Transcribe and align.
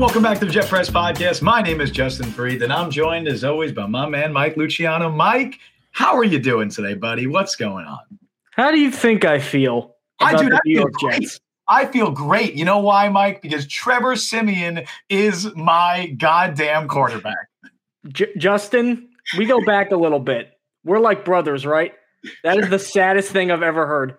welcome 0.00 0.24
back 0.24 0.40
to 0.40 0.44
the 0.44 0.50
Jet 0.50 0.68
Press 0.68 0.90
Podcast. 0.90 1.40
My 1.40 1.62
name 1.62 1.80
is 1.80 1.90
Justin 1.90 2.28
Fried, 2.32 2.62
and 2.62 2.72
I'm 2.72 2.90
joined 2.90 3.28
as 3.28 3.44
always 3.44 3.70
by 3.70 3.86
my 3.86 4.08
man 4.08 4.32
Mike 4.32 4.56
Luciano. 4.56 5.08
Mike, 5.08 5.60
how 5.92 6.16
are 6.16 6.24
you 6.24 6.40
doing 6.40 6.68
today, 6.68 6.94
buddy? 6.94 7.28
What's 7.28 7.54
going 7.54 7.86
on? 7.86 8.00
How 8.50 8.72
do 8.72 8.80
you 8.80 8.90
think 8.90 9.24
I 9.24 9.38
feel? 9.38 9.94
I 10.18 10.34
do. 10.34 10.52
I 10.52 10.58
feel 10.64 10.86
great. 10.86 11.22
Jets? 11.22 11.40
I 11.68 11.86
feel 11.86 12.10
great. 12.10 12.54
You 12.54 12.64
know 12.64 12.80
why, 12.80 13.08
Mike? 13.08 13.40
Because 13.40 13.68
Trevor 13.68 14.16
Siemian 14.16 14.84
is 15.08 15.54
my 15.54 16.08
goddamn 16.18 16.88
quarterback. 16.88 17.48
J- 18.08 18.34
Justin, 18.36 19.08
we 19.38 19.46
go 19.46 19.64
back 19.64 19.92
a 19.92 19.96
little 19.96 20.20
bit. 20.20 20.58
We're 20.84 20.98
like 20.98 21.24
brothers, 21.24 21.64
right? 21.64 21.92
That 22.42 22.58
is 22.58 22.68
the 22.68 22.80
saddest 22.80 23.30
thing 23.30 23.52
I've 23.52 23.62
ever 23.62 23.86
heard. 23.86 24.16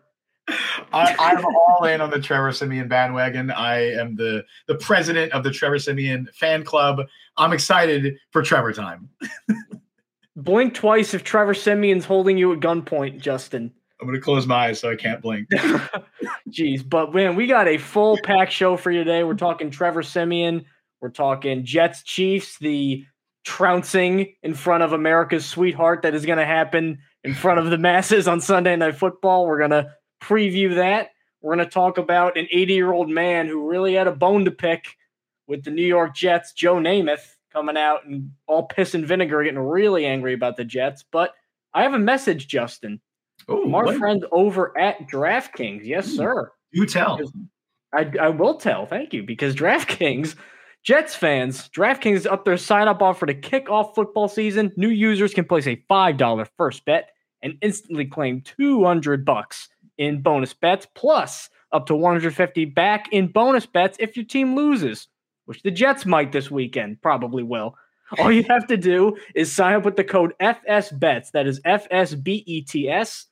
I, 0.48 1.16
I'm 1.18 1.44
all 1.46 1.86
in 1.86 2.02
on 2.02 2.10
the 2.10 2.20
Trevor 2.20 2.52
Siemian 2.52 2.88
bandwagon. 2.88 3.52
I 3.52 3.92
am 3.94 4.16
the 4.16 4.46
the 4.68 4.76
president 4.76 5.32
of 5.32 5.44
the 5.44 5.52
Trevor 5.52 5.80
Siemian 5.80 6.30
fan 6.34 6.64
club. 6.64 7.02
I'm 7.38 7.54
excited 7.54 8.18
for 8.32 8.42
Trevor 8.42 8.74
time. 8.74 9.10
Blink 10.36 10.74
twice 10.74 11.14
if 11.14 11.24
Trevor 11.24 11.54
Siemian's 11.54 12.06
holding 12.06 12.38
you 12.38 12.54
at 12.54 12.60
gunpoint, 12.60 13.20
Justin. 13.20 13.72
I'm 14.00 14.08
gonna 14.08 14.20
close 14.20 14.46
my 14.46 14.68
eyes 14.68 14.80
so 14.80 14.92
I 14.92 14.96
can't 14.96 15.22
blink. 15.22 15.50
Jeez, 16.50 16.88
but 16.88 17.14
man, 17.14 17.36
we 17.36 17.48
got 17.48 17.68
a 17.68 17.78
full 17.78 18.18
pack 18.24 18.52
show 18.52 18.78
for 18.78 18.92
you 18.92 19.04
today. 19.04 19.24
We're 19.24 19.34
talking 19.34 19.72
Trevor 19.72 20.04
Siemian. 20.04 20.66
We're 21.02 21.10
talking 21.10 21.66
Jets 21.66 22.04
Chiefs, 22.04 22.58
the 22.60 23.06
trouncing 23.46 24.34
in 24.44 24.54
front 24.54 24.84
of 24.84 24.92
America's 24.92 25.46
sweetheart 25.46 26.02
that 26.02 26.16
is 26.16 26.26
going 26.26 26.40
to 26.40 26.46
happen 26.46 26.98
in 27.24 27.34
front 27.34 27.60
of 27.60 27.70
the 27.70 27.78
masses 27.78 28.28
on 28.28 28.42
Sunday 28.42 28.76
Night 28.76 28.96
Football. 28.96 29.46
We're 29.46 29.60
going 29.60 29.70
to 29.70 29.92
preview 30.26 30.76
that. 30.76 31.10
We're 31.42 31.56
going 31.56 31.68
to 31.68 31.72
talk 31.72 31.98
about 31.98 32.38
an 32.38 32.48
80 32.52 32.74
year 32.74 32.92
old 32.92 33.10
man 33.10 33.48
who 33.48 33.70
really 33.70 33.94
had 33.94 34.08
a 34.08 34.12
bone 34.12 34.46
to 34.46 34.52
pick 34.52 34.96
with 35.48 35.64
the 35.64 35.72
New 35.72 35.86
York 35.86 36.16
Jets, 36.16 36.54
Joe 36.54 36.76
Namath, 36.76 37.36
coming 37.54 37.78
out 37.78 38.06
and 38.06 38.32
all 38.48 38.64
piss 38.64 38.96
and 38.96 39.06
vinegar, 39.06 39.44
getting 39.44 39.60
really 39.60 40.06
angry 40.06 40.34
about 40.34 40.58
the 40.58 40.66
Jets. 40.66 41.04
But 41.12 41.34
I 41.74 41.84
have 41.84 41.94
a 41.94 42.00
message, 42.00 42.48
Justin. 42.48 43.00
Ooh, 43.50 43.74
our 43.76 43.86
what- 43.86 43.98
friends 43.98 44.26
over 44.32 44.76
at 44.78 45.08
DraftKings. 45.08 45.82
Yes, 45.84 46.08
Ooh. 46.10 46.16
sir. 46.16 46.52
You 46.72 46.86
tell. 46.86 47.20
I, 47.94 48.12
I 48.20 48.30
will 48.30 48.56
tell, 48.56 48.86
thank 48.86 49.14
you, 49.14 49.24
because 49.24 49.56
DraftKings, 49.56 50.36
Jets 50.84 51.16
fans, 51.16 51.70
DraftKings 51.70 52.16
is 52.16 52.28
up 52.28 52.44
their 52.44 52.58
sign 52.58 52.88
up 52.88 53.02
offer 53.02 53.26
to 53.26 53.34
kick 53.34 53.70
off 53.70 53.96
football 53.96 54.28
season. 54.28 54.72
New 54.76 54.90
users 54.90 55.34
can 55.34 55.46
place 55.46 55.68
a 55.68 55.82
$5 55.90 56.48
first 56.58 56.84
bet 56.84 57.12
and 57.42 57.58
instantly 57.62 58.06
claim 58.06 58.42
200 58.42 59.24
bucks 59.24 59.70
in 59.98 60.22
bonus 60.22 60.54
bets, 60.54 60.88
plus 60.96 61.50
up 61.72 61.86
to 61.88 61.96
150 61.96 62.66
back 62.66 63.08
in 63.12 63.28
bonus 63.28 63.66
bets 63.66 63.98
if 64.00 64.16
your 64.16 64.26
team 64.26 64.56
loses, 64.56 65.08
which 65.46 65.62
the 65.64 65.72
Jets 65.72 66.06
might 66.06 66.32
this 66.32 66.50
weekend, 66.50 67.02
probably 67.02 67.44
will. 67.44 67.76
All 68.20 68.32
you 68.32 68.44
have 68.44 68.68
to 68.68 68.78
do 68.78 69.18
is 69.34 69.52
sign 69.52 69.74
up 69.74 69.84
with 69.84 69.96
the 69.96 70.04
code 70.04 70.34
FSBETS. 70.40 71.32
That 71.32 71.48
is 71.48 71.60
FSBETS. 71.62 73.26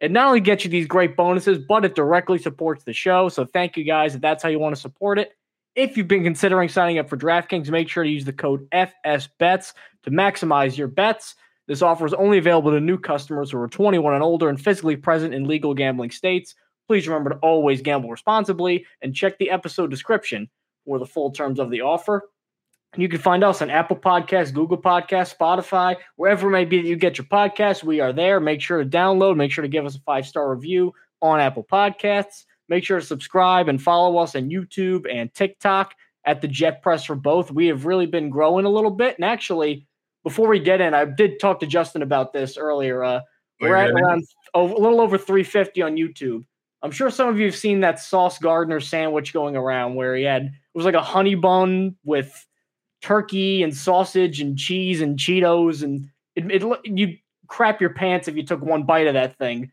It 0.00 0.12
not 0.12 0.26
only 0.28 0.40
gets 0.40 0.64
you 0.64 0.70
these 0.70 0.86
great 0.86 1.16
bonuses, 1.16 1.58
but 1.58 1.84
it 1.84 1.94
directly 1.94 2.38
supports 2.38 2.84
the 2.84 2.92
show. 2.92 3.28
So 3.28 3.44
thank 3.44 3.76
you 3.76 3.84
guys 3.84 4.14
if 4.14 4.20
that's 4.20 4.42
how 4.42 4.48
you 4.48 4.58
want 4.58 4.76
to 4.76 4.80
support 4.80 5.18
it. 5.18 5.32
If 5.74 5.96
you've 5.96 6.08
been 6.08 6.24
considering 6.24 6.68
signing 6.68 6.98
up 6.98 7.08
for 7.08 7.16
DraftKings, 7.16 7.70
make 7.70 7.88
sure 7.88 8.04
to 8.04 8.10
use 8.10 8.24
the 8.24 8.32
code 8.32 8.68
FSBETS 8.70 9.72
to 10.04 10.10
maximize 10.10 10.76
your 10.76 10.88
bets. 10.88 11.34
This 11.68 11.82
offer 11.82 12.06
is 12.06 12.14
only 12.14 12.38
available 12.38 12.70
to 12.72 12.80
new 12.80 12.98
customers 12.98 13.50
who 13.50 13.60
are 13.60 13.68
21 13.68 14.14
and 14.14 14.22
older 14.22 14.48
and 14.48 14.60
physically 14.60 14.96
present 14.96 15.34
in 15.34 15.44
legal 15.44 15.74
gambling 15.74 16.10
states. 16.10 16.54
Please 16.88 17.06
remember 17.06 17.30
to 17.30 17.36
always 17.36 17.82
gamble 17.82 18.10
responsibly 18.10 18.86
and 19.02 19.14
check 19.14 19.38
the 19.38 19.50
episode 19.50 19.90
description 19.90 20.48
for 20.86 20.98
the 20.98 21.04
full 21.04 21.30
terms 21.30 21.60
of 21.60 21.70
the 21.70 21.82
offer. 21.82 22.30
And 22.94 23.02
you 23.02 23.08
can 23.10 23.20
find 23.20 23.44
us 23.44 23.60
on 23.60 23.68
Apple 23.68 23.96
Podcasts, 23.96 24.54
Google 24.54 24.80
Podcasts, 24.80 25.36
Spotify, 25.36 25.96
wherever 26.16 26.48
it 26.48 26.52
may 26.52 26.64
be 26.64 26.80
that 26.80 26.88
you 26.88 26.96
get 26.96 27.18
your 27.18 27.26
podcasts. 27.26 27.84
We 27.84 28.00
are 28.00 28.14
there. 28.14 28.40
Make 28.40 28.62
sure 28.62 28.82
to 28.82 28.88
download. 28.88 29.36
Make 29.36 29.52
sure 29.52 29.62
to 29.62 29.68
give 29.68 29.84
us 29.84 29.94
a 29.94 30.00
five 30.00 30.26
star 30.26 30.50
review 30.50 30.94
on 31.20 31.38
Apple 31.38 31.66
Podcasts. 31.70 32.46
Make 32.70 32.84
sure 32.84 32.98
to 32.98 33.04
subscribe 33.04 33.68
and 33.68 33.80
follow 33.80 34.16
us 34.16 34.34
on 34.34 34.48
YouTube 34.48 35.06
and 35.10 35.32
TikTok 35.34 35.94
at 36.24 36.40
the 36.40 36.48
Jet 36.48 36.80
Press 36.80 37.04
for 37.04 37.14
both. 37.14 37.50
We 37.50 37.66
have 37.66 37.84
really 37.84 38.06
been 38.06 38.30
growing 38.30 38.64
a 38.64 38.70
little 38.70 38.90
bit. 38.90 39.16
And 39.16 39.24
actually, 39.24 39.86
before 40.24 40.48
we 40.48 40.58
get 40.58 40.80
in, 40.80 40.94
I 40.94 41.04
did 41.04 41.40
talk 41.40 41.60
to 41.60 41.66
Justin 41.66 42.02
about 42.02 42.32
this 42.32 42.56
earlier. 42.56 43.02
Uh, 43.04 43.20
we're 43.60 43.74
at 43.74 43.90
around 43.90 44.24
oh, 44.54 44.64
a 44.64 44.80
little 44.80 45.00
over 45.00 45.18
350 45.18 45.82
on 45.82 45.96
YouTube. 45.96 46.44
I'm 46.82 46.90
sure 46.90 47.10
some 47.10 47.28
of 47.28 47.38
you 47.38 47.46
have 47.46 47.56
seen 47.56 47.80
that 47.80 47.98
Sauce 47.98 48.38
Gardner 48.38 48.80
sandwich 48.80 49.32
going 49.32 49.56
around 49.56 49.96
where 49.96 50.14
he 50.14 50.22
had 50.22 50.44
it 50.44 50.52
was 50.74 50.84
like 50.84 50.94
a 50.94 51.02
honey 51.02 51.34
bun 51.34 51.96
with 52.04 52.46
turkey 53.02 53.62
and 53.62 53.76
sausage 53.76 54.40
and 54.40 54.56
cheese 54.56 55.00
and 55.00 55.18
Cheetos 55.18 55.82
and 55.82 56.08
it, 56.36 56.62
it 56.62 56.80
you 56.84 57.16
crap 57.48 57.80
your 57.80 57.90
pants 57.90 58.28
if 58.28 58.36
you 58.36 58.44
took 58.44 58.60
one 58.60 58.84
bite 58.84 59.08
of 59.08 59.14
that 59.14 59.36
thing. 59.38 59.72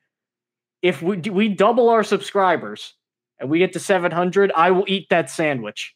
If 0.81 1.01
we 1.01 1.17
we 1.17 1.49
double 1.49 1.89
our 1.89 2.03
subscribers 2.03 2.93
and 3.39 3.49
we 3.49 3.59
get 3.59 3.73
to 3.73 3.79
700, 3.79 4.51
I 4.55 4.71
will 4.71 4.85
eat 4.87 5.07
that 5.09 5.29
sandwich. 5.29 5.94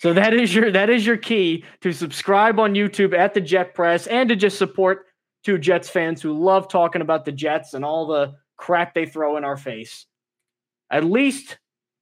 So 0.00 0.14
that 0.14 0.32
is 0.32 0.54
your 0.54 0.72
that 0.72 0.88
is 0.88 1.04
your 1.04 1.18
key 1.18 1.62
to 1.82 1.92
subscribe 1.92 2.58
on 2.58 2.74
YouTube 2.74 3.14
at 3.14 3.34
the 3.34 3.40
Jet 3.40 3.74
Press 3.74 4.06
and 4.06 4.30
to 4.30 4.36
just 4.36 4.56
support 4.56 5.04
two 5.44 5.58
Jets 5.58 5.90
fans 5.90 6.22
who 6.22 6.32
love 6.32 6.68
talking 6.68 7.02
about 7.02 7.26
the 7.26 7.32
Jets 7.32 7.74
and 7.74 7.84
all 7.84 8.06
the 8.06 8.32
crap 8.56 8.94
they 8.94 9.04
throw 9.04 9.36
in 9.36 9.44
our 9.44 9.58
face. 9.58 10.06
At 10.90 11.04
least 11.04 11.58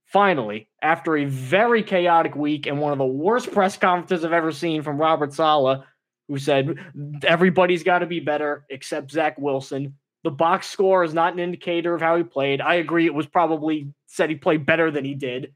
finally, 0.07 0.69
after 0.81 1.17
a 1.17 1.25
very 1.25 1.83
chaotic 1.83 2.37
week 2.37 2.67
and 2.67 2.79
one 2.79 2.93
of 2.93 2.99
the 2.99 3.05
worst 3.05 3.51
press 3.51 3.77
conferences 3.77 4.25
I've 4.25 4.33
ever 4.33 4.53
seen 4.53 4.83
from 4.83 4.99
Robert 4.99 5.33
Saleh, 5.33 5.83
who 6.29 6.39
said 6.39 6.79
everybody's 7.25 7.83
got 7.83 7.99
to 7.99 8.07
be 8.07 8.21
better 8.21 8.65
except 8.71 9.11
Zach 9.11 9.37
Wilson. 9.39 9.97
The 10.23 10.31
box 10.31 10.69
score 10.69 11.03
is 11.03 11.15
not 11.15 11.33
an 11.33 11.41
indicator 11.41 11.95
of 11.95 12.01
how 12.01 12.17
he 12.17 12.23
played. 12.23 12.61
I 12.61 12.75
agree, 12.75 13.07
it 13.07 13.15
was 13.15 13.27
probably 13.27 13.93
said 14.07 14.31
he 14.31 14.37
played 14.37 14.67
better 14.67 14.93
than 14.93 15.05
he 15.05 15.15
did, 15.15 15.53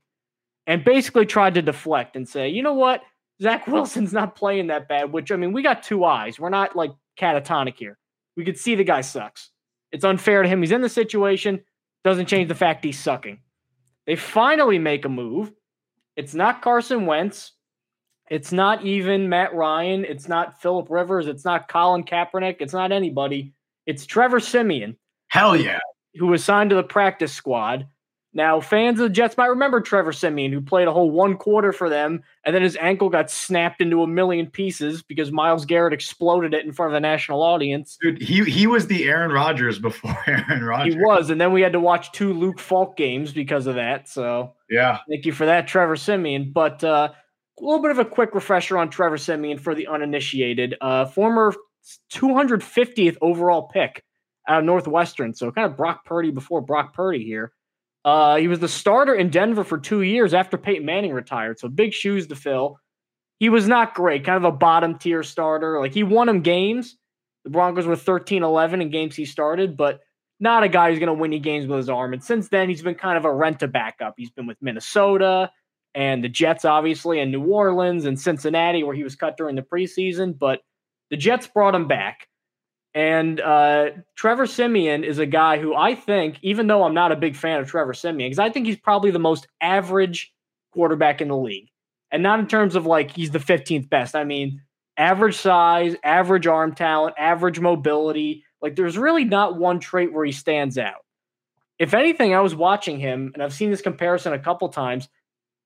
and 0.67 0.85
basically 0.85 1.27
tried 1.27 1.55
to 1.55 1.63
deflect 1.63 2.17
and 2.17 2.29
say, 2.29 2.49
you 2.49 2.63
know 2.63 2.75
what? 2.75 3.03
Zach 3.41 3.67
Wilson's 3.69 4.13
not 4.13 4.37
playing 4.37 4.69
that 4.69 4.89
bad, 4.89 5.13
which 5.13 5.33
I 5.33 5.37
mean, 5.37 5.53
we 5.53 5.63
got 5.63 5.83
two 5.83 6.05
eyes. 6.05 6.39
We're 6.39 6.51
not 6.51 6.77
like 6.77 6.93
catatonic 7.19 7.77
here. 7.77 7.99
We 8.37 8.45
could 8.45 8.59
see 8.59 8.75
the 8.75 8.85
guy 8.85 9.01
sucks. 9.03 9.51
It's 9.91 10.05
unfair 10.05 10.43
to 10.43 10.49
him. 10.49 10.63
He's 10.63 10.73
in 10.73 10.81
the 10.81 10.89
situation. 10.89 11.61
Doesn't 12.05 12.27
change 12.27 12.49
the 12.49 12.55
fact 12.55 12.85
he's 12.85 12.99
sucking. 12.99 13.39
They 14.07 14.17
finally 14.17 14.79
make 14.79 15.05
a 15.05 15.09
move. 15.09 15.53
It's 16.17 16.35
not 16.35 16.63
Carson 16.63 17.07
Wentz. 17.07 17.53
It's 18.31 18.53
not 18.53 18.85
even 18.85 19.29
Matt 19.29 19.55
Ryan. 19.55 20.05
It's 20.05 20.29
not 20.29 20.61
Philip 20.61 20.89
Rivers. 20.91 21.27
It's 21.27 21.45
not 21.45 21.69
Colin 21.69 22.05
Kaepernick. 22.05 22.57
It's 22.61 22.73
not 22.73 22.91
anybody. 22.91 23.55
It's 23.87 24.07
Trevor 24.07 24.41
Siemian, 24.41 24.97
Hell 25.29 25.57
yeah. 25.57 25.81
who 26.15 26.29
was 26.29 26.45
signed 26.45 26.71
to 26.71 26.77
the 26.77 26.83
practice 26.83 27.33
squad. 27.33 27.87
Now, 28.35 28.61
fans 28.61 28.99
of 28.99 29.05
the 29.05 29.11
Jets 29.11 29.37
might 29.37 29.49
remember 29.49 29.81
Trevor 29.83 30.13
Siemian, 30.13 30.53
who 30.53 30.63
played 30.63 30.89
a 30.89 30.93
whole 30.93 31.11
one 31.11 31.37
quarter 31.37 31.71
for 31.71 31.91
them, 31.91 32.23
and 32.47 32.55
then 32.55 32.63
his 32.63 32.77
ankle 32.81 33.11
got 33.11 33.31
snapped 33.31 33.83
into 33.83 34.03
a 34.03 34.07
million 34.07 34.47
pieces 34.47 35.03
because 35.03 35.31
Myles 35.31 35.67
Garrett 35.67 35.93
exploded 35.93 36.55
it 36.55 36.65
in 36.65 36.73
front 36.73 36.91
of 36.91 36.95
the 36.95 37.01
national 37.01 37.43
audience. 37.43 37.99
Dude, 38.01 38.23
he 38.23 38.43
he 38.45 38.67
was 38.67 38.87
the 38.87 39.05
Aaron 39.05 39.33
Rodgers 39.33 39.79
before 39.79 40.17
Aaron 40.27 40.65
Rodgers. 40.65 40.95
He 40.95 41.01
was, 41.01 41.29
and 41.29 41.39
then 41.41 41.53
we 41.53 41.61
had 41.61 41.73
to 41.73 41.81
watch 41.81 42.11
two 42.13 42.33
Luke 42.33 42.59
Falk 42.59 42.97
games 42.97 43.33
because 43.33 43.67
of 43.67 43.75
that. 43.75 44.09
So 44.09 44.55
Yeah. 44.71 44.99
thank 45.11 45.27
you 45.27 45.33
for 45.33 45.45
that, 45.45 45.69
Trevor 45.69 45.97
Siemian. 45.97 46.53
But 46.53 46.83
uh, 46.83 47.11
a 47.13 47.63
little 47.63 47.83
bit 47.83 47.91
of 47.91 47.99
a 47.99 48.05
quick 48.07 48.35
refresher 48.35 48.79
on 48.79 48.89
Trevor 48.89 49.19
Siemian 49.19 49.59
for 49.59 49.75
the 49.75 49.89
uninitiated. 49.89 50.75
Uh, 50.81 51.05
former 51.05 51.53
250th 52.13 53.17
overall 53.21 53.69
pick 53.69 54.03
out 54.49 54.61
of 54.61 54.65
Northwestern. 54.65 55.35
So 55.35 55.51
kind 55.53 55.71
of 55.71 55.77
Brock 55.77 56.05
Purdy 56.05 56.31
before 56.31 56.61
Brock 56.61 56.95
Purdy 56.95 57.25
here. 57.25 57.53
Uh, 58.05 58.37
he 58.37 58.49
was 58.49 58.59
the 58.59 58.69
starter 58.69 59.15
in 59.15 59.31
Denver 59.31 59.65
for 59.65 59.79
two 59.79 60.03
years 60.03 60.35
after 60.35 60.59
Peyton 60.59 60.85
Manning 60.85 61.13
retired. 61.13 61.59
So 61.59 61.69
big 61.69 61.93
shoes 61.93 62.27
to 62.29 62.37
fill. 62.37 62.79
He 63.39 63.49
was 63.49 63.67
not 63.67 63.95
great, 63.95 64.25
kind 64.25 64.37
of 64.37 64.45
a 64.45 64.57
bottom 64.57 64.99
tier 64.99 65.23
starter. 65.23 65.81
Like 65.81 65.95
he 65.95 66.03
won 66.03 66.29
him 66.29 66.43
games. 66.43 66.97
The 67.45 67.51
Broncos 67.51 67.87
were 67.87 67.97
13 67.97 68.43
11 68.43 68.83
in 68.83 68.91
games 68.91 69.17
he 69.17 69.25
started, 69.25 69.77
but 69.77 70.01
not 70.39 70.63
a 70.63 70.69
guy 70.69 70.91
who's 70.91 70.99
going 70.99 71.09
to 71.09 71.13
win 71.13 71.33
you 71.33 71.41
games 71.41 71.67
with 71.67 71.79
his 71.79 71.89
arm. 71.89 72.13
And 72.13 72.23
since 72.23 72.49
then, 72.49 72.69
he's 72.69 72.83
been 72.83 72.95
kind 72.95 73.17
of 73.17 73.25
a 73.25 73.33
rent 73.33 73.61
to 73.61 73.69
backup. 73.69 74.15
He's 74.17 74.31
been 74.31 74.47
with 74.47 74.59
Minnesota 74.61 75.51
and 75.95 76.25
the 76.25 76.29
Jets, 76.29 76.65
obviously, 76.65 77.21
and 77.21 77.31
New 77.31 77.45
Orleans 77.45 78.05
and 78.05 78.19
Cincinnati, 78.19 78.83
where 78.83 78.95
he 78.95 79.05
was 79.05 79.15
cut 79.15 79.37
during 79.37 79.57
the 79.57 79.63
preseason. 79.63 80.37
But 80.37 80.61
the 81.11 81.17
Jets 81.17 81.47
brought 81.47 81.75
him 81.75 81.87
back. 81.87 82.27
And 82.95 83.41
uh, 83.41 83.91
Trevor 84.17 84.47
Siemian 84.47 85.03
is 85.05 85.19
a 85.19 85.27
guy 85.27 85.59
who 85.59 85.75
I 85.75 85.95
think, 85.95 86.39
even 86.43 86.67
though 86.67 86.85
I'm 86.85 86.95
not 86.95 87.13
a 87.13 87.17
big 87.17 87.37
fan 87.37 87.61
of 87.61 87.69
Trevor 87.69 87.95
Siemian, 87.95 88.31
because 88.31 88.39
I 88.39 88.51
think 88.51 88.67
he's 88.67 88.77
probably 88.77 89.11
the 89.11 89.19
most 89.19 89.47
average 89.61 90.33
quarterback 90.73 91.21
in 91.21 91.29
the 91.29 91.37
league. 91.37 91.69
And 92.11 92.23
not 92.23 92.39
in 92.39 92.47
terms 92.47 92.77
of 92.77 92.85
like 92.85 93.11
he's 93.11 93.31
the 93.31 93.39
15th 93.39 93.89
best. 93.89 94.15
I 94.15 94.25
mean, 94.25 94.61
average 94.99 95.37
size, 95.37 95.97
average 96.05 96.47
arm 96.47 96.75
talent, 96.75 97.15
average 97.19 97.61
mobility. 97.61 98.45
Like 98.61 98.77
there's 98.77 98.99
really 98.99 99.25
not 99.25 99.57
one 99.57 99.81
trait 99.81 100.13
where 100.13 100.25
he 100.25 100.33
stands 100.33 100.77
out. 100.77 101.05
If 101.79 101.95
anything, 101.95 102.35
I 102.35 102.41
was 102.41 102.55
watching 102.55 102.99
him 102.99 103.31
and 103.33 103.43
I've 103.43 103.55
seen 103.55 103.71
this 103.71 103.81
comparison 103.81 104.35
a 104.35 104.39
couple 104.39 104.69
times. 104.69 105.09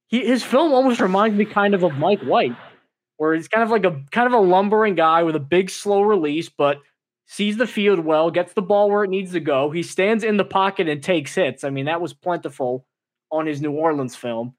he, 0.06 0.24
his 0.24 0.44
film 0.44 0.72
almost 0.72 1.00
reminds 1.00 1.36
me 1.36 1.44
kind 1.44 1.74
of 1.74 1.82
of 1.82 1.94
Mike 1.94 2.22
White, 2.22 2.56
where 3.16 3.34
he's 3.34 3.48
kind 3.48 3.64
of 3.64 3.70
like 3.70 3.84
a 3.84 4.00
kind 4.12 4.26
of 4.26 4.32
a 4.32 4.38
lumbering 4.38 4.94
guy 4.94 5.24
with 5.24 5.34
a 5.34 5.40
big 5.40 5.68
slow 5.68 6.02
release, 6.02 6.48
but 6.48 6.78
sees 7.26 7.56
the 7.56 7.66
field 7.66 8.00
well, 8.00 8.30
gets 8.30 8.52
the 8.52 8.62
ball 8.62 8.90
where 8.90 9.04
it 9.04 9.10
needs 9.10 9.32
to 9.32 9.40
go. 9.40 9.70
He 9.70 9.82
stands 9.82 10.24
in 10.24 10.36
the 10.36 10.44
pocket 10.44 10.88
and 10.88 11.02
takes 11.02 11.34
hits. 11.34 11.64
I 11.64 11.70
mean, 11.70 11.86
that 11.86 12.00
was 12.00 12.14
plentiful 12.14 12.86
on 13.30 13.46
his 13.46 13.60
New 13.60 13.72
Orleans 13.72 14.16
film. 14.16 14.54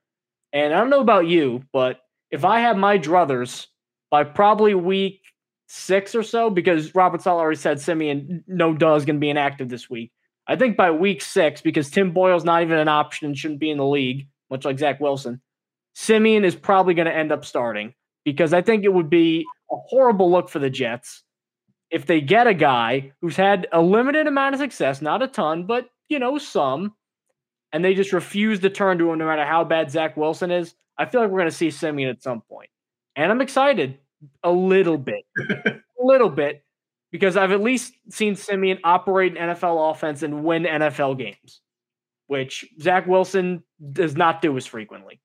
And 0.52 0.72
I 0.72 0.78
don't 0.78 0.90
know 0.90 1.00
about 1.00 1.26
you, 1.26 1.62
but 1.72 2.00
if 2.30 2.44
I 2.44 2.60
had 2.60 2.76
my 2.76 2.98
druthers 2.98 3.66
by 4.10 4.24
probably 4.24 4.74
week 4.74 5.22
six 5.66 6.14
or 6.14 6.22
so, 6.22 6.50
because 6.50 6.94
Robert 6.94 7.22
Saleh 7.22 7.40
already 7.40 7.56
said 7.56 7.80
Siemian 7.80 8.44
no 8.46 8.72
is 8.72 9.04
going 9.04 9.16
to 9.16 9.20
be 9.20 9.30
inactive 9.30 9.68
this 9.68 9.88
week. 9.88 10.12
I 10.46 10.56
think 10.56 10.76
by 10.76 10.90
week 10.90 11.20
six, 11.20 11.60
because 11.60 11.90
Tim 11.90 12.12
Boyle's 12.12 12.44
not 12.44 12.62
even 12.62 12.78
an 12.78 12.88
option 12.88 13.26
and 13.26 13.36
shouldn't 13.36 13.60
be 13.60 13.70
in 13.70 13.76
the 13.76 13.86
league, 13.86 14.28
much 14.50 14.64
like 14.64 14.78
Zach 14.78 14.98
Wilson, 15.00 15.42
Siemian 15.94 16.44
is 16.44 16.56
probably 16.56 16.94
going 16.94 17.06
to 17.06 17.14
end 17.14 17.32
up 17.32 17.44
starting 17.44 17.92
because 18.24 18.52
I 18.52 18.62
think 18.62 18.84
it 18.84 18.92
would 18.92 19.10
be 19.10 19.44
a 19.70 19.76
horrible 19.76 20.30
look 20.30 20.48
for 20.48 20.58
the 20.58 20.70
Jets 20.70 21.22
if 21.90 22.06
they 22.06 22.20
get 22.20 22.46
a 22.46 22.54
guy 22.54 23.12
who's 23.20 23.36
had 23.36 23.66
a 23.72 23.80
limited 23.80 24.26
amount 24.26 24.54
of 24.54 24.60
success, 24.60 25.00
not 25.00 25.22
a 25.22 25.28
ton, 25.28 25.64
but 25.64 25.88
you 26.08 26.18
know, 26.18 26.38
some, 26.38 26.94
and 27.72 27.84
they 27.84 27.94
just 27.94 28.12
refuse 28.12 28.60
to 28.60 28.70
turn 28.70 28.98
to 28.98 29.10
him 29.10 29.18
no 29.18 29.26
matter 29.26 29.44
how 29.44 29.64
bad 29.64 29.90
Zach 29.90 30.16
Wilson 30.16 30.50
is, 30.50 30.74
I 30.96 31.06
feel 31.06 31.20
like 31.20 31.30
we're 31.30 31.38
going 31.38 31.50
to 31.50 31.56
see 31.56 31.70
Siemian 31.70 32.10
at 32.10 32.22
some 32.22 32.40
point. 32.42 32.70
And 33.16 33.30
I'm 33.30 33.40
excited 33.40 33.98
a 34.42 34.50
little 34.50 34.98
bit, 34.98 35.24
a 35.38 35.80
little 36.00 36.30
bit, 36.30 36.64
because 37.10 37.36
I've 37.36 37.52
at 37.52 37.62
least 37.62 37.92
seen 38.10 38.36
Siemian 38.36 38.78
operate 38.84 39.36
an 39.36 39.50
NFL 39.50 39.90
offense 39.90 40.22
and 40.22 40.44
win 40.44 40.64
NFL 40.64 41.18
games, 41.18 41.60
which 42.26 42.64
Zach 42.80 43.06
Wilson 43.06 43.62
does 43.92 44.16
not 44.16 44.42
do 44.42 44.56
as 44.56 44.66
frequently. 44.66 45.20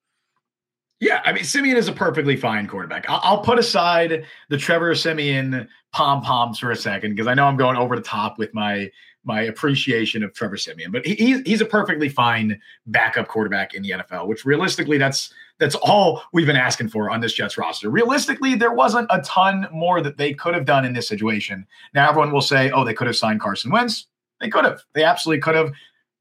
Yeah, 1.04 1.20
I 1.26 1.32
mean, 1.32 1.44
Siemian 1.44 1.76
is 1.76 1.86
a 1.86 1.92
perfectly 1.92 2.34
fine 2.34 2.66
quarterback. 2.66 3.04
I'll, 3.10 3.20
I'll 3.22 3.40
put 3.42 3.58
aside 3.58 4.24
the 4.48 4.56
Trevor 4.56 4.94
Siemian 4.94 5.68
pom 5.92 6.22
poms 6.22 6.58
for 6.58 6.70
a 6.70 6.76
second 6.76 7.10
because 7.10 7.26
I 7.26 7.34
know 7.34 7.44
I'm 7.44 7.58
going 7.58 7.76
over 7.76 7.94
the 7.94 8.00
top 8.00 8.38
with 8.38 8.54
my 8.54 8.90
my 9.22 9.42
appreciation 9.42 10.22
of 10.22 10.32
Trevor 10.32 10.56
Siemian, 10.56 10.90
but 10.90 11.04
he, 11.04 11.42
he's 11.42 11.60
a 11.60 11.66
perfectly 11.66 12.08
fine 12.08 12.58
backup 12.86 13.28
quarterback 13.28 13.74
in 13.74 13.82
the 13.82 13.90
NFL. 13.90 14.28
Which 14.28 14.46
realistically, 14.46 14.96
that's 14.96 15.30
that's 15.58 15.74
all 15.74 16.22
we've 16.32 16.46
been 16.46 16.56
asking 16.56 16.88
for 16.88 17.10
on 17.10 17.20
this 17.20 17.34
Jets 17.34 17.58
roster. 17.58 17.90
Realistically, 17.90 18.54
there 18.54 18.72
wasn't 18.72 19.06
a 19.10 19.20
ton 19.20 19.68
more 19.70 20.00
that 20.00 20.16
they 20.16 20.32
could 20.32 20.54
have 20.54 20.64
done 20.64 20.86
in 20.86 20.94
this 20.94 21.06
situation. 21.06 21.66
Now, 21.92 22.08
everyone 22.08 22.32
will 22.32 22.40
say, 22.40 22.70
"Oh, 22.70 22.82
they 22.82 22.94
could 22.94 23.08
have 23.08 23.16
signed 23.16 23.42
Carson 23.42 23.70
Wentz." 23.70 24.06
They 24.40 24.48
could 24.48 24.64
have. 24.64 24.80
They 24.94 25.04
absolutely 25.04 25.42
could 25.42 25.54
have. 25.54 25.70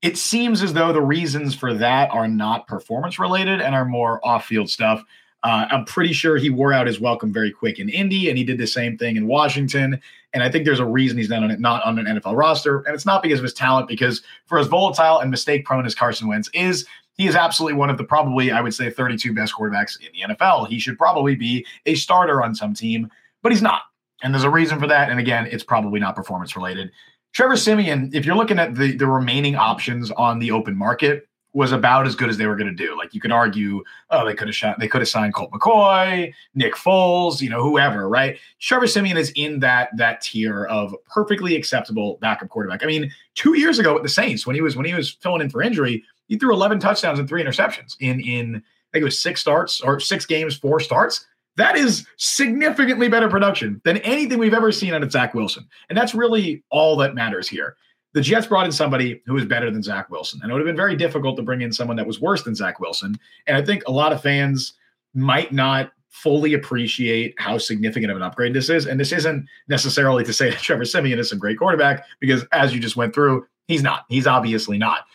It 0.03 0.17
seems 0.17 0.61
as 0.61 0.73
though 0.73 0.91
the 0.91 1.01
reasons 1.01 1.55
for 1.55 1.73
that 1.73 2.11
are 2.11 2.27
not 2.27 2.67
performance 2.67 3.17
related 3.17 3.61
and 3.61 3.73
are 3.73 3.85
more 3.85 4.19
off 4.27 4.45
field 4.45 4.69
stuff. 4.69 5.01
Uh, 5.43 5.65
I'm 5.71 5.85
pretty 5.85 6.11
sure 6.11 6.35
he 6.35 6.49
wore 6.49 6.73
out 6.73 6.87
his 6.87 6.99
welcome 6.99 7.31
very 7.31 7.51
quick 7.51 7.79
in 7.79 7.87
Indy, 7.87 8.27
and 8.27 8.37
he 8.37 8.43
did 8.43 8.57
the 8.57 8.67
same 8.67 8.97
thing 8.97 9.15
in 9.15 9.27
Washington. 9.27 10.01
And 10.33 10.43
I 10.43 10.51
think 10.51 10.65
there's 10.65 10.81
a 10.81 10.85
reason 10.85 11.17
he's 11.17 11.29
not 11.29 11.41
on 11.43 11.61
not 11.61 11.85
on 11.85 11.97
an 11.99 12.05
NFL 12.05 12.35
roster, 12.35 12.79
and 12.81 12.93
it's 12.93 13.05
not 13.05 13.23
because 13.23 13.39
of 13.39 13.43
his 13.43 13.53
talent. 13.53 13.87
Because 13.87 14.21
for 14.45 14.59
as 14.59 14.67
volatile 14.67 15.19
and 15.19 15.31
mistake 15.31 15.63
prone 15.63 15.85
as 15.85 15.95
Carson 15.95 16.27
Wentz 16.27 16.49
is, 16.53 16.85
he 17.13 17.25
is 17.25 17.35
absolutely 17.35 17.77
one 17.77 17.89
of 17.89 17.97
the 17.97 18.03
probably 18.03 18.51
I 18.51 18.59
would 18.59 18.73
say 18.73 18.89
32 18.89 19.33
best 19.33 19.53
quarterbacks 19.53 19.97
in 20.01 20.09
the 20.11 20.35
NFL. 20.35 20.67
He 20.67 20.79
should 20.79 20.97
probably 20.97 21.35
be 21.35 21.65
a 21.85 21.95
starter 21.95 22.43
on 22.43 22.55
some 22.55 22.73
team, 22.73 23.09
but 23.41 23.53
he's 23.53 23.61
not. 23.61 23.83
And 24.21 24.33
there's 24.33 24.43
a 24.43 24.49
reason 24.49 24.79
for 24.79 24.87
that. 24.87 25.09
And 25.09 25.19
again, 25.19 25.47
it's 25.49 25.63
probably 25.63 25.99
not 26.01 26.15
performance 26.15 26.57
related. 26.57 26.91
Trevor 27.33 27.57
Siemian, 27.57 28.11
if 28.13 28.25
you're 28.25 28.35
looking 28.35 28.59
at 28.59 28.75
the 28.75 28.95
the 28.95 29.07
remaining 29.07 29.55
options 29.55 30.11
on 30.11 30.39
the 30.39 30.51
open 30.51 30.75
market, 30.75 31.27
was 31.53 31.71
about 31.71 32.07
as 32.07 32.15
good 32.15 32.29
as 32.29 32.37
they 32.37 32.47
were 32.47 32.55
going 32.55 32.75
to 32.75 32.85
do. 32.85 32.97
Like 32.97 33.13
you 33.13 33.21
could 33.21 33.31
argue, 33.31 33.83
oh, 34.09 34.25
they 34.25 34.33
could 34.33 34.47
have 34.47 34.55
shot, 34.55 34.79
they 34.79 34.87
could 34.87 35.01
have 35.01 35.07
signed 35.07 35.35
Colt 35.35 35.51
McCoy, 35.51 36.33
Nick 36.55 36.73
Foles, 36.73 37.41
you 37.41 37.49
know, 37.49 37.61
whoever, 37.61 38.09
right? 38.09 38.37
Trevor 38.59 38.87
Siemian 38.87 39.17
is 39.17 39.31
in 39.35 39.59
that 39.59 39.89
that 39.97 40.21
tier 40.21 40.65
of 40.65 40.95
perfectly 41.05 41.55
acceptable 41.55 42.17
backup 42.21 42.49
quarterback. 42.49 42.83
I 42.83 42.87
mean, 42.87 43.11
two 43.35 43.57
years 43.57 43.79
ago 43.79 43.93
with 43.93 44.03
the 44.03 44.09
Saints, 44.09 44.47
when 44.47 44.55
he 44.55 44.61
was 44.61 44.75
when 44.75 44.85
he 44.85 44.93
was 44.93 45.11
filling 45.11 45.41
in 45.41 45.49
for 45.49 45.61
injury, 45.61 46.03
he 46.27 46.37
threw 46.37 46.53
11 46.53 46.79
touchdowns 46.79 47.19
and 47.19 47.27
three 47.27 47.43
interceptions 47.43 47.95
in 47.99 48.19
in 48.19 48.55
I 48.55 48.93
think 48.93 49.01
it 49.01 49.05
was 49.05 49.19
six 49.19 49.41
starts 49.41 49.81
or 49.81 49.99
six 49.99 50.25
games, 50.25 50.55
four 50.55 50.79
starts. 50.79 51.25
That 51.57 51.77
is 51.77 52.07
significantly 52.17 53.09
better 53.09 53.29
production 53.29 53.81
than 53.85 53.97
anything 53.97 54.39
we've 54.39 54.53
ever 54.53 54.71
seen 54.71 54.93
out 54.93 55.03
of 55.03 55.11
Zach 55.11 55.33
Wilson. 55.33 55.67
And 55.89 55.97
that's 55.97 56.15
really 56.15 56.63
all 56.71 56.95
that 56.97 57.13
matters 57.13 57.47
here. 57.47 57.75
The 58.13 58.21
Jets 58.21 58.47
brought 58.47 58.65
in 58.65 58.71
somebody 58.71 59.21
who 59.25 59.37
is 59.37 59.45
better 59.45 59.69
than 59.71 59.83
Zach 59.83 60.09
Wilson. 60.09 60.39
And 60.41 60.49
it 60.49 60.53
would 60.53 60.61
have 60.61 60.67
been 60.67 60.75
very 60.75 60.95
difficult 60.95 61.35
to 61.37 61.43
bring 61.43 61.61
in 61.61 61.71
someone 61.71 61.97
that 61.97 62.07
was 62.07 62.21
worse 62.21 62.43
than 62.43 62.55
Zach 62.55 62.79
Wilson. 62.79 63.15
And 63.47 63.57
I 63.57 63.63
think 63.63 63.83
a 63.87 63.91
lot 63.91 64.13
of 64.13 64.21
fans 64.21 64.73
might 65.13 65.51
not 65.51 65.91
fully 66.09 66.53
appreciate 66.53 67.33
how 67.39 67.57
significant 67.57 68.11
of 68.11 68.17
an 68.17 68.23
upgrade 68.23 68.53
this 68.53 68.69
is. 68.69 68.85
And 68.85 68.99
this 68.99 69.11
isn't 69.11 69.47
necessarily 69.67 70.23
to 70.23 70.33
say 70.33 70.49
that 70.51 70.59
Trevor 70.59 70.85
Siemian 70.85 71.19
is 71.19 71.31
a 71.31 71.35
great 71.35 71.57
quarterback, 71.57 72.05
because 72.19 72.45
as 72.51 72.73
you 72.73 72.79
just 72.79 72.95
went 72.95 73.13
through, 73.13 73.45
he's 73.67 73.83
not. 73.83 74.05
He's 74.09 74.27
obviously 74.27 74.77
not. 74.77 75.05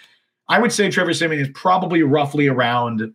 I 0.49 0.59
would 0.59 0.73
say 0.73 0.91
Trevor 0.91 1.13
Siemian 1.13 1.43
is 1.43 1.51
probably 1.55 2.03
roughly 2.03 2.49
around 2.49 3.13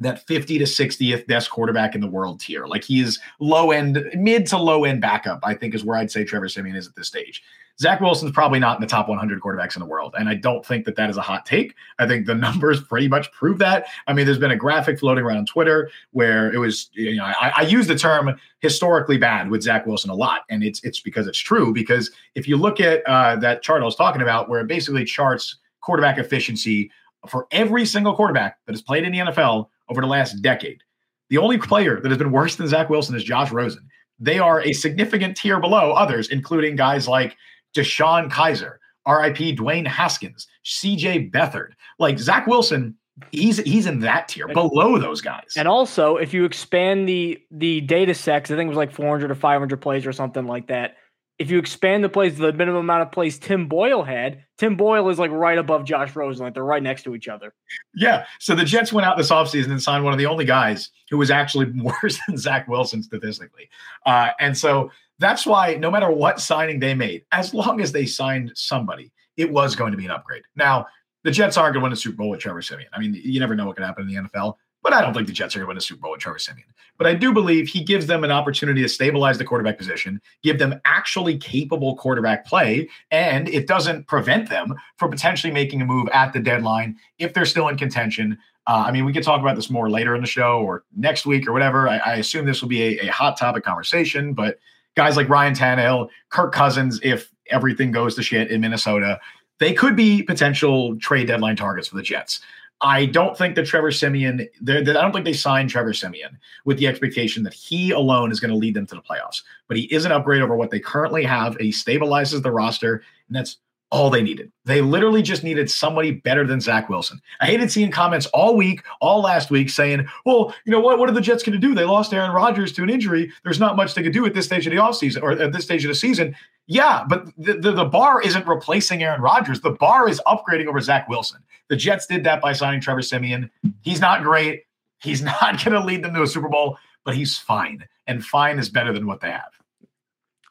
that 0.00 0.26
50 0.26 0.58
to 0.58 0.64
60th 0.64 1.26
best 1.26 1.50
quarterback 1.50 1.94
in 1.94 2.00
the 2.00 2.06
world 2.06 2.40
tier. 2.40 2.66
Like 2.66 2.84
he 2.84 3.00
is 3.00 3.18
low 3.40 3.70
end, 3.70 4.04
mid 4.14 4.46
to 4.46 4.58
low 4.58 4.84
end 4.84 5.00
backup, 5.00 5.40
I 5.42 5.54
think 5.54 5.74
is 5.74 5.84
where 5.84 5.96
I'd 5.96 6.10
say 6.10 6.24
Trevor 6.24 6.48
Siemian 6.48 6.76
is 6.76 6.86
at 6.86 6.94
this 6.94 7.06
stage. 7.06 7.42
Zach 7.78 8.00
Wilson's 8.00 8.32
probably 8.32 8.58
not 8.58 8.78
in 8.78 8.80
the 8.80 8.86
top 8.86 9.08
100 9.08 9.40
quarterbacks 9.40 9.76
in 9.76 9.80
the 9.80 9.86
world. 9.86 10.14
And 10.18 10.28
I 10.30 10.34
don't 10.34 10.64
think 10.64 10.86
that 10.86 10.96
that 10.96 11.10
is 11.10 11.18
a 11.18 11.22
hot 11.22 11.44
take. 11.44 11.74
I 11.98 12.06
think 12.06 12.26
the 12.26 12.34
numbers 12.46 12.82
pretty 12.82 13.08
much 13.08 13.30
prove 13.32 13.58
that. 13.58 13.86
I 14.06 14.12
mean, 14.12 14.24
there's 14.24 14.38
been 14.38 14.50
a 14.50 14.56
graphic 14.56 14.98
floating 14.98 15.24
around 15.24 15.38
on 15.38 15.46
Twitter 15.46 15.90
where 16.12 16.52
it 16.52 16.58
was, 16.58 16.88
you 16.94 17.16
know, 17.16 17.24
I, 17.24 17.52
I 17.58 17.62
use 17.62 17.86
the 17.86 17.96
term 17.96 18.38
historically 18.60 19.18
bad 19.18 19.50
with 19.50 19.62
Zach 19.62 19.86
Wilson 19.86 20.10
a 20.10 20.14
lot. 20.14 20.42
And 20.48 20.62
it's, 20.62 20.82
it's 20.84 21.00
because 21.00 21.26
it's 21.26 21.38
true. 21.38 21.72
Because 21.72 22.10
if 22.34 22.48
you 22.48 22.56
look 22.56 22.80
at 22.80 23.06
uh, 23.06 23.36
that 23.36 23.62
chart 23.62 23.82
I 23.82 23.84
was 23.84 23.96
talking 23.96 24.22
about, 24.22 24.48
where 24.48 24.60
it 24.60 24.68
basically 24.68 25.04
charts 25.04 25.56
quarterback 25.80 26.18
efficiency 26.18 26.90
for 27.28 27.46
every 27.50 27.84
single 27.84 28.14
quarterback 28.14 28.58
that 28.66 28.72
has 28.72 28.82
played 28.82 29.04
in 29.04 29.12
the 29.12 29.18
NFL 29.18 29.68
over 29.88 30.00
the 30.00 30.06
last 30.06 30.42
decade. 30.42 30.82
The 31.30 31.38
only 31.38 31.58
player 31.58 32.00
that 32.00 32.08
has 32.08 32.18
been 32.18 32.32
worse 32.32 32.56
than 32.56 32.68
Zach 32.68 32.88
Wilson 32.88 33.16
is 33.16 33.24
Josh 33.24 33.50
Rosen. 33.50 33.88
They 34.18 34.38
are 34.38 34.60
a 34.62 34.72
significant 34.72 35.36
tier 35.36 35.60
below 35.60 35.92
others, 35.92 36.28
including 36.28 36.76
guys 36.76 37.08
like 37.08 37.36
DeShone 37.74 38.30
Kizer, 38.30 38.76
RIP 39.06 39.56
Dwayne 39.56 39.86
Haskins, 39.86 40.46
CJ 40.64 41.32
Beathard. 41.32 41.72
Like 41.98 42.18
Zach 42.18 42.46
Wilson, 42.46 42.96
he's 43.32 43.58
he's 43.58 43.86
in 43.86 44.00
that 44.00 44.28
tier 44.28 44.48
below 44.48 44.98
those 44.98 45.20
guys. 45.20 45.54
And 45.56 45.68
also, 45.68 46.16
if 46.16 46.32
you 46.32 46.44
expand 46.44 47.08
the 47.08 47.38
the 47.50 47.80
data 47.82 48.14
sets, 48.14 48.50
I 48.50 48.56
think 48.56 48.66
it 48.66 48.70
was 48.70 48.76
like 48.76 48.92
400 48.92 49.30
or 49.30 49.34
500 49.34 49.80
plays 49.80 50.06
or 50.06 50.12
something 50.12 50.46
like 50.46 50.68
that 50.68 50.96
if 51.38 51.50
you 51.50 51.58
expand 51.58 52.02
the 52.02 52.08
plays 52.08 52.36
to 52.36 52.42
the 52.42 52.52
minimum 52.52 52.80
amount 52.80 53.02
of 53.02 53.12
plays 53.12 53.38
Tim 53.38 53.68
Boyle 53.68 54.02
had, 54.02 54.44
Tim 54.56 54.76
Boyle 54.76 55.08
is 55.10 55.18
like 55.18 55.30
right 55.30 55.58
above 55.58 55.84
Josh 55.84 56.16
Rosen. 56.16 56.44
Like 56.44 56.54
they're 56.54 56.64
right 56.64 56.82
next 56.82 57.02
to 57.02 57.14
each 57.14 57.28
other. 57.28 57.52
Yeah. 57.94 58.24
So 58.40 58.54
the 58.54 58.64
Jets 58.64 58.92
went 58.92 59.06
out 59.06 59.18
this 59.18 59.30
offseason 59.30 59.70
and 59.70 59.82
signed 59.82 60.02
one 60.02 60.14
of 60.14 60.18
the 60.18 60.26
only 60.26 60.46
guys 60.46 60.90
who 61.10 61.18
was 61.18 61.30
actually 61.30 61.70
worse 62.02 62.18
than 62.26 62.38
Zach 62.38 62.68
Wilson 62.68 63.02
statistically. 63.02 63.68
Uh, 64.06 64.30
and 64.40 64.56
so 64.56 64.90
that's 65.18 65.46
why 65.46 65.74
no 65.74 65.90
matter 65.90 66.10
what 66.10 66.40
signing 66.40 66.78
they 66.78 66.94
made, 66.94 67.24
as 67.32 67.52
long 67.52 67.80
as 67.80 67.92
they 67.92 68.06
signed 68.06 68.52
somebody, 68.54 69.12
it 69.36 69.50
was 69.50 69.76
going 69.76 69.92
to 69.92 69.98
be 69.98 70.06
an 70.06 70.10
upgrade. 70.10 70.42
Now, 70.54 70.86
the 71.22 71.30
Jets 71.30 71.56
aren't 71.56 71.74
going 71.74 71.82
to 71.82 71.84
win 71.84 71.92
a 71.92 71.96
Super 71.96 72.16
Bowl 72.16 72.30
with 72.30 72.40
Trevor 72.40 72.62
Siemian. 72.62 72.88
I 72.92 73.00
mean, 73.00 73.12
you 73.12 73.40
never 73.40 73.56
know 73.56 73.66
what 73.66 73.76
can 73.76 73.84
happen 73.84 74.08
in 74.08 74.14
the 74.14 74.28
NFL. 74.28 74.54
But 74.86 74.92
I 74.92 75.00
don't 75.00 75.12
think 75.12 75.26
the 75.26 75.32
Jets 75.32 75.56
are 75.56 75.58
going 75.58 75.64
to 75.64 75.68
win 75.70 75.76
a 75.78 75.80
Super 75.80 76.02
Bowl 76.02 76.12
with 76.12 76.20
Trevor 76.20 76.38
Siemian. 76.38 76.68
But 76.96 77.08
I 77.08 77.14
do 77.14 77.32
believe 77.32 77.66
he 77.66 77.82
gives 77.82 78.06
them 78.06 78.22
an 78.22 78.30
opportunity 78.30 78.82
to 78.82 78.88
stabilize 78.88 79.36
the 79.36 79.44
quarterback 79.44 79.78
position, 79.78 80.20
give 80.44 80.60
them 80.60 80.80
actually 80.84 81.38
capable 81.38 81.96
quarterback 81.96 82.46
play, 82.46 82.88
and 83.10 83.48
it 83.48 83.66
doesn't 83.66 84.06
prevent 84.06 84.48
them 84.48 84.76
from 84.96 85.10
potentially 85.10 85.52
making 85.52 85.82
a 85.82 85.84
move 85.84 86.08
at 86.12 86.32
the 86.32 86.38
deadline 86.38 86.96
if 87.18 87.34
they're 87.34 87.46
still 87.46 87.66
in 87.66 87.76
contention. 87.76 88.38
Uh, 88.68 88.84
I 88.86 88.92
mean, 88.92 89.04
we 89.04 89.12
could 89.12 89.24
talk 89.24 89.40
about 89.40 89.56
this 89.56 89.70
more 89.70 89.90
later 89.90 90.14
in 90.14 90.20
the 90.20 90.28
show 90.28 90.60
or 90.60 90.84
next 90.96 91.26
week 91.26 91.48
or 91.48 91.52
whatever. 91.52 91.88
I, 91.88 91.96
I 91.96 92.14
assume 92.18 92.46
this 92.46 92.62
will 92.62 92.68
be 92.68 93.00
a, 93.00 93.08
a 93.08 93.10
hot 93.10 93.36
topic 93.36 93.64
conversation, 93.64 94.34
but 94.34 94.60
guys 94.94 95.16
like 95.16 95.28
Ryan 95.28 95.54
Tannehill, 95.54 96.10
Kirk 96.28 96.54
Cousins, 96.54 97.00
if 97.02 97.32
everything 97.50 97.90
goes 97.90 98.14
to 98.14 98.22
shit 98.22 98.52
in 98.52 98.60
Minnesota, 98.60 99.18
they 99.58 99.72
could 99.72 99.96
be 99.96 100.22
potential 100.22 100.96
trade 100.98 101.26
deadline 101.26 101.56
targets 101.56 101.88
for 101.88 101.96
the 101.96 102.02
Jets. 102.02 102.40
I 102.82 103.06
don't 103.06 103.36
think 103.36 103.54
that 103.54 103.64
Trevor 103.64 103.90
Siemian, 103.90 104.48
I 104.68 104.82
don't 104.82 105.12
think 105.12 105.24
they 105.24 105.32
signed 105.32 105.70
Trevor 105.70 105.94
Siemian 105.94 106.38
with 106.66 106.76
the 106.76 106.86
expectation 106.86 107.42
that 107.44 107.54
he 107.54 107.90
alone 107.90 108.30
is 108.30 108.38
going 108.38 108.50
to 108.50 108.56
lead 108.56 108.74
them 108.74 108.86
to 108.88 108.94
the 108.94 109.00
playoffs. 109.00 109.42
But 109.66 109.78
he 109.78 109.84
is 109.84 110.04
an 110.04 110.12
upgrade 110.12 110.42
over 110.42 110.56
what 110.56 110.70
they 110.70 110.78
currently 110.78 111.24
have. 111.24 111.56
He 111.56 111.70
stabilizes 111.70 112.42
the 112.42 112.52
roster, 112.52 113.02
and 113.28 113.36
that's 113.36 113.56
all 113.90 114.10
they 114.10 114.22
needed. 114.22 114.50
They 114.64 114.80
literally 114.80 115.22
just 115.22 115.44
needed 115.44 115.70
somebody 115.70 116.10
better 116.10 116.46
than 116.46 116.60
Zach 116.60 116.88
Wilson. 116.88 117.20
I 117.40 117.46
hated 117.46 117.70
seeing 117.70 117.90
comments 117.90 118.26
all 118.26 118.56
week, 118.56 118.82
all 119.00 119.22
last 119.22 119.50
week 119.50 119.70
saying, 119.70 120.06
well, 120.24 120.54
you 120.64 120.72
know 120.72 120.80
what? 120.80 120.98
What 120.98 121.08
are 121.08 121.12
the 121.12 121.20
Jets 121.20 121.42
going 121.42 121.58
to 121.58 121.66
do? 121.66 121.74
They 121.74 121.84
lost 121.84 122.12
Aaron 122.12 122.32
Rodgers 122.32 122.72
to 122.72 122.82
an 122.82 122.90
injury. 122.90 123.32
There's 123.44 123.60
not 123.60 123.76
much 123.76 123.94
they 123.94 124.02
could 124.02 124.12
do 124.12 124.26
at 124.26 124.34
this 124.34 124.46
stage 124.46 124.66
of 124.66 124.72
the 124.72 124.78
offseason 124.78 125.22
or 125.22 125.32
at 125.32 125.52
this 125.52 125.64
stage 125.64 125.84
of 125.84 125.88
the 125.88 125.94
season. 125.94 126.34
Yeah, 126.66 127.04
but 127.08 127.26
the, 127.38 127.54
the, 127.54 127.72
the 127.72 127.84
bar 127.84 128.20
isn't 128.22 128.46
replacing 128.46 129.04
Aaron 129.04 129.20
Rodgers. 129.20 129.60
The 129.60 129.70
bar 129.70 130.08
is 130.08 130.20
upgrading 130.26 130.66
over 130.66 130.80
Zach 130.80 131.08
Wilson. 131.08 131.40
The 131.68 131.76
Jets 131.76 132.06
did 132.06 132.24
that 132.24 132.40
by 132.40 132.52
signing 132.52 132.80
Trevor 132.80 133.02
Siemian. 133.02 133.50
He's 133.82 134.00
not 134.00 134.22
great. 134.22 134.64
He's 134.98 135.22
not 135.42 135.64
going 135.64 135.80
to 135.80 135.84
lead 135.84 136.02
them 136.02 136.14
to 136.14 136.22
a 136.22 136.26
Super 136.26 136.48
Bowl, 136.48 136.76
but 137.04 137.14
he's 137.14 137.38
fine. 137.38 137.84
And 138.08 138.24
fine 138.24 138.58
is 138.58 138.68
better 138.68 138.92
than 138.92 139.06
what 139.06 139.20
they 139.20 139.30
have. 139.30 139.52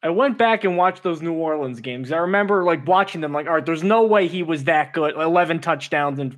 I 0.05 0.09
went 0.09 0.37
back 0.37 0.63
and 0.63 0.77
watched 0.77 1.01
those 1.01 1.23
New 1.23 1.33
Orleans 1.33 1.79
games. 1.79 2.11
I 2.11 2.17
remember 2.17 2.63
like 2.63 2.87
watching 2.87 3.21
them, 3.21 3.33
like, 3.33 3.47
all 3.47 3.55
right, 3.55 3.65
there's 3.65 3.83
no 3.83 4.05
way 4.05 4.27
he 4.27 4.43
was 4.43 4.65
that 4.65 4.93
good. 4.93 5.15
Eleven 5.15 5.59
touchdowns 5.59 6.19
and 6.19 6.37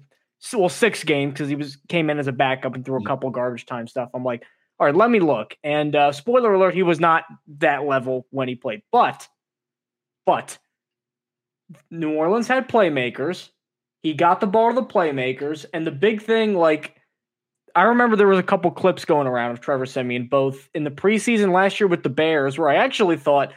well, 0.54 0.70
six 0.70 1.04
games 1.04 1.34
because 1.34 1.50
he 1.50 1.56
was 1.56 1.78
came 1.90 2.10
in 2.10 2.18
as 2.18 2.28
a 2.28 2.32
backup 2.32 2.76
and 2.76 2.86
threw 2.86 3.02
a 3.02 3.06
couple 3.06 3.30
garbage 3.30 3.66
time 3.66 3.86
stuff. 3.88 4.10
I'm 4.14 4.24
like, 4.24 4.44
all 4.80 4.86
right, 4.86 4.96
let 4.96 5.10
me 5.10 5.20
look. 5.20 5.58
And 5.66 5.96
uh, 5.96 6.14
spoiler 6.14 6.54
alert, 6.54 6.76
he 6.76 6.84
was 6.84 7.02
not 7.02 7.26
that 7.58 7.84
level 7.84 8.26
when 8.30 8.48
he 8.48 8.56
played. 8.56 8.84
But, 8.90 9.28
but 10.26 10.58
New 11.92 12.14
Orleans 12.14 12.48
had 12.48 12.70
playmakers. 12.70 13.50
He 14.02 14.14
got 14.14 14.40
the 14.40 14.48
ball 14.48 14.70
to 14.70 14.76
the 14.76 14.88
playmakers, 14.88 15.66
and 15.74 15.86
the 15.86 15.92
big 15.92 16.22
thing, 16.22 16.54
like 16.54 16.97
I 17.78 17.84
remember 17.84 18.16
there 18.16 18.28
was 18.28 18.40
a 18.40 18.44
couple 18.44 18.72
clips 18.72 19.06
going 19.06 19.28
around 19.28 19.52
of 19.52 19.62
Trevor 19.62 19.86
Siemian, 19.86 20.26
both 20.26 20.68
in 20.74 20.84
the 20.84 20.90
preseason 20.90 21.54
last 21.54 21.80
year 21.80 21.86
with 21.86 22.02
the 22.02 22.10
Bears, 22.10 22.58
where 22.58 22.70
I 22.70 22.78
actually 22.78 23.18
thought, 23.18 23.54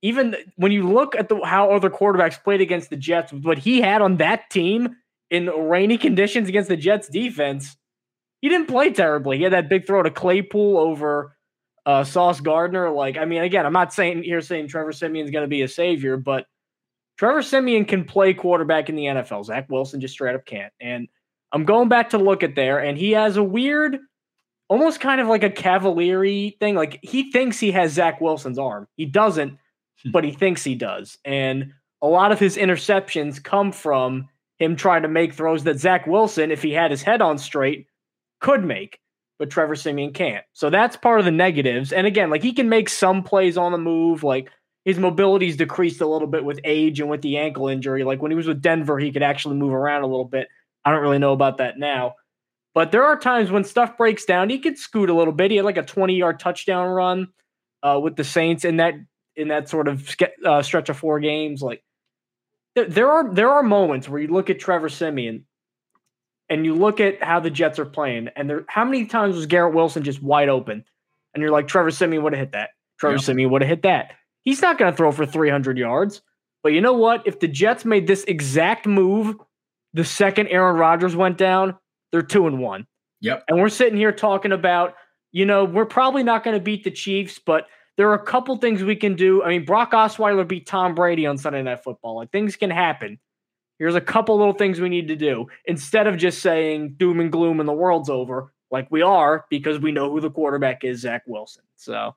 even 0.00 0.36
when 0.54 0.70
you 0.70 0.88
look 0.88 1.16
at 1.16 1.28
the 1.28 1.40
how 1.44 1.72
other 1.72 1.90
quarterbacks 1.90 2.40
played 2.40 2.60
against 2.60 2.88
the 2.88 2.96
Jets, 2.96 3.32
what 3.32 3.58
he 3.58 3.80
had 3.80 4.00
on 4.00 4.18
that 4.18 4.48
team 4.48 4.94
in 5.30 5.46
rainy 5.46 5.98
conditions 5.98 6.48
against 6.48 6.68
the 6.68 6.76
Jets 6.76 7.08
defense, 7.08 7.76
he 8.42 8.48
didn't 8.48 8.68
play 8.68 8.92
terribly. 8.92 9.38
He 9.38 9.42
had 9.42 9.52
that 9.52 9.68
big 9.68 9.88
throw 9.88 10.04
to 10.04 10.10
Claypool 10.10 10.78
over 10.78 11.36
uh, 11.84 12.04
Sauce 12.04 12.40
Gardner. 12.40 12.90
Like, 12.90 13.16
I 13.16 13.24
mean, 13.24 13.42
again, 13.42 13.66
I'm 13.66 13.72
not 13.72 13.92
saying 13.92 14.22
here 14.22 14.40
saying 14.40 14.68
Trevor 14.68 14.92
Siemian's 14.92 15.32
going 15.32 15.42
to 15.42 15.48
be 15.48 15.62
a 15.62 15.68
savior, 15.68 16.16
but 16.16 16.46
Trevor 17.18 17.42
Siemian 17.42 17.86
can 17.86 18.04
play 18.04 18.34
quarterback 18.34 18.88
in 18.88 18.94
the 18.94 19.06
NFL. 19.06 19.46
Zach 19.46 19.68
Wilson 19.68 20.00
just 20.00 20.14
straight 20.14 20.36
up 20.36 20.46
can't. 20.46 20.72
And 20.80 21.08
I'm 21.52 21.64
going 21.64 21.88
back 21.88 22.10
to 22.10 22.18
look 22.18 22.42
at 22.42 22.54
there, 22.54 22.78
and 22.78 22.98
he 22.98 23.12
has 23.12 23.36
a 23.36 23.42
weird, 23.42 23.98
almost 24.68 25.00
kind 25.00 25.20
of 25.20 25.28
like 25.28 25.42
a 25.42 25.50
cavalier 25.50 26.50
thing. 26.58 26.74
Like 26.74 26.98
he 27.02 27.30
thinks 27.30 27.58
he 27.58 27.72
has 27.72 27.92
Zach 27.92 28.20
Wilson's 28.20 28.58
arm. 28.58 28.86
He 28.96 29.06
doesn't, 29.06 29.58
hmm. 30.02 30.10
but 30.10 30.24
he 30.24 30.32
thinks 30.32 30.64
he 30.64 30.74
does. 30.74 31.18
And 31.24 31.72
a 32.02 32.06
lot 32.06 32.32
of 32.32 32.38
his 32.38 32.56
interceptions 32.56 33.42
come 33.42 33.72
from 33.72 34.28
him 34.58 34.76
trying 34.76 35.02
to 35.02 35.08
make 35.08 35.34
throws 35.34 35.64
that 35.64 35.78
Zach 35.78 36.06
Wilson, 36.06 36.50
if 36.50 36.62
he 36.62 36.72
had 36.72 36.90
his 36.90 37.02
head 37.02 37.22
on 37.22 37.38
straight, 37.38 37.86
could 38.40 38.64
make, 38.64 38.98
but 39.38 39.50
Trevor 39.50 39.76
Siemian 39.76 40.12
can't. 40.12 40.44
So 40.52 40.70
that's 40.70 40.96
part 40.96 41.20
of 41.20 41.24
the 41.24 41.30
negatives. 41.30 41.92
And 41.92 42.06
again, 42.06 42.30
like 42.30 42.42
he 42.42 42.52
can 42.52 42.68
make 42.68 42.88
some 42.88 43.22
plays 43.22 43.56
on 43.56 43.72
the 43.72 43.78
move, 43.78 44.22
like 44.22 44.50
his 44.84 44.98
mobility's 44.98 45.56
decreased 45.56 46.00
a 46.00 46.06
little 46.06 46.28
bit 46.28 46.44
with 46.44 46.60
age 46.64 47.00
and 47.00 47.08
with 47.08 47.22
the 47.22 47.36
ankle 47.36 47.68
injury. 47.68 48.04
Like 48.04 48.20
when 48.20 48.30
he 48.30 48.36
was 48.36 48.46
with 48.46 48.62
Denver, 48.62 48.98
he 48.98 49.12
could 49.12 49.22
actually 49.22 49.56
move 49.56 49.72
around 49.72 50.02
a 50.02 50.06
little 50.06 50.24
bit. 50.24 50.48
I 50.84 50.90
don't 50.90 51.02
really 51.02 51.18
know 51.18 51.32
about 51.32 51.58
that 51.58 51.78
now. 51.78 52.14
But 52.74 52.92
there 52.92 53.04
are 53.04 53.18
times 53.18 53.50
when 53.50 53.64
stuff 53.64 53.96
breaks 53.96 54.24
down. 54.24 54.50
He 54.50 54.58
could 54.58 54.78
scoot 54.78 55.10
a 55.10 55.14
little 55.14 55.32
bit. 55.32 55.50
He 55.50 55.56
had 55.56 55.66
like 55.66 55.76
a 55.76 55.82
20 55.82 56.14
yard 56.14 56.38
touchdown 56.38 56.88
run 56.88 57.28
uh, 57.82 57.98
with 58.02 58.16
the 58.16 58.24
Saints 58.24 58.64
in 58.64 58.76
that 58.76 58.94
in 59.36 59.48
that 59.48 59.68
sort 59.68 59.88
of 59.88 60.14
uh, 60.44 60.62
stretch 60.62 60.88
of 60.88 60.96
four 60.96 61.20
games. 61.20 61.62
Like 61.62 61.82
there, 62.74 62.86
there 62.86 63.10
are 63.10 63.32
there 63.34 63.50
are 63.50 63.62
moments 63.62 64.08
where 64.08 64.20
you 64.20 64.28
look 64.28 64.50
at 64.50 64.58
Trevor 64.58 64.88
Siemian 64.88 65.44
and 66.48 66.64
you 66.64 66.74
look 66.74 67.00
at 67.00 67.22
how 67.22 67.40
the 67.40 67.50
Jets 67.50 67.78
are 67.78 67.84
playing, 67.84 68.28
and 68.36 68.48
there 68.48 68.64
how 68.68 68.84
many 68.84 69.06
times 69.06 69.36
was 69.36 69.46
Garrett 69.46 69.74
Wilson 69.74 70.04
just 70.04 70.22
wide 70.22 70.48
open? 70.48 70.84
And 71.34 71.42
you're 71.42 71.52
like, 71.52 71.68
Trevor 71.68 71.90
Siemian 71.90 72.22
would 72.22 72.32
have 72.32 72.40
hit 72.40 72.52
that. 72.52 72.70
Trevor 72.98 73.16
yep. 73.16 73.24
Siemian 73.24 73.50
would 73.50 73.62
have 73.62 73.68
hit 73.68 73.82
that. 73.82 74.12
He's 74.42 74.62
not 74.62 74.78
going 74.78 74.90
to 74.90 74.96
throw 74.96 75.12
for 75.12 75.26
300 75.26 75.76
yards. 75.76 76.22
But 76.62 76.72
you 76.72 76.80
know 76.80 76.94
what? 76.94 77.22
If 77.26 77.40
the 77.40 77.48
Jets 77.48 77.84
made 77.84 78.06
this 78.06 78.24
exact 78.24 78.86
move 78.86 79.36
the 79.94 80.04
second 80.04 80.48
Aaron 80.48 80.76
Rodgers 80.76 81.16
went 81.16 81.38
down, 81.38 81.76
they're 82.12 82.22
two 82.22 82.46
and 82.46 82.58
one. 82.58 82.86
Yep. 83.20 83.44
And 83.48 83.58
we're 83.58 83.68
sitting 83.68 83.96
here 83.96 84.12
talking 84.12 84.52
about, 84.52 84.94
you 85.32 85.44
know, 85.44 85.64
we're 85.64 85.86
probably 85.86 86.22
not 86.22 86.44
going 86.44 86.56
to 86.56 86.62
beat 86.62 86.84
the 86.84 86.90
Chiefs, 86.90 87.38
but 87.44 87.66
there 87.96 88.08
are 88.10 88.14
a 88.14 88.24
couple 88.24 88.56
things 88.56 88.82
we 88.82 88.96
can 88.96 89.16
do. 89.16 89.42
I 89.42 89.48
mean, 89.48 89.64
Brock 89.64 89.92
Osweiler 89.92 90.46
beat 90.46 90.66
Tom 90.66 90.94
Brady 90.94 91.26
on 91.26 91.36
Sunday 91.36 91.62
Night 91.62 91.82
Football. 91.82 92.16
Like 92.16 92.30
things 92.30 92.56
can 92.56 92.70
happen. 92.70 93.18
Here's 93.78 93.94
a 93.94 94.00
couple 94.00 94.36
little 94.36 94.54
things 94.54 94.80
we 94.80 94.88
need 94.88 95.08
to 95.08 95.16
do 95.16 95.46
instead 95.64 96.06
of 96.06 96.16
just 96.16 96.40
saying 96.40 96.94
doom 96.96 97.20
and 97.20 97.30
gloom 97.30 97.60
and 97.60 97.68
the 97.68 97.72
world's 97.72 98.10
over, 98.10 98.52
like 98.70 98.90
we 98.90 99.02
are, 99.02 99.44
because 99.50 99.78
we 99.78 99.92
know 99.92 100.10
who 100.10 100.20
the 100.20 100.30
quarterback 100.30 100.84
is, 100.84 101.00
Zach 101.00 101.22
Wilson. 101.26 101.62
So 101.76 102.14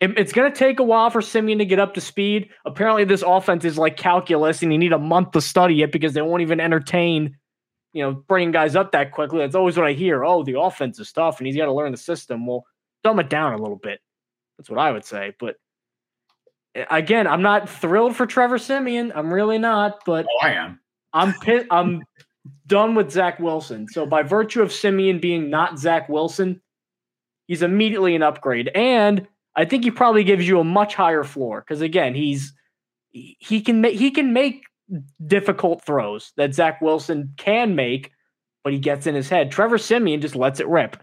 it, 0.00 0.18
it's 0.18 0.32
going 0.32 0.50
to 0.50 0.58
take 0.58 0.80
a 0.80 0.82
while 0.82 1.10
for 1.10 1.20
Siemian 1.20 1.58
to 1.58 1.66
get 1.66 1.78
up 1.78 1.94
to 1.94 2.00
speed. 2.00 2.50
Apparently, 2.64 3.04
this 3.04 3.22
offense 3.22 3.64
is 3.64 3.78
like 3.78 3.96
calculus, 3.96 4.62
and 4.62 4.72
you 4.72 4.78
need 4.78 4.92
a 4.92 4.98
month 4.98 5.32
to 5.32 5.40
study 5.40 5.82
it 5.82 5.92
because 5.92 6.14
they 6.14 6.22
won't 6.22 6.42
even 6.42 6.58
entertain, 6.58 7.36
you 7.92 8.02
know, 8.02 8.12
bringing 8.12 8.50
guys 8.50 8.74
up 8.74 8.92
that 8.92 9.12
quickly. 9.12 9.40
That's 9.40 9.54
always 9.54 9.76
what 9.76 9.86
I 9.86 9.92
hear. 9.92 10.24
Oh, 10.24 10.42
the 10.42 10.58
offense 10.58 10.98
is 10.98 11.12
tough, 11.12 11.38
and 11.38 11.46
he's 11.46 11.56
got 11.56 11.66
to 11.66 11.72
learn 11.72 11.92
the 11.92 11.98
system. 11.98 12.46
Well, 12.46 12.64
dumb 13.04 13.20
it 13.20 13.28
down 13.28 13.52
a 13.52 13.58
little 13.58 13.76
bit. 13.76 14.00
That's 14.56 14.70
what 14.70 14.78
I 14.78 14.90
would 14.90 15.04
say. 15.04 15.34
But 15.38 15.56
eh, 16.74 16.86
again, 16.90 17.26
I'm 17.26 17.42
not 17.42 17.68
thrilled 17.68 18.16
for 18.16 18.26
Trevor 18.26 18.58
Siemian. 18.58 19.12
I'm 19.14 19.32
really 19.32 19.58
not. 19.58 20.00
But 20.06 20.26
oh, 20.26 20.46
I 20.46 20.52
am. 20.52 20.80
I'm 21.12 21.34
pit, 21.40 21.66
I'm 21.70 22.02
done 22.66 22.94
with 22.94 23.10
Zach 23.10 23.38
Wilson. 23.38 23.86
So 23.90 24.06
by 24.06 24.22
virtue 24.22 24.62
of 24.62 24.72
Siemian 24.72 25.18
being 25.18 25.50
not 25.50 25.78
Zach 25.78 26.08
Wilson, 26.08 26.62
he's 27.48 27.62
immediately 27.62 28.14
an 28.14 28.22
upgrade. 28.22 28.70
And 28.74 29.26
I 29.56 29.64
think 29.64 29.84
he 29.84 29.90
probably 29.90 30.24
gives 30.24 30.46
you 30.46 30.60
a 30.60 30.64
much 30.64 30.94
higher 30.94 31.24
floor 31.24 31.60
because 31.60 31.80
again, 31.80 32.14
he's 32.14 32.52
he 33.10 33.60
can 33.60 33.80
make 33.80 33.98
he 33.98 34.10
can 34.10 34.32
make 34.32 34.64
difficult 35.26 35.84
throws 35.84 36.32
that 36.36 36.54
Zach 36.54 36.80
Wilson 36.80 37.34
can 37.36 37.74
make, 37.74 38.12
but 38.64 38.72
he 38.72 38.78
gets 38.78 39.06
in 39.06 39.14
his 39.14 39.28
head. 39.28 39.50
Trevor 39.50 39.78
Siemian 39.78 40.20
just 40.20 40.36
lets 40.36 40.60
it 40.60 40.68
rip. 40.68 40.96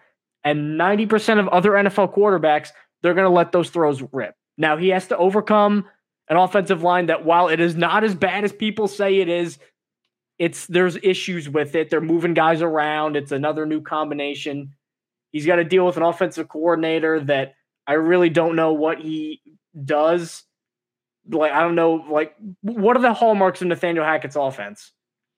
And 0.43 0.79
90% 0.79 1.39
of 1.39 1.47
other 1.49 1.71
NFL 1.71 2.15
quarterbacks, 2.15 2.69
they're 3.01 3.13
going 3.13 3.25
to 3.25 3.29
let 3.29 3.51
those 3.51 3.69
throws 3.69 4.01
rip. 4.11 4.35
Now 4.57 4.77
he 4.77 4.89
has 4.89 5.07
to 5.07 5.17
overcome 5.17 5.85
an 6.29 6.37
offensive 6.37 6.83
line 6.83 7.07
that 7.07 7.25
while 7.25 7.47
it 7.47 7.59
is 7.59 7.75
not 7.75 8.03
as 8.03 8.15
bad 8.15 8.43
as 8.43 8.51
people 8.51 8.87
say 8.87 9.17
it 9.19 9.29
is, 9.29 9.57
it's 10.39 10.67
there's 10.67 10.97
issues 10.97 11.49
with 11.49 11.75
it. 11.75 11.89
They're 11.89 12.01
moving 12.01 12.33
guys 12.33 12.61
around. 12.61 13.15
It's 13.15 13.31
another 13.31 13.65
new 13.65 13.81
combination. 13.81 14.73
He's 15.31 15.45
got 15.45 15.55
to 15.57 15.63
deal 15.63 15.85
with 15.85 15.97
an 15.97 16.03
offensive 16.03 16.47
coordinator 16.47 17.19
that 17.21 17.55
I 17.87 17.93
really 17.93 18.29
don't 18.29 18.55
know 18.55 18.73
what 18.73 18.99
he 18.99 19.41
does. 19.83 20.43
Like 21.29 21.51
I 21.51 21.61
don't 21.61 21.75
know, 21.75 22.05
like 22.09 22.35
what 22.61 22.95
are 22.97 23.01
the 23.01 23.13
hallmarks 23.13 23.61
of 23.61 23.67
Nathaniel 23.67 24.05
Hackett's 24.05 24.35
offense? 24.35 24.91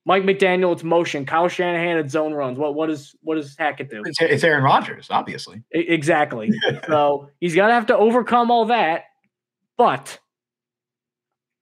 Mike 0.06 0.24
McDaniel, 0.24 0.74
it's 0.74 0.84
motion. 0.84 1.26
Kyle 1.26 1.48
Shanahan, 1.48 1.98
it's 1.98 2.14
zone 2.14 2.34
runs. 2.34 2.58
What 2.58 2.74
what 2.76 2.90
is 2.90 3.16
what 3.22 3.36
does 3.36 3.56
Hackett 3.58 3.90
do? 3.90 4.02
It's, 4.06 4.20
it's 4.22 4.44
Aaron 4.44 4.64
Rodgers, 4.64 5.08
obviously. 5.10 5.64
exactly. 5.72 6.52
so 6.88 7.30
he's 7.40 7.56
gonna 7.56 7.74
have 7.74 7.88
to 7.88 7.98
overcome 7.98 8.50
all 8.50 8.66
that, 8.66 9.04
but 9.78 10.20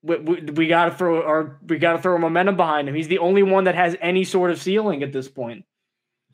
we, 0.02 0.18
we, 0.18 0.42
we 0.42 0.68
got 0.68 0.86
to 0.86 0.92
throw 0.92 1.24
our 1.24 1.60
we 1.68 1.78
got 1.78 1.94
to 1.94 2.02
throw 2.02 2.18
momentum 2.18 2.56
behind 2.56 2.88
him. 2.88 2.96
He's 2.96 3.08
the 3.08 3.20
only 3.20 3.44
one 3.44 3.66
that 3.66 3.76
has 3.76 3.96
any 4.02 4.24
sort 4.24 4.52
of 4.52 4.62
ceiling 4.62 5.04
at 5.04 5.12
this 5.12 5.28
point. 5.28 5.66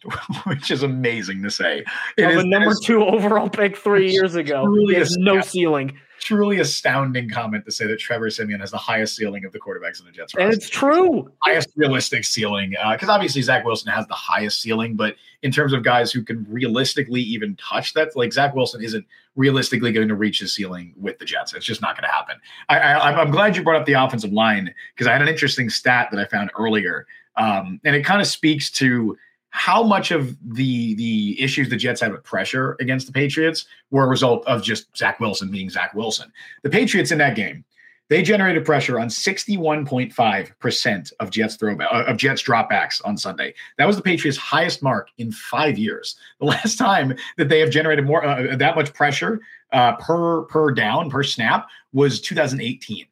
Which 0.45 0.71
is 0.71 0.83
amazing 0.83 1.43
to 1.43 1.51
say. 1.51 1.83
It 2.17 2.23
of 2.23 2.31
is, 2.31 2.43
a 2.43 2.47
number 2.47 2.73
two 2.83 3.03
overall 3.03 3.49
pick 3.49 3.77
three 3.77 4.11
years 4.13 4.35
ago. 4.35 4.63
Really 4.65 4.95
has 4.95 5.15
no 5.17 5.41
ceiling 5.41 5.97
truly 6.23 6.59
astounding 6.59 7.29
comment 7.29 7.65
to 7.65 7.71
say 7.71 7.85
that 7.85 7.99
Trevor 7.99 8.29
Siemian 8.29 8.61
has 8.61 8.71
the 8.71 8.77
highest 8.77 9.15
ceiling 9.15 9.43
of 9.45 9.51
the 9.51 9.59
quarterbacks 9.59 9.99
in 9.99 10.05
the 10.05 10.11
Jets. 10.11 10.33
And 10.37 10.53
it's 10.53 10.69
true. 10.69 11.29
Highest 11.43 11.69
realistic 11.75 12.23
ceiling. 12.23 12.71
Because 12.91 13.09
uh, 13.09 13.13
obviously 13.13 13.41
Zach 13.41 13.65
Wilson 13.65 13.91
has 13.91 14.07
the 14.07 14.13
highest 14.13 14.61
ceiling, 14.61 14.95
but 14.95 15.15
in 15.41 15.51
terms 15.51 15.73
of 15.73 15.83
guys 15.83 16.11
who 16.11 16.23
can 16.23 16.45
realistically 16.49 17.21
even 17.21 17.57
touch 17.57 17.93
that, 17.93 18.15
like 18.15 18.31
Zach 18.31 18.55
Wilson 18.55 18.81
isn't 18.81 19.05
realistically 19.35 19.91
going 19.91 20.07
to 20.07 20.15
reach 20.15 20.39
his 20.39 20.55
ceiling 20.55 20.93
with 20.97 21.19
the 21.19 21.25
Jets. 21.25 21.53
It's 21.53 21.65
just 21.65 21.81
not 21.81 21.97
going 21.97 22.07
to 22.07 22.13
happen. 22.13 22.37
I, 22.69 22.79
I, 22.79 23.21
I'm 23.21 23.31
glad 23.31 23.57
you 23.57 23.63
brought 23.63 23.81
up 23.81 23.85
the 23.85 23.93
offensive 23.93 24.31
line 24.31 24.73
because 24.95 25.07
I 25.07 25.11
had 25.11 25.21
an 25.21 25.27
interesting 25.27 25.69
stat 25.69 26.09
that 26.11 26.19
I 26.19 26.25
found 26.25 26.51
earlier. 26.57 27.05
Um, 27.35 27.81
and 27.83 27.95
it 27.95 28.03
kind 28.03 28.21
of 28.21 28.27
speaks 28.27 28.71
to 28.71 29.17
how 29.53 29.81
much 29.83 30.09
of 30.09 30.35
the 30.43 30.95
the 30.95 31.39
issues 31.39 31.69
the 31.69 31.77
Jets 31.77 32.01
had 32.01 32.11
with 32.11 32.23
pressure 32.23 32.75
against 32.79 33.05
the 33.05 33.13
Patriots 33.13 33.65
were 33.91 34.03
a 34.03 34.07
result 34.07 34.43
of 34.47 34.63
just 34.63 34.97
Zach 34.97 35.19
Wilson 35.19 35.51
being 35.51 35.69
Zach 35.69 35.93
Wilson. 35.93 36.33
The 36.63 36.71
Patriots 36.71 37.11
in 37.11 37.19
that 37.19 37.35
game, 37.35 37.63
they 38.09 38.23
generated 38.23 38.65
pressure 38.65 38.99
on 38.99 39.09
61.5% 39.09 41.13
of 41.19 41.29
Jets 41.29 41.55
throwback 41.55 41.87
uh, 41.93 42.05
of 42.05 42.17
Jets 42.17 42.41
dropbacks 42.41 42.99
on 43.05 43.15
Sunday. 43.15 43.53
That 43.77 43.85
was 43.85 43.95
the 43.95 44.01
Patriots' 44.01 44.39
highest 44.39 44.81
mark 44.81 45.09
in 45.19 45.31
five 45.31 45.77
years. 45.77 46.15
The 46.39 46.45
last 46.47 46.77
time 46.77 47.15
that 47.37 47.49
they 47.49 47.59
have 47.59 47.69
generated 47.69 48.07
more 48.07 48.25
uh, 48.25 48.55
that 48.55 48.75
much 48.75 48.91
pressure 48.91 49.39
uh, 49.71 49.97
per 49.97 50.45
per 50.45 50.71
down 50.71 51.11
per 51.11 51.21
snap 51.21 51.67
was 51.93 52.19
2018. 52.21 53.05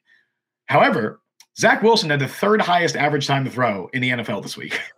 However, 0.65 1.19
Zach 1.55 1.83
Wilson 1.83 2.09
had 2.09 2.19
the 2.19 2.27
third 2.27 2.61
highest 2.61 2.95
average 2.95 3.27
time 3.27 3.45
to 3.45 3.51
throw 3.51 3.91
in 3.93 4.01
the 4.01 4.09
NFL 4.09 4.41
this 4.41 4.57
week. 4.57 4.81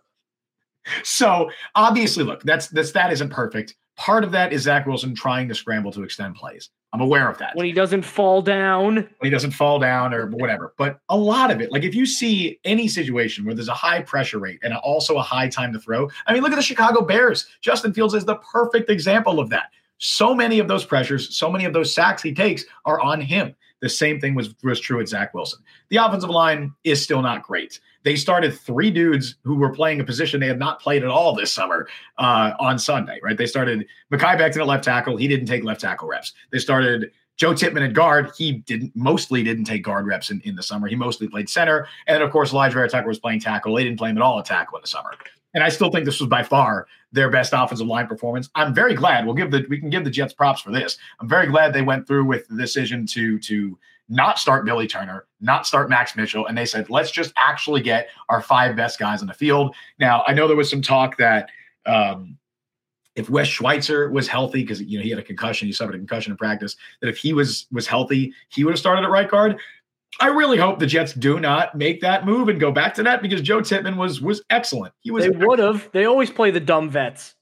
so 1.02 1.50
obviously, 1.74 2.24
look, 2.24 2.42
that's 2.42 2.68
this 2.68 2.92
that 2.92 3.12
isn't 3.12 3.30
perfect, 3.30 3.74
Part 3.96 4.24
of 4.24 4.32
that 4.32 4.52
is 4.52 4.62
Zach 4.62 4.86
Wilson 4.86 5.14
trying 5.14 5.48
to 5.48 5.54
scramble 5.54 5.92
to 5.92 6.02
extend 6.02 6.34
plays. 6.34 6.70
I'm 6.92 7.00
aware 7.00 7.28
of 7.28 7.38
that. 7.38 7.54
When 7.54 7.66
he 7.66 7.72
doesn't 7.72 8.02
fall 8.02 8.42
down. 8.42 8.96
When 8.96 9.08
he 9.22 9.30
doesn't 9.30 9.52
fall 9.52 9.78
down 9.78 10.12
or 10.12 10.26
whatever. 10.28 10.74
But 10.76 10.98
a 11.08 11.16
lot 11.16 11.50
of 11.50 11.60
it, 11.60 11.70
like 11.70 11.84
if 11.84 11.94
you 11.94 12.06
see 12.06 12.58
any 12.64 12.88
situation 12.88 13.44
where 13.44 13.54
there's 13.54 13.68
a 13.68 13.74
high 13.74 14.02
pressure 14.02 14.38
rate 14.38 14.60
and 14.62 14.74
also 14.74 15.16
a 15.16 15.22
high 15.22 15.48
time 15.48 15.72
to 15.72 15.78
throw, 15.78 16.08
I 16.26 16.32
mean, 16.32 16.42
look 16.42 16.52
at 16.52 16.56
the 16.56 16.62
Chicago 16.62 17.02
Bears. 17.02 17.46
Justin 17.60 17.92
Fields 17.92 18.14
is 18.14 18.24
the 18.24 18.36
perfect 18.36 18.90
example 18.90 19.38
of 19.38 19.48
that. 19.50 19.70
So 19.98 20.34
many 20.34 20.58
of 20.58 20.66
those 20.66 20.84
pressures, 20.84 21.36
so 21.36 21.50
many 21.50 21.64
of 21.64 21.72
those 21.72 21.94
sacks 21.94 22.22
he 22.22 22.34
takes 22.34 22.64
are 22.84 23.00
on 23.00 23.20
him. 23.20 23.54
The 23.80 23.88
same 23.88 24.20
thing 24.20 24.34
was, 24.34 24.54
was 24.62 24.80
true 24.80 25.00
at 25.00 25.08
Zach 25.08 25.34
Wilson. 25.34 25.60
The 25.90 25.96
offensive 25.96 26.30
line 26.30 26.72
is 26.84 27.02
still 27.02 27.20
not 27.20 27.42
great. 27.42 27.80
They 28.02 28.16
started 28.16 28.54
three 28.54 28.90
dudes 28.90 29.36
who 29.44 29.56
were 29.56 29.72
playing 29.72 30.00
a 30.00 30.04
position 30.04 30.40
they 30.40 30.46
had 30.46 30.58
not 30.58 30.80
played 30.80 31.02
at 31.02 31.10
all 31.10 31.34
this 31.34 31.52
summer 31.52 31.88
uh, 32.18 32.52
on 32.60 32.78
Sunday, 32.78 33.18
right? 33.22 33.36
They 33.36 33.46
started 33.46 33.86
Mekhi 34.12 34.38
Becton 34.38 34.58
at 34.58 34.66
left 34.66 34.84
tackle. 34.84 35.16
He 35.16 35.28
didn't 35.28 35.46
take 35.46 35.64
left 35.64 35.80
tackle 35.80 36.08
reps. 36.08 36.32
They 36.50 36.58
started 36.58 37.10
Joe 37.36 37.52
Tippmann 37.52 37.82
at 37.82 37.92
guard. 37.94 38.30
He 38.36 38.52
didn't 38.52 38.92
mostly 38.94 39.42
didn't 39.42 39.64
take 39.64 39.82
guard 39.82 40.06
reps 40.06 40.30
in, 40.30 40.40
in 40.42 40.54
the 40.54 40.62
summer. 40.62 40.86
He 40.86 40.96
mostly 40.96 41.28
played 41.28 41.48
center. 41.48 41.88
And 42.06 42.14
then, 42.14 42.22
of 42.22 42.30
course, 42.30 42.52
Elijah 42.52 42.74
Vera-Tucker 42.74 43.08
was 43.08 43.18
playing 43.18 43.40
tackle. 43.40 43.74
They 43.74 43.84
didn't 43.84 43.98
play 43.98 44.10
him 44.10 44.18
at 44.18 44.22
all 44.22 44.38
at 44.38 44.44
tackle 44.44 44.78
in 44.78 44.82
the 44.82 44.88
summer. 44.88 45.10
And 45.54 45.62
I 45.62 45.68
still 45.68 45.90
think 45.90 46.04
this 46.04 46.20
was 46.20 46.28
by 46.28 46.42
far 46.42 46.86
their 47.14 47.30
best 47.30 47.52
offensive 47.54 47.86
line 47.86 48.08
performance. 48.08 48.50
I'm 48.56 48.74
very 48.74 48.94
glad. 48.94 49.24
We'll 49.24 49.36
give 49.36 49.50
the 49.50 49.64
we 49.68 49.78
can 49.78 49.88
give 49.88 50.04
the 50.04 50.10
Jets 50.10 50.34
props 50.34 50.60
for 50.60 50.72
this. 50.72 50.98
I'm 51.20 51.28
very 51.28 51.46
glad 51.46 51.72
they 51.72 51.82
went 51.82 52.06
through 52.06 52.24
with 52.24 52.46
the 52.48 52.56
decision 52.56 53.06
to 53.06 53.38
to 53.38 53.78
not 54.08 54.38
start 54.38 54.66
Billy 54.66 54.86
Turner, 54.86 55.26
not 55.40 55.66
start 55.66 55.88
Max 55.88 56.14
Mitchell, 56.16 56.46
and 56.46 56.58
they 56.58 56.66
said 56.66 56.90
let's 56.90 57.12
just 57.12 57.32
actually 57.36 57.80
get 57.80 58.08
our 58.28 58.42
five 58.42 58.76
best 58.76 58.98
guys 58.98 59.20
on 59.20 59.28
the 59.28 59.34
field. 59.34 59.74
Now 59.98 60.24
I 60.26 60.34
know 60.34 60.48
there 60.48 60.56
was 60.56 60.68
some 60.68 60.82
talk 60.82 61.16
that 61.18 61.50
um, 61.86 62.36
if 63.14 63.30
Wes 63.30 63.46
Schweitzer 63.46 64.10
was 64.10 64.26
healthy, 64.26 64.62
because 64.62 64.82
you 64.82 64.98
know 64.98 65.04
he 65.04 65.10
had 65.10 65.20
a 65.20 65.22
concussion, 65.22 65.66
he 65.66 65.72
suffered 65.72 65.94
a 65.94 65.98
concussion 65.98 66.32
in 66.32 66.36
practice, 66.36 66.76
that 67.00 67.08
if 67.08 67.16
he 67.16 67.32
was 67.32 67.66
was 67.70 67.86
healthy, 67.86 68.32
he 68.48 68.64
would 68.64 68.72
have 68.72 68.80
started 68.80 69.04
at 69.04 69.10
right 69.10 69.30
guard. 69.30 69.56
I 70.20 70.28
really 70.28 70.58
hope 70.58 70.78
the 70.78 70.86
Jets 70.86 71.12
do 71.12 71.40
not 71.40 71.74
make 71.74 72.00
that 72.00 72.24
move 72.24 72.48
and 72.48 72.60
go 72.60 72.70
back 72.70 72.94
to 72.94 73.02
that 73.02 73.20
because 73.20 73.40
Joe 73.40 73.60
Tippmann 73.60 73.96
was 73.96 74.20
was 74.20 74.42
excellent. 74.50 74.94
He 75.00 75.10
was. 75.10 75.24
They 75.24 75.30
would 75.30 75.58
have. 75.58 75.90
They 75.92 76.04
always 76.04 76.30
play 76.30 76.50
the 76.50 76.60
dumb 76.60 76.90
vets. 76.90 77.34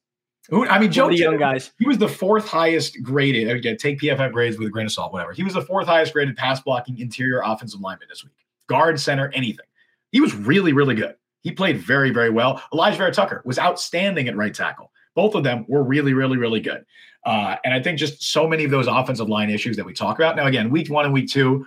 I 0.51 0.79
mean, 0.79 0.91
Joe, 0.91 1.09
the 1.09 1.17
young 1.17 1.39
guys. 1.39 1.71
He 1.79 1.87
was 1.87 1.99
the 1.99 2.09
fourth 2.09 2.47
highest 2.47 3.01
graded. 3.03 3.49
Again, 3.49 3.77
take 3.77 4.01
PFF 4.01 4.33
grades 4.33 4.59
with 4.59 4.67
a 4.67 4.71
grain 4.71 4.87
of 4.87 4.93
salt, 4.93 5.13
whatever. 5.13 5.33
He 5.33 5.45
was 5.45 5.55
the 5.55 5.63
fourth 5.63 5.87
highest 5.87 6.13
graded 6.13 6.37
pass 6.37 6.61
blocking 6.61 6.99
interior 6.99 7.43
offensive 7.45 7.81
lineman 7.81 8.09
this 8.09 8.25
week. 8.25 8.35
Guard, 8.67 8.99
center, 8.99 9.31
anything. 9.35 9.67
He 10.11 10.21
was 10.21 10.35
really, 10.35 10.73
really 10.73 10.95
good. 10.95 11.15
He 11.43 11.53
played 11.53 11.79
very, 11.79 12.11
very 12.11 12.31
well. 12.31 12.63
Elijah 12.73 12.99
Vera-Tucker 12.99 13.43
was 13.45 13.59
outstanding 13.59 14.29
at 14.29 14.37
right 14.37 14.55
tackle. 14.55 14.93
Both 15.15 15.35
of 15.35 15.45
them 15.45 15.65
were 15.69 15.83
really, 15.83 16.13
really, 16.13 16.39
really 16.39 16.61
good. 16.61 16.85
Uh, 17.25 17.57
and 17.65 17.73
I 17.73 17.83
think 17.83 17.99
just 17.99 18.23
so 18.23 18.49
many 18.49 18.65
of 18.65 18.71
those 18.71 18.87
offensive 18.87 19.29
line 19.29 19.51
issues 19.51 19.77
that 19.77 19.85
we 19.85 19.93
talk 19.93 20.19
about. 20.19 20.37
Now, 20.37 20.47
again, 20.47 20.71
week 20.71 20.91
one 20.91 21.05
and 21.05 21.15
week 21.15 21.29
two, 21.29 21.67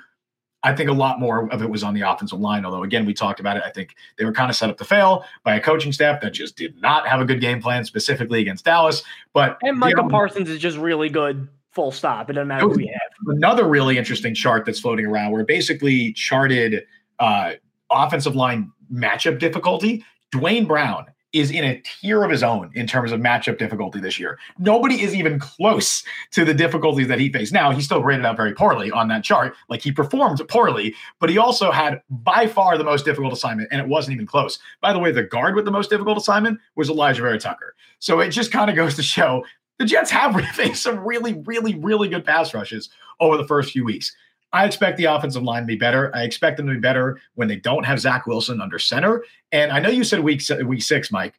I 0.66 0.76
think 0.76 0.90
a 0.90 0.94
lot 0.94 1.20
more 1.20 1.48
of 1.54 1.62
it 1.62 1.70
was 1.70 1.84
on 1.84 1.94
the 1.94 2.02
offensive 2.02 2.40
line. 2.40 2.66
Although, 2.66 2.82
again, 2.82 3.06
we 3.06 3.14
talked 3.14 3.40
about 3.40 3.56
it. 3.56 3.64
I 3.64 3.70
think 3.70 3.96
they 4.18 4.26
were 4.26 4.34
kind 4.34 4.50
of 4.50 4.56
set 4.56 4.70
up 4.70 4.78
to 4.80 4.84
fail 4.84 5.24
by 5.44 5.56
a 5.56 5.62
coaching 5.62 5.92
staff 5.92 6.22
that 6.22 6.34
just 6.34 6.58
did 6.58 6.82
not 6.82 7.08
have 7.08 7.22
a 7.22 7.26
good 7.26 7.40
game 7.40 7.62
plan, 7.62 7.86
specifically 7.86 8.42
against 8.42 8.66
Dallas. 8.66 9.04
But 9.32 9.60
and 9.62 9.78
Michael 9.78 10.10
Parsons 10.10 10.50
is 10.50 10.60
just 10.60 10.78
really 10.78 11.08
good. 11.08 11.48
Full 11.74 11.92
stop. 11.92 12.32
It 12.32 12.34
doesn't 12.34 12.48
matter 12.48 12.68
who 12.68 12.80
you 12.80 12.92
have. 12.92 13.36
Another 13.36 13.68
really 13.68 13.98
interesting 13.98 14.34
chart 14.34 14.66
that's 14.66 14.80
floating 14.80 15.06
around 15.06 15.32
where 15.32 15.46
basically 15.46 16.14
charted 16.14 16.84
uh, 17.20 17.54
offensive 17.92 18.36
line 18.36 18.72
matchup 18.92 19.38
difficulty. 19.38 20.04
Duane 20.32 20.66
Brown 20.66 21.06
is 21.36 21.52
in 21.52 21.66
a 21.66 21.82
tier 21.82 22.24
of 22.24 22.32
his 22.32 22.44
own 22.44 22.72
in 22.76 22.88
terms 22.88 23.12
of 23.12 23.20
matchup 23.20 23.58
difficulty 23.58 24.00
this 24.00 24.18
year. 24.18 24.40
Nobody 24.58 25.02
is 25.02 25.14
even 25.14 25.38
close 25.38 26.02
to 26.32 26.46
the 26.46 26.54
difficulties 26.54 27.10
that 27.10 27.20
he 27.20 27.30
faced. 27.32 27.52
Now, 27.52 27.72
he 27.72 27.82
still 27.82 28.00
graded 28.00 28.26
out 28.26 28.38
very 28.38 28.54
poorly 28.54 28.90
on 28.90 29.10
that 29.10 29.26
chart. 29.26 29.54
Like 29.68 29.82
he 29.82 29.92
performed 29.92 30.42
poorly, 30.48 30.96
but 31.20 31.30
he 31.30 31.38
also 31.38 31.72
had 31.72 32.02
by 32.10 32.48
far 32.48 32.78
the 32.78 32.86
most 32.86 33.04
difficult 33.04 33.34
assignment, 33.34 33.68
and 33.70 33.82
it 33.82 33.88
wasn't 33.88 34.16
even 34.16 34.26
close. 34.26 34.58
By 34.80 34.94
the 34.94 35.00
way, 35.00 35.12
the 35.12 35.24
guard 35.24 35.56
with 35.56 35.66
the 35.66 35.72
most 35.72 35.90
difficult 35.90 36.18
assignment 36.18 36.60
was 36.76 36.90
Elijah 36.90 37.22
Vera-Tucker. 37.22 37.76
So 38.00 38.22
it 38.22 38.30
just 38.30 38.52
kind 38.52 38.70
of 38.70 38.78
goes 38.78 38.96
to 38.96 39.04
show 39.04 39.44
the 39.78 39.86
Jets 39.86 40.12
have 40.12 40.40
faced 40.54 40.84
some 40.84 41.00
really, 41.00 41.34
really, 41.46 41.76
really 41.76 42.08
good 42.08 42.24
pass 42.24 42.54
rushes 42.54 42.90
over 43.20 43.36
the 43.36 43.48
first 43.48 43.72
few 43.72 43.84
weeks. 43.84 44.16
I 44.56 44.66
expect 44.66 44.98
the 44.98 45.06
offensive 45.06 45.44
line 45.44 45.64
to 45.64 45.68
be 45.68 45.76
better. 45.76 46.16
I 46.16 46.24
expect 46.24 46.56
them 46.56 46.68
to 46.68 46.74
be 46.74 46.80
better 46.80 47.20
when 47.34 47.50
they 47.50 47.58
don't 47.58 47.86
have 47.86 48.00
Zach 48.00 48.26
Wilson 48.26 48.62
under 48.62 48.80
center. 48.80 49.26
And 49.52 49.70
I 49.70 49.80
know 49.80 49.90
you 49.90 50.06
said 50.06 50.22
week 50.22 50.42
week 50.64 50.82
six, 50.82 51.12
Mike. 51.12 51.34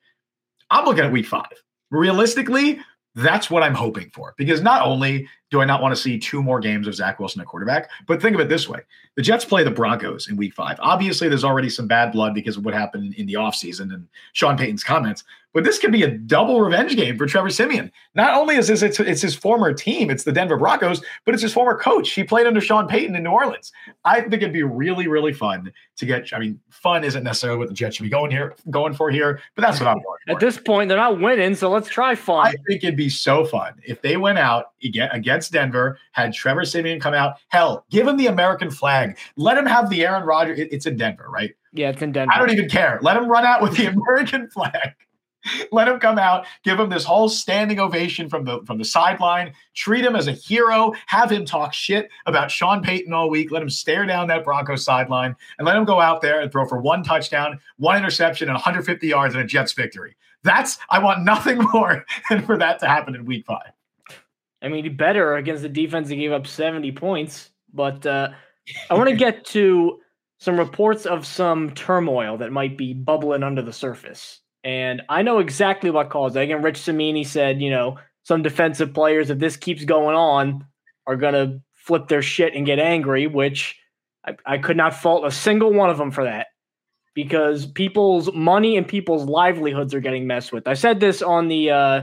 I'm 0.70 0.85
looking 0.85 1.02
at 1.02 1.11
week 1.11 1.26
five. 1.26 1.52
Realistically, 1.90 2.79
that's 3.14 3.50
what 3.50 3.62
I'm 3.62 3.74
hoping 3.74 4.11
for 4.11 4.35
because 4.37 4.61
not 4.61 4.83
only 4.83 5.26
do 5.50 5.61
I 5.61 5.64
not 5.64 5.80
want 5.80 5.94
to 5.94 6.00
see 6.00 6.18
two 6.18 6.42
more 6.42 6.61
games 6.61 6.87
of 6.87 6.94
Zach 6.94 7.18
Wilson 7.18 7.40
at 7.40 7.46
quarterback, 7.46 7.90
but 8.06 8.20
think 8.20 8.35
of 8.35 8.40
it 8.40 8.48
this 8.48 8.68
way 8.68 8.80
the 9.16 9.22
Jets 9.22 9.44
play 9.44 9.62
the 9.62 9.70
Broncos 9.70 10.28
in 10.28 10.37
week 10.37 10.54
five. 10.54 10.76
Obviously, 10.80 11.28
there's 11.28 11.44
already 11.44 11.70
some 11.70 11.87
bad 11.87 12.12
blood 12.12 12.35
because 12.35 12.56
of 12.56 12.64
what 12.64 12.74
happened 12.74 13.14
in 13.14 13.26
the 13.26 13.35
offseason 13.35 13.92
and 13.92 14.06
Sean 14.32 14.59
Payton's 14.59 14.85
comments, 14.85 15.24
but 15.56 15.64
this 15.64 15.78
could 15.78 15.90
be 15.90 16.02
a 16.02 16.11
double 16.11 16.61
revenge 16.61 16.96
game 16.96 17.16
for 17.16 17.24
Trevor 17.24 17.48
Siemian. 17.48 17.90
Not 18.14 18.35
only 18.35 18.56
is 18.56 18.68
this 18.68 18.82
it's, 18.82 19.00
it's 19.00 19.22
his 19.22 19.35
former 19.35 19.72
team, 19.72 20.11
it's 20.11 20.24
the 20.24 20.32
Denver 20.32 20.59
Broncos, 20.59 21.02
but 21.24 21.32
it's 21.32 21.42
his 21.42 21.54
former 21.54 21.78
coach. 21.78 22.11
He 22.11 22.24
played 22.24 22.46
under 22.46 22.61
Sean 22.61 22.87
Payton 22.87 23.16
in 23.16 23.22
New 23.22 23.30
Orleans. 23.30 23.72
I 24.04 24.20
think 24.20 24.35
it'd 24.35 24.52
be 24.52 24.64
really, 24.64 25.09
really 25.09 25.32
fun 25.32 25.72
to 25.96 26.04
get. 26.04 26.30
I 26.35 26.40
mean, 26.40 26.61
fun 26.68 27.04
isn't 27.04 27.24
necessarily 27.24 27.59
what 27.59 27.68
the 27.68 27.74
Jets 27.74 27.96
should 27.96 28.02
be 28.02 28.11
going 28.11 28.30
here, 28.30 28.54
going 28.68 28.92
for 28.92 29.11
here, 29.11 29.40
but 29.54 29.62
that's 29.62 29.80
what 29.80 29.88
I'm 29.88 29.94
going 29.94 30.18
for. 30.26 30.32
At 30.32 30.40
this 30.40 30.59
point, 30.59 30.90
they're 30.90 30.98
not 30.98 31.20
winning, 31.20 31.54
so 31.54 31.70
let's 31.70 31.88
try 31.88 32.14
fun. 32.14 32.48
I 32.48 32.54
think 32.68 32.85
it'd 32.85 32.94
be 32.94 33.09
so 33.09 33.46
fun 33.46 33.80
if 33.82 34.02
they 34.02 34.18
went 34.18 34.38
out 34.38 34.72
against 34.82 35.36
Denver, 35.49 35.99
had 36.12 36.33
Trevor 36.33 36.64
Siemian 36.64 37.01
come 37.01 37.14
out. 37.14 37.37
Hell, 37.49 37.85
give 37.90 38.07
him 38.07 38.16
the 38.16 38.27
American 38.27 38.70
flag. 38.70 39.18
Let 39.37 39.59
him 39.59 39.66
have 39.66 39.90
the 39.90 40.05
Aaron 40.05 40.25
Rodgers. 40.25 40.59
It's 40.59 40.87
in 40.87 40.96
Denver, 40.96 41.27
right? 41.29 41.55
Yeah, 41.72 41.90
it's 41.90 42.03
in 42.03 42.12
Denver. 42.12 42.33
I 42.35 42.38
don't 42.38 42.51
even 42.51 42.68
care. 42.68 42.99
Let 43.03 43.16
him 43.16 43.29
run 43.29 43.44
out 43.44 43.62
with 43.62 43.77
the 43.77 43.87
American 44.07 44.49
flag. 44.49 44.94
Let 45.70 45.88
him 45.88 46.01
come 46.01 46.18
out, 46.18 46.46
give 46.64 46.79
him 46.81 46.88
this 46.88 47.05
whole 47.05 47.29
standing 47.29 47.79
ovation 47.79 48.29
from 48.29 48.44
the 48.44 48.62
from 48.66 48.79
the 48.79 48.85
sideline, 48.85 49.53
treat 49.75 50.05
him 50.05 50.16
as 50.16 50.27
a 50.27 50.33
hero, 50.33 50.92
have 51.07 51.31
him 51.31 51.44
talk 51.44 51.72
shit 51.72 52.09
about 52.27 52.51
Sean 52.51 52.83
Payton 52.83 53.12
all 53.12 53.31
week, 53.31 53.51
let 53.51 53.62
him 53.62 53.70
stare 53.70 54.07
down 54.07 54.29
that 54.29 54.44
Broncos 54.44 54.85
sideline, 54.85 55.37
and 55.59 55.66
let 55.66 55.77
him 55.77 55.85
go 55.85 56.01
out 56.01 56.20
there 56.20 56.40
and 56.40 56.51
throw 56.51 56.66
for 56.66 56.81
one 56.81 57.03
touchdown, 57.03 57.61
one 57.77 57.96
interception, 57.96 58.49
and 58.49 58.55
150 58.55 59.07
yards 59.07 59.35
and 59.35 59.44
a 59.44 59.46
Jets 59.46 59.72
victory. 59.72 60.16
That's 60.42 60.79
I 60.90 60.99
want 60.99 61.25
nothing 61.25 61.59
more 61.72 62.05
than 62.31 62.42
for 62.42 62.59
that 62.59 62.81
to 62.81 62.88
happen 62.88 63.14
in 63.14 63.25
week 63.25 63.46
five. 63.46 63.72
I 64.62 64.69
mean, 64.69 64.97
better 64.97 65.37
against 65.37 65.62
the 65.62 65.69
defense 65.69 66.09
that 66.09 66.16
gave 66.16 66.33
up 66.33 66.47
70 66.47 66.92
points, 66.92 67.51
but 67.73 68.07
uh, 68.07 68.31
I 68.90 68.95
want 68.95 69.11
to 69.11 69.16
get 69.25 69.45
to 69.47 69.99
some 70.38 70.59
reports 70.59 71.07
of 71.07 71.27
some 71.27 71.71
turmoil 71.71 72.38
that 72.38 72.53
might 72.53 72.77
be 72.77 72.92
bubbling 72.92 73.42
under 73.42 73.62
the 73.62 73.73
surface. 73.73 74.40
And 74.64 75.03
I 75.09 75.23
know 75.23 75.38
exactly 75.38 75.90
what 75.90 76.11
caused 76.11 76.37
it. 76.37 76.40
Again, 76.40 76.62
Rich 76.62 76.79
Cimini 76.79 77.25
said, 77.25 77.62
you 77.62 77.71
know, 77.71 77.99
some 78.25 78.42
defensive 78.42 78.92
players, 78.92 79.31
if 79.31 79.38
this 79.38 79.57
keeps 79.57 79.85
going 79.85 80.16
on, 80.16 80.66
are 81.07 81.16
going 81.16 81.35
to 81.35 81.61
flip 81.75 82.09
their 82.09 82.23
shit 82.23 82.55
and 82.55 82.66
get 82.66 82.81
angry, 82.81 83.29
which 83.29 83.79
I, 84.27 84.37
I 84.45 84.59
could 84.59 84.77
not 84.77 84.95
fault 84.95 85.25
a 85.25 85.31
single 85.31 85.73
one 85.73 85.90
of 85.90 85.99
them 85.99 86.11
for 86.11 86.25
that 86.25 86.49
because 87.14 87.66
people's 87.66 88.33
money 88.35 88.77
and 88.77 88.87
people's 88.87 89.25
livelihoods 89.25 89.95
are 89.95 90.01
getting 90.01 90.27
messed 90.27 90.53
with. 90.53 90.66
I 90.66 90.75
said 90.75 91.01
this 91.01 91.23
on 91.23 91.49
the 91.49 91.71
uh, 91.71 92.03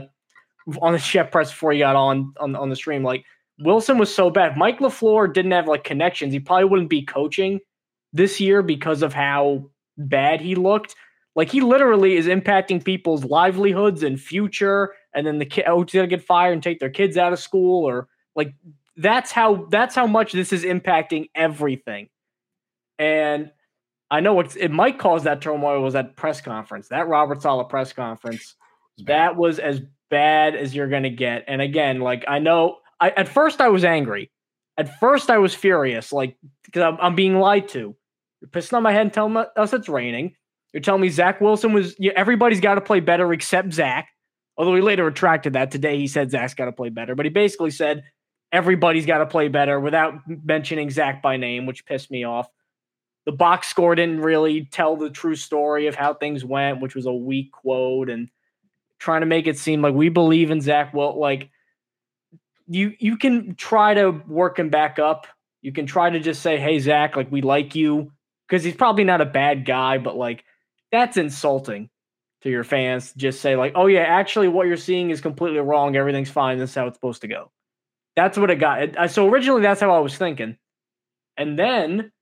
on 0.80 0.92
the 0.92 0.98
chef 0.98 1.30
press 1.30 1.50
before 1.50 1.72
he 1.72 1.78
got 1.78 1.96
on, 1.96 2.32
on 2.40 2.56
on 2.56 2.70
the 2.70 2.76
stream. 2.76 3.02
Like 3.02 3.24
Wilson 3.58 3.98
was 3.98 4.14
so 4.14 4.30
bad. 4.30 4.56
Mike 4.56 4.80
LaFleur 4.80 5.32
didn't 5.32 5.52
have 5.52 5.68
like 5.68 5.84
connections. 5.84 6.32
He 6.32 6.40
probably 6.40 6.64
wouldn't 6.64 6.90
be 6.90 7.02
coaching 7.02 7.60
this 8.12 8.40
year 8.40 8.62
because 8.62 9.02
of 9.02 9.12
how 9.12 9.70
bad 9.96 10.40
he 10.40 10.54
looked. 10.54 10.94
Like 11.36 11.50
he 11.50 11.60
literally 11.60 12.16
is 12.16 12.26
impacting 12.26 12.84
people's 12.84 13.24
livelihoods 13.24 14.02
and 14.02 14.20
future, 14.20 14.94
and 15.14 15.26
then 15.26 15.38
the 15.38 15.46
kid 15.46 15.64
oh, 15.66 15.84
gonna 15.84 16.06
get 16.06 16.22
fired 16.22 16.52
and 16.52 16.62
take 16.62 16.78
their 16.78 16.90
kids 16.90 17.16
out 17.16 17.32
of 17.32 17.38
school, 17.38 17.84
or 17.84 18.08
like 18.36 18.54
that's 18.96 19.32
how 19.32 19.66
that's 19.70 19.94
how 19.94 20.06
much 20.06 20.32
this 20.32 20.52
is 20.52 20.64
impacting 20.64 21.28
everything. 21.34 22.08
And 22.98 23.50
I 24.10 24.20
know 24.20 24.38
it's 24.40 24.54
it 24.54 24.70
might 24.70 24.98
cause 24.98 25.24
that 25.24 25.40
turmoil 25.40 25.82
was 25.82 25.94
that 25.94 26.16
press 26.16 26.40
conference, 26.40 26.88
that 26.88 27.08
Robert 27.08 27.42
Saleh 27.42 27.68
press 27.68 27.92
conference. 27.92 28.54
That 29.06 29.34
was 29.34 29.58
as 29.58 29.82
bad 30.14 30.54
as 30.54 30.76
you're 30.76 30.86
gonna 30.86 31.10
get. 31.10 31.44
And 31.48 31.60
again, 31.60 31.98
like 31.98 32.24
I 32.28 32.38
know 32.38 32.78
I 33.00 33.10
at 33.10 33.26
first 33.28 33.60
I 33.60 33.68
was 33.68 33.84
angry. 33.84 34.30
At 34.78 35.00
first 35.00 35.28
I 35.28 35.38
was 35.38 35.52
furious, 35.54 36.12
like 36.12 36.36
because 36.64 36.82
I'm, 36.82 36.98
I'm 37.00 37.14
being 37.16 37.40
lied 37.40 37.66
to. 37.70 37.96
You're 38.40 38.48
pissing 38.48 38.74
on 38.74 38.84
my 38.84 38.92
head 38.92 39.02
and 39.02 39.12
telling 39.12 39.36
us 39.36 39.72
it's 39.72 39.88
raining. 39.88 40.36
You're 40.72 40.82
telling 40.82 41.00
me 41.00 41.08
Zach 41.08 41.40
Wilson 41.40 41.72
was 41.72 41.96
yeah, 41.98 42.12
everybody's 42.14 42.60
got 42.60 42.76
to 42.76 42.80
play 42.80 43.00
better 43.00 43.32
except 43.32 43.72
Zach. 43.72 44.08
Although 44.56 44.76
he 44.76 44.82
later 44.82 45.04
retracted 45.04 45.54
that 45.54 45.72
today, 45.72 45.98
he 45.98 46.06
said 46.06 46.30
Zach's 46.30 46.54
got 46.54 46.66
to 46.66 46.72
play 46.72 46.90
better, 46.90 47.16
but 47.16 47.26
he 47.26 47.30
basically 47.30 47.72
said 47.72 48.04
everybody's 48.52 49.04
got 49.06 49.18
to 49.18 49.26
play 49.26 49.48
better 49.48 49.80
without 49.80 50.14
mentioning 50.28 50.90
Zach 50.90 51.22
by 51.22 51.36
name, 51.36 51.66
which 51.66 51.86
pissed 51.86 52.08
me 52.12 52.22
off. 52.22 52.46
The 53.26 53.32
box 53.32 53.66
score 53.66 53.96
didn't 53.96 54.20
really 54.20 54.66
tell 54.70 54.94
the 54.96 55.10
true 55.10 55.34
story 55.34 55.88
of 55.88 55.96
how 55.96 56.14
things 56.14 56.44
went, 56.44 56.80
which 56.80 56.94
was 56.94 57.06
a 57.06 57.12
weak 57.12 57.50
quote. 57.50 58.08
And 58.08 58.28
trying 58.98 59.20
to 59.20 59.26
make 59.26 59.46
it 59.46 59.58
seem 59.58 59.82
like 59.82 59.94
we 59.94 60.08
believe 60.08 60.50
in 60.50 60.60
Zach. 60.60 60.94
Well, 60.94 61.18
like 61.18 61.50
you 62.66 62.94
you 62.98 63.16
can 63.16 63.54
try 63.56 63.94
to 63.94 64.10
work 64.26 64.58
him 64.58 64.70
back 64.70 64.98
up. 64.98 65.26
You 65.62 65.72
can 65.72 65.86
try 65.86 66.10
to 66.10 66.20
just 66.20 66.42
say, 66.42 66.58
"Hey, 66.58 66.78
Zach, 66.78 67.16
like 67.16 67.30
we 67.30 67.42
like 67.42 67.74
you," 67.74 68.12
because 68.48 68.64
he's 68.64 68.76
probably 68.76 69.04
not 69.04 69.20
a 69.20 69.26
bad 69.26 69.64
guy, 69.64 69.98
but 69.98 70.16
like 70.16 70.44
that's 70.92 71.16
insulting 71.16 71.90
to 72.42 72.50
your 72.50 72.64
fans. 72.64 73.12
Just 73.14 73.40
say 73.40 73.56
like, 73.56 73.72
"Oh 73.74 73.86
yeah, 73.86 74.02
actually, 74.02 74.48
what 74.48 74.66
you're 74.66 74.76
seeing 74.76 75.10
is 75.10 75.20
completely 75.20 75.60
wrong. 75.60 75.96
Everything's 75.96 76.30
fine. 76.30 76.58
This 76.58 76.70
is 76.70 76.76
how 76.76 76.86
it's 76.86 76.96
supposed 76.96 77.22
to 77.22 77.28
go." 77.28 77.50
That's 78.16 78.38
what 78.38 78.50
it 78.50 78.56
got. 78.56 79.10
So 79.10 79.28
originally, 79.28 79.62
that's 79.62 79.80
how 79.80 79.90
I 79.90 79.98
was 79.98 80.16
thinking, 80.16 80.56
and 81.36 81.58
then 81.58 82.12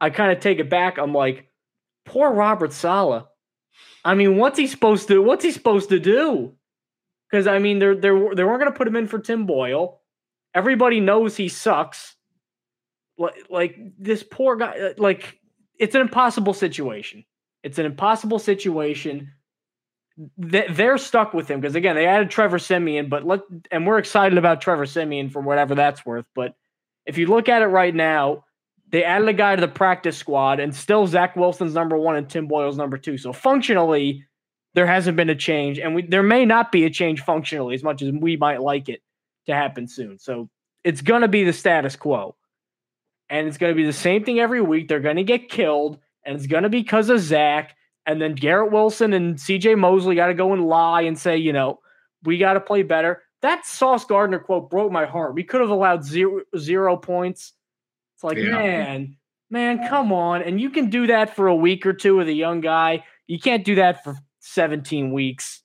I 0.00 0.10
kind 0.10 0.32
of 0.32 0.40
take 0.40 0.58
it 0.58 0.68
back. 0.68 0.98
I'm 0.98 1.14
like, 1.14 1.48
poor 2.04 2.32
Robert 2.32 2.72
Saleh. 2.72 3.24
I 4.06 4.14
mean, 4.14 4.36
what's 4.36 4.56
he 4.56 4.68
supposed 4.68 5.08
to? 5.08 5.20
What's 5.20 5.42
he 5.42 5.50
supposed 5.50 5.88
to 5.88 5.98
do? 5.98 6.52
Because 7.28 7.48
I 7.48 7.58
mean, 7.58 7.80
they're 7.80 7.96
they're 7.96 8.34
they 8.36 8.44
weren't 8.44 8.60
going 8.60 8.72
to 8.72 8.78
put 8.78 8.86
him 8.86 8.94
in 8.94 9.08
for 9.08 9.18
Tim 9.18 9.46
Boyle. 9.46 10.00
Everybody 10.54 11.00
knows 11.00 11.36
he 11.36 11.48
sucks. 11.48 12.14
Like 13.18 13.34
like 13.50 13.76
this 13.98 14.22
poor 14.22 14.54
guy. 14.54 14.78
Uh, 14.78 14.92
like 14.96 15.40
it's 15.80 15.96
an 15.96 16.02
impossible 16.02 16.54
situation. 16.54 17.24
It's 17.64 17.80
an 17.80 17.86
impossible 17.86 18.38
situation. 18.38 19.32
They're 20.38 20.98
stuck 20.98 21.34
with 21.34 21.50
him 21.50 21.60
because 21.60 21.74
again 21.74 21.96
they 21.96 22.06
added 22.06 22.30
Trevor 22.30 22.60
Siemian, 22.60 23.08
but 23.08 23.26
let 23.26 23.40
and 23.72 23.88
we're 23.88 23.98
excited 23.98 24.38
about 24.38 24.60
Trevor 24.60 24.86
Siemian 24.86 25.30
for 25.30 25.42
whatever 25.42 25.74
that's 25.74 26.06
worth. 26.06 26.26
But 26.32 26.54
if 27.06 27.18
you 27.18 27.26
look 27.26 27.48
at 27.48 27.62
it 27.62 27.66
right 27.66 27.94
now, 27.94 28.44
they 28.96 29.04
added 29.04 29.28
a 29.28 29.34
guy 29.34 29.54
to 29.54 29.60
the 29.60 29.68
practice 29.68 30.16
squad, 30.16 30.58
and 30.58 30.74
still 30.74 31.06
Zach 31.06 31.36
Wilson's 31.36 31.74
number 31.74 31.98
one 31.98 32.16
and 32.16 32.30
Tim 32.30 32.46
Boyle's 32.46 32.78
number 32.78 32.96
two. 32.96 33.18
So 33.18 33.30
functionally, 33.30 34.24
there 34.72 34.86
hasn't 34.86 35.18
been 35.18 35.28
a 35.28 35.34
change, 35.34 35.78
and 35.78 35.94
we, 35.94 36.00
there 36.00 36.22
may 36.22 36.46
not 36.46 36.72
be 36.72 36.86
a 36.86 36.88
change 36.88 37.20
functionally 37.20 37.74
as 37.74 37.82
much 37.82 38.00
as 38.00 38.10
we 38.10 38.38
might 38.38 38.62
like 38.62 38.88
it 38.88 39.02
to 39.48 39.54
happen 39.54 39.86
soon. 39.86 40.18
So 40.18 40.48
it's 40.82 41.02
going 41.02 41.20
to 41.20 41.28
be 41.28 41.44
the 41.44 41.52
status 41.52 41.94
quo, 41.94 42.36
and 43.28 43.46
it's 43.46 43.58
going 43.58 43.70
to 43.70 43.76
be 43.76 43.84
the 43.84 43.92
same 43.92 44.24
thing 44.24 44.40
every 44.40 44.62
week. 44.62 44.88
They're 44.88 45.00
going 45.00 45.16
to 45.16 45.24
get 45.24 45.50
killed, 45.50 45.98
and 46.24 46.34
it's 46.34 46.46
going 46.46 46.62
to 46.62 46.70
be 46.70 46.80
because 46.80 47.10
of 47.10 47.20
Zach. 47.20 47.76
And 48.06 48.18
then 48.18 48.34
Garrett 48.34 48.72
Wilson 48.72 49.12
and 49.12 49.36
CJ 49.36 49.76
Mosley 49.76 50.14
got 50.14 50.28
to 50.28 50.34
go 50.34 50.54
and 50.54 50.64
lie 50.64 51.02
and 51.02 51.18
say, 51.18 51.36
you 51.36 51.52
know, 51.52 51.80
we 52.22 52.38
got 52.38 52.54
to 52.54 52.60
play 52.60 52.82
better. 52.82 53.24
That 53.42 53.66
Sauce 53.66 54.06
Gardner 54.06 54.38
quote 54.38 54.70
broke 54.70 54.90
my 54.90 55.04
heart. 55.04 55.34
We 55.34 55.44
could 55.44 55.60
have 55.60 55.68
allowed 55.68 56.02
zero 56.02 56.40
zero 56.56 56.96
points. 56.96 57.52
It's 58.16 58.24
like, 58.24 58.38
yeah. 58.38 58.50
man, 58.50 59.16
man, 59.50 59.88
come 59.88 60.10
on. 60.10 60.42
And 60.42 60.58
you 60.58 60.70
can 60.70 60.88
do 60.88 61.06
that 61.08 61.36
for 61.36 61.48
a 61.48 61.54
week 61.54 61.84
or 61.84 61.92
two 61.92 62.16
with 62.16 62.28
a 62.28 62.32
young 62.32 62.62
guy. 62.62 63.04
You 63.26 63.38
can't 63.38 63.62
do 63.62 63.74
that 63.74 64.02
for 64.02 64.16
17 64.40 65.12
weeks. 65.12 65.62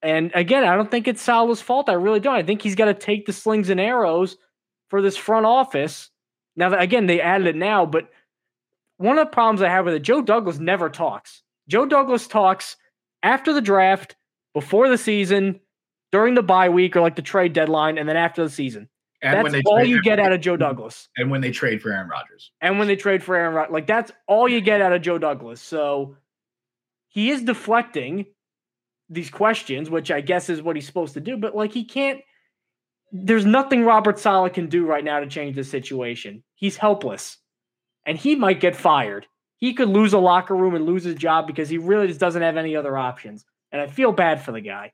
And 0.00 0.30
again, 0.34 0.64
I 0.64 0.76
don't 0.76 0.88
think 0.88 1.08
it's 1.08 1.20
Saleh's 1.20 1.60
fault. 1.60 1.88
I 1.88 1.94
really 1.94 2.20
don't. 2.20 2.36
I 2.36 2.44
think 2.44 2.62
he's 2.62 2.76
got 2.76 2.84
to 2.84 2.94
take 2.94 3.26
the 3.26 3.32
slings 3.32 3.70
and 3.70 3.80
arrows 3.80 4.36
for 4.88 5.02
this 5.02 5.16
front 5.16 5.46
office. 5.46 6.10
Now 6.54 6.68
that 6.68 6.80
again, 6.80 7.06
they 7.06 7.20
added 7.20 7.48
it 7.48 7.56
now, 7.56 7.86
but 7.86 8.08
one 8.98 9.18
of 9.18 9.26
the 9.26 9.32
problems 9.32 9.60
I 9.60 9.68
have 9.68 9.86
with 9.86 9.94
it, 9.94 10.02
Joe 10.02 10.22
Douglas 10.22 10.58
never 10.58 10.88
talks. 10.88 11.42
Joe 11.68 11.86
Douglas 11.86 12.28
talks 12.28 12.76
after 13.24 13.52
the 13.52 13.60
draft, 13.60 14.14
before 14.52 14.88
the 14.88 14.98
season, 14.98 15.58
during 16.12 16.34
the 16.34 16.42
bye 16.42 16.68
week 16.68 16.94
or 16.94 17.00
like 17.00 17.16
the 17.16 17.22
trade 17.22 17.52
deadline, 17.52 17.98
and 17.98 18.08
then 18.08 18.16
after 18.16 18.44
the 18.44 18.50
season. 18.50 18.88
And 19.24 19.34
that's 19.34 19.42
when 19.42 19.52
they 19.52 19.62
all 19.66 19.82
you 19.82 20.02
get 20.02 20.20
out 20.20 20.32
of 20.32 20.40
Joe 20.40 20.56
Douglas. 20.56 21.08
And 21.16 21.30
when 21.30 21.40
they 21.40 21.50
trade 21.50 21.80
for 21.82 21.90
Aaron 21.90 22.08
Rodgers. 22.08 22.52
And 22.60 22.78
when 22.78 22.86
they 22.86 22.96
trade 22.96 23.22
for 23.22 23.34
Aaron 23.34 23.54
Rodgers. 23.54 23.72
Like 23.72 23.86
that's 23.86 24.12
all 24.28 24.48
you 24.48 24.60
get 24.60 24.80
out 24.80 24.92
of 24.92 25.02
Joe 25.02 25.18
Douglas. 25.18 25.60
So 25.60 26.16
he 27.08 27.30
is 27.30 27.42
deflecting 27.42 28.26
these 29.08 29.30
questions, 29.30 29.90
which 29.90 30.10
I 30.10 30.20
guess 30.20 30.48
is 30.48 30.62
what 30.62 30.76
he's 30.76 30.86
supposed 30.86 31.14
to 31.14 31.20
do, 31.20 31.36
but 31.36 31.56
like 31.56 31.72
he 31.72 31.84
can't 31.84 32.20
there's 33.16 33.46
nothing 33.46 33.84
Robert 33.84 34.18
Saleh 34.18 34.52
can 34.52 34.66
do 34.66 34.84
right 34.84 35.04
now 35.04 35.20
to 35.20 35.28
change 35.28 35.54
the 35.54 35.62
situation. 35.62 36.42
He's 36.56 36.76
helpless. 36.76 37.38
And 38.04 38.18
he 38.18 38.34
might 38.34 38.58
get 38.58 38.74
fired. 38.74 39.26
He 39.58 39.72
could 39.72 39.88
lose 39.88 40.12
a 40.12 40.18
locker 40.18 40.56
room 40.56 40.74
and 40.74 40.84
lose 40.84 41.04
his 41.04 41.14
job 41.14 41.46
because 41.46 41.68
he 41.68 41.78
really 41.78 42.08
just 42.08 42.18
doesn't 42.18 42.42
have 42.42 42.56
any 42.56 42.74
other 42.74 42.98
options. 42.98 43.44
And 43.70 43.80
I 43.80 43.86
feel 43.86 44.10
bad 44.10 44.42
for 44.42 44.50
the 44.50 44.60
guy. 44.60 44.92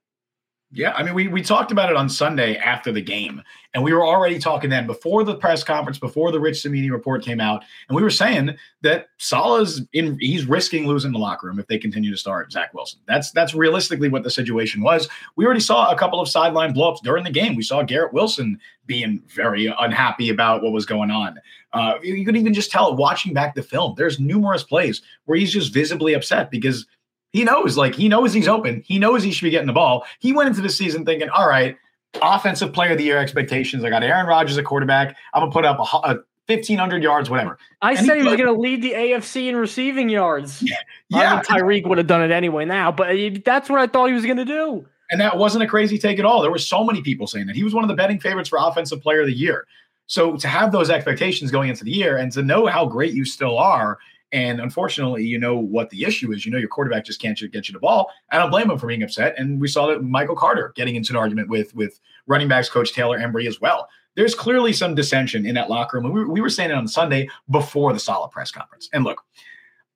Yeah, 0.72 0.92
I 0.92 1.02
mean, 1.02 1.14
we 1.14 1.26
we 1.26 1.42
talked 1.42 1.72
about 1.72 1.90
it 1.90 1.96
on 1.96 2.08
Sunday 2.08 2.56
after 2.56 2.92
the 2.92 3.00
game, 3.00 3.42
and 3.74 3.82
we 3.82 3.92
were 3.92 4.06
already 4.06 4.38
talking 4.38 4.70
then 4.70 4.86
before 4.86 5.24
the 5.24 5.34
press 5.34 5.64
conference, 5.64 5.98
before 5.98 6.30
the 6.30 6.38
Rich 6.38 6.62
Cimini 6.62 6.90
report 6.90 7.24
came 7.24 7.40
out, 7.40 7.64
and 7.88 7.96
we 7.96 8.04
were 8.04 8.10
saying 8.10 8.56
that 8.82 9.08
Saleh's 9.18 9.82
in 9.92 10.16
he's 10.20 10.46
risking 10.46 10.86
losing 10.86 11.10
the 11.10 11.18
locker 11.18 11.48
room 11.48 11.58
if 11.58 11.66
they 11.66 11.76
continue 11.76 12.12
to 12.12 12.16
start 12.16 12.52
Zach 12.52 12.72
Wilson. 12.72 13.00
That's 13.08 13.32
that's 13.32 13.52
realistically 13.52 14.08
what 14.08 14.22
the 14.22 14.30
situation 14.30 14.80
was. 14.80 15.08
We 15.34 15.44
already 15.44 15.58
saw 15.58 15.90
a 15.90 15.98
couple 15.98 16.20
of 16.20 16.28
sideline 16.28 16.72
blowups 16.72 17.02
during 17.02 17.24
the 17.24 17.32
game. 17.32 17.56
We 17.56 17.64
saw 17.64 17.82
Garrett 17.82 18.12
Wilson 18.12 18.60
being 18.86 19.20
very 19.26 19.74
unhappy 19.80 20.30
about 20.30 20.62
what 20.62 20.72
was 20.72 20.86
going 20.86 21.10
on. 21.10 21.40
Uh, 21.72 21.94
you, 22.02 22.24
could 22.24 22.36
even 22.36 22.54
just 22.54 22.70
tell 22.70 22.96
watching 22.96 23.32
back 23.34 23.56
the 23.56 23.62
film. 23.62 23.94
There's 23.96 24.20
numerous 24.20 24.62
plays 24.62 25.02
where 25.24 25.38
he's 25.38 25.52
just 25.52 25.72
visibly 25.72 26.14
upset 26.14 26.50
because 26.50 26.86
he 27.32 27.44
knows, 27.44 27.76
like, 27.76 27.94
he 27.94 28.08
knows 28.08 28.32
he's 28.32 28.48
open. 28.48 28.82
He 28.86 28.98
knows 28.98 29.22
he 29.22 29.30
should 29.30 29.44
be 29.44 29.50
getting 29.50 29.66
the 29.66 29.72
ball. 29.72 30.04
He 30.18 30.32
went 30.32 30.48
into 30.48 30.60
the 30.60 30.68
season 30.68 31.04
thinking, 31.04 31.28
all 31.28 31.48
right, 31.48 31.76
offensive 32.22 32.72
player 32.72 32.92
of 32.92 32.98
the 32.98 33.04
year 33.04 33.18
expectations. 33.18 33.84
I 33.84 33.90
got 33.90 34.02
Aaron 34.02 34.26
Rodgers 34.26 34.56
a 34.56 34.62
quarterback. 34.62 35.16
I'm 35.32 35.42
going 35.42 35.50
to 35.50 35.54
put 35.54 35.64
up 35.64 35.78
a, 35.78 35.82
a 36.08 36.18
1,500 36.46 37.02
yards, 37.02 37.30
whatever. 37.30 37.58
I 37.80 37.92
and 37.92 38.06
said 38.06 38.16
he, 38.16 38.22
was 38.24 38.36
going 38.36 38.52
to 38.52 38.60
lead 38.60 38.82
the 38.82 38.92
AFC 38.92 39.48
in 39.48 39.56
receiving 39.56 40.08
yards. 40.08 40.64
Yeah. 41.12 41.40
I 41.40 41.42
Tyreek 41.42 41.88
would 41.88 41.98
have 41.98 42.06
done 42.06 42.22
it 42.22 42.30
anyway 42.30 42.64
now, 42.64 42.92
but 42.92 43.16
that's 43.44 43.68
what 43.68 43.80
I 43.80 43.88
thought 43.88 44.06
he 44.06 44.12
was 44.12 44.24
going 44.24 44.36
to 44.36 44.44
do. 44.44 44.86
And 45.10 45.20
that 45.20 45.36
wasn't 45.36 45.64
a 45.64 45.66
crazy 45.66 45.98
take 45.98 46.20
at 46.20 46.24
all. 46.24 46.40
There 46.40 46.52
were 46.52 46.58
so 46.58 46.84
many 46.84 47.02
people 47.02 47.26
saying 47.26 47.48
that. 47.48 47.56
He 47.56 47.64
was 47.64 47.74
one 47.74 47.82
of 47.82 47.88
the 47.88 47.96
betting 47.96 48.20
favorites 48.20 48.48
for 48.48 48.58
offensive 48.60 49.02
player 49.02 49.22
of 49.22 49.26
the 49.26 49.32
year. 49.32 49.66
So 50.06 50.36
to 50.36 50.46
have 50.46 50.70
those 50.70 50.88
expectations 50.88 51.50
going 51.50 51.68
into 51.68 51.82
the 51.82 51.90
year 51.90 52.16
and 52.16 52.30
to 52.30 52.44
know 52.44 52.66
how 52.66 52.86
great 52.86 53.12
you 53.12 53.24
still 53.24 53.58
are 53.58 53.98
and 54.32 54.60
unfortunately, 54.60 55.24
you 55.24 55.38
know 55.38 55.56
what 55.56 55.90
the 55.90 56.04
issue 56.04 56.32
is. 56.32 56.46
You 56.46 56.52
know 56.52 56.58
your 56.58 56.68
quarterback 56.68 57.04
just 57.04 57.20
can't 57.20 57.38
get 57.50 57.68
you 57.68 57.72
the 57.72 57.80
ball. 57.80 58.10
I 58.30 58.38
don't 58.38 58.50
blame 58.50 58.70
him 58.70 58.78
for 58.78 58.86
being 58.86 59.02
upset. 59.02 59.34
And 59.36 59.60
we 59.60 59.68
saw 59.68 59.88
that 59.88 60.02
Michael 60.02 60.36
Carter 60.36 60.72
getting 60.76 60.94
into 60.94 61.12
an 61.12 61.16
argument 61.16 61.48
with 61.48 61.74
with 61.74 62.00
running 62.26 62.48
backs 62.48 62.68
coach 62.68 62.92
Taylor 62.92 63.18
Embry 63.18 63.46
as 63.46 63.60
well. 63.60 63.88
There's 64.16 64.34
clearly 64.34 64.72
some 64.72 64.94
dissension 64.94 65.46
in 65.46 65.54
that 65.54 65.70
locker 65.70 65.98
room. 65.98 66.12
We, 66.12 66.24
we 66.24 66.40
were 66.40 66.50
saying 66.50 66.70
it 66.70 66.74
on 66.74 66.86
Sunday 66.88 67.28
before 67.50 67.92
the 67.92 68.00
solid 68.00 68.30
press 68.30 68.50
conference. 68.50 68.88
And 68.92 69.04
look, 69.04 69.22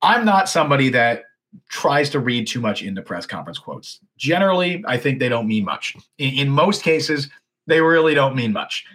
I'm 0.01 0.25
not 0.25 0.49
somebody 0.49 0.89
that 0.89 1.23
tries 1.69 2.09
to 2.09 2.19
read 2.19 2.47
too 2.47 2.59
much 2.59 2.81
into 2.81 3.01
press 3.01 3.25
conference 3.25 3.59
quotes. 3.59 3.99
Generally, 4.17 4.83
I 4.87 4.97
think 4.97 5.19
they 5.19 5.29
don't 5.29 5.47
mean 5.47 5.65
much. 5.65 5.95
In, 6.17 6.33
in 6.33 6.49
most 6.49 6.83
cases, 6.83 7.29
they 7.67 7.81
really 7.81 8.13
don't 8.13 8.35
mean 8.35 8.53
much. 8.53 8.85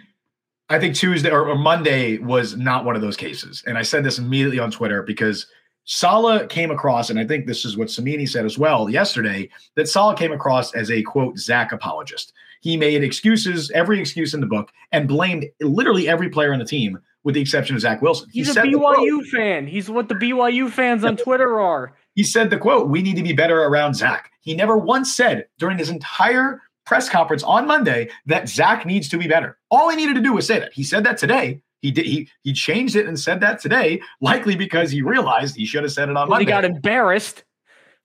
I 0.71 0.79
think 0.79 0.95
Tuesday 0.95 1.29
or, 1.29 1.53
Monday 1.55 2.17
was 2.17 2.55
not 2.55 2.85
one 2.85 2.95
of 2.95 3.01
those 3.01 3.17
cases. 3.17 3.61
And 3.67 3.77
I 3.77 3.81
said 3.81 4.05
this 4.05 4.17
immediately 4.17 4.57
on 4.57 4.71
Twitter 4.71 5.03
because 5.03 5.45
Saleh 5.83 6.47
came 6.47 6.71
across, 6.71 7.09
and 7.09 7.19
I 7.19 7.27
think 7.27 7.45
this 7.45 7.65
is 7.65 7.75
what 7.75 7.89
Cimini 7.89 8.25
said 8.25 8.45
as 8.45 8.57
well 8.57 8.89
yesterday, 8.89 9.49
that 9.75 9.89
Saleh 9.89 10.17
came 10.17 10.31
across 10.31 10.73
as 10.73 10.89
a 10.89 11.03
quote, 11.03 11.37
Zach 11.37 11.73
apologist. 11.73 12.31
He 12.61 12.77
made 12.77 13.03
excuses, 13.03 13.69
every 13.71 13.99
excuse 13.99 14.33
in 14.33 14.39
the 14.39 14.47
book, 14.47 14.71
and 14.93 15.09
blamed 15.09 15.45
literally 15.59 16.07
every 16.07 16.29
player 16.29 16.53
on 16.53 16.59
the 16.59 16.65
team 16.65 16.97
with 17.25 17.35
the 17.35 17.41
exception 17.41 17.75
of 17.75 17.81
Zach 17.81 18.01
Wilson. 18.01 18.29
He's 18.31 18.53
he 18.53 18.59
a 18.59 18.63
BYU 18.63 19.25
fan. 19.25 19.67
He's 19.67 19.89
what 19.89 20.07
the 20.07 20.15
BYU 20.15 20.69
fans 20.69 21.03
on 21.03 21.17
Twitter 21.17 21.59
are. 21.59 21.93
He 22.15 22.23
said 22.23 22.49
the 22.49 22.57
quote, 22.57 22.87
we 22.87 23.01
need 23.01 23.17
to 23.17 23.23
be 23.23 23.33
better 23.33 23.63
around 23.63 23.95
Zach. 23.95 24.31
He 24.39 24.55
never 24.55 24.77
once 24.77 25.13
said 25.13 25.47
during 25.57 25.77
his 25.77 25.89
entire 25.89 26.61
press 26.85 27.09
conference 27.09 27.43
on 27.43 27.67
Monday 27.67 28.09
that 28.25 28.49
Zach 28.49 28.85
needs 28.85 29.09
to 29.09 29.17
be 29.17 29.27
better. 29.27 29.57
All 29.69 29.89
he 29.89 29.95
needed 29.95 30.15
to 30.15 30.21
do 30.21 30.33
was 30.33 30.47
say 30.47 30.59
that. 30.59 30.73
He 30.73 30.83
said 30.83 31.03
that 31.05 31.17
today. 31.17 31.61
He 31.81 31.91
did. 31.91 32.05
He 32.05 32.29
he 32.43 32.53
changed 32.53 32.95
it 32.95 33.07
and 33.07 33.19
said 33.19 33.39
that 33.41 33.59
today, 33.59 34.01
likely 34.19 34.55
because 34.55 34.91
he 34.91 35.01
realized 35.01 35.55
he 35.55 35.65
should 35.65 35.83
have 35.83 35.91
said 35.91 36.09
it 36.09 36.17
on 36.17 36.29
Monday. 36.29 36.45
He 36.45 36.49
got 36.49 36.63
embarrassed. 36.65 37.43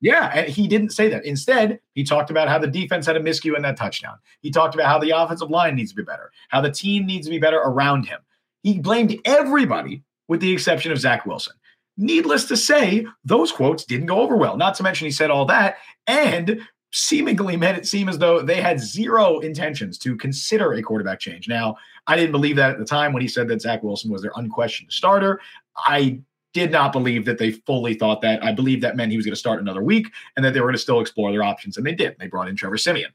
Yeah, 0.01 0.31
and 0.35 0.49
he 0.49 0.69
didn't 0.69 0.91
say 0.91 1.09
that. 1.09 1.25
Instead, 1.25 1.81
he 1.95 2.05
talked 2.05 2.31
about 2.31 2.49
how 2.49 2.59
the 2.59 2.67
defense 2.67 3.07
had 3.07 3.17
a 3.17 3.21
miscue 3.21 3.57
in 3.57 3.63
that 3.63 3.77
touchdown. 3.77 4.17
He 4.41 4.51
talked 4.51 4.75
about 4.75 4.87
how 4.87 4.99
the 4.99 5.11
offensive 5.11 5.51
line 5.51 5.75
needs 5.75 5.91
to 5.91 5.97
be 5.97 6.03
better, 6.03 6.31
how 6.49 6.61
the 6.61 6.71
team 6.71 7.07
needs 7.07 7.27
to 7.27 7.31
be 7.31 7.39
better 7.39 7.59
around 7.59 8.05
him. 8.05 8.21
He 8.63 8.79
blamed 8.79 9.17
everybody 9.25 10.03
with 10.29 10.41
the 10.41 10.53
exception 10.53 10.93
of 10.93 10.99
Zach 10.99 11.25
Wilson. 11.25 11.55
Needless 11.97 12.45
to 12.47 12.59
say, 12.59 13.07
those 13.25 13.51
quotes 13.51 13.85
didn't 13.85 14.07
go 14.07 14.21
over 14.21 14.37
well. 14.37 14.59
Not 14.59 14.75
to 14.77 14.83
mention, 14.83 15.07
he 15.07 15.11
said 15.11 15.31
all 15.31 15.47
that 15.47 15.77
and 16.07 16.61
seemingly 16.93 17.57
made 17.57 17.77
it 17.77 17.87
seem 17.87 18.09
as 18.09 18.19
though 18.19 18.41
they 18.41 18.61
had 18.61 18.81
zero 18.81 19.41
intentions 19.41 19.99
to 19.99 20.17
consider 20.17 20.73
a 20.73 20.83
quarterback 20.83 21.21
change. 21.21 21.49
Now, 21.49 21.77
I 22.07 22.17
didn't 22.17 22.33
believe 22.33 22.57
that 22.57 22.73
at 22.73 22.79
the 22.79 22.85
time 22.85 23.13
when 23.13 23.23
he 23.23 23.29
said 23.29 23.49
that 23.49 23.61
Zach 23.61 23.83
Wilson 23.83 24.11
was 24.11 24.23
their 24.23 24.33
unquestioned 24.37 24.93
starter. 24.93 25.41
I 25.77 26.21
did 26.53 26.71
not 26.71 26.93
believe 26.93 27.27
that 27.27 27.37
they 27.37 27.51
fully 27.51 27.93
thought 27.93 28.23
that. 28.23 28.43
I 28.43 28.51
believe 28.51 28.81
that 28.81 28.97
meant 28.97 29.11
he 29.11 29.19
was 29.19 29.27
going 29.27 29.35
to 29.35 29.39
start 29.39 29.61
another 29.61 29.83
week 29.83 30.11
and 30.37 30.45
that 30.45 30.55
they 30.55 30.61
were 30.61 30.69
going 30.69 30.77
to 30.77 30.81
still 30.81 31.01
explore 31.01 31.31
their 31.31 31.43
options. 31.43 31.77
And 31.77 31.85
they 31.85 31.95
did. 31.95 32.17
They 32.19 32.29
brought 32.29 32.49
in 32.49 32.57
Trevor 32.57 32.79
Siemian. 32.79 33.11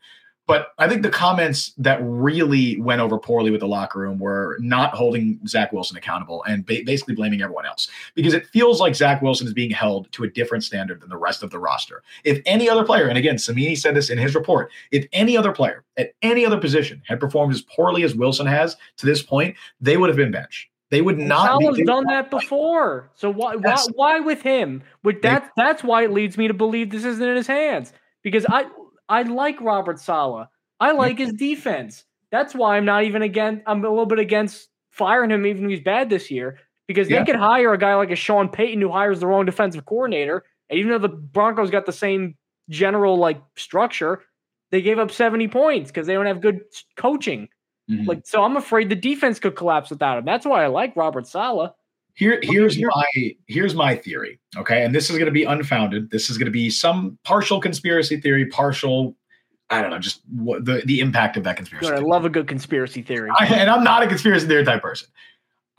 But 0.47 0.73
I 0.77 0.89
think 0.89 1.03
the 1.03 1.09
comments 1.09 1.73
that 1.77 1.99
really 2.01 2.79
went 2.81 2.99
over 2.99 3.17
poorly 3.17 3.51
with 3.51 3.61
the 3.61 3.67
locker 3.67 3.99
room 3.99 4.19
were 4.19 4.57
not 4.59 4.93
holding 4.93 5.39
Zach 5.47 5.71
Wilson 5.71 5.97
accountable 5.97 6.43
and 6.43 6.65
ba- 6.65 6.81
basically 6.85 7.15
blaming 7.15 7.41
everyone 7.41 7.65
else 7.65 7.87
because 8.15 8.33
it 8.33 8.47
feels 8.47 8.81
like 8.81 8.95
Zach 8.95 9.21
Wilson 9.21 9.47
is 9.47 9.53
being 9.53 9.69
held 9.69 10.11
to 10.13 10.23
a 10.23 10.27
different 10.27 10.63
standard 10.63 10.99
than 10.99 11.09
the 11.09 11.17
rest 11.17 11.43
of 11.43 11.51
the 11.51 11.59
roster. 11.59 12.03
If 12.23 12.41
any 12.45 12.69
other 12.69 12.83
player, 12.83 13.07
and 13.07 13.17
again, 13.17 13.37
Cimini 13.37 13.75
said 13.75 13.95
this 13.95 14.09
in 14.09 14.17
his 14.17 14.35
report, 14.35 14.71
if 14.91 15.05
any 15.13 15.37
other 15.37 15.51
player 15.51 15.83
at 15.95 16.13
any 16.21 16.45
other 16.45 16.57
position 16.57 17.01
had 17.05 17.19
performed 17.19 17.53
as 17.53 17.61
poorly 17.61 18.03
as 18.03 18.15
Wilson 18.15 18.47
has 18.47 18.75
to 18.97 19.05
this 19.05 19.21
point, 19.21 19.55
they 19.79 19.95
would 19.95 20.09
have 20.09 20.17
been 20.17 20.31
benched. 20.31 20.67
They 20.89 21.01
would 21.01 21.17
not. 21.17 21.47
Saleh's 21.47 21.85
done 21.85 22.03
that 22.07 22.29
before, 22.29 23.09
so 23.15 23.29
why, 23.29 23.55
why 23.55 23.77
why 23.93 24.19
with 24.19 24.41
him? 24.41 24.83
With 25.03 25.21
that, 25.21 25.49
that's 25.55 25.81
why 25.81 26.03
it 26.03 26.11
leads 26.11 26.37
me 26.37 26.49
to 26.49 26.53
believe 26.53 26.89
this 26.89 27.05
isn't 27.05 27.25
in 27.25 27.37
his 27.37 27.47
hands 27.47 27.93
because 28.23 28.45
I 28.49 28.65
I 29.11 29.23
like 29.23 29.59
Robert 29.59 29.99
Saleh. 29.99 30.47
I 30.79 30.93
like 30.93 31.17
his 31.19 31.33
defense. 31.37 32.05
That's 32.31 32.55
why 32.55 32.77
I'm 32.77 32.85
not 32.85 33.03
even 33.03 33.21
against. 33.21 33.61
I'm 33.67 33.83
a 33.83 33.89
little 33.89 34.05
bit 34.05 34.19
against 34.19 34.69
firing 34.89 35.31
him, 35.31 35.45
even 35.45 35.65
if 35.65 35.69
he's 35.69 35.83
bad 35.83 36.09
this 36.09 36.31
year, 36.31 36.59
because 36.87 37.09
yeah. 37.09 37.19
they 37.19 37.25
could 37.25 37.35
hire 37.35 37.73
a 37.73 37.77
guy 37.77 37.93
like 37.95 38.09
a 38.09 38.15
Sean 38.15 38.47
Payton 38.47 38.79
who 38.79 38.89
hires 38.89 39.19
the 39.19 39.27
wrong 39.27 39.45
defensive 39.45 39.85
coordinator, 39.85 40.43
and 40.69 40.79
even 40.79 40.91
though 40.91 40.97
the 40.97 41.09
Broncos 41.09 41.69
got 41.69 41.85
the 41.85 41.91
same 41.91 42.35
general 42.69 43.17
like 43.17 43.41
structure, 43.57 44.23
they 44.71 44.81
gave 44.81 44.97
up 44.97 45.11
70 45.11 45.49
points 45.49 45.91
because 45.91 46.07
they 46.07 46.13
don't 46.13 46.25
have 46.25 46.39
good 46.39 46.61
coaching. 46.95 47.49
Mm-hmm. 47.89 48.05
Like, 48.05 48.21
so 48.25 48.43
I'm 48.43 48.55
afraid 48.55 48.87
the 48.87 48.95
defense 48.95 49.39
could 49.39 49.57
collapse 49.57 49.89
without 49.89 50.17
him. 50.17 50.25
That's 50.25 50.45
why 50.45 50.63
I 50.63 50.67
like 50.67 50.95
Robert 50.95 51.27
Saleh. 51.27 51.71
Here, 52.21 52.39
here's 52.43 52.79
my 52.79 53.33
here's 53.47 53.73
my 53.73 53.95
theory. 53.95 54.39
Okay, 54.55 54.85
and 54.85 54.93
this 54.93 55.09
is 55.09 55.17
going 55.17 55.25
to 55.25 55.31
be 55.31 55.43
unfounded. 55.43 56.11
This 56.11 56.29
is 56.29 56.37
going 56.37 56.45
to 56.45 56.51
be 56.51 56.69
some 56.69 57.17
partial 57.23 57.59
conspiracy 57.59 58.21
theory, 58.21 58.45
partial. 58.45 59.15
I 59.71 59.81
don't 59.81 59.89
know, 59.89 59.97
just 59.97 60.21
what 60.29 60.63
the 60.63 60.83
the 60.85 60.99
impact 60.99 61.35
of 61.35 61.43
that 61.45 61.57
conspiracy. 61.57 61.89
Good, 61.89 61.97
I 61.97 62.03
love 62.03 62.23
a 62.23 62.29
good 62.29 62.47
conspiracy 62.47 63.01
theory, 63.01 63.31
I, 63.39 63.47
and 63.47 63.71
I'm 63.71 63.83
not 63.83 64.03
a 64.03 64.07
conspiracy 64.07 64.45
theory 64.45 64.63
type 64.63 64.83
person. 64.83 65.07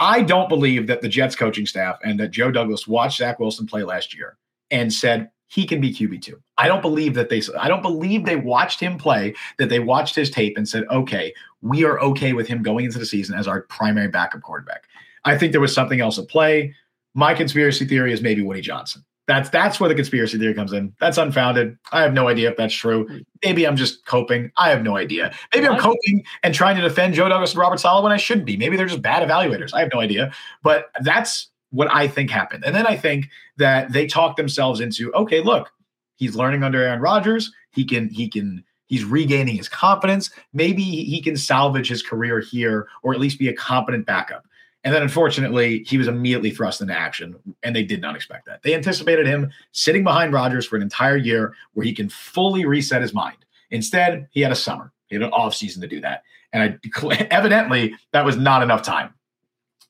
I 0.00 0.22
don't 0.22 0.48
believe 0.48 0.88
that 0.88 1.00
the 1.00 1.08
Jets 1.08 1.36
coaching 1.36 1.64
staff 1.64 2.00
and 2.02 2.18
that 2.18 2.32
Joe 2.32 2.50
Douglas 2.50 2.88
watched 2.88 3.18
Zach 3.18 3.38
Wilson 3.38 3.68
play 3.68 3.84
last 3.84 4.12
year 4.12 4.36
and 4.72 4.92
said 4.92 5.30
he 5.46 5.64
can 5.64 5.80
be 5.80 5.94
QB 5.94 6.22
two. 6.22 6.42
I 6.58 6.66
don't 6.66 6.82
believe 6.82 7.14
that 7.14 7.28
they. 7.28 7.40
I 7.56 7.68
don't 7.68 7.82
believe 7.82 8.24
they 8.24 8.34
watched 8.34 8.80
him 8.80 8.98
play. 8.98 9.34
That 9.58 9.68
they 9.68 9.78
watched 9.78 10.16
his 10.16 10.28
tape 10.28 10.56
and 10.56 10.68
said, 10.68 10.86
"Okay, 10.90 11.32
we 11.60 11.84
are 11.84 12.00
okay 12.00 12.32
with 12.32 12.48
him 12.48 12.64
going 12.64 12.84
into 12.84 12.98
the 12.98 13.06
season 13.06 13.38
as 13.38 13.46
our 13.46 13.60
primary 13.60 14.08
backup 14.08 14.42
quarterback." 14.42 14.88
I 15.24 15.38
think 15.38 15.52
there 15.52 15.60
was 15.60 15.74
something 15.74 16.00
else 16.00 16.18
at 16.18 16.28
play. 16.28 16.74
My 17.14 17.34
conspiracy 17.34 17.84
theory 17.84 18.12
is 18.12 18.22
maybe 18.22 18.42
Woody 18.42 18.60
Johnson. 18.60 19.04
That's 19.28 19.50
that's 19.50 19.78
where 19.78 19.88
the 19.88 19.94
conspiracy 19.94 20.36
theory 20.36 20.54
comes 20.54 20.72
in. 20.72 20.92
That's 20.98 21.16
unfounded. 21.16 21.78
I 21.92 22.02
have 22.02 22.12
no 22.12 22.26
idea 22.26 22.50
if 22.50 22.56
that's 22.56 22.74
true. 22.74 23.08
Maybe 23.44 23.66
I'm 23.66 23.76
just 23.76 24.04
coping. 24.04 24.50
I 24.56 24.70
have 24.70 24.82
no 24.82 24.96
idea. 24.96 25.32
Maybe 25.54 25.68
I'm 25.68 25.78
coping 25.78 26.24
and 26.42 26.52
trying 26.54 26.76
to 26.76 26.82
defend 26.82 27.14
Joe 27.14 27.28
Douglas 27.28 27.52
and 27.52 27.60
Robert 27.60 27.78
Saleh 27.78 28.02
when 28.02 28.12
I 28.12 28.16
shouldn't 28.16 28.46
be. 28.46 28.56
Maybe 28.56 28.76
they're 28.76 28.86
just 28.86 29.00
bad 29.00 29.26
evaluators. 29.26 29.72
I 29.72 29.80
have 29.80 29.90
no 29.94 30.00
idea. 30.00 30.32
But 30.64 30.90
that's 31.02 31.48
what 31.70 31.88
I 31.92 32.08
think 32.08 32.30
happened. 32.30 32.64
And 32.64 32.74
then 32.74 32.86
I 32.86 32.96
think 32.96 33.28
that 33.58 33.92
they 33.92 34.06
talked 34.06 34.36
themselves 34.36 34.80
into, 34.80 35.12
okay, 35.14 35.40
look, 35.40 35.70
he's 36.16 36.34
learning 36.34 36.64
under 36.64 36.82
Aaron 36.82 37.00
Rodgers. 37.00 37.52
He 37.70 37.84
can 37.84 38.08
he 38.08 38.28
can 38.28 38.64
he's 38.86 39.04
regaining 39.04 39.56
his 39.56 39.68
confidence. 39.68 40.30
Maybe 40.52 40.82
he 40.82 41.22
can 41.22 41.36
salvage 41.36 41.88
his 41.88 42.02
career 42.02 42.40
here 42.40 42.88
or 43.02 43.14
at 43.14 43.20
least 43.20 43.38
be 43.38 43.48
a 43.48 43.54
competent 43.54 44.04
backup. 44.04 44.44
And 44.84 44.92
then 44.92 45.02
unfortunately, 45.02 45.84
he 45.86 45.96
was 45.96 46.08
immediately 46.08 46.50
thrust 46.50 46.80
into 46.80 46.98
action, 46.98 47.36
and 47.62 47.74
they 47.74 47.84
did 47.84 48.00
not 48.00 48.16
expect 48.16 48.46
that. 48.46 48.62
They 48.62 48.74
anticipated 48.74 49.26
him 49.26 49.50
sitting 49.70 50.02
behind 50.02 50.32
Rodgers 50.32 50.66
for 50.66 50.76
an 50.76 50.82
entire 50.82 51.16
year 51.16 51.54
where 51.74 51.84
he 51.84 51.92
can 51.92 52.08
fully 52.08 52.64
reset 52.64 53.00
his 53.00 53.14
mind. 53.14 53.36
Instead, 53.70 54.28
he 54.32 54.40
had 54.40 54.50
a 54.50 54.56
summer, 54.56 54.92
he 55.06 55.14
had 55.14 55.22
an 55.22 55.30
off 55.30 55.54
season 55.54 55.80
to 55.82 55.88
do 55.88 56.00
that. 56.00 56.24
And 56.52 56.78
I, 57.02 57.16
evidently, 57.30 57.94
that 58.12 58.24
was 58.24 58.36
not 58.36 58.62
enough 58.62 58.82
time. 58.82 59.14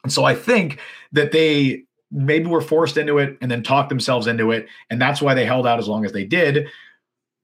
And 0.02 0.12
so 0.12 0.24
I 0.24 0.34
think 0.34 0.78
that 1.12 1.32
they 1.32 1.84
maybe 2.10 2.46
were 2.46 2.60
forced 2.60 2.98
into 2.98 3.18
it 3.18 3.38
and 3.40 3.50
then 3.50 3.62
talked 3.62 3.88
themselves 3.88 4.26
into 4.26 4.50
it. 4.50 4.66
And 4.90 5.00
that's 5.00 5.22
why 5.22 5.32
they 5.32 5.46
held 5.46 5.66
out 5.66 5.78
as 5.78 5.88
long 5.88 6.04
as 6.04 6.12
they 6.12 6.24
did. 6.24 6.68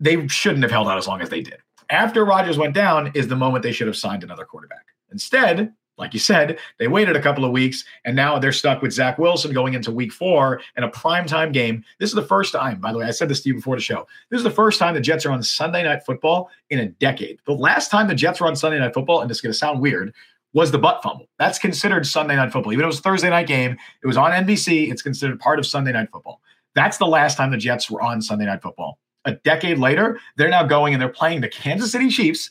They 0.00 0.28
shouldn't 0.28 0.62
have 0.62 0.70
held 0.70 0.88
out 0.88 0.98
as 0.98 1.08
long 1.08 1.22
as 1.22 1.30
they 1.30 1.40
did. 1.40 1.56
After 1.90 2.24
Rodgers 2.24 2.58
went 2.58 2.74
down 2.74 3.10
is 3.14 3.28
the 3.28 3.36
moment 3.36 3.62
they 3.62 3.72
should 3.72 3.86
have 3.86 3.96
signed 3.96 4.22
another 4.22 4.44
quarterback. 4.44 4.84
Instead, 5.10 5.72
like 5.98 6.14
you 6.14 6.20
said, 6.20 6.58
they 6.78 6.88
waited 6.88 7.16
a 7.16 7.22
couple 7.22 7.44
of 7.44 7.50
weeks 7.50 7.84
and 8.04 8.14
now 8.14 8.38
they're 8.38 8.52
stuck 8.52 8.80
with 8.80 8.92
Zach 8.92 9.18
Wilson 9.18 9.52
going 9.52 9.74
into 9.74 9.90
week 9.90 10.12
four 10.12 10.60
in 10.76 10.84
a 10.84 10.90
primetime 10.90 11.52
game. 11.52 11.84
This 11.98 12.10
is 12.10 12.14
the 12.14 12.22
first 12.22 12.52
time, 12.52 12.80
by 12.80 12.92
the 12.92 12.98
way, 12.98 13.06
I 13.06 13.10
said 13.10 13.28
this 13.28 13.42
to 13.42 13.48
you 13.48 13.56
before 13.56 13.76
the 13.76 13.82
show. 13.82 14.06
This 14.30 14.38
is 14.38 14.44
the 14.44 14.50
first 14.50 14.78
time 14.78 14.94
the 14.94 15.00
Jets 15.00 15.26
are 15.26 15.32
on 15.32 15.42
Sunday 15.42 15.82
night 15.82 16.04
football 16.04 16.50
in 16.70 16.78
a 16.78 16.86
decade. 16.86 17.40
The 17.46 17.52
last 17.52 17.90
time 17.90 18.06
the 18.06 18.14
Jets 18.14 18.40
were 18.40 18.46
on 18.46 18.56
Sunday 18.56 18.78
night 18.78 18.94
football, 18.94 19.20
and 19.20 19.30
it's 19.30 19.40
going 19.40 19.52
to 19.52 19.58
sound 19.58 19.80
weird, 19.80 20.14
was 20.52 20.70
the 20.70 20.78
butt 20.78 21.02
fumble. 21.02 21.26
That's 21.38 21.58
considered 21.58 22.06
Sunday 22.06 22.36
night 22.36 22.52
football. 22.52 22.72
Even 22.72 22.82
though 22.82 22.86
it 22.86 22.88
was 22.88 23.00
a 23.00 23.02
Thursday 23.02 23.30
night 23.30 23.46
game, 23.46 23.76
it 24.02 24.06
was 24.06 24.16
on 24.16 24.30
NBC. 24.30 24.90
It's 24.90 25.02
considered 25.02 25.40
part 25.40 25.58
of 25.58 25.66
Sunday 25.66 25.92
night 25.92 26.08
football. 26.10 26.40
That's 26.74 26.98
the 26.98 27.06
last 27.06 27.36
time 27.36 27.50
the 27.50 27.56
Jets 27.56 27.90
were 27.90 28.00
on 28.00 28.22
Sunday 28.22 28.46
night 28.46 28.62
football. 28.62 28.98
A 29.24 29.32
decade 29.32 29.78
later, 29.78 30.18
they're 30.36 30.48
now 30.48 30.62
going 30.62 30.94
and 30.94 31.02
they're 31.02 31.08
playing 31.08 31.40
the 31.40 31.48
Kansas 31.48 31.92
City 31.92 32.08
Chiefs 32.08 32.50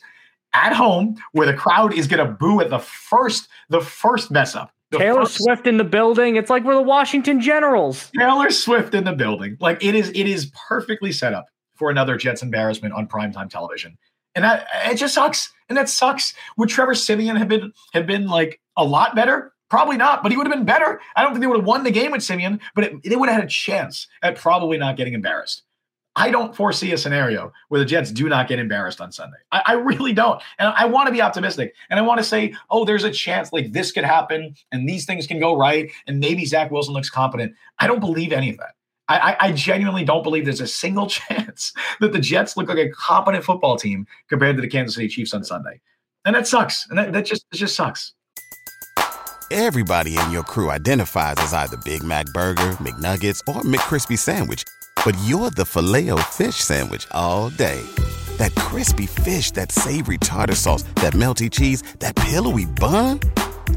at 0.54 0.72
home 0.72 1.16
where 1.32 1.46
the 1.46 1.54
crowd 1.54 1.92
is 1.94 2.06
going 2.06 2.24
to 2.24 2.32
boo 2.32 2.60
at 2.60 2.70
the 2.70 2.78
first 2.78 3.48
the 3.68 3.80
first 3.80 4.30
mess 4.30 4.54
up. 4.54 4.72
Taylor 4.92 5.22
first, 5.22 5.42
Swift 5.42 5.66
in 5.66 5.76
the 5.76 5.84
building. 5.84 6.36
It's 6.36 6.48
like 6.48 6.64
we're 6.64 6.74
the 6.74 6.82
Washington 6.82 7.40
Generals. 7.40 8.10
Taylor 8.18 8.50
Swift 8.50 8.94
in 8.94 9.04
the 9.04 9.12
building. 9.12 9.56
Like 9.60 9.84
it 9.84 9.94
is 9.94 10.08
it 10.10 10.26
is 10.26 10.50
perfectly 10.68 11.12
set 11.12 11.34
up 11.34 11.46
for 11.74 11.90
another 11.90 12.16
Jets 12.16 12.42
embarrassment 12.42 12.94
on 12.94 13.06
primetime 13.06 13.50
television. 13.50 13.98
And 14.34 14.44
that 14.44 14.66
it 14.86 14.96
just 14.96 15.14
sucks. 15.14 15.52
And 15.68 15.76
that 15.76 15.88
sucks. 15.88 16.34
Would 16.56 16.70
Trevor 16.70 16.94
Siemian 16.94 17.36
have 17.36 17.48
been 17.48 17.72
have 17.92 18.06
been 18.06 18.28
like 18.28 18.60
a 18.76 18.84
lot 18.84 19.14
better? 19.14 19.52
Probably 19.68 19.98
not, 19.98 20.22
but 20.22 20.32
he 20.32 20.38
would 20.38 20.46
have 20.46 20.56
been 20.56 20.64
better. 20.64 20.98
I 21.14 21.22
don't 21.22 21.32
think 21.32 21.42
they 21.42 21.46
would 21.46 21.58
have 21.58 21.66
won 21.66 21.84
the 21.84 21.90
game 21.90 22.12
with 22.12 22.22
Siemian, 22.22 22.58
but 22.74 22.84
it, 22.84 23.02
they 23.04 23.16
would 23.16 23.28
have 23.28 23.36
had 23.36 23.44
a 23.44 23.50
chance 23.50 24.08
at 24.22 24.36
probably 24.36 24.78
not 24.78 24.96
getting 24.96 25.12
embarrassed. 25.12 25.62
I 26.18 26.32
don't 26.32 26.54
foresee 26.54 26.90
a 26.90 26.98
scenario 26.98 27.52
where 27.68 27.78
the 27.78 27.84
Jets 27.84 28.10
do 28.10 28.28
not 28.28 28.48
get 28.48 28.58
embarrassed 28.58 29.00
on 29.00 29.12
Sunday. 29.12 29.36
I, 29.52 29.62
I 29.66 29.72
really 29.74 30.12
don't. 30.12 30.42
And 30.58 30.74
I 30.76 30.84
want 30.84 31.06
to 31.06 31.12
be 31.12 31.22
optimistic. 31.22 31.76
And 31.90 32.00
I 32.00 32.02
want 32.02 32.18
to 32.18 32.24
say, 32.24 32.54
oh, 32.70 32.84
there's 32.84 33.04
a 33.04 33.10
chance 33.12 33.52
like 33.52 33.70
this 33.70 33.92
could 33.92 34.02
happen 34.02 34.56
and 34.72 34.88
these 34.88 35.06
things 35.06 35.28
can 35.28 35.38
go 35.38 35.56
right. 35.56 35.92
And 36.08 36.18
maybe 36.18 36.44
Zach 36.44 36.72
Wilson 36.72 36.92
looks 36.92 37.08
competent. 37.08 37.54
I 37.78 37.86
don't 37.86 38.00
believe 38.00 38.32
any 38.32 38.50
of 38.50 38.56
that. 38.56 38.74
I, 39.10 39.36
I, 39.40 39.52
genuinely 39.52 40.04
don't 40.04 40.22
believe 40.22 40.44
there's 40.44 40.60
a 40.60 40.66
single 40.66 41.06
chance 41.08 41.72
that 42.00 42.12
the 42.12 42.18
Jets 42.18 42.56
look 42.56 42.68
like 42.68 42.78
a 42.78 42.90
competent 42.90 43.42
football 43.42 43.78
team 43.78 44.06
compared 44.28 44.56
to 44.56 44.60
the 44.60 44.68
Kansas 44.68 44.96
City 44.96 45.08
Chiefs 45.08 45.32
on 45.32 45.44
Sunday. 45.44 45.80
And 46.26 46.34
that 46.34 46.46
sucks. 46.48 46.86
And 46.90 46.98
that, 46.98 47.12
that 47.12 47.26
just 47.26 47.46
it 47.52 47.56
just 47.56 47.76
sucks. 47.76 48.12
Everybody 49.50 50.18
in 50.18 50.30
your 50.30 50.42
crew 50.42 50.70
identifies 50.70 51.36
as 51.38 51.54
either 51.54 51.78
Big 51.78 52.02
Mac 52.02 52.26
Burger, 52.34 52.72
McNuggets, 52.82 53.40
or 53.48 53.62
McCrispy 53.62 54.18
Sandwich 54.18 54.64
but 55.04 55.16
you're 55.24 55.50
the 55.50 55.64
filet 55.64 56.10
o 56.10 56.16
fish 56.16 56.56
sandwich 56.56 57.06
all 57.12 57.48
day. 57.50 57.80
That 58.36 58.54
crispy 58.54 59.06
fish, 59.06 59.52
that 59.52 59.72
savory 59.72 60.18
tartar 60.18 60.54
sauce, 60.54 60.82
that 60.96 61.14
melty 61.14 61.50
cheese, 61.50 61.82
that 62.00 62.14
pillowy 62.14 62.66
bun. 62.66 63.20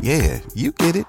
Yeah, 0.01 0.39
you 0.53 0.71
get 0.73 0.95
it 0.97 1.05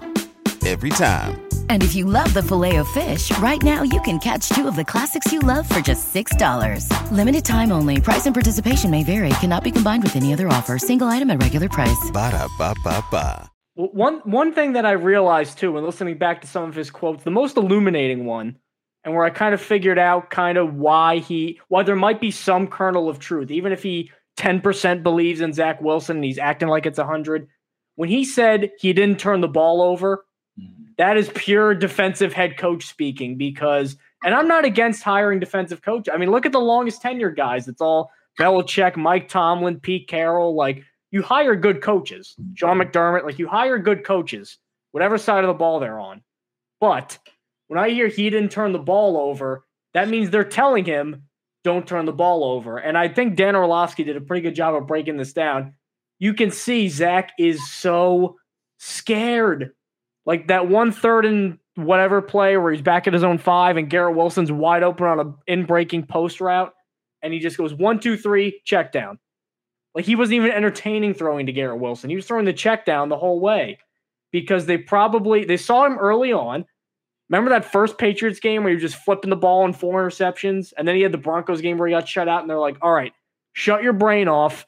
every 0.64 0.90
time. 0.90 1.42
And 1.70 1.82
if 1.82 1.94
you 1.94 2.04
love 2.04 2.32
the 2.34 2.42
filet 2.42 2.76
of 2.76 2.88
fish, 2.88 3.36
right 3.38 3.62
now 3.62 3.82
you 3.82 4.00
can 4.02 4.18
catch 4.18 4.48
two 4.50 4.68
of 4.68 4.76
the 4.76 4.84
classics 4.84 5.32
you 5.32 5.40
love 5.40 5.68
for 5.68 5.80
just 5.80 6.14
$6. 6.14 6.86
Limited 7.10 7.44
time 7.44 7.72
only. 7.72 8.00
Price 8.00 8.26
and 8.26 8.34
participation 8.34 8.90
may 8.90 9.02
vary. 9.02 9.30
Cannot 9.40 9.64
be 9.64 9.70
combined 9.70 10.02
with 10.02 10.14
any 10.14 10.32
other 10.32 10.48
offer. 10.48 10.78
Single 10.78 11.08
item 11.08 11.30
at 11.30 11.42
regular 11.42 11.68
price. 11.68 12.10
Ba 12.12 12.30
da 12.30 12.46
ba 12.58 12.74
ba 12.84 13.04
ba. 13.10 13.48
One 13.74 14.20
one 14.24 14.52
thing 14.52 14.74
that 14.74 14.84
I 14.84 14.92
realized 14.92 15.58
too, 15.58 15.72
when 15.72 15.84
listening 15.84 16.18
back 16.18 16.42
to 16.42 16.46
some 16.46 16.64
of 16.64 16.74
his 16.74 16.90
quotes, 16.90 17.24
the 17.24 17.30
most 17.30 17.56
illuminating 17.56 18.26
one 18.26 18.56
and 19.04 19.14
where 19.14 19.24
I 19.24 19.30
kind 19.30 19.54
of 19.54 19.60
figured 19.60 19.98
out 19.98 20.30
kind 20.30 20.58
of 20.58 20.74
why 20.74 21.18
he 21.18 21.60
why 21.68 21.82
there 21.82 21.96
might 21.96 22.20
be 22.20 22.30
some 22.30 22.66
kernel 22.66 23.08
of 23.08 23.18
truth, 23.18 23.50
even 23.50 23.72
if 23.72 23.82
he 23.82 24.10
10% 24.38 25.02
believes 25.02 25.40
in 25.40 25.52
Zach 25.52 25.80
Wilson 25.80 26.16
and 26.16 26.24
he's 26.24 26.38
acting 26.38 26.68
like 26.68 26.86
it's 26.86 26.98
100. 26.98 27.48
When 27.96 28.08
he 28.08 28.24
said 28.24 28.70
he 28.78 28.92
didn't 28.92 29.20
turn 29.20 29.40
the 29.40 29.48
ball 29.48 29.82
over, 29.82 30.24
mm-hmm. 30.58 30.84
that 30.98 31.16
is 31.16 31.30
pure 31.34 31.74
defensive 31.74 32.32
head 32.32 32.56
coach 32.56 32.86
speaking 32.86 33.36
because 33.36 33.96
and 34.24 34.34
I'm 34.34 34.48
not 34.48 34.64
against 34.64 35.02
hiring 35.02 35.40
defensive 35.40 35.82
coach. 35.82 36.08
I 36.12 36.16
mean, 36.16 36.30
look 36.30 36.46
at 36.46 36.52
the 36.52 36.60
longest 36.60 37.02
tenure 37.02 37.30
guys. 37.30 37.66
It's 37.66 37.80
all 37.80 38.10
Belichick, 38.38 38.96
Mike 38.96 39.28
Tomlin, 39.28 39.80
Pete 39.80 40.08
Carroll. 40.08 40.54
Like 40.54 40.84
you 41.10 41.22
hire 41.22 41.56
good 41.56 41.82
coaches, 41.82 42.36
Sean 42.54 42.78
McDermott. 42.78 43.24
Like 43.24 43.38
you 43.38 43.48
hire 43.48 43.78
good 43.78 44.04
coaches, 44.04 44.58
whatever 44.92 45.18
side 45.18 45.44
of 45.44 45.48
the 45.48 45.54
ball 45.54 45.80
they're 45.80 45.98
on. 45.98 46.22
But 46.80 47.18
when 47.72 47.82
I 47.82 47.88
hear 47.88 48.06
he 48.08 48.28
didn't 48.28 48.50
turn 48.50 48.72
the 48.72 48.78
ball 48.78 49.16
over, 49.16 49.64
that 49.94 50.10
means 50.10 50.28
they're 50.28 50.44
telling 50.44 50.84
him, 50.84 51.22
don't 51.64 51.86
turn 51.86 52.04
the 52.04 52.12
ball 52.12 52.44
over. 52.44 52.76
And 52.76 52.98
I 52.98 53.08
think 53.08 53.34
Dan 53.34 53.56
Orlovsky 53.56 54.04
did 54.04 54.14
a 54.14 54.20
pretty 54.20 54.42
good 54.42 54.54
job 54.54 54.74
of 54.74 54.86
breaking 54.86 55.16
this 55.16 55.32
down. 55.32 55.72
You 56.18 56.34
can 56.34 56.50
see 56.50 56.90
Zach 56.90 57.32
is 57.38 57.66
so 57.72 58.36
scared. 58.76 59.70
Like 60.26 60.48
that 60.48 60.68
one 60.68 60.92
third 60.92 61.24
and 61.24 61.56
whatever 61.76 62.20
play 62.20 62.58
where 62.58 62.72
he's 62.72 62.82
back 62.82 63.06
at 63.06 63.14
his 63.14 63.24
own 63.24 63.38
five 63.38 63.78
and 63.78 63.88
Garrett 63.88 64.16
Wilson's 64.16 64.52
wide 64.52 64.82
open 64.82 65.06
on 65.06 65.20
a 65.20 65.50
in 65.50 65.64
breaking 65.64 66.04
post 66.04 66.42
route. 66.42 66.74
And 67.22 67.32
he 67.32 67.38
just 67.38 67.56
goes 67.56 67.72
one, 67.72 68.00
two, 68.00 68.18
three, 68.18 68.60
check 68.66 68.92
down. 68.92 69.18
Like 69.94 70.04
he 70.04 70.14
wasn't 70.14 70.34
even 70.34 70.50
entertaining 70.50 71.14
throwing 71.14 71.46
to 71.46 71.52
Garrett 71.52 71.80
Wilson. 71.80 72.10
He 72.10 72.16
was 72.16 72.26
throwing 72.26 72.44
the 72.44 72.52
check 72.52 72.84
down 72.84 73.08
the 73.08 73.16
whole 73.16 73.40
way 73.40 73.78
because 74.30 74.66
they 74.66 74.76
probably 74.76 75.46
they 75.46 75.56
saw 75.56 75.86
him 75.86 75.96
early 75.96 76.34
on. 76.34 76.66
Remember 77.32 77.48
that 77.50 77.64
first 77.64 77.96
Patriots 77.96 78.40
game 78.40 78.62
where 78.62 78.68
he 78.68 78.76
was 78.76 78.82
just 78.82 79.02
flipping 79.02 79.30
the 79.30 79.36
ball 79.36 79.64
and 79.64 79.74
four 79.74 80.02
interceptions, 80.02 80.74
and 80.76 80.86
then 80.86 80.96
he 80.96 81.00
had 81.00 81.12
the 81.12 81.18
Broncos 81.18 81.62
game 81.62 81.78
where 81.78 81.88
he 81.88 81.94
got 81.94 82.06
shut 82.06 82.28
out, 82.28 82.42
and 82.42 82.50
they're 82.50 82.58
like, 82.58 82.76
"All 82.82 82.92
right, 82.92 83.14
shut 83.54 83.82
your 83.82 83.94
brain 83.94 84.28
off. 84.28 84.66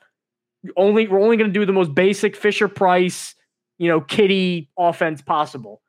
Only 0.75 1.07
we're 1.07 1.21
only 1.21 1.37
going 1.37 1.53
to 1.53 1.61
do 1.61 1.67
the 1.67 1.75
most 1.75 1.95
basic 1.95 2.35
Fisher 2.35 2.67
Price, 2.67 3.35
you 3.77 3.89
know, 3.89 4.01
kitty 4.01 4.71
offense 4.79 5.21
possible, 5.21 5.83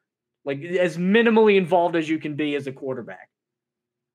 like 0.43 0.61
as 0.63 0.97
minimally 0.97 1.55
involved 1.55 1.95
as 1.95 2.09
you 2.09 2.19
can 2.19 2.35
be 2.35 2.55
as 2.55 2.67
a 2.67 2.73
quarterback." 2.73 3.29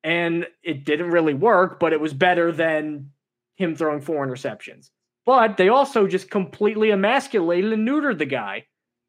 And 0.04 0.46
it 0.62 0.84
didn't 0.84 1.10
really 1.10 1.34
work, 1.34 1.80
but 1.80 1.94
it 1.94 2.00
was 2.00 2.12
better 2.12 2.52
than 2.52 3.10
him 3.56 3.74
throwing 3.74 4.02
four 4.02 4.26
interceptions. 4.26 4.90
But 5.24 5.56
they 5.56 5.70
also 5.70 6.06
just 6.06 6.30
completely 6.30 6.90
emasculated 6.90 7.72
and 7.72 7.88
neutered 7.88 8.18
the 8.18 8.26
guy 8.26 8.66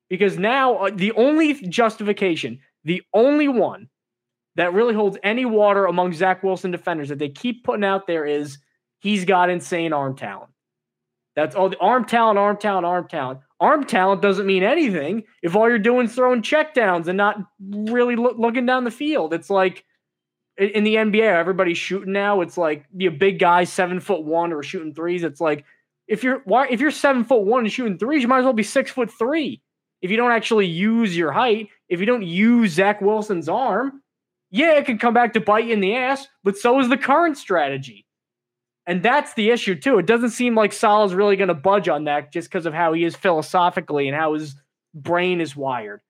because 0.10 0.38
now 0.38 0.76
uh, 0.76 0.92
the 0.94 1.12
only 1.14 1.54
justification, 1.54 2.60
the 2.84 3.02
only 3.14 3.48
one 3.48 3.90
that 4.56 4.74
really 4.74 4.94
holds 4.94 5.18
any 5.24 5.46
water 5.46 5.86
among 5.86 6.14
Zach 6.14 6.44
Wilson 6.44 6.72
defenders 6.72 7.10
that 7.10 7.20
they 7.20 7.30
keep 7.30 7.64
putting 7.64 7.84
out 7.84 8.08
there 8.08 8.26
is 8.26 8.58
he's 9.00 9.26
got 9.26 9.50
insane 9.50 9.94
arm 9.94 10.16
talent. 10.16 10.52
That's 11.36 11.56
all 11.56 11.70
the 11.70 11.78
arm 11.78 12.06
talent, 12.06 12.38
arm 12.38 12.58
talent, 12.58 12.86
arm 12.86 13.08
talent. 13.08 13.40
Arm 13.60 13.86
talent 13.86 14.22
doesn't 14.22 14.46
mean 14.46 14.64
anything 14.64 15.24
if 15.42 15.56
all 15.56 15.70
you're 15.70 15.80
doing 15.80 16.08
is 16.08 16.16
throwing 16.16 16.42
checkdowns 16.42 17.08
and 17.08 17.16
not 17.16 17.38
really 17.70 18.16
look, 18.16 18.38
looking 18.38 18.66
down 18.66 18.84
the 18.84 18.92
field. 18.92 19.34
It's 19.34 19.50
like 19.50 19.86
in 20.58 20.84
the 20.84 20.96
NBA, 20.96 21.22
everybody's 21.22 21.78
shooting 21.78 22.12
now. 22.12 22.42
It's 22.42 22.58
like 22.58 22.86
a 23.00 23.08
big 23.10 23.40
guy, 23.40 23.64
seven 23.64 24.00
foot 24.00 24.24
one, 24.24 24.52
or 24.52 24.64
shooting 24.64 24.94
threes. 24.94 25.24
It's 25.24 25.40
like 25.40 25.64
if 26.08 26.24
you're 26.24 26.42
why 26.44 26.68
if 26.70 26.82
you're 26.82 26.92
seven 26.92 27.24
foot 27.24 27.44
one 27.44 27.64
and 27.64 27.72
shooting 27.72 27.98
threes, 27.98 28.22
you 28.22 28.28
might 28.28 28.40
as 28.40 28.44
well 28.44 28.54
be 28.54 28.64
six 28.64 28.92
foot 28.92 29.10
three. 29.12 29.62
If 30.02 30.12
you 30.12 30.18
don't 30.18 30.32
actually 30.32 30.66
use 30.66 31.16
your 31.16 31.32
height, 31.32 31.70
if 31.92 32.00
you 32.00 32.06
don't 32.06 32.24
use 32.24 32.72
Zach 32.72 33.02
Wilson's 33.02 33.50
arm, 33.50 34.02
yeah, 34.50 34.78
it 34.78 34.86
can 34.86 34.98
come 34.98 35.14
back 35.14 35.34
to 35.34 35.42
bite 35.42 35.66
you 35.66 35.74
in 35.74 35.82
the 35.82 35.96
ass, 35.96 36.26
but 36.42 36.58
so 36.58 36.80
is 36.80 36.88
the 36.88 36.98
current 36.98 37.38
strategy. 37.38 38.06
And 38.88 39.04
that's 39.04 39.34
the 39.34 39.50
issue 39.50 39.76
too. 39.76 40.00
It 40.00 40.08
doesn't 40.08 40.32
seem 40.32 40.56
like 40.56 40.72
Saleh's 40.72 41.14
really 41.14 41.36
going 41.36 41.50
to 41.50 41.54
budge 41.54 41.90
on 41.90 42.06
that 42.06 42.32
just 42.32 42.50
because 42.50 42.66
of 42.66 42.74
how 42.74 42.94
he 42.94 43.04
is 43.04 43.16
philosophically 43.16 44.08
and 44.08 44.18
how 44.18 44.34
his 44.34 44.56
brain 44.94 45.42
is 45.42 45.56
wired. 45.56 46.02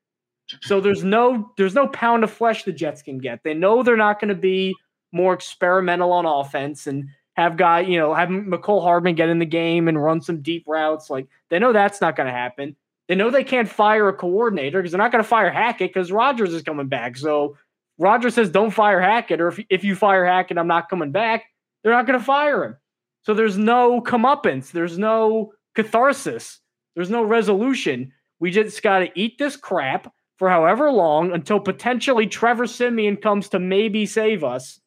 So 0.62 0.80
there's 0.80 1.04
no 1.04 1.52
there's 1.58 1.76
no 1.76 1.88
pound 1.88 2.24
of 2.24 2.32
flesh 2.32 2.64
the 2.64 2.72
Jets 2.72 3.02
can 3.02 3.18
get. 3.18 3.44
They 3.44 3.54
know 3.54 3.82
they're 3.82 3.98
not 3.98 4.20
going 4.20 4.30
to 4.30 4.36
be 4.36 4.76
more 5.12 5.34
experimental 5.34 6.12
on 6.14 6.26
offense 6.26 6.86
and 6.88 7.06
have 7.34 7.58
guy, 7.58 7.82
you 7.82 7.98
know, 7.98 8.14
have 8.14 8.30
Mecole 8.30 8.84
Hardman 8.84 9.16
get 9.16 9.30
in 9.30 9.40
the 9.40 9.46
game 9.46 9.88
and 9.88 10.02
run 10.02 10.22
some 10.22 10.42
deep 10.42 10.66
routes. 10.68 11.10
Like 11.10 11.28
they 11.50 11.58
know 11.58 11.74
that's 11.74 12.02
not 12.02 12.16
going 12.16 12.28
to 12.28 12.34
happen. 12.34 12.76
They 13.12 13.16
know 13.16 13.30
they 13.30 13.44
can't 13.44 13.68
fire 13.68 14.08
a 14.08 14.14
coordinator 14.14 14.80
because 14.80 14.94
they're 14.94 14.98
not 14.98 15.12
going 15.12 15.22
to 15.22 15.28
fire 15.28 15.50
Hackett 15.50 15.90
because 15.90 16.14
Rodgers 16.14 16.54
is 16.54 16.62
coming 16.62 16.88
back. 16.88 17.18
So 17.18 17.58
Rodgers 17.98 18.36
says, 18.36 18.50
"Don't 18.50 18.72
fire 18.72 19.02
Hackett," 19.02 19.42
or 19.42 19.50
if 19.50 19.60
if 19.70 19.84
you 19.84 19.98
fire 19.98 20.26
Hackett, 20.26 20.58
I'm 20.58 20.66
not 20.66 20.88
coming 20.88 21.12
back. 21.12 21.44
They're 21.84 21.92
not 21.92 22.08
going 22.08 22.18
to 22.18 22.24
fire 22.24 22.64
him. 22.64 22.78
So 23.24 23.34
there's 23.34 23.58
no 23.58 24.00
comeuppance. 24.00 24.72
There's 24.72 24.98
no 24.98 25.52
catharsis. 25.76 26.62
There's 26.96 27.10
no 27.10 27.22
resolution. 27.22 28.14
We 28.40 28.50
just 28.50 28.82
got 28.82 29.00
to 29.00 29.12
eat 29.20 29.38
this 29.38 29.58
crap 29.58 30.14
for 30.38 30.50
however 30.50 30.90
long 30.90 31.34
until 31.34 31.60
potentially 31.60 32.28
Trevor 32.28 32.66
Siemian 32.66 33.18
comes 33.18 33.50
to 33.50 33.60
maybe 33.60 34.06
save 34.06 34.42
us. 34.42 34.80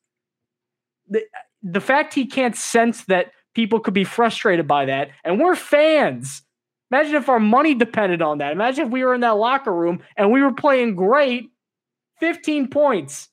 The, 1.10 1.24
the 1.62 1.82
fact 1.82 2.14
he 2.14 2.24
can't 2.24 2.56
sense 2.56 3.04
that 3.04 3.32
people 3.54 3.80
could 3.80 3.92
be 3.92 4.04
frustrated 4.04 4.66
by 4.66 4.87
that, 4.87 5.10
and 5.24 5.38
we're 5.38 5.56
fans. 5.56 6.40
Imagine 6.90 7.16
if 7.16 7.28
our 7.28 7.40
money 7.40 7.74
depended 7.74 8.22
on 8.22 8.38
that. 8.38 8.52
Imagine 8.52 8.86
if 8.86 8.92
we 8.92 9.04
were 9.04 9.14
in 9.14 9.22
that 9.22 9.36
locker 9.36 9.72
room 9.72 10.02
and 10.16 10.30
we 10.30 10.42
were 10.42 10.52
playing 10.52 10.94
great, 10.94 11.50
15 12.20 12.68
points. 12.68 13.28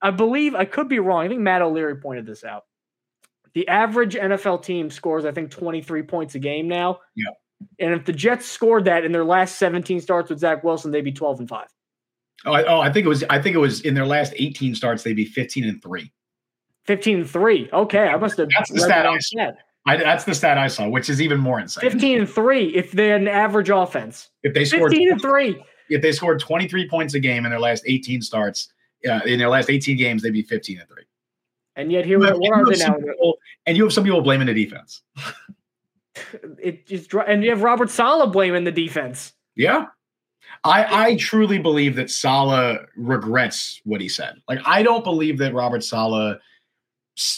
I 0.00 0.10
believe 0.10 0.54
I 0.54 0.64
could 0.64 0.88
be 0.88 1.00
wrong. 1.00 1.24
I 1.24 1.28
think 1.28 1.40
Matt 1.40 1.62
O'Leary 1.62 1.96
pointed 1.96 2.26
this 2.26 2.44
out. 2.44 2.64
The 3.54 3.66
average 3.68 4.14
NFL 4.14 4.62
team 4.62 4.90
scores, 4.90 5.24
I 5.24 5.32
think, 5.32 5.50
23 5.50 6.02
points 6.02 6.34
a 6.34 6.38
game 6.38 6.68
now. 6.68 7.00
Yeah. 7.14 7.30
And 7.78 7.92
if 7.92 8.04
the 8.04 8.12
Jets 8.12 8.46
scored 8.46 8.84
that 8.86 9.04
in 9.04 9.12
their 9.12 9.24
last 9.24 9.56
17 9.56 10.00
starts 10.00 10.30
with 10.30 10.38
Zach 10.38 10.64
Wilson, 10.64 10.90
they'd 10.90 11.02
be 11.02 11.12
12 11.12 11.40
and 11.40 11.48
5. 11.48 11.66
Oh, 12.44 12.52
I, 12.52 12.64
oh, 12.64 12.80
I 12.80 12.92
think 12.92 13.06
it 13.06 13.08
was. 13.08 13.22
I 13.30 13.40
think 13.40 13.54
it 13.54 13.60
was 13.60 13.82
in 13.82 13.94
their 13.94 14.06
last 14.06 14.32
18 14.36 14.74
starts, 14.74 15.02
they'd 15.02 15.14
be 15.14 15.24
15 15.24 15.64
and 15.64 15.82
three. 15.82 16.12
15 16.84 17.20
and 17.20 17.30
3. 17.30 17.70
Okay, 17.72 18.08
I 18.08 18.16
must 18.16 18.36
have 18.38 18.48
That's 18.48 18.70
the 18.70 18.80
stat 18.80 19.06
I. 19.06 19.52
I, 19.84 19.96
that's 19.96 20.24
the 20.24 20.34
stat 20.34 20.58
I 20.58 20.68
saw, 20.68 20.88
which 20.88 21.10
is 21.10 21.20
even 21.20 21.40
more 21.40 21.58
insane. 21.58 21.90
15 21.90 22.18
and 22.20 22.28
3 22.28 22.66
if 22.68 22.92
they're 22.92 23.16
an 23.16 23.26
average 23.26 23.68
offense. 23.68 24.30
If 24.42 24.54
they 24.54 24.64
scored 24.64 24.92
15 24.92 25.12
and 25.12 25.20
3. 25.20 25.64
If 25.90 26.02
they 26.02 26.12
scored 26.12 26.40
23 26.40 26.88
points 26.88 27.14
a 27.14 27.20
game 27.20 27.44
in 27.44 27.50
their 27.50 27.60
last 27.60 27.82
18 27.86 28.22
starts, 28.22 28.72
uh, 29.08 29.20
in 29.26 29.38
their 29.38 29.48
last 29.48 29.68
18 29.68 29.96
games, 29.96 30.22
they'd 30.22 30.30
be 30.30 30.42
15 30.42 30.78
and 30.78 30.88
3. 30.88 31.02
And 31.74 31.90
yet 31.90 32.04
here 32.04 32.18
we 32.18 32.28
are. 32.28 32.38
What 32.38 32.52
are 32.52 32.66
they 32.66 32.78
now? 32.78 32.94
People, 32.94 33.38
and 33.66 33.76
you 33.76 33.82
have 33.84 33.92
some 33.92 34.04
people 34.04 34.20
blaming 34.20 34.46
the 34.46 34.54
defense. 34.54 35.02
it 36.62 36.86
just 36.86 37.12
and 37.14 37.42
you 37.42 37.50
have 37.50 37.62
Robert 37.62 37.90
Saleh 37.90 38.30
blaming 38.32 38.64
the 38.64 38.72
defense. 38.72 39.32
Yeah. 39.56 39.86
I, 40.64 41.06
I 41.06 41.16
truly 41.16 41.58
believe 41.58 41.96
that 41.96 42.10
Saleh 42.10 42.78
regrets 42.94 43.80
what 43.84 44.00
he 44.00 44.08
said. 44.08 44.34
Like 44.48 44.60
I 44.64 44.82
don't 44.82 45.02
believe 45.02 45.38
that 45.38 45.54
Robert 45.54 45.82
Saleh 45.82 46.38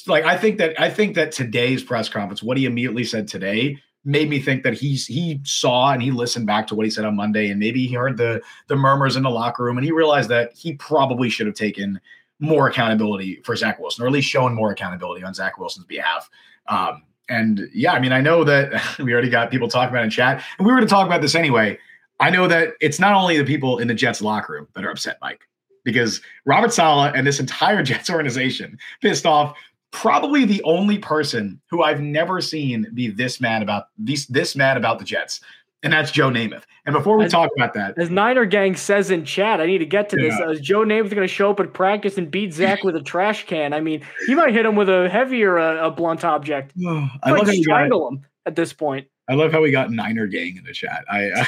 like 0.07 0.25
I 0.25 0.37
think 0.37 0.59
that 0.59 0.81
I 0.81 0.91
think 0.91 1.15
that 1.17 1.33
today's 1.33 1.83
press 1.83 2.09
conference, 2.09 2.43
what 2.43 2.57
he 2.57 2.65
immediately 2.65 3.05
said 3.05 3.27
today, 3.27 3.79
made 4.05 4.29
me 4.29 4.39
think 4.39 4.63
that 4.63 4.75
he's 4.75 5.07
he 5.07 5.41
saw 5.45 5.93
and 5.93 6.03
he 6.03 6.11
listened 6.11 6.47
back 6.47 6.67
to 6.69 6.75
what 6.75 6.85
he 6.85 6.91
said 6.91 7.05
on 7.05 7.17
Monday, 7.17 7.49
and 7.49 7.59
maybe 7.59 7.87
he 7.87 7.95
heard 7.95 8.17
the 8.17 8.41
the 8.69 8.77
murmurs 8.77 9.17
in 9.17 9.23
the 9.23 9.31
locker 9.31 9.65
room, 9.65 9.77
and 9.77 9.85
he 9.85 9.93
realized 9.93 10.29
that 10.29 10.53
he 10.55 10.75
probably 10.75 11.29
should 11.29 11.47
have 11.47 11.57
taken 11.57 12.01
more 12.41 12.69
accountability 12.69 13.41
for 13.45 13.57
Zach 13.57 13.79
Wilson, 13.79 14.05
or 14.05 14.07
at 14.07 14.13
least 14.13 14.29
shown 14.29 14.55
more 14.55 14.71
accountability 14.71 15.25
on 15.25 15.35
Zach 15.35 15.59
Wilson's 15.59 15.87
behalf. 15.87 16.29
Um, 16.69 17.03
and 17.29 17.69
yeah, 17.73 17.93
I 17.93 18.01
mean, 18.01 18.13
I 18.13 18.21
know 18.21 18.45
that 18.45 18.99
we 18.99 19.13
already 19.13 19.31
got 19.31 19.51
people 19.51 19.69
talking 19.69 19.91
about 19.91 20.05
in 20.05 20.11
chat, 20.11 20.43
and 20.59 20.67
we 20.67 20.73
were 20.73 20.81
to 20.81 20.87
talk 20.87 21.07
about 21.07 21.23
this 21.23 21.35
anyway. 21.35 21.79
I 22.21 22.31
know 22.31 22.47
that 22.47 22.75
it's 22.81 23.01
not 23.01 23.15
only 23.15 23.39
the 23.39 23.45
people 23.45 23.79
in 23.79 23.89
the 23.89 23.95
Jets 23.95 24.23
locker 24.23 24.53
room 24.53 24.69
that 24.75 24.85
are 24.85 24.91
upset, 24.91 25.19
Mike 25.21 25.49
because 25.85 26.21
Robert 26.45 26.73
Saleh 26.73 27.13
and 27.15 27.27
this 27.27 27.41
entire 27.41 27.83
Jets 27.85 28.11
organization 28.11 28.79
pissed 29.01 29.27
off 29.27 29.57
probably 29.95 30.45
the 30.45 30.63
only 30.65 30.99
person 30.99 31.61
who 31.71 31.83
I've 31.83 32.01
never 32.01 32.41
seen 32.41 32.87
be 32.95 33.09
this 33.09 33.41
mad 33.41 33.63
about 33.63 33.89
this 33.97 34.27
this 34.27 34.57
mad 34.57 34.77
about 34.77 34.99
the 34.99 35.05
Jets. 35.05 35.41
And 35.85 35.93
that's 35.93 36.11
Joe 36.11 36.31
Namath. 36.31 36.63
And 36.87 36.95
before 36.95 37.19
we 37.19 37.27
as, 37.27 37.31
talk 37.31 37.51
about 37.57 37.75
that, 37.75 37.99
as 37.99 38.09
Niner 38.09 38.47
Gang 38.47 38.75
says 38.75 39.11
in 39.11 39.27
chat, 39.27 39.61
I 39.61 39.67
need 39.67 39.79
to 39.79 39.87
get 39.87 40.09
to 40.11 40.21
yeah. 40.21 40.31
this. 40.31 40.41
Uh, 40.41 40.49
is 40.51 40.61
Joe 40.61 40.81
Namath 40.81 41.11
going 41.11 41.17
to 41.23 41.29
show 41.29 41.51
up 41.51 41.61
at 41.61 41.75
practice 41.75 42.17
and 42.17 42.31
beat 42.31 42.55
Zach 42.55 42.83
with 42.85 42.97
a 42.97 43.03
trash 43.03 43.47
can? 43.47 43.75
I 43.75 43.81
mean, 43.81 44.03
he 44.27 44.35
might 44.35 44.55
hit 44.55 44.65
him 44.65 44.77
with 44.77 44.89
a 44.89 45.11
heavier, 45.11 45.59
uh, 45.59 45.87
a 45.87 45.91
blunt 45.91 46.25
object. 46.25 46.73
I 47.23 47.31
love 47.31 47.47
how 47.47 47.53
strangle 47.53 48.01
got, 48.01 48.13
him 48.15 48.27
at 48.47 48.57
this 48.57 48.73
point. 48.73 49.07
I 49.29 49.35
love 49.35 49.53
how 49.53 49.61
we 49.61 49.71
got 49.71 49.91
Niner 49.91 50.27
Gang 50.27 50.57
in 50.57 50.65
the 50.65 50.73
chat. 50.73 51.05
I 51.11 51.31
uh, 51.31 51.45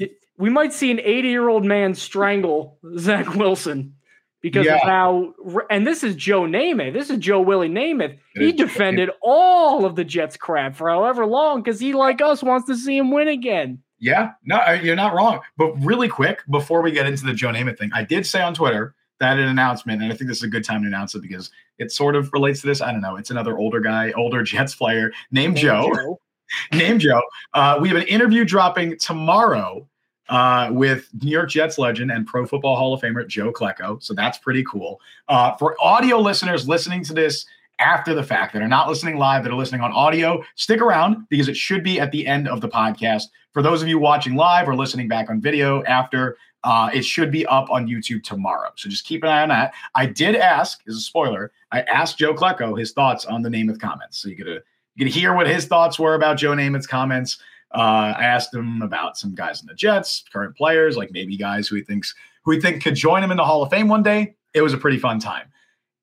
we 0.38 0.50
might 0.50 0.72
see 0.72 0.90
an 0.90 1.00
80 1.00 1.28
year 1.28 1.48
old 1.48 1.64
man 1.64 1.94
strangle 1.94 2.78
Zach 2.98 3.34
Wilson 3.34 3.94
because 4.42 4.66
yeah. 4.66 4.76
of 4.76 4.82
how. 4.82 5.34
And 5.70 5.86
this 5.86 6.04
is 6.04 6.14
Joe 6.14 6.42
Namath. 6.42 6.92
This 6.92 7.10
is 7.10 7.18
Joe 7.18 7.40
Willie 7.40 7.68
Namath. 7.68 8.18
It 8.34 8.42
he 8.42 8.52
defended 8.52 9.10
all 9.22 9.84
of 9.84 9.96
the 9.96 10.04
Jets 10.04 10.36
crap 10.36 10.76
for 10.76 10.88
however 10.88 11.26
long 11.26 11.62
because 11.62 11.80
he, 11.80 11.92
like 11.92 12.20
us, 12.20 12.42
wants 12.42 12.66
to 12.68 12.76
see 12.76 12.96
him 12.96 13.10
win 13.10 13.28
again. 13.28 13.82
Yeah, 13.98 14.32
no, 14.44 14.72
you're 14.72 14.96
not 14.96 15.14
wrong. 15.14 15.40
But 15.56 15.72
really 15.82 16.08
quick, 16.08 16.42
before 16.50 16.82
we 16.82 16.92
get 16.92 17.06
into 17.06 17.24
the 17.24 17.32
Joe 17.32 17.48
Namath 17.48 17.78
thing, 17.78 17.90
I 17.94 18.04
did 18.04 18.26
say 18.26 18.42
on 18.42 18.54
Twitter 18.54 18.94
that 19.20 19.38
an 19.38 19.48
announcement, 19.48 20.02
and 20.02 20.12
I 20.12 20.16
think 20.16 20.28
this 20.28 20.38
is 20.38 20.42
a 20.42 20.48
good 20.48 20.64
time 20.64 20.82
to 20.82 20.86
announce 20.86 21.14
it 21.14 21.22
because 21.22 21.50
it 21.78 21.90
sort 21.90 22.14
of 22.14 22.30
relates 22.32 22.60
to 22.60 22.66
this. 22.66 22.82
I 22.82 22.92
don't 22.92 23.00
know. 23.00 23.16
It's 23.16 23.30
another 23.30 23.56
older 23.56 23.80
guy, 23.80 24.12
older 24.12 24.42
Jets 24.44 24.74
player 24.74 25.12
named 25.30 25.54
Name 25.54 25.62
Joe. 25.62 25.90
Joe. 25.94 26.20
named 26.72 27.00
Joe. 27.00 27.22
Uh, 27.54 27.78
we 27.80 27.88
have 27.88 27.96
an 27.96 28.06
interview 28.06 28.44
dropping 28.44 28.98
tomorrow 28.98 29.88
uh, 30.28 30.70
with 30.72 31.08
New 31.22 31.30
York 31.30 31.50
Jets 31.50 31.78
legend 31.78 32.10
and 32.10 32.26
Pro 32.26 32.46
Football 32.46 32.76
Hall 32.76 32.94
of 32.94 33.00
Famer 33.00 33.26
Joe 33.26 33.52
Klecko. 33.52 34.02
So 34.02 34.14
that's 34.14 34.38
pretty 34.38 34.64
cool. 34.64 35.00
Uh, 35.28 35.56
for 35.56 35.76
audio 35.80 36.18
listeners 36.18 36.68
listening 36.68 37.04
to 37.04 37.14
this 37.14 37.46
after 37.78 38.14
the 38.14 38.22
fact 38.22 38.52
that 38.54 38.62
are 38.62 38.68
not 38.68 38.88
listening 38.88 39.18
live, 39.18 39.44
that 39.44 39.52
are 39.52 39.56
listening 39.56 39.82
on 39.82 39.92
audio, 39.92 40.42
stick 40.54 40.80
around 40.80 41.26
because 41.28 41.48
it 41.48 41.56
should 41.56 41.84
be 41.84 42.00
at 42.00 42.10
the 42.10 42.26
end 42.26 42.48
of 42.48 42.60
the 42.60 42.68
podcast. 42.68 43.24
For 43.52 43.62
those 43.62 43.82
of 43.82 43.88
you 43.88 43.98
watching 43.98 44.34
live 44.34 44.68
or 44.68 44.74
listening 44.74 45.08
back 45.08 45.30
on 45.30 45.40
video 45.40 45.82
after, 45.84 46.36
uh, 46.64 46.90
it 46.92 47.04
should 47.04 47.30
be 47.30 47.46
up 47.46 47.70
on 47.70 47.86
YouTube 47.86 48.22
tomorrow. 48.24 48.70
So 48.76 48.88
just 48.88 49.06
keep 49.06 49.22
an 49.22 49.28
eye 49.28 49.42
on 49.42 49.50
that. 49.50 49.72
I 49.94 50.06
did 50.06 50.34
ask, 50.34 50.80
as 50.88 50.96
a 50.96 51.00
spoiler, 51.00 51.52
I 51.70 51.82
asked 51.82 52.18
Joe 52.18 52.34
Klecko 52.34 52.78
his 52.78 52.92
thoughts 52.92 53.24
on 53.24 53.42
the 53.42 53.48
Namath 53.48 53.80
comments. 53.80 54.18
So 54.18 54.28
you 54.28 54.36
get 54.36 54.44
to 54.44 54.62
you 54.96 55.04
get 55.04 55.12
to 55.12 55.20
hear 55.20 55.34
what 55.34 55.46
his 55.46 55.66
thoughts 55.66 55.98
were 55.98 56.14
about 56.14 56.38
Joe 56.38 56.52
Namath's 56.52 56.86
comments. 56.86 57.38
Uh, 57.74 58.14
I 58.16 58.24
asked 58.24 58.54
him 58.54 58.82
about 58.82 59.18
some 59.18 59.34
guys 59.34 59.60
in 59.60 59.66
the 59.66 59.74
Jets, 59.74 60.24
current 60.32 60.56
players, 60.56 60.96
like 60.96 61.10
maybe 61.10 61.36
guys 61.36 61.68
who 61.68 61.76
he 61.76 61.82
thinks 61.82 62.14
who 62.44 62.52
he 62.52 62.60
think 62.60 62.82
could 62.82 62.94
join 62.94 63.22
him 63.22 63.30
in 63.30 63.36
the 63.36 63.44
Hall 63.44 63.62
of 63.62 63.70
Fame 63.70 63.88
one 63.88 64.02
day. 64.02 64.36
It 64.54 64.62
was 64.62 64.72
a 64.72 64.78
pretty 64.78 64.98
fun 64.98 65.18
time. 65.18 65.48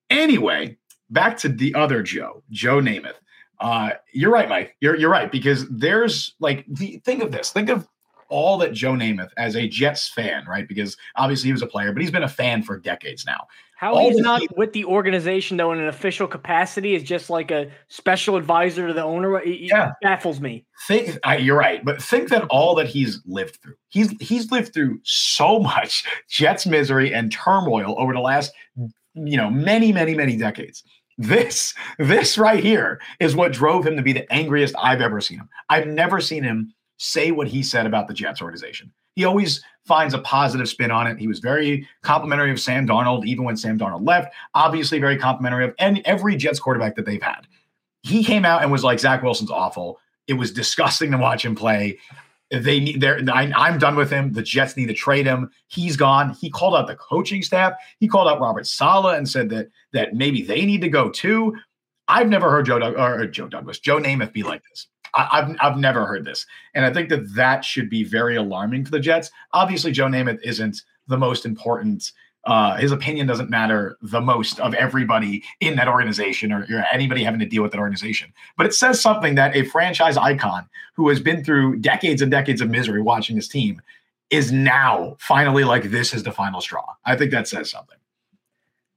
Anyway, 0.09 0.77
back 1.09 1.37
to 1.37 1.49
the 1.49 1.73
other 1.73 2.03
Joe, 2.03 2.43
Joe 2.51 2.79
Namath. 2.79 3.15
Uh, 3.59 3.91
you're 4.11 4.31
right, 4.31 4.49
Mike. 4.49 4.75
You're 4.81 4.95
you're 4.95 5.09
right 5.09 5.31
because 5.31 5.67
there's 5.69 6.35
like 6.39 6.65
the, 6.67 7.01
think 7.05 7.23
of 7.23 7.31
this. 7.31 7.51
Think 7.51 7.69
of 7.69 7.87
all 8.29 8.57
that 8.57 8.73
Joe 8.73 8.93
Namath 8.93 9.29
as 9.37 9.55
a 9.55 9.67
Jets 9.67 10.09
fan, 10.09 10.43
right? 10.47 10.67
Because 10.67 10.97
obviously 11.15 11.47
he 11.47 11.53
was 11.53 11.61
a 11.61 11.67
player, 11.67 11.93
but 11.93 12.01
he's 12.01 12.11
been 12.11 12.23
a 12.23 12.29
fan 12.29 12.63
for 12.63 12.77
decades 12.77 13.25
now. 13.25 13.47
How 13.83 13.95
All 13.95 14.09
he's 14.11 14.19
not 14.19 14.39
he- 14.39 14.47
with 14.55 14.71
the 14.71 14.85
organization 14.85 15.57
though 15.57 15.73
in 15.73 15.79
an 15.79 15.89
official 15.89 16.25
capacity 16.25 16.95
is 16.95 17.03
just 17.03 17.29
like 17.29 17.51
a 17.51 17.69
special 17.89 18.37
advisor 18.37 18.87
to 18.87 18.93
the 18.93 19.03
owner. 19.03 19.41
It, 19.41 19.49
it 19.49 19.59
Yeah. 19.71 19.91
baffles 20.01 20.39
me. 20.39 20.65
think 20.87 21.17
I, 21.25 21.35
you're 21.35 21.57
right, 21.57 21.83
but 21.83 22.01
think 22.01 22.29
that 22.29 22.43
all 22.49 22.75
that 22.75 22.87
he's 22.87 23.19
lived 23.25 23.57
through, 23.61 23.75
he's 23.89 24.11
he's 24.21 24.51
lived 24.53 24.73
through 24.73 25.01
so 25.03 25.59
much 25.59 26.05
Jets 26.29 26.65
misery 26.65 27.13
and 27.13 27.29
turmoil 27.29 27.93
over 27.99 28.13
the 28.13 28.21
last, 28.21 28.53
you 29.15 29.35
know, 29.35 29.49
many, 29.49 29.91
many, 29.91 30.15
many 30.15 30.37
decades. 30.37 30.81
This, 31.17 31.73
this 31.99 32.37
right 32.37 32.63
here 32.63 33.01
is 33.19 33.35
what 33.35 33.51
drove 33.51 33.85
him 33.85 33.97
to 33.97 34.01
be 34.01 34.13
the 34.13 34.31
angriest 34.33 34.75
I've 34.81 35.01
ever 35.01 35.19
seen 35.19 35.39
him. 35.39 35.49
I've 35.69 35.87
never 35.87 36.21
seen 36.21 36.43
him 36.43 36.73
say 36.97 37.31
what 37.31 37.47
he 37.49 37.61
said 37.63 37.85
about 37.85 38.07
the 38.07 38.13
Jets 38.13 38.41
organization. 38.41 38.93
He 39.15 39.25
always 39.25 39.63
finds 39.85 40.13
a 40.13 40.19
positive 40.19 40.69
spin 40.69 40.91
on 40.91 41.07
it. 41.07 41.17
He 41.17 41.27
was 41.27 41.39
very 41.39 41.87
complimentary 42.01 42.51
of 42.51 42.59
Sam 42.59 42.87
Darnold, 42.87 43.25
even 43.25 43.43
when 43.43 43.57
Sam 43.57 43.77
Darnold 43.77 44.07
left. 44.07 44.33
Obviously, 44.55 44.99
very 44.99 45.17
complimentary 45.17 45.65
of 45.65 45.75
and 45.79 46.01
every 46.05 46.35
Jets 46.35 46.59
quarterback 46.59 46.95
that 46.95 47.05
they've 47.05 47.21
had. 47.21 47.47
He 48.01 48.23
came 48.23 48.45
out 48.45 48.61
and 48.61 48.71
was 48.71 48.83
like, 48.83 48.99
Zach 48.99 49.23
Wilson's 49.23 49.51
awful. 49.51 49.99
It 50.27 50.33
was 50.33 50.51
disgusting 50.51 51.11
to 51.11 51.17
watch 51.17 51.43
him 51.43 51.55
play. 51.55 51.97
They 52.51 52.79
need 52.79 53.01
they're 53.01 53.19
I, 53.31 53.51
I'm 53.55 53.79
done 53.79 53.95
with 53.95 54.11
him. 54.11 54.33
The 54.33 54.43
Jets 54.43 54.77
need 54.77 54.87
to 54.87 54.93
trade 54.93 55.25
him. 55.25 55.49
He's 55.67 55.97
gone. 55.97 56.35
He 56.39 56.49
called 56.49 56.75
out 56.75 56.87
the 56.87 56.95
coaching 56.95 57.41
staff. 57.41 57.73
He 57.99 58.07
called 58.07 58.27
out 58.27 58.39
Robert 58.39 58.67
Saleh 58.67 59.17
and 59.17 59.27
said 59.27 59.49
that 59.49 59.69
that 59.91 60.13
maybe 60.13 60.43
they 60.43 60.65
need 60.65 60.81
to 60.81 60.89
go 60.89 61.09
too. 61.09 61.55
I've 62.07 62.29
never 62.29 62.51
heard 62.51 62.65
Joe 62.65 62.79
Doug, 62.79 62.95
or 62.95 63.25
Joe 63.27 63.47
Douglas, 63.47 63.79
Joe 63.79 63.97
Namath 63.97 64.33
be 64.33 64.43
like 64.43 64.61
this. 64.69 64.87
I, 65.13 65.27
I've 65.31 65.55
I've 65.61 65.77
never 65.77 66.05
heard 66.05 66.25
this, 66.25 66.45
and 66.73 66.85
I 66.85 66.93
think 66.93 67.09
that 67.09 67.33
that 67.35 67.63
should 67.65 67.89
be 67.89 68.03
very 68.03 68.35
alarming 68.35 68.85
for 68.85 68.91
the 68.91 68.99
Jets. 68.99 69.31
Obviously, 69.53 69.91
Joe 69.91 70.05
Namath 70.05 70.39
isn't 70.43 70.81
the 71.07 71.17
most 71.17 71.45
important. 71.45 72.11
Uh, 72.45 72.75
his 72.75 72.91
opinion 72.91 73.25
doesn't 73.25 73.49
matter 73.49 73.97
the 74.01 74.19
most 74.19 74.59
of 74.59 74.73
everybody 74.73 75.41
in 75.61 75.77
that 75.77 75.87
organization 75.87 76.51
or, 76.51 76.67
or 76.69 76.83
anybody 76.91 77.23
having 77.23 77.39
to 77.39 77.45
deal 77.45 77.63
with 77.63 77.71
that 77.71 77.79
organization. 77.79 78.33
But 78.57 78.65
it 78.65 78.73
says 78.73 78.99
something 79.01 79.35
that 79.35 79.55
a 79.55 79.63
franchise 79.63 80.17
icon 80.17 80.67
who 80.95 81.07
has 81.07 81.21
been 81.21 81.41
through 81.41 81.77
decades 81.77 82.21
and 82.21 82.29
decades 82.29 82.59
of 82.59 82.69
misery 82.69 83.01
watching 83.01 83.37
his 83.37 83.47
team 83.47 83.81
is 84.29 84.51
now 84.51 85.15
finally 85.19 85.63
like 85.63 85.83
this 85.83 86.13
is 86.13 86.23
the 86.23 86.31
final 86.31 86.59
straw. 86.59 86.85
I 87.05 87.15
think 87.15 87.31
that 87.31 87.47
says 87.47 87.69
something. 87.69 87.97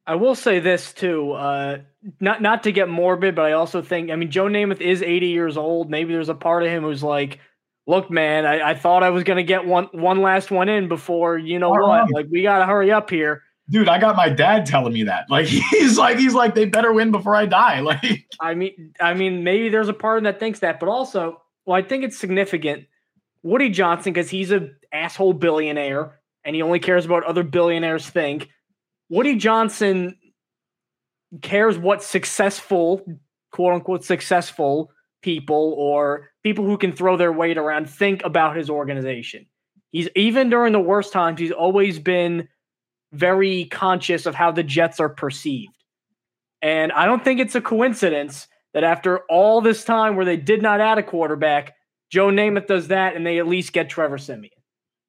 I 0.06 0.14
will 0.14 0.34
say 0.34 0.60
this 0.60 0.92
too, 0.92 1.32
uh, 1.32 1.78
not 2.20 2.40
not 2.40 2.62
to 2.62 2.72
get 2.72 2.88
morbid, 2.88 3.34
but 3.34 3.46
I 3.46 3.52
also 3.52 3.82
think 3.82 4.10
I 4.10 4.16
mean 4.16 4.30
Joe 4.30 4.44
Namath 4.44 4.80
is 4.80 5.02
80 5.02 5.26
years 5.26 5.56
old. 5.56 5.90
Maybe 5.90 6.12
there's 6.12 6.28
a 6.28 6.34
part 6.34 6.62
of 6.62 6.68
him 6.68 6.84
who's 6.84 7.02
like, 7.02 7.40
look, 7.86 8.10
man, 8.10 8.46
I, 8.46 8.70
I 8.70 8.74
thought 8.74 9.02
I 9.02 9.10
was 9.10 9.24
gonna 9.24 9.42
get 9.42 9.66
one 9.66 9.88
one 9.92 10.22
last 10.22 10.50
one 10.50 10.68
in 10.68 10.88
before 10.88 11.38
you 11.38 11.58
know 11.58 11.68
All 11.68 11.88
what? 11.88 12.02
right. 12.02 12.10
Like 12.12 12.26
we 12.30 12.42
gotta 12.42 12.66
hurry 12.66 12.92
up 12.92 13.10
here. 13.10 13.42
Dude, 13.68 13.88
I 13.88 13.98
got 13.98 14.14
my 14.14 14.28
dad 14.28 14.64
telling 14.64 14.92
me 14.92 15.02
that. 15.04 15.28
Like 15.28 15.46
he's 15.70 15.98
like 15.98 16.18
he's 16.18 16.34
like 16.34 16.54
they 16.54 16.66
better 16.66 16.92
win 16.92 17.10
before 17.10 17.34
I 17.34 17.46
die. 17.46 17.80
Like 17.86 18.26
I 18.40 18.54
mean, 18.54 18.94
I 19.00 19.14
mean, 19.14 19.42
maybe 19.42 19.68
there's 19.70 19.88
a 19.88 19.94
part 19.94 20.18
of 20.18 20.24
that 20.24 20.38
thinks 20.38 20.60
that, 20.60 20.78
but 20.78 20.88
also, 20.88 21.42
well, 21.64 21.76
I 21.76 21.82
think 21.82 22.04
it's 22.04 22.16
significant. 22.16 22.86
Woody 23.42 23.70
Johnson, 23.70 24.12
because 24.12 24.30
he's 24.30 24.52
a 24.52 24.70
asshole 24.92 25.32
billionaire 25.32 26.20
and 26.44 26.54
he 26.54 26.62
only 26.62 26.78
cares 26.78 27.04
about 27.06 27.22
what 27.22 27.24
other 27.24 27.42
billionaires 27.42 28.08
think. 28.08 28.50
Woody 29.08 29.36
Johnson 29.36 30.16
cares 31.42 31.78
what 31.78 32.02
successful, 32.02 33.04
quote 33.52 33.74
unquote, 33.74 34.04
successful 34.04 34.90
people 35.22 35.74
or 35.78 36.30
people 36.42 36.64
who 36.64 36.78
can 36.78 36.92
throw 36.92 37.16
their 37.16 37.32
weight 37.32 37.58
around 37.58 37.88
think 37.88 38.22
about 38.24 38.56
his 38.56 38.70
organization. 38.70 39.46
He's 39.90 40.08
even 40.14 40.50
during 40.50 40.72
the 40.72 40.80
worst 40.80 41.12
times, 41.12 41.40
he's 41.40 41.52
always 41.52 41.98
been 41.98 42.48
very 43.12 43.66
conscious 43.66 44.26
of 44.26 44.34
how 44.34 44.50
the 44.52 44.62
Jets 44.62 45.00
are 45.00 45.08
perceived. 45.08 45.72
And 46.62 46.92
I 46.92 47.06
don't 47.06 47.24
think 47.24 47.40
it's 47.40 47.54
a 47.54 47.60
coincidence 47.60 48.48
that 48.74 48.84
after 48.84 49.20
all 49.30 49.60
this 49.60 49.84
time 49.84 50.16
where 50.16 50.24
they 50.24 50.36
did 50.36 50.62
not 50.62 50.80
add 50.80 50.98
a 50.98 51.02
quarterback, 51.02 51.74
Joe 52.10 52.28
Namath 52.28 52.66
does 52.66 52.88
that 52.88 53.16
and 53.16 53.26
they 53.26 53.38
at 53.38 53.46
least 53.46 53.72
get 53.72 53.88
Trevor 53.88 54.18
Siemian. 54.18 54.50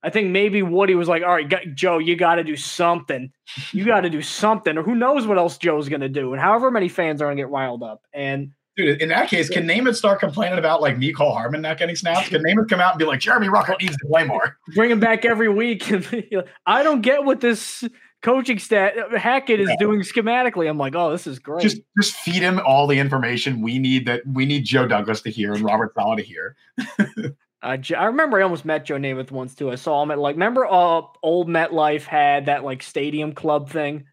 I 0.04 0.10
think 0.10 0.30
maybe 0.30 0.62
Woody 0.62 0.96
was 0.96 1.08
like, 1.08 1.24
all 1.24 1.30
right, 1.34 1.50
Joe, 1.74 1.98
you 1.98 2.16
got 2.16 2.36
to 2.36 2.44
do 2.44 2.56
something. 2.56 3.32
You 3.72 3.84
got 3.84 4.02
to 4.02 4.10
do 4.10 4.22
something. 4.22 4.78
Or 4.78 4.84
who 4.84 4.96
knows 4.96 5.26
what 5.26 5.38
else 5.38 5.58
Joe's 5.58 5.90
going 5.90 6.02
to 6.02 6.10
do. 6.10 6.34
And 6.34 6.42
however 6.42 6.70
many 6.70 6.88
fans 6.88 7.22
are 7.22 7.26
going 7.26 7.38
to 7.38 7.42
get 7.44 7.50
riled 7.50 7.82
up. 7.84 8.04
And 8.14 8.52
dude, 8.78 9.02
in 9.02 9.10
that 9.10 9.28
case, 9.28 9.50
can 9.50 9.68
Namath 9.68 9.96
start 9.96 10.20
complaining 10.20 10.60
about 10.60 10.82
like 10.82 10.98
Mecole 10.98 11.34
Hardman 11.34 11.62
not 11.62 11.78
getting 11.80 11.96
snaps? 11.96 12.30
Can 12.30 12.44
Namath 12.44 12.70
come 12.70 12.80
out 12.80 12.92
and 12.94 13.00
be 13.00 13.06
like 13.06 13.20
Jeremy 13.20 13.48
Ruckert 13.48 13.82
needs 13.82 13.98
to 13.98 14.08
play 14.08 14.24
more? 14.24 14.58
bring 14.76 14.92
him 14.92 15.00
back 15.00 15.26
every 15.26 15.50
week. 15.50 15.90
And 15.90 16.06
I 16.66 16.84
don't 16.84 17.02
get 17.02 17.24
what 17.26 17.42
this 17.42 17.84
coaching 18.22 18.60
stat 18.60 18.96
Hackett 19.18 19.60
is 19.60 19.70
Yeah. 19.70 19.76
doing 19.80 20.02
schematically. 20.02 20.70
I'm 20.70 20.78
like, 20.78 20.96
oh, 20.96 21.12
this 21.12 21.26
is 21.26 21.40
great. 21.40 21.64
Just 21.64 21.82
just 22.00 22.14
feed 22.16 22.44
him 22.44 22.60
all 22.66 22.86
the 22.86 23.00
information 23.00 23.62
we 23.62 23.80
need 23.80 24.06
that 24.06 24.22
we 24.28 24.46
need 24.46 24.64
Joe 24.64 24.88
Douglas 24.88 25.22
to 25.22 25.32
hear 25.32 25.54
and 25.54 25.64
Robert 25.64 25.94
Saleh 25.96 26.18
to 26.18 26.24
hear. 26.24 26.56
Uh, 27.62 27.78
I 27.98 28.06
remember 28.06 28.40
I 28.40 28.44
almost 28.44 28.66
met 28.66 28.86
Joe 28.86 28.98
Namath 28.98 29.32
once 29.32 29.56
too. 29.56 29.72
I 29.72 29.76
saw 29.76 30.04
him 30.04 30.12
at 30.12 30.20
like 30.20 30.36
remember 30.36 30.66
uh 30.66 31.02
old 31.24 31.48
MetLife 31.48 32.04
had 32.04 32.46
that 32.46 32.64
like 32.64 32.84
stadium 32.84 33.34
club 33.34 33.70
thing, 33.70 34.06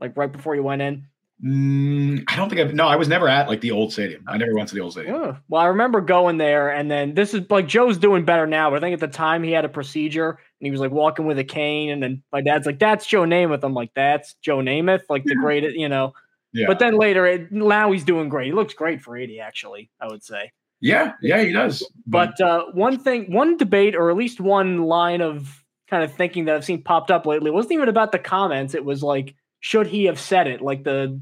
like 0.00 0.16
right 0.16 0.30
before 0.30 0.54
you 0.56 0.62
went 0.62 0.82
in. 0.82 1.06
Mm, 1.44 2.24
I 2.28 2.36
don't 2.36 2.48
think 2.48 2.62
I've 2.62 2.74
no, 2.74 2.88
I 2.88 2.96
was 2.96 3.08
never 3.08 3.28
at 3.28 3.46
like 3.46 3.60
the 3.60 3.70
old 3.70 3.92
stadium. 3.92 4.24
I 4.26 4.38
never 4.38 4.54
went 4.54 4.70
to 4.70 4.74
the 4.74 4.80
old 4.80 4.92
stadium. 4.92 5.14
Yeah. 5.14 5.36
Well, 5.48 5.60
I 5.60 5.66
remember 5.66 6.00
going 6.00 6.38
there, 6.38 6.70
and 6.70 6.90
then 6.90 7.14
this 7.14 7.34
is 7.34 7.42
like 7.50 7.68
Joe's 7.68 7.98
doing 7.98 8.24
better 8.24 8.46
now. 8.46 8.70
But 8.70 8.76
I 8.76 8.80
think 8.80 8.94
at 8.94 9.00
the 9.00 9.14
time 9.14 9.42
he 9.42 9.52
had 9.52 9.66
a 9.66 9.68
procedure, 9.68 10.30
and 10.30 10.66
he 10.66 10.70
was 10.70 10.80
like 10.80 10.92
walking 10.92 11.26
with 11.26 11.38
a 11.38 11.44
cane, 11.44 11.90
and 11.90 12.02
then 12.02 12.22
my 12.32 12.40
dad's 12.40 12.64
like, 12.64 12.78
"That's 12.78 13.06
Joe 13.06 13.22
Namath." 13.22 13.64
I'm 13.64 13.74
like, 13.74 13.90
"That's 13.94 14.34
Joe 14.40 14.58
Namath, 14.58 15.02
like 15.10 15.24
the 15.24 15.34
greatest," 15.34 15.76
you 15.76 15.90
know. 15.90 16.14
Yeah. 16.54 16.68
But 16.68 16.78
then 16.78 16.96
later, 16.96 17.26
it, 17.26 17.52
now 17.52 17.92
he's 17.92 18.04
doing 18.04 18.30
great. 18.30 18.46
He 18.46 18.52
looks 18.52 18.72
great 18.72 19.02
for 19.02 19.14
80, 19.14 19.40
actually. 19.40 19.90
I 20.00 20.06
would 20.06 20.24
say. 20.24 20.52
Yeah, 20.80 21.12
yeah, 21.22 21.42
he 21.42 21.52
does. 21.52 21.86
But 22.06 22.40
uh, 22.40 22.66
one 22.72 22.98
thing, 22.98 23.32
one 23.32 23.56
debate, 23.56 23.94
or 23.94 24.10
at 24.10 24.16
least 24.16 24.40
one 24.40 24.84
line 24.84 25.20
of 25.20 25.64
kind 25.88 26.02
of 26.02 26.12
thinking 26.12 26.46
that 26.46 26.54
I've 26.54 26.64
seen 26.64 26.82
popped 26.82 27.10
up 27.10 27.26
lately 27.26 27.50
wasn't 27.50 27.72
even 27.72 27.88
about 27.88 28.12
the 28.12 28.18
comments. 28.18 28.74
It 28.74 28.84
was 28.84 29.02
like, 29.02 29.34
should 29.60 29.86
he 29.86 30.04
have 30.04 30.20
said 30.20 30.46
it? 30.46 30.60
Like 30.60 30.84
the, 30.84 31.20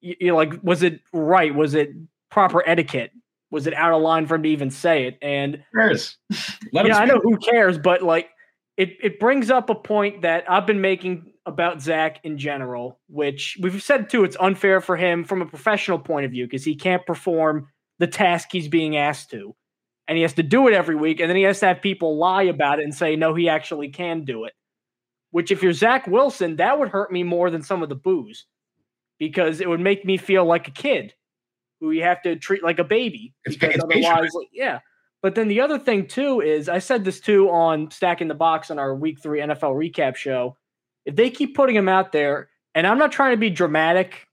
you 0.00 0.28
know, 0.28 0.36
like, 0.36 0.54
was 0.62 0.82
it 0.82 1.00
right? 1.12 1.54
Was 1.54 1.74
it 1.74 1.90
proper 2.30 2.62
etiquette? 2.66 3.12
Was 3.50 3.66
it 3.66 3.74
out 3.74 3.92
of 3.92 4.00
line 4.00 4.26
for 4.26 4.36
him 4.36 4.44
to 4.44 4.48
even 4.48 4.70
say 4.70 5.06
it? 5.06 5.18
And 5.20 5.62
cares? 5.74 6.16
Let 6.72 6.86
yeah, 6.86 6.98
I 6.98 7.04
know 7.04 7.20
who 7.22 7.36
cares, 7.36 7.78
but 7.78 8.02
like, 8.02 8.30
it 8.78 8.96
it 9.02 9.20
brings 9.20 9.50
up 9.50 9.68
a 9.68 9.74
point 9.74 10.22
that 10.22 10.50
I've 10.50 10.66
been 10.66 10.80
making 10.80 11.32
about 11.44 11.82
Zach 11.82 12.20
in 12.24 12.38
general, 12.38 12.98
which 13.08 13.58
we've 13.60 13.82
said 13.82 14.08
too. 14.08 14.24
It's 14.24 14.36
unfair 14.40 14.80
for 14.80 14.96
him 14.96 15.24
from 15.24 15.42
a 15.42 15.46
professional 15.46 15.98
point 15.98 16.24
of 16.24 16.30
view 16.30 16.46
because 16.46 16.64
he 16.64 16.74
can't 16.74 17.04
perform 17.04 17.68
the 18.02 18.08
task 18.08 18.48
he's 18.50 18.66
being 18.66 18.96
asked 18.96 19.30
to, 19.30 19.54
and 20.08 20.16
he 20.16 20.22
has 20.22 20.32
to 20.32 20.42
do 20.42 20.66
it 20.66 20.74
every 20.74 20.96
week, 20.96 21.20
and 21.20 21.30
then 21.30 21.36
he 21.36 21.44
has 21.44 21.60
to 21.60 21.66
have 21.66 21.80
people 21.80 22.18
lie 22.18 22.42
about 22.42 22.80
it 22.80 22.82
and 22.82 22.92
say 22.92 23.14
no, 23.14 23.32
he 23.32 23.48
actually 23.48 23.90
can 23.90 24.24
do 24.24 24.44
it. 24.44 24.54
Which, 25.30 25.52
if 25.52 25.62
you're 25.62 25.72
Zach 25.72 26.08
Wilson, 26.08 26.56
that 26.56 26.80
would 26.80 26.88
hurt 26.88 27.12
me 27.12 27.22
more 27.22 27.48
than 27.48 27.62
some 27.62 27.80
of 27.80 27.88
the 27.88 27.94
booze, 27.94 28.46
because 29.20 29.60
it 29.60 29.68
would 29.68 29.78
make 29.78 30.04
me 30.04 30.16
feel 30.16 30.44
like 30.44 30.66
a 30.66 30.72
kid 30.72 31.14
who 31.80 31.92
you 31.92 32.02
have 32.02 32.20
to 32.22 32.34
treat 32.34 32.64
like 32.64 32.80
a 32.80 32.84
baby. 32.84 33.34
It's 33.44 33.54
because 33.54 33.76
it's 33.76 33.84
otherwise, 33.84 34.30
like, 34.34 34.48
yeah. 34.52 34.80
But 35.22 35.36
then 35.36 35.46
the 35.46 35.60
other 35.60 35.78
thing 35.78 36.08
too 36.08 36.40
is 36.40 36.68
I 36.68 36.80
said 36.80 37.04
this 37.04 37.20
too 37.20 37.50
on 37.50 37.88
Stacking 37.92 38.26
the 38.26 38.34
Box 38.34 38.68
on 38.72 38.80
our 38.80 38.96
Week 38.96 39.22
Three 39.22 39.38
NFL 39.38 39.76
recap 39.76 40.16
show. 40.16 40.56
If 41.06 41.14
they 41.14 41.30
keep 41.30 41.54
putting 41.54 41.76
him 41.76 41.88
out 41.88 42.10
there, 42.10 42.48
and 42.74 42.84
I'm 42.84 42.98
not 42.98 43.12
trying 43.12 43.30
to 43.30 43.36
be 43.36 43.50
dramatic 43.50 44.26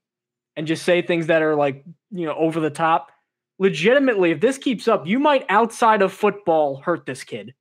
and 0.56 0.66
just 0.66 0.84
say 0.84 1.02
things 1.02 1.28
that 1.28 1.42
are 1.42 1.54
like 1.54 1.84
you 2.10 2.26
know 2.26 2.34
over 2.34 2.58
the 2.58 2.68
top. 2.68 3.12
Legitimately, 3.60 4.30
if 4.30 4.40
this 4.40 4.56
keeps 4.56 4.88
up, 4.88 5.06
you 5.06 5.18
might 5.18 5.44
outside 5.50 6.00
of 6.00 6.14
football 6.14 6.80
hurt 6.80 7.04
this 7.04 7.22
kid, 7.22 7.54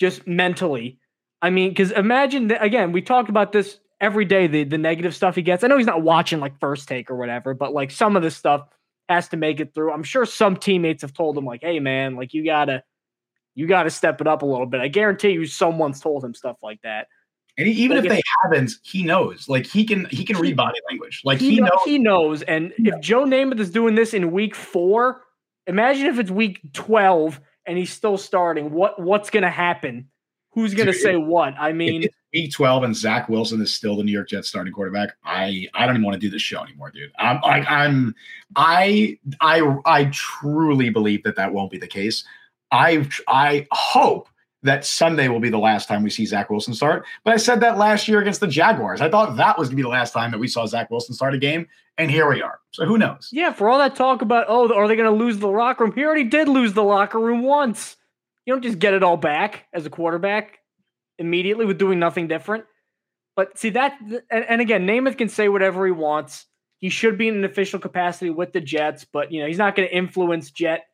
just 0.00 0.26
mentally. 0.26 0.98
I 1.42 1.50
mean, 1.50 1.68
because 1.68 1.92
imagine 1.92 2.48
that 2.48 2.64
again. 2.64 2.90
We 2.90 3.02
talk 3.02 3.28
about 3.28 3.52
this 3.52 3.80
every 4.00 4.24
day. 4.24 4.46
The 4.46 4.64
the 4.64 4.78
negative 4.78 5.14
stuff 5.14 5.36
he 5.36 5.42
gets. 5.42 5.62
I 5.62 5.68
know 5.68 5.76
he's 5.76 5.86
not 5.86 6.02
watching 6.02 6.40
like 6.40 6.58
first 6.58 6.88
take 6.88 7.10
or 7.10 7.16
whatever, 7.16 7.52
but 7.52 7.74
like 7.74 7.90
some 7.90 8.16
of 8.16 8.22
this 8.22 8.34
stuff 8.34 8.66
has 9.10 9.28
to 9.28 9.36
make 9.36 9.60
it 9.60 9.74
through. 9.74 9.92
I'm 9.92 10.02
sure 10.02 10.24
some 10.24 10.56
teammates 10.56 11.02
have 11.02 11.12
told 11.12 11.36
him 11.36 11.44
like, 11.44 11.60
"Hey, 11.62 11.80
man, 11.80 12.16
like 12.16 12.32
you 12.32 12.42
gotta, 12.42 12.82
you 13.54 13.66
gotta 13.66 13.90
step 13.90 14.22
it 14.22 14.26
up 14.26 14.40
a 14.40 14.46
little 14.46 14.66
bit." 14.66 14.80
I 14.80 14.88
guarantee 14.88 15.32
you, 15.32 15.44
someone's 15.44 16.00
told 16.00 16.24
him 16.24 16.32
stuff 16.34 16.56
like 16.62 16.80
that. 16.82 17.08
And 17.58 17.66
he, 17.68 17.74
even 17.84 17.96
Like 17.96 18.06
if 18.06 18.12
they 18.12 18.22
haven't, 18.42 18.72
he 18.82 19.02
knows. 19.02 19.48
Like 19.48 19.66
he 19.66 19.84
can 19.84 20.06
he 20.06 20.24
can 20.24 20.38
read 20.38 20.56
body 20.56 20.80
language. 20.88 21.22
Like 21.24 21.38
he, 21.38 21.56
he, 21.56 21.60
knows. 21.60 21.78
he 21.84 21.98
knows. 21.98 22.42
And 22.42 22.72
if 22.78 23.00
Joe 23.00 23.24
Namath 23.24 23.60
is 23.60 23.70
doing 23.70 23.94
this 23.94 24.14
in 24.14 24.30
week 24.32 24.54
four, 24.54 25.22
imagine 25.66 26.06
if 26.06 26.18
it's 26.18 26.30
week 26.30 26.60
twelve 26.72 27.40
and 27.66 27.76
he's 27.76 27.92
still 27.92 28.16
starting. 28.16 28.70
What 28.70 29.00
what's 29.00 29.30
gonna 29.30 29.50
happen? 29.50 30.08
Who's 30.52 30.74
gonna 30.74 30.92
Dude, 30.92 31.00
say 31.00 31.16
what? 31.16 31.54
I 31.58 31.72
mean, 31.72 32.08
week 32.32 32.52
12 32.52 32.84
and 32.84 32.96
Zach 32.96 33.28
Wilson 33.28 33.60
is 33.60 33.72
still 33.72 33.96
the 33.96 34.04
New 34.04 34.12
York 34.12 34.28
Jets 34.28 34.48
starting 34.48 34.72
quarterback, 34.72 35.10
I 35.24 35.68
I 35.74 35.86
don't 35.86 35.96
even 35.96 36.04
want 36.04 36.14
to 36.14 36.20
do 36.20 36.30
this 36.30 36.42
show 36.42 36.62
anymore, 36.62 36.90
dude. 36.90 37.12
I'm 37.18 37.40
like 37.42 37.68
I'm 37.68 38.14
I 38.56 39.18
I 39.40 39.76
I 39.84 40.04
truly 40.06 40.90
believe 40.90 41.22
that 41.24 41.36
that 41.36 41.52
won't 41.52 41.70
be 41.70 41.78
the 41.78 41.86
case. 41.86 42.24
I 42.70 43.08
I 43.28 43.66
hope 43.72 44.28
that 44.62 44.84
Sunday 44.84 45.28
will 45.28 45.40
be 45.40 45.48
the 45.48 45.58
last 45.58 45.88
time 45.88 46.02
we 46.02 46.10
see 46.10 46.26
Zach 46.26 46.50
Wilson 46.50 46.74
start. 46.74 47.04
But 47.24 47.34
I 47.34 47.36
said 47.38 47.60
that 47.60 47.78
last 47.78 48.08
year 48.08 48.20
against 48.20 48.40
the 48.40 48.46
Jaguars. 48.46 49.00
I 49.00 49.08
thought 49.08 49.36
that 49.36 49.58
was 49.58 49.68
going 49.68 49.76
to 49.76 49.76
be 49.76 49.82
the 49.82 49.88
last 49.88 50.12
time 50.12 50.30
that 50.32 50.38
we 50.38 50.48
saw 50.48 50.66
Zach 50.66 50.90
Wilson 50.90 51.14
start 51.14 51.34
a 51.34 51.38
game, 51.38 51.66
and 51.96 52.10
here 52.10 52.28
we 52.28 52.42
are. 52.42 52.60
So 52.72 52.84
who 52.84 52.98
knows? 52.98 53.28
Yeah, 53.32 53.52
for 53.52 53.68
all 53.68 53.78
that 53.78 53.96
talk 53.96 54.22
about, 54.22 54.46
oh, 54.48 54.72
are 54.74 54.86
they 54.86 54.96
going 54.96 55.10
to 55.10 55.24
lose 55.24 55.38
the 55.38 55.48
locker 55.48 55.84
room? 55.84 55.94
He 55.94 56.04
already 56.04 56.24
did 56.24 56.48
lose 56.48 56.74
the 56.74 56.82
locker 56.82 57.18
room 57.18 57.42
once. 57.42 57.96
You 58.44 58.54
don't 58.54 58.62
just 58.62 58.78
get 58.78 58.94
it 58.94 59.02
all 59.02 59.16
back 59.16 59.66
as 59.72 59.86
a 59.86 59.90
quarterback 59.90 60.58
immediately 61.18 61.66
with 61.66 61.78
doing 61.78 61.98
nothing 61.98 62.28
different. 62.28 62.64
But 63.36 63.58
see 63.58 63.70
that, 63.70 63.96
and, 64.30 64.44
and 64.44 64.60
again, 64.60 64.86
Namath 64.86 65.16
can 65.16 65.28
say 65.28 65.48
whatever 65.48 65.86
he 65.86 65.92
wants. 65.92 66.46
He 66.78 66.88
should 66.88 67.16
be 67.16 67.28
in 67.28 67.36
an 67.36 67.44
official 67.44 67.78
capacity 67.78 68.30
with 68.30 68.52
the 68.52 68.60
Jets, 68.60 69.04
but 69.04 69.30
you 69.30 69.40
know 69.40 69.46
he's 69.46 69.58
not 69.58 69.76
going 69.76 69.88
to 69.88 69.94
influence 69.94 70.50
Jet 70.50 70.84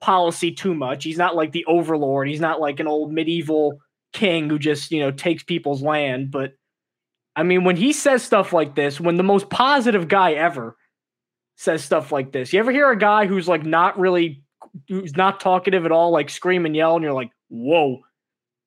policy 0.00 0.52
too 0.52 0.74
much. 0.74 1.04
He's 1.04 1.18
not 1.18 1.36
like 1.36 1.52
the 1.52 1.64
overlord. 1.66 2.28
He's 2.28 2.40
not 2.40 2.60
like 2.60 2.80
an 2.80 2.86
old 2.86 3.12
medieval 3.12 3.78
king 4.12 4.48
who 4.48 4.58
just, 4.58 4.90
you 4.90 5.00
know, 5.00 5.10
takes 5.10 5.42
people's 5.42 5.82
land. 5.82 6.30
But 6.30 6.52
I 7.34 7.42
mean, 7.42 7.64
when 7.64 7.76
he 7.76 7.92
says 7.92 8.22
stuff 8.22 8.52
like 8.52 8.74
this, 8.74 9.00
when 9.00 9.16
the 9.16 9.22
most 9.22 9.50
positive 9.50 10.08
guy 10.08 10.32
ever 10.32 10.76
says 11.56 11.84
stuff 11.84 12.12
like 12.12 12.32
this, 12.32 12.52
you 12.52 12.58
ever 12.58 12.72
hear 12.72 12.90
a 12.90 12.98
guy 12.98 13.26
who's 13.26 13.48
like 13.48 13.64
not 13.64 13.98
really, 13.98 14.42
who's 14.88 15.16
not 15.16 15.40
talkative 15.40 15.84
at 15.84 15.92
all, 15.92 16.10
like 16.10 16.30
scream 16.30 16.66
and 16.66 16.76
yell, 16.76 16.94
and 16.94 17.02
you're 17.02 17.12
like, 17.12 17.30
whoa, 17.48 18.00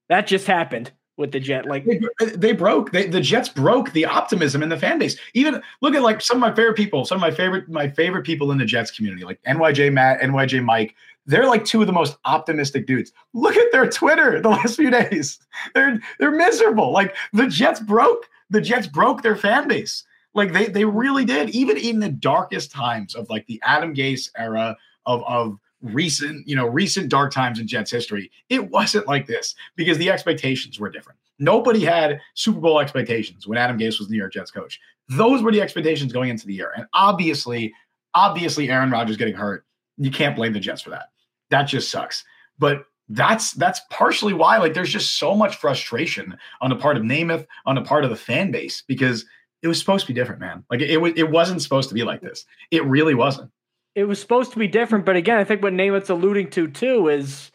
that 0.07 0.27
just 0.27 0.47
happened 0.47 0.91
with 1.19 1.31
the 1.33 1.39
Jet. 1.39 1.65
Like 1.65 1.85
they, 1.85 1.99
they 2.35 2.53
broke. 2.53 2.91
They, 2.91 3.05
the 3.05 3.19
Jets 3.19 3.49
broke 3.49 3.91
the 3.91 4.05
optimism 4.05 4.63
in 4.63 4.69
the 4.69 4.77
fan 4.77 4.97
base. 4.97 5.19
Even 5.33 5.61
look 5.81 5.93
at 5.93 6.01
like 6.01 6.21
some 6.21 6.37
of 6.37 6.41
my 6.41 6.55
favorite 6.55 6.77
people, 6.77 7.05
some 7.05 7.17
of 7.17 7.21
my 7.21 7.29
favorite 7.29 7.69
my 7.69 7.89
favorite 7.89 8.23
people 8.23 8.51
in 8.51 8.57
the 8.57 8.65
Jets 8.65 8.89
community, 8.89 9.25
like 9.25 9.39
NYJ 9.43 9.93
Matt, 9.93 10.21
NYJ 10.21 10.63
Mike. 10.63 10.95
They're 11.25 11.45
like 11.45 11.65
two 11.65 11.81
of 11.81 11.87
the 11.87 11.93
most 11.93 12.17
optimistic 12.25 12.87
dudes. 12.87 13.11
Look 13.33 13.55
at 13.55 13.71
their 13.71 13.87
Twitter 13.87 14.41
the 14.41 14.49
last 14.49 14.77
few 14.77 14.89
days. 14.89 15.37
They're 15.75 15.99
they're 16.19 16.31
miserable. 16.31 16.91
Like 16.91 17.15
the 17.33 17.47
Jets 17.47 17.81
broke. 17.81 18.27
The 18.49 18.61
Jets 18.61 18.87
broke 18.87 19.21
their 19.21 19.35
fan 19.35 19.67
base. 19.67 20.05
Like 20.33 20.53
they 20.53 20.67
they 20.67 20.85
really 20.85 21.25
did. 21.25 21.49
Even 21.49 21.77
in 21.77 21.99
the 21.99 22.09
darkest 22.09 22.71
times 22.71 23.13
of 23.13 23.29
like 23.29 23.45
the 23.45 23.61
Adam 23.63 23.93
Gase 23.93 24.31
era 24.37 24.75
of 25.05 25.21
of 25.23 25.59
recent, 25.81 26.47
you 26.47 26.55
know, 26.55 26.67
recent 26.67 27.09
dark 27.09 27.31
times 27.31 27.59
in 27.59 27.67
Jets 27.67 27.91
history, 27.91 28.31
it 28.49 28.69
wasn't 28.69 29.07
like 29.07 29.27
this 29.27 29.55
because 29.75 29.97
the 29.97 30.09
expectations 30.09 30.79
were 30.79 30.89
different. 30.89 31.19
Nobody 31.39 31.85
had 31.85 32.19
Super 32.33 32.59
Bowl 32.59 32.79
expectations 32.79 33.47
when 33.47 33.57
Adam 33.57 33.77
Gase 33.77 33.99
was 33.99 34.07
the 34.07 34.11
New 34.11 34.17
York 34.17 34.33
Jets 34.33 34.51
coach. 34.51 34.79
Those 35.07 35.41
were 35.41 35.51
the 35.51 35.61
expectations 35.61 36.11
going 36.11 36.29
into 36.29 36.45
the 36.45 36.53
year. 36.53 36.73
And 36.75 36.85
obviously, 36.93 37.73
obviously 38.13 38.69
Aaron 38.69 38.91
Rodgers 38.91 39.17
getting 39.17 39.35
hurt, 39.35 39.65
you 39.97 40.11
can't 40.11 40.35
blame 40.35 40.53
the 40.53 40.59
Jets 40.59 40.81
for 40.81 40.89
that. 40.89 41.07
That 41.49 41.63
just 41.63 41.89
sucks. 41.89 42.23
But 42.57 42.83
that's 43.09 43.53
that's 43.53 43.81
partially 43.89 44.33
why 44.33 44.57
like 44.57 44.75
there's 44.75 44.91
just 44.91 45.17
so 45.17 45.33
much 45.35 45.55
frustration 45.55 46.37
on 46.61 46.69
the 46.69 46.75
part 46.75 46.95
of 46.95 47.03
Namath, 47.03 47.45
on 47.65 47.75
the 47.75 47.81
part 47.81 48.03
of 48.03 48.11
the 48.11 48.15
fan 48.15 48.51
base 48.51 48.83
because 48.85 49.25
it 49.61 49.67
was 49.67 49.79
supposed 49.79 50.05
to 50.05 50.13
be 50.13 50.19
different, 50.19 50.39
man. 50.39 50.63
Like 50.69 50.81
it, 50.81 50.91
it, 50.91 51.17
it 51.17 51.31
wasn't 51.31 51.61
supposed 51.61 51.89
to 51.89 51.95
be 51.95 52.03
like 52.03 52.21
this. 52.21 52.45
It 52.71 52.85
really 52.85 53.15
wasn't 53.15 53.51
it 53.95 54.03
was 54.03 54.19
supposed 54.19 54.51
to 54.53 54.59
be 54.59 54.67
different, 54.67 55.05
but 55.05 55.15
again, 55.15 55.37
I 55.39 55.43
think 55.43 55.61
what 55.61 55.73
Namath's 55.73 56.09
alluding 56.09 56.51
to 56.51 56.67
too 56.67 57.09
is 57.09 57.51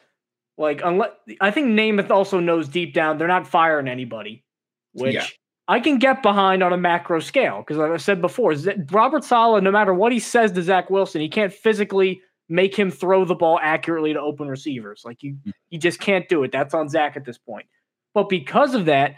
like 0.58 0.80
unless 0.84 1.10
I 1.40 1.50
think 1.50 1.68
Namath 1.68 2.10
also 2.10 2.40
knows 2.40 2.68
deep 2.68 2.94
down 2.94 3.18
they're 3.18 3.28
not 3.28 3.46
firing 3.46 3.88
anybody, 3.88 4.44
which 4.92 5.14
yeah. 5.14 5.26
I 5.68 5.80
can 5.80 5.98
get 5.98 6.22
behind 6.22 6.62
on 6.62 6.72
a 6.72 6.76
macro 6.76 7.20
scale 7.20 7.58
because 7.58 7.76
like 7.76 7.90
I 7.90 7.96
said 7.96 8.20
before, 8.20 8.54
Robert 8.90 9.24
Saleh, 9.24 9.62
no 9.62 9.70
matter 9.70 9.94
what 9.94 10.12
he 10.12 10.18
says 10.18 10.52
to 10.52 10.62
Zach 10.62 10.90
Wilson, 10.90 11.20
he 11.20 11.28
can't 11.28 11.52
physically 11.52 12.20
make 12.48 12.74
him 12.76 12.90
throw 12.90 13.24
the 13.24 13.34
ball 13.34 13.58
accurately 13.62 14.12
to 14.12 14.20
open 14.20 14.48
receivers. 14.48 15.02
Like 15.04 15.22
you, 15.22 15.36
mm. 15.46 15.52
you 15.70 15.78
just 15.78 16.00
can't 16.00 16.28
do 16.28 16.44
it. 16.44 16.52
That's 16.52 16.74
on 16.74 16.88
Zach 16.88 17.16
at 17.16 17.24
this 17.24 17.38
point. 17.38 17.66
But 18.12 18.28
because 18.28 18.74
of 18.74 18.84
that, 18.84 19.16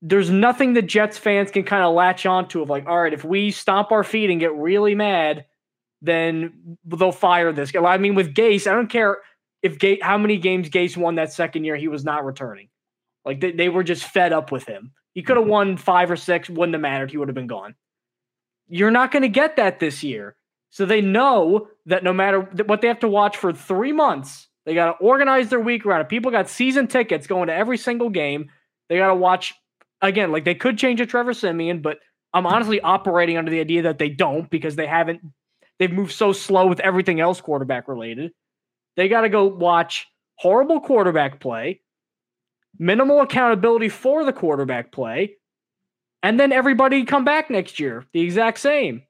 there's 0.00 0.30
nothing 0.30 0.72
the 0.72 0.82
Jets 0.82 1.18
fans 1.18 1.50
can 1.50 1.64
kind 1.64 1.82
of 1.82 1.94
latch 1.94 2.26
onto 2.26 2.62
of 2.62 2.70
like, 2.70 2.86
all 2.86 3.02
right, 3.02 3.12
if 3.12 3.24
we 3.24 3.50
stomp 3.50 3.90
our 3.90 4.04
feet 4.04 4.30
and 4.30 4.38
get 4.38 4.54
really 4.54 4.94
mad 4.94 5.46
then 6.04 6.78
they'll 6.84 7.12
fire 7.12 7.52
this 7.52 7.72
guy. 7.72 7.82
I 7.82 7.98
mean, 7.98 8.14
with 8.14 8.34
Gase, 8.34 8.66
I 8.66 8.74
don't 8.74 8.90
care 8.90 9.18
if 9.62 9.78
Gase, 9.78 10.02
how 10.02 10.18
many 10.18 10.36
games 10.36 10.68
Gase 10.68 10.96
won 10.96 11.14
that 11.14 11.32
second 11.32 11.64
year, 11.64 11.76
he 11.76 11.88
was 11.88 12.04
not 12.04 12.24
returning. 12.24 12.68
Like 13.24 13.40
they, 13.40 13.52
they 13.52 13.68
were 13.68 13.82
just 13.82 14.04
fed 14.04 14.32
up 14.32 14.52
with 14.52 14.66
him. 14.66 14.92
He 15.14 15.22
could 15.22 15.36
have 15.36 15.44
mm-hmm. 15.44 15.52
won 15.52 15.76
five 15.76 16.10
or 16.10 16.16
six, 16.16 16.50
wouldn't 16.50 16.74
have 16.74 16.82
mattered. 16.82 17.10
He 17.10 17.16
would 17.16 17.28
have 17.28 17.34
been 17.34 17.46
gone. 17.46 17.74
You're 18.68 18.90
not 18.90 19.12
going 19.12 19.22
to 19.22 19.28
get 19.28 19.56
that 19.56 19.80
this 19.80 20.02
year. 20.02 20.36
So 20.70 20.84
they 20.84 21.00
know 21.00 21.68
that 21.86 22.04
no 22.04 22.12
matter 22.12 22.40
what 22.66 22.80
they 22.80 22.88
have 22.88 23.00
to 23.00 23.08
watch 23.08 23.36
for 23.36 23.52
three 23.52 23.92
months, 23.92 24.48
they 24.66 24.74
got 24.74 24.86
to 24.86 25.04
organize 25.04 25.48
their 25.48 25.60
week 25.60 25.86
around 25.86 26.00
it. 26.00 26.08
People 26.08 26.30
got 26.30 26.48
season 26.48 26.86
tickets 26.86 27.26
going 27.26 27.46
to 27.46 27.54
every 27.54 27.78
single 27.78 28.10
game. 28.10 28.50
They 28.88 28.98
got 28.98 29.08
to 29.08 29.14
watch 29.14 29.54
again. 30.02 30.32
Like 30.32 30.44
they 30.44 30.54
could 30.54 30.76
change 30.76 31.00
a 31.00 31.06
Trevor 31.06 31.32
Siemian, 31.32 31.80
but 31.80 31.98
I'm 32.32 32.46
honestly 32.46 32.80
operating 32.80 33.36
under 33.36 33.50
the 33.50 33.60
idea 33.60 33.82
that 33.82 33.98
they 33.98 34.08
don't 34.08 34.50
because 34.50 34.74
they 34.74 34.86
haven't 34.86 35.20
They've 35.78 35.92
moved 35.92 36.12
so 36.12 36.32
slow 36.32 36.66
with 36.66 36.80
everything 36.80 37.20
else 37.20 37.40
quarterback 37.40 37.88
related. 37.88 38.32
They 38.96 39.08
got 39.08 39.22
to 39.22 39.28
go 39.28 39.46
watch 39.46 40.06
horrible 40.36 40.80
quarterback 40.80 41.40
play, 41.40 41.80
minimal 42.78 43.20
accountability 43.20 43.88
for 43.88 44.24
the 44.24 44.32
quarterback 44.32 44.92
play, 44.92 45.36
and 46.22 46.38
then 46.38 46.52
everybody 46.52 47.04
come 47.04 47.24
back 47.24 47.50
next 47.50 47.80
year 47.80 48.06
the 48.12 48.20
exact 48.20 48.58
same. 48.58 49.02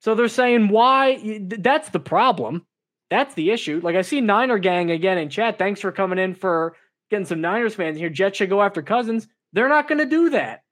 So 0.00 0.14
they're 0.14 0.28
saying 0.28 0.68
why 0.68 1.40
that's 1.40 1.88
the 1.88 2.00
problem. 2.00 2.66
That's 3.10 3.34
the 3.34 3.50
issue. 3.50 3.80
Like 3.82 3.96
I 3.96 4.02
see 4.02 4.20
Niner 4.20 4.58
gang 4.58 4.90
again 4.90 5.18
in 5.18 5.30
chat. 5.30 5.58
Thanks 5.58 5.80
for 5.80 5.92
coming 5.92 6.18
in 6.18 6.34
for 6.34 6.76
getting 7.10 7.26
some 7.26 7.40
Niners 7.40 7.74
fans 7.74 7.96
here. 7.96 8.10
Jets 8.10 8.36
should 8.36 8.50
go 8.50 8.60
after 8.60 8.82
Cousins. 8.82 9.28
They're 9.52 9.68
not 9.68 9.88
going 9.88 9.98
to 9.98 10.06
do 10.06 10.30
that. 10.30 10.63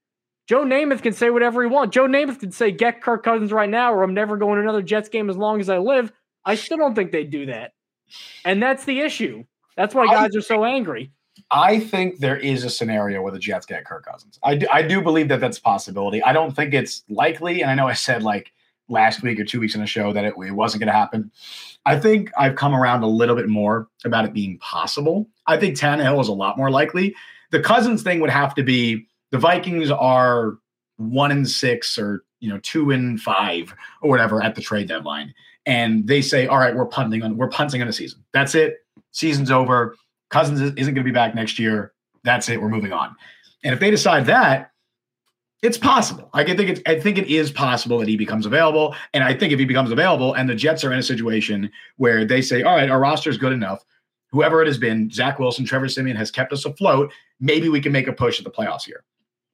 Joe 0.46 0.64
Namath 0.64 1.02
can 1.02 1.12
say 1.12 1.30
whatever 1.30 1.62
he 1.62 1.68
wants. 1.68 1.94
Joe 1.94 2.06
Namath 2.06 2.40
can 2.40 2.52
say, 2.52 2.70
get 2.70 3.00
Kirk 3.00 3.22
Cousins 3.22 3.52
right 3.52 3.68
now, 3.70 3.92
or 3.92 4.02
I'm 4.02 4.14
never 4.14 4.36
going 4.36 4.56
to 4.56 4.62
another 4.62 4.82
Jets 4.82 5.08
game 5.08 5.30
as 5.30 5.36
long 5.36 5.60
as 5.60 5.70
I 5.70 5.78
live. 5.78 6.12
I 6.44 6.56
still 6.56 6.78
don't 6.78 6.94
think 6.94 7.12
they'd 7.12 7.30
do 7.30 7.46
that. 7.46 7.72
And 8.44 8.62
that's 8.62 8.84
the 8.84 9.00
issue. 9.00 9.44
That's 9.76 9.94
why 9.94 10.06
guys 10.06 10.32
I, 10.34 10.38
are 10.38 10.42
so 10.42 10.64
angry. 10.64 11.12
I 11.50 11.80
think 11.80 12.18
there 12.18 12.36
is 12.36 12.64
a 12.64 12.70
scenario 12.70 13.22
where 13.22 13.32
the 13.32 13.38
Jets 13.38 13.66
get 13.66 13.84
Kirk 13.84 14.04
Cousins. 14.04 14.38
I 14.42 14.56
do, 14.56 14.66
I 14.70 14.82
do 14.82 15.00
believe 15.00 15.28
that 15.28 15.40
that's 15.40 15.58
a 15.58 15.62
possibility. 15.62 16.22
I 16.22 16.32
don't 16.32 16.54
think 16.54 16.74
it's 16.74 17.04
likely. 17.08 17.62
And 17.62 17.70
I 17.70 17.74
know 17.74 17.86
I 17.86 17.94
said 17.94 18.22
like 18.22 18.52
last 18.88 19.22
week 19.22 19.40
or 19.40 19.44
two 19.44 19.60
weeks 19.60 19.74
in 19.74 19.82
a 19.82 19.86
show 19.86 20.12
that 20.12 20.24
it, 20.24 20.34
it 20.36 20.50
wasn't 20.50 20.80
going 20.80 20.92
to 20.92 20.98
happen. 20.98 21.30
I 21.86 21.98
think 21.98 22.30
I've 22.36 22.56
come 22.56 22.74
around 22.74 23.02
a 23.02 23.06
little 23.06 23.36
bit 23.36 23.48
more 23.48 23.88
about 24.04 24.24
it 24.24 24.32
being 24.32 24.58
possible. 24.58 25.28
I 25.46 25.56
think 25.56 25.78
Tannehill 25.78 26.20
is 26.20 26.28
a 26.28 26.32
lot 26.32 26.58
more 26.58 26.70
likely. 26.70 27.14
The 27.50 27.60
Cousins 27.60 28.02
thing 28.02 28.20
would 28.20 28.30
have 28.30 28.54
to 28.56 28.62
be 28.62 29.06
the 29.32 29.38
Vikings 29.38 29.90
are 29.90 30.58
one 30.98 31.32
and 31.32 31.48
six 31.48 31.98
or 31.98 32.22
you 32.38 32.48
know 32.48 32.60
two 32.60 32.92
and 32.92 33.20
five 33.20 33.74
or 34.00 34.10
whatever 34.10 34.40
at 34.42 34.54
the 34.54 34.60
trade 34.60 34.86
deadline, 34.86 35.34
and 35.66 36.06
they 36.06 36.22
say, 36.22 36.46
"All 36.46 36.58
right, 36.58 36.76
we're 36.76 36.86
punting 36.86 37.22
on 37.24 37.36
we're 37.36 37.48
punting 37.48 37.80
on 37.80 37.88
the 37.88 37.92
season. 37.92 38.22
That's 38.32 38.54
it. 38.54 38.76
Season's 39.10 39.50
over. 39.50 39.96
Cousins 40.30 40.60
isn't 40.60 40.76
going 40.76 40.94
to 40.94 41.02
be 41.02 41.10
back 41.10 41.34
next 41.34 41.58
year. 41.58 41.92
That's 42.22 42.48
it. 42.48 42.62
We're 42.62 42.68
moving 42.68 42.92
on." 42.92 43.16
And 43.64 43.72
if 43.74 43.80
they 43.80 43.90
decide 43.90 44.26
that, 44.26 44.70
it's 45.62 45.78
possible. 45.78 46.28
I 46.34 46.44
think 46.44 46.60
it's 46.60 46.82
I 46.86 47.00
think 47.00 47.16
it 47.16 47.28
is 47.28 47.50
possible 47.50 47.98
that 47.98 48.08
he 48.08 48.16
becomes 48.16 48.44
available. 48.44 48.94
And 49.14 49.24
I 49.24 49.32
think 49.32 49.52
if 49.52 49.58
he 49.58 49.64
becomes 49.64 49.90
available 49.90 50.34
and 50.34 50.48
the 50.48 50.54
Jets 50.54 50.84
are 50.84 50.92
in 50.92 50.98
a 50.98 51.02
situation 51.02 51.70
where 51.96 52.24
they 52.24 52.42
say, 52.42 52.62
all 52.62 52.76
right, 52.76 52.90
our 52.90 53.00
roster 53.00 53.30
is 53.30 53.38
good 53.38 53.52
enough, 53.52 53.84
whoever 54.30 54.60
it 54.60 54.66
has 54.66 54.78
been, 54.78 55.10
Zach 55.10 55.38
Wilson, 55.38 55.64
Trevor 55.64 55.88
Siemian 55.88 56.16
has 56.16 56.30
kept 56.30 56.52
us 56.52 56.64
afloat, 56.64 57.12
maybe 57.40 57.68
we 57.68 57.80
can 57.80 57.92
make 57.92 58.08
a 58.08 58.12
push 58.12 58.38
at 58.38 58.44
the 58.44 58.50
playoffs 58.50 58.84
here 58.84 59.04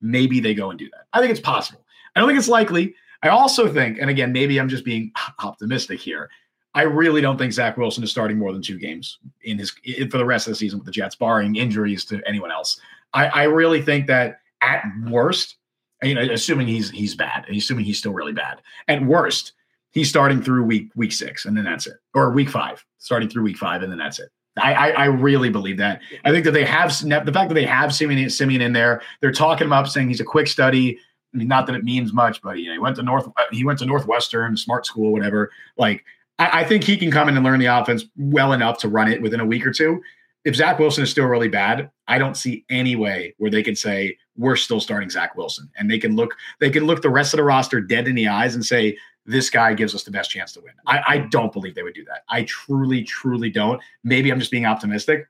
maybe 0.01 0.41
they 0.41 0.55
go 0.55 0.71
and 0.71 0.79
do 0.79 0.89
that. 0.91 1.07
I 1.13 1.21
think 1.21 1.31
it's 1.31 1.41
possible. 1.41 1.85
I 2.15 2.21
don't 2.21 2.29
think 2.29 2.39
it's 2.39 2.49
likely. 2.49 2.95
I 3.23 3.29
also 3.29 3.73
think, 3.73 3.99
and 3.99 4.11
again, 4.11 4.33
maybe 4.33 4.59
I'm 4.59 4.69
just 4.69 4.85
being 4.85 5.13
optimistic 5.43 6.01
here. 6.01 6.31
I 6.75 6.83
really 6.83 7.21
don't 7.21 7.39
think 7.39 7.53
Zach 7.53 7.77
Wilson 7.77 8.05
is 8.05 8.11
starting 8.11 8.39
more 8.39 8.53
than 8.53 8.63
two 8.63 8.79
games 8.79 9.19
in 9.43 9.59
his 9.59 9.73
in, 9.85 10.11
for 10.11 10.19
the 10.19 10.25
rest 10.25 10.47
of 10.47 10.53
the 10.53 10.57
season 10.57 10.79
with 10.79 10.87
the 10.87 10.93
Jets, 10.93 11.17
barring 11.17 11.57
injuries 11.57 12.05
to 12.07 12.21
anyone 12.27 12.53
else. 12.53 12.81
I, 13.15 13.27
I 13.27 13.43
really 13.45 13.83
think 13.83 14.07
that 14.07 14.41
at 14.61 14.85
worst, 15.09 15.57
you 16.03 16.15
know, 16.15 16.21
assuming 16.21 16.69
he's 16.69 16.91
he's 16.91 17.15
bad, 17.15 17.47
assuming 17.49 17.85
he's 17.85 17.99
still 17.99 18.13
really 18.13 18.33
bad, 18.33 18.61
at 18.87 19.05
worst, 19.05 19.55
he's 19.91 20.09
starting 20.09 20.43
through 20.43 20.65
week 20.65 20.91
week 20.95 21.13
six, 21.13 21.47
and 21.47 21.57
then 21.57 21.65
that's 21.65 21.87
it, 21.87 21.97
or 22.15 22.31
week 22.31 22.51
five, 22.51 22.85
starting 22.99 23.29
through 23.29 23.43
week 23.43 23.57
five, 23.57 23.83
and 23.83 23.91
then 23.91 23.99
that's 23.99 24.19
it. 24.21 24.31
I, 24.61 24.73
I, 24.73 24.89
I, 24.91 25.05
really 25.07 25.51
believe 25.51 25.77
that. 25.79 26.01
I 26.25 26.31
think 26.31 26.45
that 26.45 26.53
they 26.53 26.65
have 26.65 26.91
the 27.01 27.33
fact 27.33 27.49
that 27.49 27.55
they 27.55 27.65
have 27.65 27.95
Siemian, 27.95 28.31
Siemian 28.31 28.61
in 28.61 28.73
there. 28.73 29.03
They're 29.21 29.33
talking 29.33 29.67
him 29.67 29.73
up, 29.73 29.89
saying 29.89 30.09
he's 30.09 30.21
a 30.21 30.25
quick 30.25 30.47
study. 30.47 30.99
I 31.35 31.37
mean, 31.37 31.49
not 31.49 31.67
that 31.67 31.77
it 31.77 31.85
means 31.85 32.13
much, 32.13 32.41
but 32.43 32.59
you 32.59 32.67
know, 32.67 32.73
he 32.73 32.79
went 32.79 32.97
to 32.97 33.03
North. 33.03 33.27
Uh, 33.27 33.45
he 33.51 33.65
went 33.65 33.79
to 33.81 33.87
Northwestern, 33.87 34.57
smart 34.57 34.87
school, 34.87 35.13
whatever. 35.13 35.51
Like, 35.77 36.05
I, 36.39 36.61
I 36.61 36.65
think 36.65 36.85
he 36.85 36.97
can 36.97 37.11
come 37.11 37.29
in 37.29 37.37
and 37.37 37.45
learn 37.45 37.61
the 37.61 37.67
offense 37.67 38.05
well 38.17 38.53
enough 38.53 38.79
to 38.79 38.89
run 38.89 39.11
it 39.11 39.21
within 39.21 39.41
a 39.41 39.47
week 39.47 39.67
or 39.67 39.73
two. 39.73 40.03
if 40.45 40.57
Zach 40.57 40.79
Wilson 40.79 41.05
is 41.05 41.11
still 41.11 41.27
really 41.27 41.49
bad, 41.49 41.91
I 42.07 42.19
don't 42.19 42.37
see 42.37 42.65
any 42.71 42.97
way 42.97 43.35
where 43.39 43.51
they 43.51 43.63
can 43.63 43.77
say 43.77 44.17
we're 44.37 44.57
still 44.57 44.81
starting 44.81 45.11
Zach 45.11 45.37
Wilson, 45.37 45.71
and 45.77 45.91
they 45.91 45.99
can 45.99 46.17
look 46.17 46.35
they 46.61 46.71
can 46.71 46.85
look 46.85 47.03
the 47.03 47.11
rest 47.11 47.35
of 47.35 47.39
the 47.39 47.45
roster 47.45 47.81
dead 47.81 48.09
in 48.09 48.15
the 48.15 48.29
eyes 48.29 48.55
and 48.55 48.65
say 48.65 48.97
this 49.29 49.51
guy 49.51 49.75
gives 49.75 49.95
us 49.95 50.05
the 50.05 50.11
best 50.11 50.31
chance 50.31 50.55
to 50.55 50.61
win. 50.61 50.73
I, 50.87 51.03
I 51.07 51.19
don't 51.19 51.53
believe 51.53 51.75
they 51.75 51.83
would 51.83 51.95
do 51.95 52.05
that. 52.07 52.25
I 52.31 52.45
truly, 52.45 53.05
truly 53.05 53.51
don't. 53.51 53.81
Maybe 54.03 54.31
I'm 54.31 54.39
just 54.39 54.51
being 54.51 54.65
optimistic. 54.65 55.29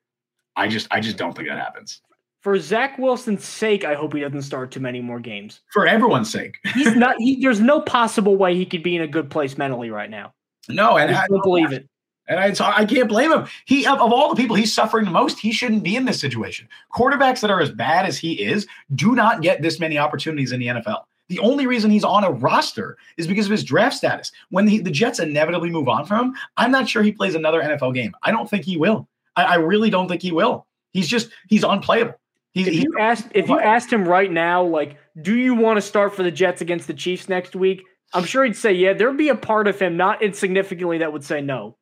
I 0.56 0.68
just 0.68 0.86
I 0.90 1.00
just 1.00 1.16
don't 1.16 1.36
think 1.36 1.48
that 1.48 1.58
happens. 1.58 2.00
For 2.40 2.58
Zach 2.58 2.96
Wilson's 2.98 3.44
sake, 3.44 3.84
I 3.84 3.94
hope 3.94 4.14
he 4.14 4.20
doesn't 4.20 4.42
start 4.42 4.70
too 4.70 4.80
many 4.80 5.00
more 5.00 5.18
games. 5.18 5.60
For 5.72 5.86
everyone's 5.86 6.30
sake, 6.30 6.56
he's 6.74 6.94
not. 6.94 7.16
He, 7.18 7.40
there's 7.42 7.60
no 7.60 7.80
possible 7.80 8.36
way 8.36 8.54
he 8.54 8.64
could 8.64 8.82
be 8.82 8.94
in 8.94 9.02
a 9.02 9.08
good 9.08 9.30
place 9.30 9.58
mentally 9.58 9.90
right 9.90 10.08
now. 10.08 10.32
No, 10.68 10.96
and 10.96 11.14
I, 11.14 11.24
I 11.24 11.26
don't 11.26 11.42
believe 11.42 11.72
it. 11.72 11.88
And 12.28 12.38
I, 12.38 12.54
I 12.76 12.84
can't 12.84 13.08
blame 13.08 13.32
him. 13.32 13.46
He 13.64 13.86
of, 13.86 14.00
of 14.00 14.12
all 14.12 14.28
the 14.28 14.40
people 14.40 14.54
he's 14.54 14.72
suffering 14.72 15.06
the 15.06 15.10
most, 15.10 15.38
he 15.38 15.50
shouldn't 15.50 15.82
be 15.82 15.96
in 15.96 16.04
this 16.04 16.20
situation. 16.20 16.68
Quarterbacks 16.92 17.40
that 17.40 17.50
are 17.50 17.60
as 17.60 17.70
bad 17.70 18.04
as 18.04 18.18
he 18.18 18.34
is 18.34 18.66
do 18.94 19.14
not 19.14 19.40
get 19.40 19.62
this 19.62 19.80
many 19.80 19.98
opportunities 19.98 20.52
in 20.52 20.60
the 20.60 20.66
NFL. 20.66 21.04
The 21.28 21.38
only 21.40 21.66
reason 21.66 21.90
he's 21.90 22.04
on 22.04 22.24
a 22.24 22.30
roster 22.30 22.96
is 23.16 23.26
because 23.26 23.46
of 23.46 23.52
his 23.52 23.62
draft 23.62 23.96
status. 23.96 24.32
When 24.48 24.64
the, 24.64 24.80
the 24.80 24.90
Jets 24.90 25.18
inevitably 25.18 25.70
move 25.70 25.88
on 25.88 26.06
from 26.06 26.26
him, 26.26 26.36
I'm 26.56 26.70
not 26.70 26.88
sure 26.88 27.02
he 27.02 27.12
plays 27.12 27.34
another 27.34 27.62
NFL 27.62 27.94
game. 27.94 28.14
I 28.22 28.30
don't 28.30 28.48
think 28.48 28.64
he 28.64 28.76
will. 28.76 29.08
I, 29.36 29.44
I 29.44 29.54
really 29.56 29.90
don't 29.90 30.08
think 30.08 30.22
he 30.22 30.32
will. 30.32 30.66
He's 30.92 31.08
just 31.08 31.30
he's 31.48 31.64
unplayable. 31.64 32.14
He's, 32.52 32.66
if 32.66 32.74
you 32.74 32.94
asked 32.98 33.28
if 33.34 33.48
you 33.48 33.60
asked 33.60 33.92
him 33.92 34.08
right 34.08 34.30
now, 34.30 34.64
like, 34.64 34.96
do 35.20 35.34
you 35.36 35.54
want 35.54 35.76
to 35.76 35.82
start 35.82 36.14
for 36.14 36.22
the 36.22 36.30
Jets 36.30 36.60
against 36.60 36.86
the 36.86 36.94
Chiefs 36.94 37.28
next 37.28 37.54
week? 37.54 37.84
I'm 38.14 38.24
sure 38.24 38.44
he'd 38.44 38.56
say 38.56 38.72
yeah. 38.72 38.94
There'd 38.94 39.16
be 39.16 39.28
a 39.28 39.34
part 39.34 39.68
of 39.68 39.78
him, 39.78 39.96
not 39.96 40.22
insignificantly, 40.22 40.98
that 40.98 41.12
would 41.12 41.24
say 41.24 41.40
no. 41.42 41.76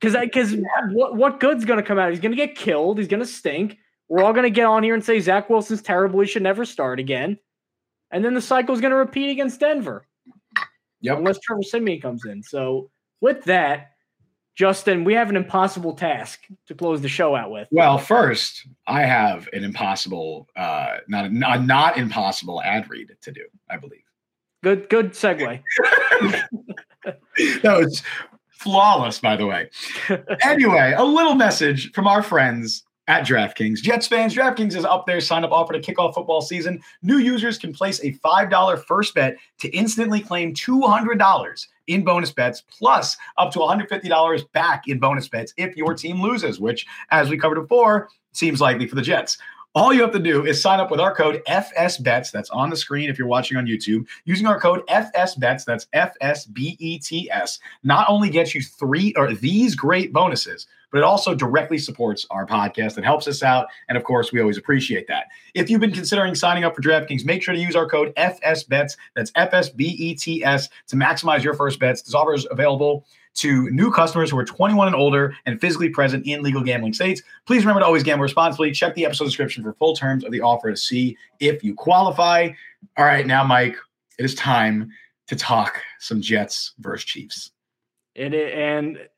Because 0.00 0.20
because 0.20 0.56
what 0.90 1.16
what 1.16 1.40
good's 1.40 1.64
going 1.64 1.78
to 1.78 1.86
come 1.86 1.98
out? 1.98 2.10
He's 2.10 2.20
going 2.20 2.32
to 2.32 2.36
get 2.36 2.56
killed. 2.56 2.98
He's 2.98 3.08
going 3.08 3.22
to 3.22 3.26
stink. 3.26 3.78
We're 4.08 4.22
all 4.22 4.32
going 4.32 4.44
to 4.44 4.50
get 4.50 4.66
on 4.66 4.82
here 4.82 4.94
and 4.94 5.04
say 5.04 5.18
Zach 5.20 5.48
Wilson's 5.48 5.80
terrible. 5.80 6.20
He 6.20 6.26
should 6.26 6.42
never 6.42 6.64
start 6.64 7.00
again. 7.00 7.38
And 8.14 8.24
then 8.24 8.34
the 8.34 8.40
cycle 8.40 8.72
is 8.72 8.80
going 8.80 8.92
to 8.92 8.96
repeat 8.96 9.28
against 9.30 9.58
Denver. 9.58 10.06
Yep. 11.00 11.18
Unless 11.18 11.40
Trevor 11.40 11.64
Siemian 11.64 12.00
comes 12.00 12.24
in. 12.24 12.44
So 12.44 12.88
with 13.20 13.42
that, 13.44 13.90
Justin, 14.54 15.02
we 15.02 15.14
have 15.14 15.30
an 15.30 15.36
impossible 15.36 15.94
task 15.94 16.38
to 16.68 16.76
close 16.76 17.00
the 17.00 17.08
show 17.08 17.34
out 17.34 17.50
with. 17.50 17.66
Well, 17.72 17.98
first, 17.98 18.68
I 18.86 19.02
have 19.02 19.48
an 19.52 19.64
impossible, 19.64 20.48
uh, 20.54 20.98
not 21.08 21.24
a, 21.24 21.28
not, 21.28 21.64
not 21.64 21.98
impossible 21.98 22.62
ad 22.62 22.88
read 22.88 23.10
to 23.20 23.32
do. 23.32 23.42
I 23.68 23.78
believe. 23.78 24.04
Good, 24.62 24.88
good 24.88 25.10
segue. 25.10 25.60
that 27.62 27.64
was 27.64 28.00
flawless, 28.48 29.18
by 29.18 29.34
the 29.34 29.46
way. 29.46 29.70
anyway, 30.42 30.94
a 30.96 31.04
little 31.04 31.34
message 31.34 31.90
from 31.90 32.06
our 32.06 32.22
friends 32.22 32.83
at 33.08 33.26
DraftKings. 33.26 33.82
Jets 33.82 34.06
fans, 34.06 34.34
DraftKings 34.34 34.74
is 34.74 34.84
up 34.84 35.06
there. 35.06 35.20
Sign 35.20 35.44
up 35.44 35.52
offer 35.52 35.72
to 35.72 35.80
kick 35.80 35.98
off 35.98 36.14
football 36.14 36.40
season. 36.40 36.80
New 37.02 37.18
users 37.18 37.58
can 37.58 37.72
place 37.72 38.00
a 38.00 38.12
$5 38.12 38.84
first 38.84 39.14
bet 39.14 39.36
to 39.60 39.68
instantly 39.70 40.20
claim 40.20 40.54
$200 40.54 41.66
in 41.86 42.02
bonus 42.02 42.32
bets, 42.32 42.62
plus 42.62 43.16
up 43.36 43.52
to 43.52 43.58
$150 43.58 44.52
back 44.52 44.88
in 44.88 44.98
bonus 44.98 45.28
bets 45.28 45.52
if 45.56 45.76
your 45.76 45.94
team 45.94 46.22
loses, 46.22 46.58
which, 46.58 46.86
as 47.10 47.28
we 47.28 47.36
covered 47.36 47.60
before, 47.60 48.08
seems 48.32 48.60
likely 48.60 48.86
for 48.86 48.94
the 48.94 49.02
Jets. 49.02 49.38
All 49.76 49.92
you 49.92 50.02
have 50.02 50.12
to 50.12 50.20
do 50.20 50.46
is 50.46 50.62
sign 50.62 50.78
up 50.78 50.92
with 50.92 51.00
our 51.00 51.12
code 51.12 51.42
FSBETS. 51.48 52.30
That's 52.30 52.48
on 52.50 52.70
the 52.70 52.76
screen 52.76 53.10
if 53.10 53.18
you're 53.18 53.26
watching 53.26 53.56
on 53.56 53.66
YouTube. 53.66 54.06
Using 54.24 54.46
our 54.46 54.60
code 54.60 54.86
FSBETS, 54.86 55.64
that's 55.64 55.86
FSBETS, 55.92 57.58
not 57.82 58.06
only 58.08 58.30
gets 58.30 58.54
you 58.54 58.62
three 58.62 59.12
or 59.16 59.34
these 59.34 59.74
great 59.74 60.12
bonuses, 60.12 60.68
but 60.92 60.98
it 60.98 61.04
also 61.04 61.34
directly 61.34 61.78
supports 61.78 62.24
our 62.30 62.46
podcast 62.46 62.94
and 62.94 63.04
helps 63.04 63.26
us 63.26 63.42
out. 63.42 63.66
And 63.88 63.98
of 63.98 64.04
course, 64.04 64.30
we 64.30 64.40
always 64.40 64.58
appreciate 64.58 65.08
that. 65.08 65.24
If 65.54 65.68
you've 65.68 65.80
been 65.80 65.90
considering 65.90 66.36
signing 66.36 66.62
up 66.62 66.76
for 66.76 66.82
DraftKings, 66.82 67.24
make 67.24 67.42
sure 67.42 67.52
to 67.52 67.60
use 67.60 67.74
our 67.74 67.88
code 67.88 68.14
FSBETS. 68.14 68.96
That's 69.16 69.32
FSBETS 69.32 70.68
to 70.86 70.94
maximize 70.94 71.42
your 71.42 71.54
first 71.54 71.80
bets. 71.80 72.02
This 72.02 72.14
offer 72.14 72.34
is 72.34 72.46
available 72.48 73.06
to 73.34 73.68
new 73.70 73.90
customers 73.90 74.30
who 74.30 74.38
are 74.38 74.44
21 74.44 74.86
and 74.86 74.96
older 74.96 75.34
and 75.46 75.60
physically 75.60 75.88
present 75.88 76.26
in 76.26 76.42
legal 76.42 76.62
gambling 76.62 76.92
states. 76.92 77.22
Please 77.46 77.64
remember 77.64 77.80
to 77.80 77.86
always 77.86 78.02
gamble 78.02 78.22
responsibly. 78.22 78.70
Check 78.70 78.94
the 78.94 79.04
episode 79.04 79.24
description 79.24 79.62
for 79.62 79.72
full 79.74 79.96
terms 79.96 80.24
of 80.24 80.32
the 80.32 80.40
offer 80.40 80.70
to 80.70 80.76
see 80.76 81.16
if 81.40 81.64
you 81.64 81.74
qualify. 81.74 82.50
All 82.96 83.04
right, 83.04 83.26
now, 83.26 83.42
Mike, 83.42 83.76
it 84.18 84.24
is 84.24 84.34
time 84.34 84.90
to 85.26 85.36
talk 85.36 85.80
some 85.98 86.20
Jets 86.20 86.72
versus 86.78 87.04
Chiefs. 87.04 87.50
It 88.14 88.32
and 88.34 89.08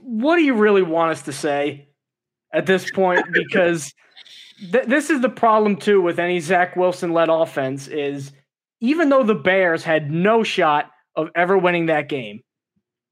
what 0.00 0.36
do 0.36 0.42
you 0.42 0.54
really 0.54 0.82
want 0.82 1.12
us 1.12 1.22
to 1.22 1.32
say 1.32 1.88
at 2.52 2.66
this 2.66 2.90
point? 2.90 3.24
Because 3.32 3.94
th- 4.72 4.86
this 4.86 5.10
is 5.10 5.20
the 5.20 5.28
problem 5.28 5.76
too 5.76 6.00
with 6.00 6.18
any 6.18 6.40
Zach 6.40 6.74
Wilson 6.74 7.12
led 7.12 7.28
offense 7.28 7.86
is 7.86 8.32
even 8.80 9.08
though 9.08 9.22
the 9.22 9.34
Bears 9.34 9.84
had 9.84 10.10
no 10.10 10.42
shot 10.42 10.90
of 11.14 11.30
ever 11.36 11.56
winning 11.56 11.86
that 11.86 12.08
game, 12.08 12.42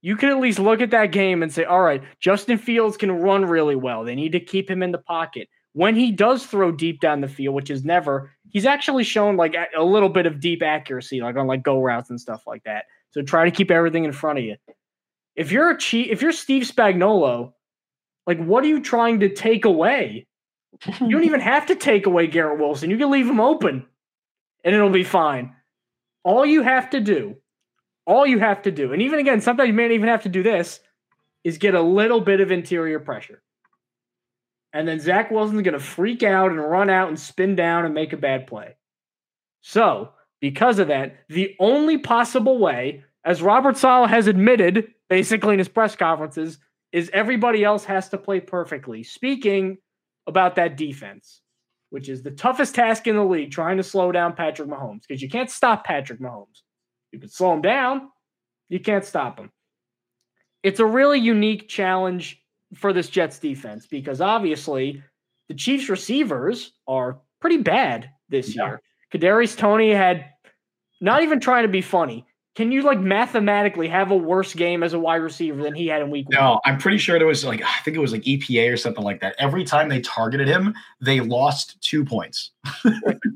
you 0.03 0.17
can 0.17 0.29
at 0.31 0.41
least 0.41 0.59
look 0.59 0.81
at 0.81 0.91
that 0.91 1.13
game 1.13 1.43
and 1.43 1.53
say, 1.53 1.65
all 1.65 1.81
right, 1.81 2.03
Justin 2.21 2.59
Fields 2.59 2.97
can 2.97 3.13
run 3.13 3.45
really 3.45 3.77
well. 3.77 4.05
They 4.05 4.17
need 4.17 4.33
to 4.33 4.41
keep 4.41 4.69
him 4.69 4.83
in 4.83 4.91
the 4.91 4.99
pocket. 4.99 5.49
When 5.75 5.95
he 5.95 6.11
does 6.11 6.45
throw 6.45 6.73
deep 6.73 7.01
down 7.01 7.21
the 7.21 7.29
field, 7.29 7.55
which 7.55 7.71
is 7.71 7.85
never, 7.85 8.31
he's 8.51 8.67
actually 8.67 9.05
shown 9.05 9.37
like 9.37 9.55
a 9.75 9.83
little 9.83 10.09
bit 10.09 10.27
of 10.27 10.41
deep 10.41 10.63
accuracy, 10.63 11.23
like 11.23 11.37
on 11.37 11.47
like 11.47 11.63
go 11.63 11.81
routes 11.81 12.11
and 12.11 12.21
stuff 12.21 12.43
like 12.47 12.65
that. 12.65 12.85
So 13.11 13.23
try 13.23 13.45
to 13.45 13.51
keep 13.51 13.71
everything 13.71 14.05
in 14.05 14.13
front 14.13 14.41
of 14.41 14.45
you. 14.45 14.57
If 15.37 15.53
you're 15.53 15.71
a 15.71 15.79
cheat, 15.79 16.11
if 16.11 16.21
you're 16.21 16.33
Steve 16.33 16.65
Spagnuolo, 16.65 17.53
like 18.27 18.43
what 18.43 18.65
are 18.65 18.69
you 18.69 18.83
trying 18.83 19.21
to 19.21 19.33
take 19.33 19.65
away? 19.65 20.27
you 21.01 21.11
don't 21.11 21.25
even 21.25 21.41
have 21.41 21.67
to 21.67 21.77
take 21.77 22.07
away 22.07 22.27
Garrett 22.27 22.59
Wilson. 22.59 22.91
You 22.91 22.99
can 22.99 23.11
leave 23.11 23.29
him 23.29 23.41
open 23.41 23.87
and 24.65 24.75
it'll 24.75 24.91
be 24.91 25.05
fine. 25.05 25.55
All 26.25 26.45
you 26.45 26.63
have 26.63 26.91
to 26.91 27.01
do 27.01 27.37
all 28.07 28.27
you 28.27 28.39
have 28.39 28.63
to 28.63 28.71
do, 28.71 28.93
and 28.93 29.03
even 29.03 29.19
again, 29.19 29.41
sometimes 29.41 29.69
you 29.69 29.75
may 29.75 29.85
not 29.85 29.93
even 29.93 30.09
have 30.09 30.23
to 30.23 30.29
do 30.29 30.43
this, 30.43 30.81
is 31.45 31.59
get 31.59 31.75
a 31.75 31.83
little 31.83 32.21
bit 32.21 32.41
of 32.41 32.51
interior 32.51 33.01
pressure. 33.01 33.43
And 34.73 34.89
then 34.89 35.01
Zach 35.01 35.31
Wilson's 35.31 35.63
going 35.63 35.75
to 35.75 35.81
freak 35.81 36.23
out 36.23 36.51
and 36.51 36.61
run 36.61 36.89
out 36.89 37.09
and 37.09 37.19
spin 37.19 37.57
down 37.57 37.85
and 37.85 37.95
make 37.95 38.13
a 38.13 38.17
bad 38.17 38.47
play. 38.47 38.77
So, 39.61 40.13
because 40.41 40.79
of 40.79 40.89
that, 40.89 41.17
the 41.29 41.55
only 41.61 41.99
possible 41.99 42.59
way, 42.59 43.05
as 43.25 43.43
Robert 43.43 43.77
Saleh 43.77 44.11
has 44.11 44.27
admitted 44.27 44.89
basically 45.09 45.53
in 45.53 45.59
his 45.59 45.69
press 45.69 45.95
conferences, 45.95 46.59
is 46.91 47.11
everybody 47.13 47.65
else 47.65 47.85
has 47.85 48.09
to 48.11 48.19
play 48.19 48.41
perfectly. 48.41 49.03
Speaking 49.03 49.79
about 50.27 50.57
that 50.57 50.77
defense, 50.77 51.43
which 51.91 52.09
is 52.09 52.23
the 52.23 52.31
toughest 52.31 52.75
task 52.75 53.07
in 53.07 53.17
the 53.17 53.25
league, 53.25 53.51
trying 53.51 53.77
to 53.77 53.83
slow 53.83 54.11
down 54.11 54.35
Patrick 54.35 54.69
Mahomes, 54.69 55.03
because 55.07 55.23
you 55.23 55.29
can't 55.29 55.51
stop 55.51 55.85
Patrick 55.85 56.21
Mahomes. 56.21 56.63
You 57.13 57.21
can 57.21 57.29
slow 57.29 57.53
him 57.53 57.63
down, 57.63 58.11
you 58.69 58.81
can't 58.81 59.05
stop 59.05 59.39
him. 59.39 59.51
It's 60.63 60.81
a 60.81 60.87
really 60.87 61.19
unique 61.21 61.69
challenge 61.69 62.43
for 62.75 62.93
this 62.93 63.09
Jets 63.09 63.39
defense 63.39 63.87
because 63.87 64.21
obviously 64.21 65.03
the 65.49 65.55
Chiefs 65.55 65.89
receivers 65.89 66.73
are 66.89 67.21
pretty 67.41 67.59
bad 67.59 68.11
this 68.29 68.57
yeah. 68.57 68.65
year. 68.65 68.83
Kadarius 69.13 69.57
Toney 69.57 69.91
had 69.91 70.27
not 71.01 71.23
even 71.23 71.41
trying 71.41 71.65
to 71.65 71.69
be 71.69 71.83
funny. 71.83 72.25
Can 72.55 72.71
you 72.71 72.83
like 72.83 73.01
mathematically 73.01 73.89
have 73.89 74.11
a 74.11 74.17
worse 74.17 74.53
game 74.53 74.83
as 74.83 74.93
a 74.93 74.99
wide 74.99 75.23
receiver 75.23 75.63
than 75.63 75.75
he 75.75 75.87
had 75.87 76.03
in 76.03 76.11
week 76.11 76.27
no, 76.29 76.39
one? 76.39 76.51
No, 76.51 76.61
I'm 76.67 76.77
pretty 76.77 76.99
sure 76.99 77.17
it 77.17 77.25
was 77.25 77.47
like 77.47 77.63
I 77.63 77.79
think 77.83 77.97
it 77.97 78.01
was 78.01 78.13
like 78.13 78.23
EPA 78.23 78.71
or 78.71 78.77
something 78.77 79.03
like 79.03 79.23
that. 79.23 79.35
Every 79.39 79.65
time 79.65 79.89
they 79.89 80.03
targeted 80.03 80.49
him, 80.49 80.75
they 81.01 81.21
lost 81.21 81.81
two 81.81 82.05
points. 82.05 82.51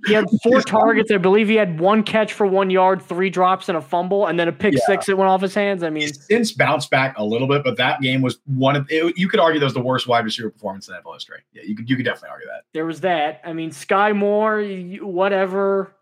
he 0.06 0.12
had 0.12 0.26
four 0.42 0.60
targets. 0.60 1.10
I 1.10 1.16
believe 1.16 1.48
he 1.48 1.54
had 1.54 1.80
one 1.80 2.02
catch 2.02 2.34
for 2.34 2.46
one 2.46 2.68
yard, 2.68 3.00
three 3.00 3.30
drops, 3.30 3.70
and 3.70 3.78
a 3.78 3.80
fumble, 3.80 4.26
and 4.26 4.38
then 4.38 4.48
a 4.48 4.52
pick 4.52 4.74
yeah. 4.74 4.80
six 4.86 5.06
that 5.06 5.16
went 5.16 5.30
off 5.30 5.40
his 5.40 5.54
hands. 5.54 5.82
I 5.82 5.88
mean, 5.88 6.02
He's 6.02 6.22
since 6.26 6.52
bounced 6.52 6.90
back 6.90 7.16
a 7.16 7.24
little 7.24 7.48
bit, 7.48 7.64
but 7.64 7.78
that 7.78 8.02
game 8.02 8.20
was 8.20 8.38
one 8.44 8.76
of 8.76 8.86
it, 8.90 9.16
you 9.16 9.30
could 9.30 9.40
argue 9.40 9.58
that 9.58 9.66
was 9.66 9.74
the 9.74 9.80
worst 9.80 10.06
wide 10.06 10.26
receiver 10.26 10.50
performance 10.50 10.88
in 10.88 10.94
NFL 10.94 11.14
history. 11.14 11.40
Yeah, 11.54 11.62
you 11.62 11.74
could 11.74 11.88
you 11.88 11.96
could 11.96 12.04
definitely 12.04 12.30
argue 12.32 12.48
that. 12.48 12.64
There 12.74 12.84
was 12.84 13.00
that. 13.00 13.40
I 13.46 13.54
mean, 13.54 13.70
Skyy 13.70 14.14
Moore, 14.14 14.62
whatever 15.00 15.95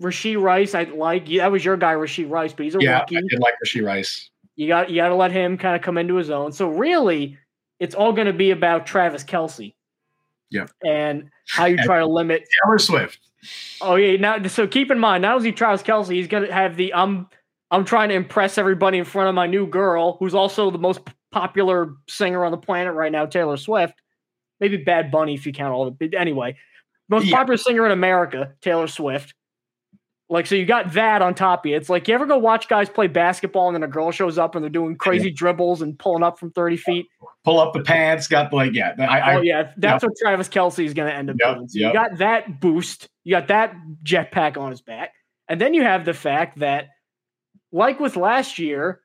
Rashee 0.00 0.40
Rice, 0.40 0.74
I 0.74 0.84
like. 0.84 1.28
That 1.28 1.52
was 1.52 1.64
your 1.64 1.76
guy, 1.76 1.94
Rashee 1.94 2.28
Rice, 2.28 2.52
but 2.52 2.64
he's 2.64 2.74
a 2.74 2.78
yeah, 2.80 3.00
rookie. 3.00 3.16
I 3.16 3.20
did 3.28 3.38
like 3.38 3.54
Rashee 3.64 3.84
Rice. 3.84 4.30
You 4.56 4.66
got 4.66 4.90
you 4.90 4.96
got 4.96 5.08
to 5.08 5.14
let 5.14 5.30
him 5.30 5.56
kind 5.56 5.76
of 5.76 5.82
come 5.82 5.98
into 5.98 6.16
his 6.16 6.30
own. 6.30 6.52
So 6.52 6.68
really, 6.68 7.38
it's 7.78 7.94
all 7.94 8.12
going 8.12 8.26
to 8.26 8.32
be 8.32 8.50
about 8.50 8.86
Travis 8.86 9.22
Kelce. 9.22 9.74
Yeah, 10.50 10.66
and 10.84 11.30
how 11.48 11.66
you 11.66 11.76
try 11.76 12.00
to 12.00 12.06
limit 12.06 12.44
Taylor 12.64 12.78
Swift. 12.78 13.20
Oh 13.80 13.94
yeah, 13.94 14.16
now 14.16 14.42
so 14.48 14.66
keep 14.66 14.90
in 14.90 14.98
mind, 14.98 15.22
not 15.22 15.36
only 15.36 15.52
Travis 15.52 15.82
Kelce, 15.82 16.12
he's 16.12 16.26
going 16.26 16.46
to 16.46 16.52
have 16.52 16.76
the 16.76 16.92
I'm 16.92 17.28
I'm 17.70 17.84
trying 17.84 18.08
to 18.08 18.14
impress 18.14 18.58
everybody 18.58 18.98
in 18.98 19.04
front 19.04 19.28
of 19.28 19.34
my 19.34 19.46
new 19.46 19.66
girl, 19.66 20.16
who's 20.18 20.34
also 20.34 20.70
the 20.70 20.78
most 20.78 21.00
popular 21.30 21.94
singer 22.08 22.44
on 22.44 22.50
the 22.50 22.58
planet 22.58 22.94
right 22.94 23.12
now, 23.12 23.26
Taylor 23.26 23.56
Swift. 23.56 23.94
Maybe 24.58 24.78
Bad 24.78 25.12
Bunny 25.12 25.34
if 25.34 25.46
you 25.46 25.52
count 25.52 25.72
all 25.72 25.88
the. 25.88 26.18
Anyway, 26.18 26.56
most 27.08 27.26
yeah. 27.26 27.36
popular 27.36 27.58
singer 27.58 27.86
in 27.86 27.92
America, 27.92 28.54
Taylor 28.60 28.88
Swift 28.88 29.34
Like, 30.30 30.46
so 30.46 30.56
you 30.56 30.66
got 30.66 30.92
that 30.92 31.22
on 31.22 31.34
top 31.34 31.64
of 31.64 31.70
you. 31.70 31.76
It's 31.76 31.88
like 31.88 32.06
you 32.06 32.14
ever 32.14 32.26
go 32.26 32.36
watch 32.36 32.68
guys 32.68 32.90
play 32.90 33.06
basketball 33.06 33.68
and 33.68 33.74
then 33.74 33.82
a 33.82 33.88
girl 33.88 34.10
shows 34.10 34.36
up 34.36 34.54
and 34.54 34.62
they're 34.62 34.68
doing 34.68 34.96
crazy 34.96 35.30
dribbles 35.30 35.80
and 35.80 35.98
pulling 35.98 36.22
up 36.22 36.38
from 36.38 36.50
30 36.50 36.76
feet. 36.76 37.06
Pull 37.44 37.58
up 37.58 37.72
the 37.72 37.80
pants, 37.80 38.28
got 38.28 38.50
the 38.50 38.56
like, 38.56 38.74
yeah. 38.74 38.94
I, 38.98 39.36
oh, 39.36 39.40
yeah. 39.40 39.72
That's 39.78 40.04
what 40.04 40.12
Travis 40.20 40.48
Kelce 40.48 40.84
is 40.84 40.92
going 40.92 41.10
to 41.10 41.16
end 41.16 41.30
up 41.30 41.36
Yep, 41.40 41.54
doing. 41.54 41.68
So 41.68 41.78
yep. 41.78 41.94
you 41.94 41.98
got 41.98 42.18
that 42.18 42.60
boost, 42.60 43.08
you 43.24 43.30
got 43.30 43.48
that 43.48 43.74
jetpack 44.04 44.58
on 44.58 44.70
his 44.70 44.82
back. 44.82 45.14
And 45.48 45.58
then 45.58 45.72
you 45.72 45.82
have 45.82 46.04
the 46.04 46.12
fact 46.12 46.58
that, 46.58 46.88
like 47.72 47.98
with 47.98 48.16
last 48.16 48.58
year, 48.58 49.00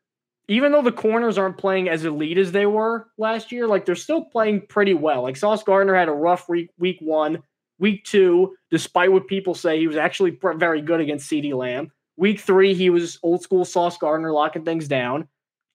even 0.50 0.74
though 0.74 0.82
the 0.82 0.92
corners 0.92 1.38
aren't 1.38 1.58
playing 1.58 1.88
as 1.88 2.04
elite 2.04 2.38
as 2.38 2.52
they 2.52 2.66
were 2.66 3.08
last 3.18 3.52
year, 3.52 3.66
like 3.66 3.86
they're 3.86 3.96
still 3.96 4.26
playing 4.26 4.66
pretty 4.68 4.94
well. 4.94 5.24
Like 5.24 5.38
Sauce 5.38 5.64
Gardner 5.64 5.96
had 5.96 6.10
a 6.10 6.14
rough 6.14 6.50
week, 6.50 6.70
week 6.78 6.98
one. 7.00 7.42
Week 7.80 8.04
two, 8.04 8.56
despite 8.70 9.12
what 9.12 9.28
people 9.28 9.56
say, 9.56 9.80
he 9.80 9.88
was 9.88 9.98
actually 9.98 10.38
very 10.56 10.82
good 10.82 11.02
against 11.02 11.30
CeeDee 11.30 11.54
Lamb. 11.54 11.92
Week 12.18 12.40
three, 12.40 12.74
he 12.74 12.90
was 12.90 13.20
old 13.24 13.42
school 13.42 13.66
Sauce 13.66 13.98
Gardner 13.98 14.32
locking 14.32 14.64
things 14.64 14.88
down. 14.88 15.28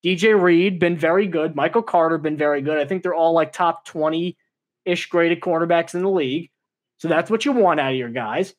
DJ 0.05 0.40
Reed 0.40 0.78
been 0.78 0.96
very 0.96 1.26
good. 1.26 1.57
Michael 1.57 1.82
Carter 1.82 2.18
been 2.18 2.36
very 2.36 2.62
good. 2.62 2.78
I 2.78 2.84
think 2.84 3.03
they're 3.03 3.14
all 3.14 3.32
like 3.32 3.53
top 3.53 3.84
20 3.84 4.36
ish 4.84 5.09
graded 5.09 5.40
cornerbacks 5.40 5.94
in 5.94 6.03
the 6.03 6.11
league. 6.11 6.51
So 6.99 7.09
that's 7.09 7.30
what 7.30 7.44
you 7.44 7.53
want 7.53 7.80
out 7.80 7.92
of 7.92 7.99
your 7.99 8.09
guys. 8.09 8.55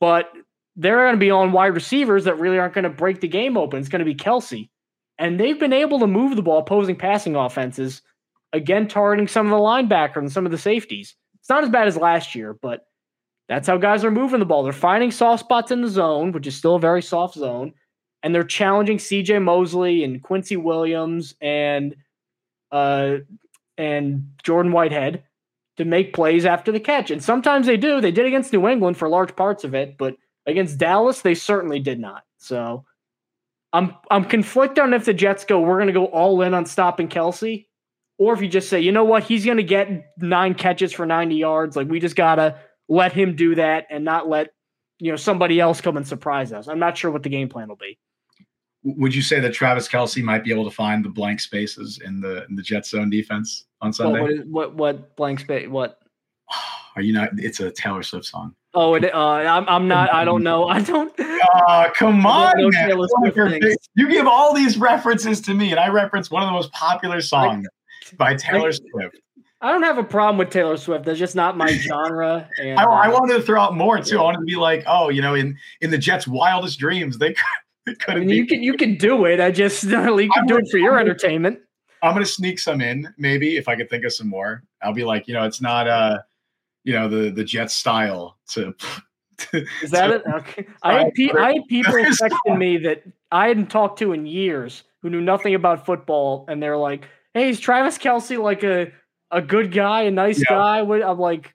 But 0.00 0.30
they're 0.76 1.04
going 1.04 1.14
to 1.14 1.18
be 1.18 1.30
on 1.30 1.52
wide 1.52 1.74
receivers 1.74 2.24
that 2.24 2.38
really 2.38 2.58
aren't 2.58 2.74
going 2.74 2.84
to 2.84 2.90
break 2.90 3.20
the 3.20 3.28
game 3.28 3.56
open. 3.56 3.78
It's 3.78 3.88
going 3.88 4.00
to 4.00 4.04
be 4.04 4.14
Kelce. 4.14 4.70
And 5.18 5.38
they've 5.38 5.58
been 5.60 5.74
able 5.74 5.98
to 6.00 6.06
move 6.06 6.36
the 6.36 6.42
ball 6.42 6.60
opposing 6.60 6.96
passing 6.96 7.36
offenses, 7.36 8.00
again, 8.54 8.88
targeting 8.88 9.28
some 9.28 9.46
of 9.46 9.50
the 9.50 9.58
linebackers 9.58 10.16
and 10.16 10.32
some 10.32 10.46
of 10.46 10.52
the 10.52 10.58
safeties. 10.58 11.14
Not 11.50 11.64
as 11.64 11.70
bad 11.70 11.88
as 11.88 11.96
last 11.96 12.34
year, 12.34 12.54
but 12.54 12.86
that's 13.48 13.66
how 13.66 13.76
guys 13.76 14.04
are 14.04 14.10
moving 14.10 14.38
the 14.38 14.46
ball. 14.46 14.62
They're 14.62 14.72
finding 14.72 15.10
soft 15.10 15.40
spots 15.40 15.70
in 15.72 15.82
the 15.82 15.88
zone, 15.88 16.32
which 16.32 16.46
is 16.46 16.56
still 16.56 16.76
a 16.76 16.80
very 16.80 17.02
soft 17.02 17.34
zone, 17.34 17.74
and 18.22 18.34
they're 18.34 18.44
challenging 18.44 18.98
CJ 18.98 19.42
Mosley 19.42 20.04
and 20.04 20.22
Quincy 20.22 20.56
Williams 20.56 21.34
and 21.40 21.96
uh 22.70 23.16
and 23.76 24.30
Jordan 24.44 24.72
Whitehead 24.72 25.24
to 25.78 25.84
make 25.84 26.12
plays 26.12 26.44
after 26.44 26.70
the 26.70 26.78
catch. 26.78 27.10
And 27.10 27.24
sometimes 27.24 27.66
they 27.66 27.76
do. 27.76 28.00
They 28.00 28.12
did 28.12 28.26
against 28.26 28.52
New 28.52 28.68
England 28.68 28.96
for 28.98 29.08
large 29.08 29.34
parts 29.34 29.64
of 29.64 29.74
it, 29.74 29.96
but 29.98 30.14
against 30.46 30.78
Dallas, 30.78 31.22
they 31.22 31.34
certainly 31.34 31.80
did 31.80 31.98
not. 31.98 32.24
So 32.38 32.84
I'm 33.72 33.94
I'm 34.10 34.24
conflicted 34.24 34.78
on 34.78 34.94
if 34.94 35.04
the 35.04 35.14
Jets 35.14 35.44
go, 35.44 35.60
we're 35.60 35.78
gonna 35.78 35.92
go 35.92 36.06
all 36.06 36.42
in 36.42 36.54
on 36.54 36.66
stopping 36.66 37.08
Kelce, 37.08 37.66
or 38.20 38.34
if 38.34 38.42
you 38.42 38.48
just 38.48 38.68
say, 38.68 38.78
you 38.78 38.92
know 38.92 39.02
what, 39.02 39.24
he's 39.24 39.46
gonna 39.46 39.62
get 39.62 39.88
nine 40.18 40.54
catches 40.54 40.92
for 40.92 41.06
90 41.06 41.34
yards. 41.34 41.74
Like 41.74 41.88
we 41.88 41.98
just 41.98 42.16
gotta 42.16 42.56
let 42.86 43.12
him 43.12 43.34
do 43.34 43.54
that 43.54 43.86
and 43.90 44.04
not 44.04 44.28
let 44.28 44.50
you 44.98 45.10
know 45.10 45.16
somebody 45.16 45.58
else 45.58 45.80
come 45.80 45.96
and 45.96 46.06
surprise 46.06 46.52
us. 46.52 46.68
I'm 46.68 46.78
not 46.78 46.98
sure 46.98 47.10
what 47.10 47.22
the 47.22 47.30
game 47.30 47.48
plan 47.48 47.68
will 47.68 47.76
be. 47.76 47.98
would 48.84 49.14
you 49.14 49.22
say 49.22 49.40
that 49.40 49.54
Travis 49.54 49.88
Kelce 49.88 50.22
might 50.22 50.44
be 50.44 50.52
able 50.52 50.64
to 50.64 50.70
find 50.70 51.02
the 51.02 51.08
blank 51.08 51.40
spaces 51.40 51.98
in 52.04 52.20
the 52.20 52.44
in 52.50 52.56
the 52.56 52.62
Jet 52.62 52.84
zone 52.84 53.08
defense 53.08 53.64
on 53.80 53.90
Sunday? 53.90 54.20
What, 54.20 54.30
what, 54.30 54.46
what 54.48 54.74
what 54.74 55.16
blank 55.16 55.40
space? 55.40 55.66
What? 55.66 55.98
Are 56.96 57.02
you 57.02 57.14
not? 57.14 57.30
It's 57.38 57.60
a 57.60 57.70
Taylor 57.70 58.02
Swift 58.02 58.26
song. 58.26 58.54
Oh, 58.74 58.94
it, 58.94 59.14
uh, 59.14 59.18
I'm 59.18 59.66
I'm 59.66 59.88
not. 59.88 60.12
I 60.12 60.24
don't 60.26 60.42
know. 60.42 60.68
I 60.68 60.82
don't. 60.82 61.12
Oh, 61.66 61.86
come 61.96 62.26
on, 62.26 62.58
don't 62.58 62.74
man. 62.74 62.88
Taylor 62.88 62.98
One 62.98 63.26
of 63.26 63.34
Swift 63.34 63.36
your 63.36 63.74
You 63.96 64.08
give 64.08 64.26
all 64.26 64.54
these 64.54 64.76
references 64.76 65.40
to 65.42 65.54
me, 65.54 65.70
and 65.70 65.80
I 65.80 65.88
reference 65.88 66.30
one 66.30 66.42
of 66.42 66.48
the 66.48 66.52
most 66.52 66.70
popular 66.72 67.22
songs 67.22 67.66
by 68.18 68.34
Taylor 68.34 68.72
Swift. 68.72 69.18
I 69.62 69.72
don't 69.72 69.82
have 69.82 69.98
a 69.98 70.04
problem 70.04 70.38
with 70.38 70.50
Taylor 70.50 70.76
Swift. 70.78 71.04
That's 71.04 71.18
just 71.18 71.36
not 71.36 71.56
my 71.56 71.68
genre. 71.72 72.48
And 72.58 72.78
I, 72.78 72.84
I 72.84 73.08
uh, 73.08 73.12
wanted 73.12 73.34
to 73.34 73.42
throw 73.42 73.60
out 73.60 73.76
more 73.76 73.98
too. 74.00 74.14
Yeah. 74.14 74.22
I 74.22 74.24
wanted 74.24 74.38
to 74.38 74.44
be 74.44 74.56
like, 74.56 74.84
oh, 74.86 75.10
you 75.10 75.20
know, 75.20 75.34
in 75.34 75.56
in 75.80 75.90
the 75.90 75.98
Jets' 75.98 76.26
wildest 76.26 76.78
dreams, 76.78 77.18
they 77.18 77.28
could, 77.34 77.92
it 77.92 77.98
I 78.02 78.04
couldn't 78.04 78.26
mean, 78.26 78.36
you 78.36 78.46
can 78.46 78.62
you 78.62 78.74
can 78.74 78.96
do 78.96 79.26
it. 79.26 79.40
I 79.40 79.50
just 79.50 79.84
you 79.84 79.90
can 79.90 80.46
do 80.46 80.56
it 80.56 80.68
for 80.70 80.78
your 80.78 80.98
entertainment. 80.98 81.58
I'm 82.02 82.14
gonna 82.14 82.24
sneak 82.24 82.58
some 82.58 82.80
in, 82.80 83.12
maybe 83.18 83.56
if 83.58 83.68
I 83.68 83.76
could 83.76 83.90
think 83.90 84.04
of 84.04 84.12
some 84.12 84.28
more. 84.28 84.62
I'll 84.82 84.94
be 84.94 85.04
like, 85.04 85.28
you 85.28 85.34
know, 85.34 85.44
it's 85.44 85.60
not 85.60 85.86
uh, 85.86 86.18
you 86.84 86.94
know, 86.94 87.08
the 87.08 87.30
the 87.30 87.44
Jets 87.44 87.74
style 87.74 88.38
to. 88.48 88.74
to- 89.36 89.66
Is 89.82 89.90
that 89.90 90.08
to- 90.08 90.14
it? 90.16 90.22
Okay. 90.34 90.66
I 90.82 91.04
had, 91.04 91.14
pe- 91.14 91.32
I 91.38 91.54
had 91.54 91.66
people 91.68 91.92
texting 91.92 92.58
me 92.58 92.78
that 92.78 93.02
I 93.30 93.48
hadn't 93.48 93.70
talked 93.70 93.98
to 93.98 94.12
in 94.12 94.26
years 94.26 94.84
who 95.02 95.10
knew 95.10 95.20
nothing 95.20 95.54
about 95.54 95.84
football, 95.86 96.44
and 96.48 96.62
they're 96.62 96.76
like, 96.76 97.08
"Hey, 97.34 97.50
is 97.50 97.60
Travis 97.60 97.98
Kelce 97.98 98.40
like 98.42 98.62
a 98.64 98.92
a 99.32 99.40
good 99.40 99.70
guy, 99.72 100.02
a 100.02 100.10
nice 100.10 100.38
Yeah. 100.38 100.56
guy?" 100.56 100.80
I'm 100.80 101.18
like, 101.18 101.52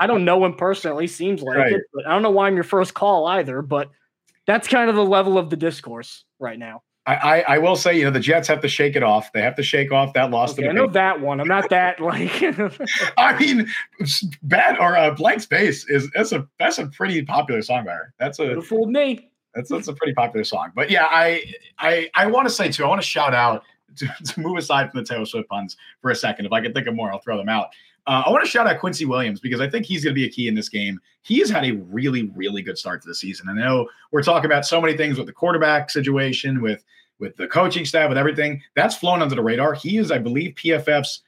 I 0.00 0.06
don't 0.06 0.24
know 0.24 0.44
him 0.44 0.54
personally. 0.54 1.06
Seems 1.06 1.42
like 1.42 1.58
Right. 1.58 1.72
it, 1.72 1.82
but 1.92 2.06
I 2.06 2.10
don't 2.10 2.22
know 2.22 2.30
why 2.30 2.46
I'm 2.46 2.54
your 2.54 2.64
first 2.64 2.94
call 2.94 3.26
either. 3.26 3.62
But 3.62 3.90
that's 4.46 4.66
kind 4.68 4.88
of 4.90 4.96
the 4.96 5.04
level 5.04 5.38
of 5.38 5.50
the 5.50 5.56
discourse 5.56 6.24
right 6.38 6.58
now. 6.58 6.82
I, 7.06 7.14
I 7.14 7.54
I 7.54 7.58
will 7.58 7.76
say, 7.76 7.96
you 7.98 8.04
know, 8.04 8.10
the 8.10 8.20
Jets 8.20 8.46
have 8.48 8.60
to 8.60 8.68
shake 8.68 8.94
it 8.94 9.02
off. 9.02 9.32
They 9.32 9.40
have 9.40 9.54
to 9.56 9.62
shake 9.62 9.90
off 9.90 10.12
that 10.12 10.30
loss 10.30 10.52
Okay, 10.52 10.68
I 10.68 10.72
know 10.72 10.86
that 10.88 11.20
one. 11.20 11.40
I'm 11.40 11.48
not 11.48 11.70
that 11.70 11.98
like. 12.00 12.42
I 13.16 13.38
mean, 13.38 13.66
bad 14.42 14.78
or 14.78 14.96
uh, 14.96 15.10
blank 15.12 15.40
space 15.40 15.88
is 15.88 16.10
that's 16.14 16.32
a 16.32 16.46
that's 16.58 16.78
a 16.78 16.86
pretty 16.88 17.22
popular 17.24 17.62
song 17.62 17.84
by 17.86 17.92
her. 17.92 18.14
That's 18.18 18.38
a 18.38 18.60
fooled 18.60 18.90
me. 18.90 19.30
that's 19.54 19.70
that's 19.70 19.88
a 19.88 19.94
pretty 19.94 20.12
popular 20.12 20.44
song. 20.44 20.72
But 20.74 20.90
yeah, 20.90 21.06
I 21.10 21.42
I 21.78 22.10
I 22.14 22.26
want 22.26 22.46
to 22.48 22.54
say 22.54 22.70
too. 22.70 22.84
I 22.84 22.88
want 22.88 23.00
to 23.00 23.06
shout 23.06 23.34
out 23.34 23.62
to, 23.96 24.08
to 24.24 24.40
move 24.40 24.56
aside 24.56 24.90
from 24.90 25.02
the 25.02 25.06
Taylor 25.06 25.26
Swift 25.26 25.48
puns 25.48 25.76
for 26.00 26.10
a 26.10 26.16
second. 26.16 26.46
If 26.46 26.52
I 26.52 26.60
can 26.60 26.72
think 26.72 26.86
of 26.86 26.94
more, 26.94 27.12
I'll 27.12 27.20
throw 27.20 27.36
them 27.36 27.48
out. 27.48 27.68
Uh, 28.06 28.22
I 28.26 28.30
want 28.30 28.44
to 28.44 28.50
shout 28.50 28.66
out 28.66 28.80
Quincy 28.80 29.04
Williams 29.04 29.40
because 29.40 29.60
I 29.60 29.68
think 29.68 29.84
he's 29.84 30.02
going 30.02 30.14
to 30.14 30.20
be 30.20 30.26
a 30.26 30.30
key 30.30 30.48
in 30.48 30.54
this 30.54 30.68
game. 30.68 30.98
He 31.22 31.38
has 31.40 31.50
had 31.50 31.64
a 31.64 31.72
really, 31.72 32.30
really 32.34 32.62
good 32.62 32.78
start 32.78 33.02
to 33.02 33.08
the 33.08 33.14
season. 33.14 33.48
I 33.48 33.52
know 33.52 33.88
we're 34.10 34.22
talking 34.22 34.46
about 34.46 34.64
so 34.64 34.80
many 34.80 34.96
things 34.96 35.18
with 35.18 35.26
the 35.26 35.32
quarterback 35.32 35.90
situation, 35.90 36.62
with 36.62 36.84
with 37.18 37.36
the 37.36 37.46
coaching 37.46 37.84
staff, 37.84 38.08
with 38.08 38.16
everything 38.16 38.62
that's 38.74 38.96
flown 38.96 39.20
under 39.20 39.34
the 39.34 39.42
radar. 39.42 39.74
He 39.74 39.98
is, 39.98 40.10
I 40.10 40.18
believe, 40.18 40.54
PFF's 40.54 41.20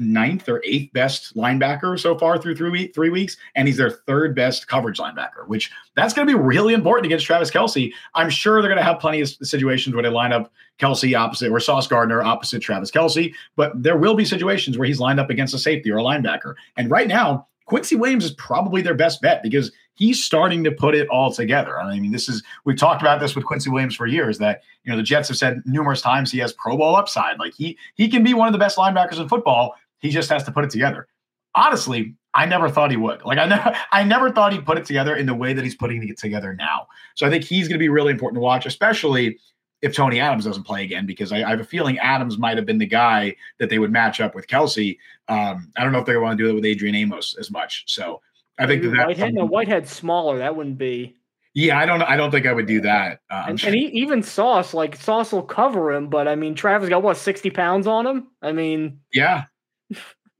ninth 0.00 0.48
or 0.48 0.62
eighth 0.64 0.92
best 0.92 1.36
linebacker 1.36 1.98
so 1.98 2.16
far 2.18 2.38
through 2.38 2.56
three, 2.56 2.88
three 2.88 3.10
weeks, 3.10 3.36
and 3.54 3.68
he's 3.68 3.76
their 3.76 3.90
third 3.90 4.34
best 4.34 4.66
coverage 4.66 4.98
linebacker, 4.98 5.46
which 5.46 5.70
that's 5.94 6.14
going 6.14 6.26
to 6.26 6.34
be 6.34 6.38
really 6.38 6.74
important 6.74 7.06
against 7.06 7.26
Travis 7.26 7.50
Kelce. 7.50 7.92
I'm 8.14 8.30
sure 8.30 8.60
they're 8.60 8.70
going 8.70 8.78
to 8.78 8.84
have 8.84 8.98
plenty 8.98 9.20
of 9.20 9.28
situations 9.28 9.94
where 9.94 10.02
they 10.02 10.08
line 10.08 10.32
up 10.32 10.52
Kelce 10.78 11.16
opposite 11.16 11.52
or 11.52 11.60
Sauce 11.60 11.86
Gardner 11.86 12.22
opposite 12.22 12.62
Travis 12.62 12.90
Kelce, 12.90 13.32
but 13.54 13.72
there 13.80 13.98
will 13.98 14.14
be 14.14 14.24
situations 14.24 14.78
where 14.78 14.88
he's 14.88 14.98
lined 14.98 15.20
up 15.20 15.30
against 15.30 15.54
a 15.54 15.58
safety 15.58 15.90
or 15.90 15.98
a 15.98 16.02
linebacker. 16.02 16.54
And 16.76 16.90
right 16.90 17.06
now, 17.06 17.46
Quincy 17.66 17.94
Williams 17.94 18.24
is 18.24 18.32
probably 18.32 18.82
their 18.82 18.94
best 18.94 19.22
bet 19.22 19.44
because 19.44 19.70
he's 19.94 20.24
starting 20.24 20.64
to 20.64 20.72
put 20.72 20.94
it 20.94 21.06
all 21.08 21.32
together. 21.32 21.78
I 21.78 22.00
mean, 22.00 22.10
this 22.10 22.28
is 22.28 22.42
we've 22.64 22.76
talked 22.76 23.00
about 23.00 23.20
this 23.20 23.36
with 23.36 23.44
Quincy 23.44 23.70
Williams 23.70 23.94
for 23.94 24.06
years 24.06 24.38
that 24.38 24.62
you 24.82 24.90
know 24.90 24.96
the 24.96 25.04
Jets 25.04 25.28
have 25.28 25.36
said 25.36 25.62
numerous 25.66 26.00
times 26.00 26.32
he 26.32 26.38
has 26.38 26.52
Pro 26.54 26.76
Bowl 26.76 26.96
upside. 26.96 27.38
Like 27.38 27.54
he 27.54 27.78
he 27.94 28.08
can 28.08 28.24
be 28.24 28.34
one 28.34 28.48
of 28.48 28.52
the 28.52 28.58
best 28.58 28.76
linebackers 28.76 29.20
in 29.20 29.28
football. 29.28 29.76
He 30.00 30.10
just 30.10 30.30
has 30.30 30.44
to 30.44 30.52
put 30.52 30.64
it 30.64 30.70
together. 30.70 31.06
Honestly, 31.54 32.14
I 32.34 32.46
never 32.46 32.68
thought 32.68 32.90
he 32.90 32.96
would. 32.96 33.22
Like 33.24 33.38
I 33.38 33.46
never 33.46 33.76
I 33.92 34.04
never 34.04 34.30
thought 34.30 34.52
he'd 34.52 34.66
put 34.66 34.78
it 34.78 34.84
together 34.84 35.16
in 35.16 35.26
the 35.26 35.34
way 35.34 35.52
that 35.52 35.64
he's 35.64 35.76
putting 35.76 36.06
it 36.08 36.18
together 36.18 36.54
now. 36.54 36.86
So 37.16 37.26
I 37.26 37.30
think 37.30 37.44
he's 37.44 37.68
going 37.68 37.78
to 37.78 37.82
be 37.82 37.88
really 37.88 38.12
important 38.12 38.36
to 38.36 38.40
watch, 38.40 38.66
especially 38.66 39.38
if 39.82 39.94
Tony 39.94 40.20
Adams 40.20 40.44
doesn't 40.44 40.64
play 40.64 40.84
again, 40.84 41.06
because 41.06 41.32
I, 41.32 41.38
I 41.38 41.50
have 41.50 41.60
a 41.60 41.64
feeling 41.64 41.98
Adams 41.98 42.36
might 42.38 42.56
have 42.58 42.66
been 42.66 42.78
the 42.78 42.86
guy 42.86 43.34
that 43.58 43.70
they 43.70 43.78
would 43.78 43.90
match 43.90 44.20
up 44.20 44.34
with 44.34 44.46
Kelce. 44.46 44.98
Um, 45.28 45.72
I 45.76 45.82
don't 45.82 45.92
know 45.92 46.00
if 46.00 46.06
they 46.06 46.16
want 46.18 46.36
to 46.38 46.44
do 46.44 46.50
it 46.50 46.54
with 46.54 46.66
Adrian 46.66 46.94
Amos 46.94 47.34
as 47.38 47.50
much. 47.50 47.84
So 47.86 48.20
I 48.58 48.66
think 48.66 48.82
that 48.82 48.90
Maybe 48.90 49.04
Whitehead. 49.04 49.34
No, 49.34 49.46
Whitehead's 49.46 49.90
smaller. 49.90 50.38
That 50.38 50.54
wouldn't 50.54 50.76
be. 50.76 51.16
yeah, 51.54 51.78
I 51.78 51.86
don't 51.86 52.02
I 52.02 52.16
don't 52.16 52.30
think 52.30 52.46
I 52.46 52.52
would 52.52 52.66
do 52.66 52.82
that. 52.82 53.20
Uh, 53.30 53.44
And, 53.48 53.64
and 53.64 53.74
he, 53.74 53.86
even 53.86 54.22
Sauce, 54.22 54.74
like 54.74 54.96
Sauce 54.96 55.32
will 55.32 55.42
cover 55.42 55.92
him, 55.92 56.08
but 56.08 56.28
I 56.28 56.34
mean, 56.36 56.54
Travis 56.54 56.90
got 56.90 57.02
what 57.02 57.16
sixty 57.16 57.50
pounds 57.50 57.86
on 57.86 58.06
him. 58.06 58.28
I 58.42 58.52
mean, 58.52 59.00
yeah. 59.14 59.44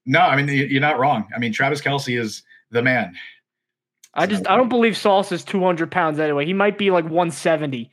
No, 0.06 0.20
I 0.20 0.36
mean 0.36 0.48
you- 0.48 0.66
you're 0.66 0.80
not 0.80 0.98
wrong. 0.98 1.28
I 1.34 1.38
mean 1.38 1.52
Travis 1.52 1.80
Kelce 1.80 2.18
is 2.18 2.42
the 2.70 2.82
man. 2.82 3.14
I 4.14 4.26
just 4.26 4.48
I 4.48 4.56
don't 4.56 4.68
believe 4.68 4.96
Sauce 4.96 5.30
is 5.32 5.44
two 5.44 5.60
hundred 5.62 5.90
pounds 5.90 6.18
anyway. 6.18 6.44
He 6.46 6.52
might 6.54 6.78
be 6.78 6.90
like 6.90 7.04
one 7.08 7.30
seventy. 7.30 7.90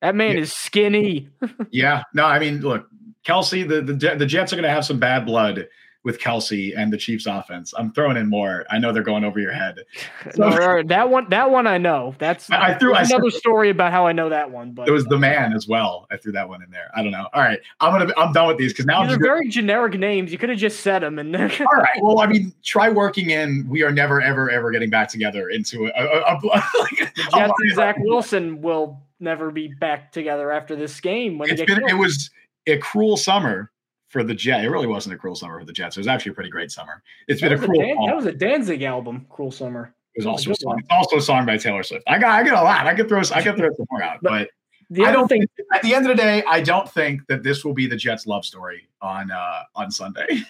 That 0.00 0.14
man 0.14 0.32
Yeah. 0.36 0.42
is 0.42 0.52
skinny. 0.52 1.28
Yeah, 1.70 2.02
no, 2.14 2.24
I 2.26 2.38
mean, 2.38 2.60
look, 2.60 2.86
Kelce, 3.26 3.66
the 3.68 3.80
the, 3.80 4.16
the 4.16 4.26
Jets 4.26 4.52
are 4.52 4.56
going 4.56 4.64
to 4.64 4.70
have 4.70 4.84
some 4.84 4.98
bad 4.98 5.24
blood 5.26 5.66
with 6.04 6.18
Kelce 6.18 6.76
and 6.76 6.92
the 6.92 6.96
Chiefs' 6.96 7.26
offense. 7.26 7.72
I'm 7.76 7.92
throwing 7.92 8.16
in 8.16 8.28
more. 8.28 8.66
I 8.70 8.78
know 8.78 8.92
they're 8.92 9.02
going 9.02 9.24
over 9.24 9.38
your 9.38 9.52
head. 9.52 9.78
No, 10.36 10.82
that 10.82 11.10
one, 11.10 11.28
that 11.30 11.50
one 11.50 11.66
I 11.66 11.78
know. 11.78 12.14
That's 12.18 12.50
I- 12.50 12.74
threw- 12.74 12.94
I 12.94 13.02
another 13.02 13.30
story 13.30 13.70
about 13.70 13.92
how 13.92 14.06
I 14.06 14.12
know 14.12 14.28
that 14.28 14.50
one. 14.50 14.72
But 14.72 14.88
It 14.88 14.92
was 14.92 15.04
the 15.04 15.18
man 15.18 15.52
as 15.52 15.66
well. 15.68 16.06
I 16.10 16.16
threw 16.16 16.32
that 16.32 16.48
one 16.48 16.62
in 16.62 16.70
there. 16.70 16.90
I 16.94 17.02
don't 17.02 17.10
know. 17.12 17.28
All 17.32 17.42
right, 17.42 17.60
I'm 17.80 17.92
gonna. 17.92 18.12
I'm 18.16 18.32
done 18.32 18.48
with 18.48 18.56
these 18.56 18.72
because 18.72 18.86
now 18.86 19.00
I'm 19.00 19.06
these 19.06 19.16
are 19.16 19.18
just 19.18 19.22
gonna, 19.22 19.34
very 19.34 19.48
generic 19.48 19.94
names. 19.94 20.32
You 20.32 20.38
could 20.38 20.48
have 20.48 20.58
just 20.58 20.80
said 20.80 21.00
them, 21.00 21.18
and 21.18 21.34
all 21.36 21.42
right. 21.42 22.00
Well, 22.00 22.20
I 22.20 22.26
mean, 22.26 22.54
try 22.62 22.88
working 22.88 23.30
in. 23.30 23.66
We 23.68 23.82
are 23.82 23.90
never, 23.92 24.20
ever, 24.20 24.50
ever 24.50 24.70
getting 24.70 24.90
back 24.90 25.08
together 25.08 25.50
into 25.50 25.86
a. 25.86 25.90
a, 25.90 26.04
a, 26.04 26.36
a 26.42 26.62
like, 26.78 27.14
the 27.14 27.22
Jets 27.34 27.52
and 27.60 27.74
Zach 27.74 27.96
Wilson 27.98 28.62
will 28.62 29.00
never 29.20 29.50
be 29.50 29.68
back 29.68 30.12
together 30.12 30.50
after 30.50 30.76
this 30.76 31.00
game 31.00 31.38
when 31.38 31.50
It's 31.50 31.62
been. 31.62 31.86
It 31.88 31.98
was 31.98 32.30
a 32.66 32.78
cruel 32.78 33.16
summer 33.16 33.71
for 34.12 34.22
the 34.22 34.34
Jets. 34.34 34.64
It 34.64 34.68
really 34.68 34.86
wasn't 34.86 35.14
a 35.14 35.18
cruel 35.18 35.34
summer 35.34 35.58
for 35.58 35.64
the 35.64 35.72
Jets. 35.72 35.96
It 35.96 36.00
was 36.00 36.06
actually 36.06 36.32
a 36.32 36.34
pretty 36.34 36.50
great 36.50 36.70
summer. 36.70 37.02
It's 37.28 37.40
been 37.40 37.52
a 37.52 37.56
was, 37.56 37.64
a 37.64 37.66
cruel. 37.66 37.80
Dan- 37.80 38.06
that 38.06 38.16
was 38.16 38.26
a 38.26 38.32
Danzig 38.32 38.82
album, 38.82 39.26
"Cruel 39.30 39.50
Summer." 39.50 39.94
It 40.14 40.20
was 40.20 40.26
also 40.26 40.50
a 40.50 40.54
song. 40.54 40.82
Also 40.90 41.16
a 41.16 41.22
song 41.22 41.46
by 41.46 41.56
Taylor 41.56 41.82
Swift. 41.82 42.04
I 42.06 42.18
got 42.18 42.38
I 42.38 42.44
get 42.44 42.52
a 42.52 42.62
lot. 42.62 42.86
I 42.86 42.94
could 42.94 43.08
throw 43.08 43.20
I 43.20 43.42
could 43.42 43.56
throw 43.56 43.70
some 43.74 43.86
more 43.90 44.02
out, 44.02 44.18
but, 44.22 44.50
I 44.94 45.10
don't 45.10 45.26
thing, 45.26 45.40
think 45.40 45.50
at 45.72 45.80
the 45.80 45.94
end 45.94 46.04
of 46.04 46.14
the 46.14 46.22
day, 46.22 46.42
I 46.46 46.60
don't 46.60 46.86
think 46.86 47.26
that 47.28 47.42
this 47.42 47.64
will 47.64 47.72
be 47.72 47.86
the 47.86 47.96
Jets' 47.96 48.26
love 48.26 48.44
story 48.44 48.88
on 49.00 49.30
uh 49.30 49.62
on 49.74 49.90
Sunday. 49.90 50.42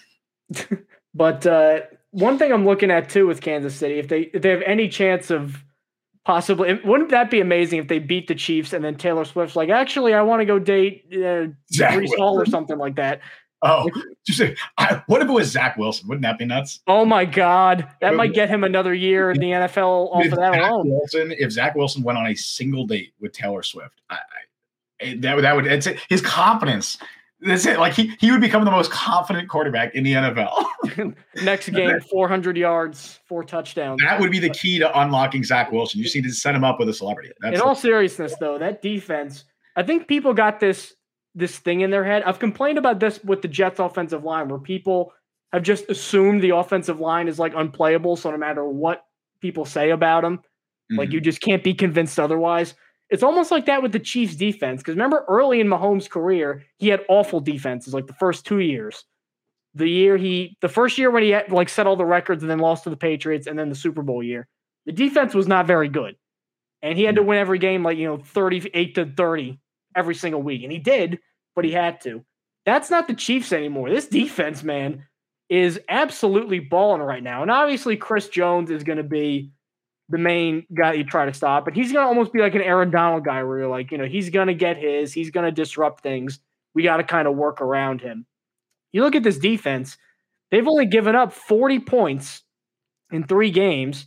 but 1.14 1.46
uh, 1.46 1.82
one 2.10 2.38
thing 2.38 2.52
I'm 2.52 2.64
looking 2.64 2.90
at 2.90 3.08
too 3.08 3.28
with 3.28 3.40
Kansas 3.40 3.76
City, 3.76 4.00
if 4.00 4.08
they 4.08 4.22
if 4.34 4.42
they 4.42 4.50
have 4.50 4.62
any 4.62 4.88
chance 4.88 5.30
of 5.30 5.62
possibly, 6.24 6.74
wouldn't 6.84 7.10
that 7.10 7.30
be 7.30 7.40
amazing 7.40 7.78
if 7.78 7.88
they 7.88 7.98
beat 7.98 8.28
the 8.28 8.34
Chiefs 8.34 8.72
and 8.72 8.84
then 8.84 8.96
Taylor 8.96 9.24
Swift's 9.24 9.56
like, 9.56 9.68
actually, 9.68 10.14
I 10.14 10.22
want 10.22 10.40
to 10.40 10.46
go 10.46 10.58
date 10.58 11.04
uh, 11.12 11.46
Zach 11.72 11.94
Breece 11.94 12.16
Hall 12.16 12.40
or 12.40 12.46
something 12.46 12.78
like 12.78 12.96
that. 12.96 13.20
Oh, 13.62 13.88
just 14.26 14.38
say, 14.38 14.56
I, 14.76 15.02
what 15.06 15.22
if 15.22 15.28
it 15.28 15.32
was 15.32 15.48
Zach 15.48 15.76
Wilson? 15.76 16.08
Wouldn't 16.08 16.22
that 16.22 16.38
be 16.38 16.44
nuts? 16.44 16.80
Oh 16.88 17.04
my 17.04 17.24
God, 17.24 17.86
that 18.00 18.14
might 18.14 18.34
get 18.34 18.48
him 18.48 18.64
another 18.64 18.92
year 18.92 19.30
in 19.30 19.38
the 19.38 19.50
NFL 19.50 20.12
off 20.12 20.24
if 20.24 20.32
of 20.32 20.38
that 20.38 20.54
Zach 20.54 20.70
alone. 20.70 20.90
Wilson, 20.90 21.32
if 21.38 21.52
Zach 21.52 21.74
Wilson 21.76 22.02
went 22.02 22.18
on 22.18 22.26
a 22.26 22.34
single 22.34 22.86
date 22.86 23.14
with 23.20 23.32
Taylor 23.32 23.62
Swift, 23.62 24.00
I, 24.10 24.18
I, 25.00 25.14
that 25.20 25.36
would 25.36 25.44
that 25.44 25.54
would 25.54 25.66
it's 25.66 25.86
his 26.08 26.20
confidence. 26.20 26.98
That's 27.40 27.66
it. 27.66 27.78
Like 27.78 27.92
he 27.92 28.14
he 28.18 28.30
would 28.32 28.40
become 28.40 28.64
the 28.64 28.70
most 28.70 28.90
confident 28.90 29.48
quarterback 29.48 29.94
in 29.94 30.02
the 30.02 30.12
NFL. 30.12 31.14
Next 31.42 31.68
game, 31.68 32.00
400 32.10 32.56
yards, 32.56 33.20
four 33.28 33.44
touchdowns. 33.44 34.00
that 34.02 34.18
would 34.20 34.30
be 34.30 34.38
the 34.38 34.50
key 34.50 34.78
to 34.80 35.00
unlocking 35.00 35.44
Zach 35.44 35.70
Wilson. 35.70 35.98
You 35.98 36.04
just 36.04 36.16
need 36.16 36.24
to 36.24 36.32
set 36.32 36.54
him 36.54 36.64
up 36.64 36.78
with 36.80 36.88
a 36.88 36.94
celebrity. 36.94 37.30
That's 37.40 37.56
in 37.56 37.60
all 37.60 37.74
seriousness 37.74 38.34
though 38.40 38.58
that 38.58 38.82
defense 38.82 39.44
i 39.76 39.82
think 39.82 40.06
people 40.06 40.34
got 40.34 40.60
this 40.60 40.94
this 41.34 41.58
thing 41.58 41.80
in 41.80 41.90
their 41.90 42.04
head. 42.04 42.22
I've 42.24 42.38
complained 42.38 42.78
about 42.78 43.00
this 43.00 43.22
with 43.24 43.42
the 43.42 43.48
jets 43.48 43.80
offensive 43.80 44.24
line 44.24 44.48
where 44.48 44.58
people 44.58 45.12
have 45.52 45.62
just 45.62 45.88
assumed 45.90 46.42
the 46.42 46.50
offensive 46.56 47.00
line 47.00 47.28
is 47.28 47.38
like 47.38 47.54
unplayable 47.54 48.16
so 48.16 48.30
no 48.30 48.36
matter 48.38 48.64
what 48.64 49.04
people 49.40 49.64
say 49.64 49.90
about 49.90 50.22
them 50.22 50.40
like 50.90 51.08
Mhm. 51.08 51.12
you 51.12 51.20
just 51.20 51.40
can't 51.40 51.62
be 51.64 51.74
convinced 51.74 52.18
otherwise. 52.20 52.74
It's 53.10 53.22
almost 53.22 53.50
like 53.50 53.66
that 53.66 53.82
with 53.82 53.92
the 53.92 53.98
chiefs 53.98 54.36
defense 54.36 54.80
because 54.82 54.94
remember 54.94 55.24
early 55.28 55.60
in 55.60 55.68
mahomes 55.68 56.08
career 56.08 56.64
he 56.78 56.88
had 56.88 57.04
awful 57.08 57.40
defenses 57.40 57.94
like 57.94 58.06
the 58.06 58.14
first 58.14 58.44
two 58.46 58.60
years. 58.60 59.04
The 59.74 59.88
year 59.88 60.16
he 60.18 60.56
the 60.60 60.68
first 60.68 60.98
year 60.98 61.10
when 61.10 61.22
he 61.22 61.30
had 61.30 61.50
like 61.50 61.68
set 61.70 61.86
all 61.86 61.96
the 61.96 62.04
records 62.04 62.42
and 62.42 62.50
then 62.50 62.58
lost 62.58 62.84
to 62.84 62.90
the 62.90 62.96
patriots 62.96 63.46
and 63.46 63.58
then 63.58 63.68
the 63.70 63.74
super 63.74 64.02
bowl 64.02 64.22
year 64.22 64.48
the 64.86 64.92
defense 64.92 65.34
was 65.34 65.48
not 65.48 65.66
very 65.66 65.88
good. 65.88 66.16
And 66.82 66.98
he 66.98 67.04
had 67.04 67.14
to 67.16 67.22
win 67.22 67.38
every 67.38 67.58
game 67.58 67.82
like 67.82 67.98
you 67.98 68.06
know 68.06 68.18
38 68.18 68.94
to 68.96 69.06
30 69.06 69.60
every 69.96 70.14
single 70.14 70.42
week 70.42 70.62
and 70.62 70.72
he 70.72 70.78
did 70.78 71.18
but 71.54 71.64
he 71.64 71.72
had 71.72 72.00
to. 72.00 72.24
That's 72.64 72.90
not 72.90 73.08
the 73.08 73.14
chiefs 73.14 73.52
anymore. 73.52 73.90
This 73.90 74.08
defense 74.08 74.62
man 74.62 75.04
is 75.50 75.78
absolutely 75.88 76.60
balling 76.60 77.02
right 77.02 77.22
now. 77.22 77.42
And 77.42 77.50
obviously 77.50 77.96
chris 77.96 78.28
jones 78.28 78.70
is 78.70 78.84
going 78.84 78.98
to 78.98 79.04
be 79.04 79.50
the 80.08 80.18
main 80.18 80.66
guy 80.76 80.94
you 80.94 81.04
try 81.04 81.24
to 81.24 81.32
stop 81.32 81.64
but 81.64 81.74
he's 81.74 81.92
going 81.92 82.04
to 82.04 82.08
almost 82.08 82.32
be 82.32 82.40
like 82.40 82.54
an 82.54 82.60
aaron 82.60 82.90
donald 82.90 83.24
guy 83.24 83.42
where 83.44 83.60
you're 83.60 83.68
like 83.68 83.90
you 83.90 83.96
know 83.96 84.04
he's 84.04 84.28
going 84.28 84.48
to 84.48 84.54
get 84.54 84.76
his 84.76 85.12
he's 85.12 85.30
going 85.30 85.46
to 85.46 85.52
disrupt 85.52 86.02
things. 86.02 86.38
We 86.74 86.82
got 86.84 86.98
to 86.98 87.04
kind 87.04 87.28
of 87.28 87.36
work 87.36 87.60
around 87.60 88.00
him. 88.00 88.26
You 88.92 89.02
look 89.02 89.14
at 89.14 89.22
this 89.22 89.38
defense 89.38 89.96
they've 90.52 90.68
only 90.68 90.86
given 90.86 91.16
up 91.16 91.32
40 91.32 91.80
points 91.80 92.42
in 93.12 93.24
three 93.24 93.50
games. 93.50 94.06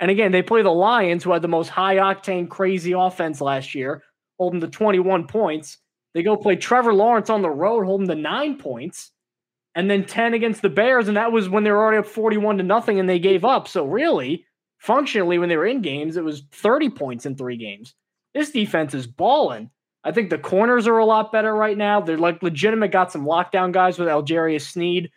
And 0.00 0.10
again, 0.10 0.32
they 0.32 0.42
play 0.42 0.62
the 0.62 0.70
Lions, 0.70 1.22
who 1.22 1.32
had 1.32 1.42
the 1.42 1.48
most 1.48 1.68
high 1.68 1.96
octane, 1.96 2.48
crazy 2.48 2.92
offense 2.92 3.40
last 3.40 3.74
year, 3.74 4.02
holding 4.44 4.60
to 4.60 4.68
21 4.68 5.26
points. 5.26 5.78
They 6.14 6.22
go 6.22 6.36
play 6.36 6.56
Trevor 6.56 6.94
Lawrence 6.94 7.30
on 7.30 7.42
the 7.42 7.50
road, 7.50 7.84
holding 7.84 8.08
to 8.08 8.14
nine 8.14 8.58
points, 8.58 9.10
and 9.74 9.90
then 9.90 10.04
10 10.04 10.34
against 10.34 10.62
the 10.62 10.68
Bears. 10.68 11.08
And 11.08 11.16
that 11.16 11.32
was 11.32 11.48
when 11.48 11.64
they 11.64 11.70
were 11.70 11.82
already 11.82 11.98
up 11.98 12.06
41 12.06 12.58
to 12.58 12.62
nothing 12.62 13.00
and 13.00 13.08
they 13.08 13.18
gave 13.18 13.44
up. 13.44 13.66
So, 13.66 13.84
really, 13.84 14.46
functionally, 14.78 15.38
when 15.38 15.48
they 15.48 15.56
were 15.56 15.66
in 15.66 15.82
games, 15.82 16.16
it 16.16 16.24
was 16.24 16.42
30 16.52 16.90
points 16.90 17.26
in 17.26 17.36
three 17.36 17.56
games. 17.56 17.94
This 18.34 18.50
defense 18.50 18.94
is 18.94 19.06
balling. 19.06 19.70
I 20.04 20.12
think 20.12 20.30
the 20.30 20.38
corners 20.38 20.86
are 20.86 20.98
a 20.98 21.06
lot 21.06 21.32
better 21.32 21.54
right 21.54 21.76
now. 21.76 22.00
They're 22.00 22.18
like 22.18 22.42
legitimate, 22.42 22.92
got 22.92 23.10
some 23.10 23.24
lockdown 23.24 23.72
guys 23.72 23.98
with 23.98 24.08
L'Jarius 24.08 24.70
Sneed 24.70 25.10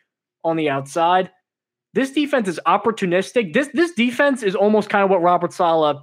on 0.43 0.55
the 0.55 0.69
outside 0.69 1.29
this 1.97 2.11
defense 2.11 2.47
is 2.47 2.59
opportunistic. 2.67 3.53
This 3.53 3.69
this 3.73 3.91
defense 3.93 4.43
is 4.43 4.55
almost 4.55 4.87
kind 4.87 5.03
of 5.03 5.09
what 5.09 5.23
Robert 5.23 5.51
Saleh 5.51 5.97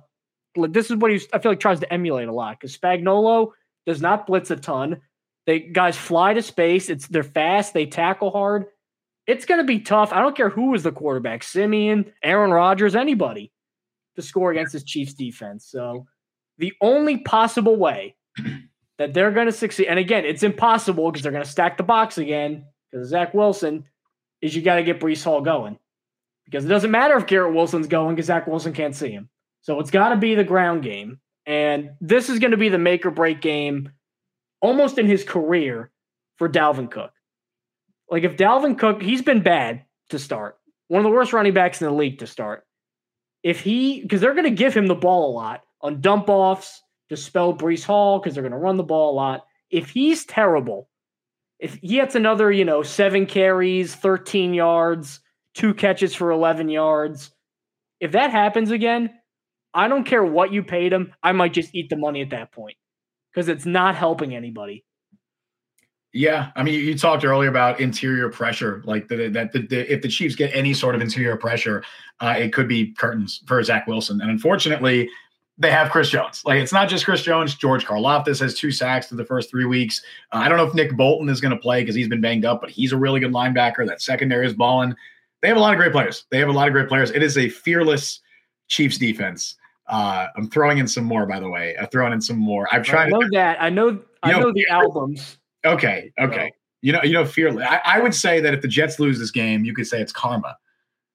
this 0.57 0.91
is 0.91 0.97
what 0.97 1.11
he's 1.11 1.27
I 1.33 1.39
feel 1.39 1.53
like 1.53 1.61
tries 1.61 1.81
to 1.81 1.93
emulate 1.93 2.29
a 2.29 2.33
lot 2.33 2.59
because 2.59 2.77
Spagnuolo 2.77 3.53
does 3.87 4.01
not 4.01 4.27
blitz 4.27 4.51
a 4.51 4.57
ton. 4.57 5.01
They 5.47 5.61
guys 5.61 5.97
fly 5.97 6.35
to 6.35 6.43
space. 6.43 6.89
It's 6.89 7.07
they're 7.07 7.23
fast, 7.23 7.75
they 7.75 7.87
tackle 7.87 8.31
hard. 8.31 8.67
It's 9.27 9.45
gonna 9.45 9.65
be 9.65 9.81
tough. 9.81 10.13
I 10.13 10.21
don't 10.21 10.37
care 10.37 10.51
who 10.51 10.75
is 10.75 10.83
the 10.83 10.93
quarterback, 10.93 11.43
Siemian, 11.43 12.13
Aaron 12.23 12.51
Rodgers, 12.51 12.95
anybody 12.95 13.53
to 14.17 14.23
score 14.23 14.51
against 14.51 14.73
this 14.73 14.85
Chiefs 14.85 15.15
defense. 15.15 15.67
So 15.67 16.07
the 16.59 16.73
only 16.81 17.19
possible 17.19 17.77
way 17.77 18.17
that 18.99 19.13
they're 19.15 19.33
gonna 19.33 19.53
succeed, 19.53 19.87
and 19.87 19.99
again, 19.99 20.25
it's 20.25 20.43
impossible 20.43 21.11
because 21.11 21.23
they're 21.23 21.33
gonna 21.33 21.45
stack 21.45 21.77
the 21.77 21.83
box 21.83 22.19
again 22.19 22.65
because 22.91 23.09
Zach 23.09 23.35
Wilson 23.35 23.85
is 24.41 24.55
you 24.55 24.63
got 24.63 24.77
to 24.77 24.85
get 24.85 25.01
Breece 25.01 25.25
Hall 25.25 25.41
going 25.41 25.79
because 26.45 26.65
it 26.65 26.69
doesn't 26.69 26.91
matter 26.91 27.17
if 27.17 27.27
Garrett 27.27 27.55
Wilson's 27.55 27.87
going 27.87 28.15
because 28.15 28.27
Zach 28.27 28.47
Wilson 28.47 28.73
can't 28.73 28.95
see 28.95 29.11
him. 29.11 29.29
So 29.65 29.81
it's 29.81 29.91
got 29.91 30.11
to 30.11 30.17
be 30.17 30.35
the 30.35 30.45
ground 30.45 30.83
game. 30.83 31.19
And 31.47 31.93
this 32.01 32.29
is 32.29 32.39
going 32.39 32.51
to 32.51 32.57
be 32.59 32.69
the 32.69 32.79
make 32.79 33.05
or 33.05 33.11
break 33.11 33.41
game 33.41 33.91
almost 34.61 34.99
in 34.99 35.07
his 35.07 35.25
career 35.25 35.91
for 36.37 36.49
Dalvin 36.49 36.91
Cook. 36.91 37.13
Like 38.11 38.25
if 38.25 38.37
Dalvin 38.37 38.79
Cook, 38.79 39.03
he's 39.03 39.23
been 39.23 39.43
bad 39.43 39.85
to 40.11 40.19
start, 40.19 40.59
one 40.89 41.01
of 41.01 41.05
the 41.05 41.15
worst 41.17 41.33
running 41.33 41.55
backs 41.55 41.81
in 41.81 41.87
the 41.87 41.95
league 41.95 42.19
to 42.19 42.27
start. 42.27 42.67
If 43.43 43.61
he, 43.61 44.03
because 44.03 44.21
they're 44.21 44.35
going 44.35 44.45
to 44.45 44.51
give 44.51 44.75
him 44.75 44.87
the 44.87 44.95
ball 44.95 45.31
a 45.31 45.35
lot 45.35 45.63
on 45.81 46.03
dump 46.03 46.29
offs 46.29 46.83
to 47.09 47.17
spell 47.17 47.57
Breece 47.57 47.85
Hall 47.85 48.19
because 48.19 48.35
they're 48.35 48.43
going 48.43 48.53
to 48.53 48.59
run 48.59 48.77
the 48.77 48.83
ball 48.83 49.13
a 49.13 49.17
lot. 49.17 49.47
If 49.71 49.91
he's 49.91 50.27
terrible, 50.27 50.91
if 51.59 51.77
he 51.77 51.89
gets 51.89 52.15
another, 52.15 52.53
you 52.53 52.67
know, 52.67 52.83
seven 52.83 53.25
carries, 53.25 53.95
13 53.95 54.53
yards, 54.53 55.21
two 55.55 55.73
catches 55.73 56.15
for 56.15 56.31
11 56.31 56.69
yards, 56.69 57.31
if 58.01 58.13
that 58.13 58.31
happens 58.31 58.71
again, 58.71 59.11
I 59.75 59.89
don't 59.89 60.05
care 60.05 60.25
what 60.25 60.53
you 60.53 60.63
paid 60.63 60.93
him. 60.93 61.13
I 61.23 61.33
might 61.33 61.53
just 61.53 61.75
eat 61.75 61.91
the 61.91 61.97
money 61.97 62.23
at 62.23 62.31
that 62.31 62.53
point 62.53 62.77
because 63.33 63.49
it's 63.49 63.67
not 63.67 63.97
helping 63.97 64.35
anybody. 64.35 64.85
Yeah, 66.13 66.53
I 66.55 66.63
mean, 66.63 66.75
you 66.75 66.97
talked 66.97 67.25
earlier 67.25 67.49
about 67.49 67.81
interior 67.81 68.29
pressure, 68.29 68.83
like 68.85 69.09
the, 69.09 69.29
that 69.31 69.51
the, 69.53 69.67
the, 69.67 69.93
if 69.93 70.01
the 70.01 70.09
Chiefs 70.09 70.37
get 70.37 70.55
any 70.55 70.73
sort 70.73 70.95
of 70.95 71.01
interior 71.01 71.37
pressure, 71.37 71.83
uh, 72.21 72.37
it 72.39 72.53
could 72.53 72.69
be 72.69 72.93
curtains 72.93 73.43
for 73.47 73.61
Zach 73.65 73.89
Wilson. 73.89 74.21
And 74.21 74.31
unfortunately, 74.31 75.11
they 75.59 75.73
have 75.73 75.91
Chris 75.91 76.11
Jones. 76.11 76.43
Like 76.45 76.61
it's 76.61 76.73
not 76.73 76.89
just 76.89 77.05
Chris 77.05 77.23
Jones. 77.23 77.57
George 77.57 77.85
Karlaftis 77.85 78.39
has 78.41 78.55
two 78.55 78.71
sacks 78.71 79.09
through 79.09 79.19
the 79.19 79.25
first 79.25 79.51
three 79.51 79.65
weeks. 79.65 80.03
Uh, 80.31 80.37
I 80.37 80.49
don't 80.49 80.57
know 80.57 80.65
if 80.65 80.75
Nick 80.75 80.97
Bolton 80.97 81.29
is 81.29 81.41
going 81.41 81.55
to 81.55 81.61
play 81.61 81.83
because 81.83 81.97
he's 81.97 82.09
been 82.09 82.21
banged 82.21 82.45
up, 82.45 82.61
but 82.61 82.71
he's 82.71 82.93
a 82.93 82.97
really 82.97 83.19
good 83.19 83.33
linebacker. 83.33 83.85
That 83.85 84.01
secondary 84.01 84.47
is 84.47 84.55
balling. 84.55 84.95
They 85.43 85.49
have 85.49 85.57
a 85.57 85.61
lot 85.61 85.75
of 85.75 85.79
great 85.79 85.93
players. 85.93 86.27
They 86.31 86.39
have 86.39 86.49
a 86.49 86.53
lot 86.53 86.69
of 86.69 86.73
great 86.73 86.89
players. 86.89 87.11
It 87.11 87.25
is 87.25 87.37
a 87.37 87.49
fearless 87.49 88.21
Chiefs 88.69 88.99
defense. 88.99 89.57
Uh, 89.87 90.29
I'm 90.37 90.49
throwing 90.49 90.79
in 90.79 90.89
some 90.89 91.05
more, 91.05 91.27
by 91.27 91.41
the 91.41 91.49
way. 91.49 91.77
I'm 91.79 91.87
throwing 91.89 92.13
in 92.13 92.21
some 92.21 92.39
more. 92.39 92.69
I'm 92.73 92.83
I 92.89 93.09
know 93.09 93.21
to. 93.21 93.29
that. 93.33 93.63
I 93.63 93.71
know. 93.71 94.03
I 94.23 94.33
know, 94.33 94.41
know 94.41 94.53
the 94.53 94.67
albums. 94.69 95.39
Okay, 95.65 96.13
okay. 96.19 96.53
You 96.81 96.93
know, 96.93 97.03
you 97.03 97.13
know, 97.13 97.25
fearless. 97.25 97.67
I, 97.69 97.81
I 97.85 98.01
would 98.01 98.15
say 98.15 98.41
that 98.41 98.55
if 98.55 98.63
the 98.63 98.69
Jets 98.69 98.99
lose 98.99 99.19
this 99.19 99.31
game, 99.31 99.65
you 99.65 99.75
could 99.75 99.87
say 99.87 100.01
it's 100.01 100.13
karma 100.13 100.57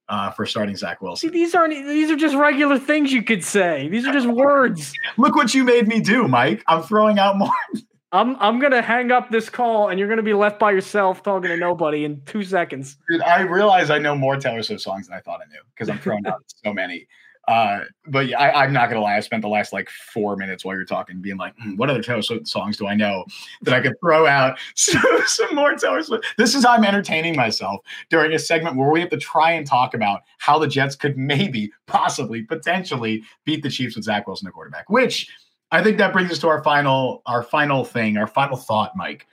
uh, 0.09 0.31
for 0.31 0.45
starting 0.45 0.75
Zach 0.75 1.01
Wilson. 1.01 1.29
See, 1.29 1.33
these 1.33 1.55
aren't. 1.55 1.73
These 1.73 2.11
are 2.11 2.15
just 2.15 2.35
regular 2.35 2.79
things 2.79 3.13
you 3.13 3.23
could 3.23 3.43
say. 3.43 3.87
These 3.89 4.05
are 4.07 4.13
just 4.13 4.27
words. 4.27 4.93
Look 5.17 5.35
what 5.35 5.53
you 5.53 5.63
made 5.63 5.87
me 5.87 6.01
do, 6.01 6.27
Mike. 6.27 6.63
I'm 6.67 6.83
throwing 6.83 7.19
out 7.19 7.37
more. 7.37 7.51
I'm. 8.11 8.35
I'm 8.39 8.59
gonna 8.59 8.81
hang 8.81 9.11
up 9.11 9.29
this 9.29 9.49
call, 9.49 9.89
and 9.89 9.99
you're 9.99 10.09
gonna 10.09 10.23
be 10.23 10.33
left 10.33 10.57
by 10.57 10.71
yourself 10.71 11.21
talking 11.21 11.49
to 11.49 11.57
nobody 11.57 12.05
in 12.05 12.21
two 12.25 12.43
seconds. 12.43 12.97
Dude, 13.07 13.21
I 13.21 13.41
realize 13.41 13.91
I 13.91 13.99
know 13.99 14.15
more 14.15 14.35
Taylor 14.37 14.63
Swift 14.63 14.81
songs 14.81 15.07
than 15.07 15.15
I 15.15 15.21
thought 15.21 15.41
I 15.41 15.49
knew 15.51 15.61
because 15.75 15.89
I'm 15.89 15.99
throwing 15.99 16.25
out 16.25 16.43
so 16.63 16.73
many. 16.73 17.07
Uh, 17.49 17.83
but 18.05 18.27
yeah, 18.27 18.39
I, 18.39 18.63
I'm 18.63 18.71
not 18.71 18.89
gonna 18.89 19.01
lie. 19.01 19.17
I 19.17 19.21
spent 19.21 19.41
the 19.41 19.47
last 19.47 19.73
like 19.73 19.89
four 19.89 20.35
minutes 20.35 20.63
while 20.63 20.75
you're 20.75 20.85
talking, 20.85 21.19
being 21.19 21.37
like, 21.37 21.55
"Hmm, 21.59 21.77
"What 21.77 21.89
other 21.89 22.03
Taylor 22.03 22.21
Swift 22.21 22.47
songs 22.47 22.77
do 22.77 22.85
I 22.85 22.93
know 22.93 23.25
that 23.63 23.73
I 23.73 23.81
could 23.81 23.95
throw 23.99 24.27
out 24.27 24.59
some, 24.75 25.01
some 25.25 25.55
more 25.55 25.73
Taylor 25.73 26.03
Swift?" 26.03 26.27
This 26.37 26.53
is 26.53 26.63
how 26.63 26.73
I'm 26.73 26.83
entertaining 26.83 27.35
myself 27.35 27.81
during 28.11 28.33
a 28.33 28.39
segment 28.39 28.75
where 28.75 28.91
we 28.91 28.99
have 28.99 29.09
to 29.09 29.17
try 29.17 29.53
and 29.53 29.65
talk 29.65 29.95
about 29.95 30.21
how 30.37 30.59
the 30.59 30.67
Jets 30.67 30.95
could 30.95 31.17
maybe, 31.17 31.71
possibly, 31.87 32.43
potentially 32.43 33.23
beat 33.45 33.63
the 33.63 33.69
Chiefs 33.71 33.95
with 33.95 34.05
Zach 34.05 34.27
Wilson, 34.27 34.45
the 34.45 34.51
quarterback. 34.51 34.87
Which 34.87 35.27
I 35.71 35.81
think 35.81 35.97
that 35.97 36.13
brings 36.13 36.29
us 36.29 36.37
to 36.39 36.49
our 36.49 36.63
final, 36.63 37.23
our 37.25 37.41
final 37.41 37.83
thing, 37.83 38.15
our 38.17 38.27
final 38.27 38.57
thought, 38.57 38.95
Mike. 38.95 39.25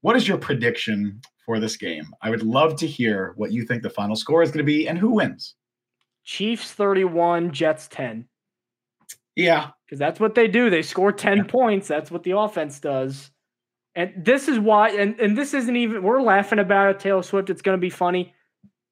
What 0.00 0.16
is 0.16 0.26
your 0.26 0.36
prediction 0.36 1.20
for 1.46 1.60
this 1.60 1.76
game? 1.76 2.08
I 2.22 2.30
would 2.30 2.42
love 2.42 2.74
to 2.78 2.88
hear 2.88 3.34
what 3.36 3.52
you 3.52 3.64
think 3.64 3.84
the 3.84 3.90
final 3.90 4.16
score 4.16 4.42
is 4.42 4.50
going 4.50 4.58
to 4.58 4.64
be 4.64 4.88
and 4.88 4.98
who 4.98 5.10
wins. 5.10 5.54
Chiefs 6.24 6.72
31, 6.72 7.52
Jets 7.52 7.88
10. 7.88 8.26
Yeah, 9.34 9.70
because 9.86 9.98
that's 9.98 10.20
what 10.20 10.34
they 10.34 10.46
do. 10.48 10.68
They 10.70 10.82
score 10.82 11.12
10 11.12 11.38
Yeah. 11.38 11.42
points. 11.44 11.88
That's 11.88 12.10
what 12.10 12.22
the 12.22 12.36
offense 12.36 12.80
does. 12.80 13.30
And 13.94 14.12
this 14.16 14.48
is 14.48 14.58
why, 14.58 14.90
and, 14.90 15.18
and 15.20 15.36
this 15.36 15.54
isn't 15.54 15.76
even, 15.76 16.02
we're 16.02 16.22
laughing 16.22 16.58
about 16.58 16.90
it, 16.90 17.00
Taylor 17.00 17.22
Swift. 17.22 17.50
It's 17.50 17.62
going 17.62 17.76
to 17.76 17.80
be 17.80 17.90
funny. 17.90 18.34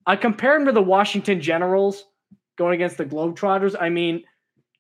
I 0.07 0.17
compare 0.17 0.57
him 0.57 0.67
to 0.67 0.73
the 0.73 0.83
Washington 0.83 1.41
Generals 1.41 2.05
going 2.59 2.75
against 2.75 2.99
the 2.99 3.05
Globetrotters. 3.07 3.75
I 3.81 3.89
mean, 3.89 4.25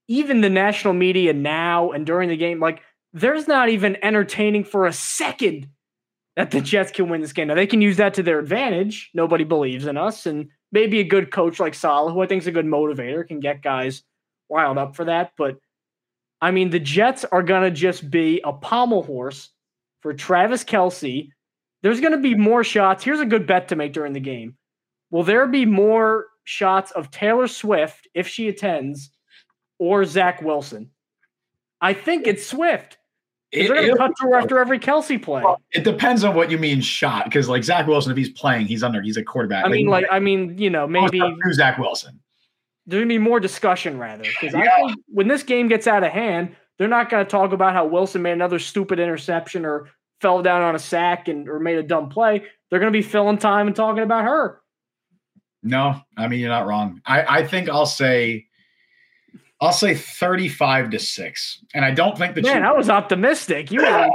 even 0.09 0.41
the 0.41 0.51
national 0.51 0.95
media 0.95 1.33
now 1.33 1.93
and 1.93 2.05
during 2.05 2.29
the 2.29 2.37
game, 2.37 2.59
like 2.61 2.83
there's 3.13 3.49
not 3.49 3.69
even 3.69 3.97
entertaining 4.03 4.65
for 4.65 4.87
a 4.87 4.93
second 4.93 5.69
that 6.37 6.51
the 6.51 6.61
Jets 6.61 6.91
can 6.91 7.09
win 7.09 7.21
this 7.21 7.33
game. 7.33 7.49
Now 7.49 7.55
they 7.55 7.67
can 7.67 7.81
use 7.83 7.97
that 7.99 8.15
to 8.15 8.23
their 8.23 8.39
advantage. 8.39 9.11
Nobody 9.15 9.45
believes 9.45 9.87
in 9.87 9.97
us, 9.97 10.27
and 10.27 10.49
maybe 10.73 11.01
a 11.01 11.05
good 11.05 11.31
coach 11.31 11.61
like 11.61 11.75
Saleh, 11.75 12.13
who 12.13 12.21
I 12.21 12.27
think 12.27 12.43
is 12.43 12.47
a 12.47 12.53
good 12.53 12.67
motivator, 12.67 13.27
can 13.27 13.41
get 13.41 13.63
guys 13.63 14.03
riled 14.51 14.79
up 14.79 14.97
for 14.97 15.05
that. 15.07 15.33
But 15.37 15.59
I 16.41 16.51
mean, 16.51 16.71
the 16.71 16.81
Jets 16.81 17.25
are 17.25 17.43
gonna 17.43 17.71
just 17.71 18.11
be 18.11 18.41
a 18.45 18.53
pommel 18.53 19.03
horse 19.03 19.51
for 20.01 20.15
Travis 20.15 20.65
Kelce. 20.65 21.31
There's 21.83 22.01
gonna 22.01 22.19
be 22.19 22.35
more 22.35 22.65
shots. 22.65 23.05
Here's 23.05 23.21
a 23.21 23.27
good 23.27 23.47
bet 23.47 23.69
to 23.69 23.77
make 23.77 23.93
during 23.93 24.13
the 24.13 24.21
game. 24.21 24.57
Will 25.11 25.25
there 25.25 25.47
be 25.47 25.67
more 25.67 26.27
shots 26.45 26.91
of 26.93 27.11
Taylor 27.11 27.49
Swift 27.49 28.09
if 28.15 28.29
she 28.29 28.49
attends 28.49 29.11
or 29.79 30.05
Zach 30.05 30.41
Wilson? 30.43 30.91
I 31.81 31.95
think 31.95 32.27
it's 32.27 32.47
Swift. 32.47 32.99
It, 33.53 33.67
They're 33.67 33.77
going 33.77 33.91
to 33.91 33.97
cut 33.97 34.13
through 34.19 34.35
after 34.35 34.59
every 34.61 34.79
Kelce 34.79 35.21
play. 35.21 35.43
it 35.73 35.83
depends 35.83 36.23
on 36.23 36.37
what 36.37 36.51
you 36.53 36.59
mean 36.59 36.81
shot, 36.81 37.25
because 37.25 37.49
like 37.49 37.65
Zach 37.65 37.87
Wilson, 37.89 38.13
if 38.13 38.17
he's 38.17 38.31
playing, 38.31 38.67
he's 38.67 38.83
under. 38.85 39.03
He's 39.03 39.17
a 39.17 39.25
quarterback. 39.25 39.65
I 39.65 39.69
mean, 39.69 39.89
like, 39.89 40.07
I 40.11 40.21
mean, 40.21 40.57
you 40.57 40.71
know, 40.71 40.87
maybe 40.87 41.21
who's 41.43 41.57
Zach 41.57 41.79
Wilson? 41.79 42.21
there's 42.87 43.01
going 43.01 43.09
to 43.09 43.13
be 43.15 43.19
more 43.19 43.39
discussion 43.39 43.99
rather 43.99 44.23
because 44.25 44.53
Yeah. 44.55 44.61
I 44.61 44.77
think 44.87 45.01
when 45.09 45.29
this 45.29 45.43
game 45.43 45.69
gets 45.69 45.87
out 45.87 46.03
of 46.03 46.11
hand, 46.13 46.57
they're 46.79 46.89
not 46.89 47.11
going 47.11 47.25
to 47.25 47.31
talk 47.31 47.53
about 47.53 47.73
how 47.73 47.87
Wilson 47.87 48.23
made 48.23 48.33
another 48.33 48.59
stupid 48.59 48.99
interception 48.99 49.65
or 49.65 49.91
fell 50.21 50.43
down 50.43 50.63
on 50.63 50.75
a 50.75 50.79
sack 50.79 51.29
and 51.29 51.49
or 51.49 51.61
made 51.61 51.77
a 51.77 51.83
dumb 51.83 52.09
play. 52.09 52.43
They're 52.71 52.81
going 52.81 52.93
to 52.93 52.97
be 52.97 53.03
filling 53.03 53.39
time 53.39 53.67
and 53.67 53.77
talking 53.77 54.03
about 54.03 54.25
her. 54.25 54.61
No, 55.63 56.01
I 56.17 56.27
mean 56.29 56.41
you're 56.41 56.49
not 56.49 56.67
wrong. 56.67 57.01
I 57.05 57.41
I 57.41 57.47
think 57.47 57.69
I'll 57.69 57.85
say, 57.87 58.47
I'll 59.63 59.73
say 59.73 59.95
thirty-five 59.95 60.89
to 60.91 60.99
six, 60.99 61.63
and 61.75 61.85
I 61.85 61.91
don't 61.91 62.17
think 62.17 62.35
the 62.35 62.41
Man, 62.41 62.65
I 62.65 62.73
was 62.73 62.89
optimistic. 62.89 63.71
You 63.71 63.83
were 63.83 64.09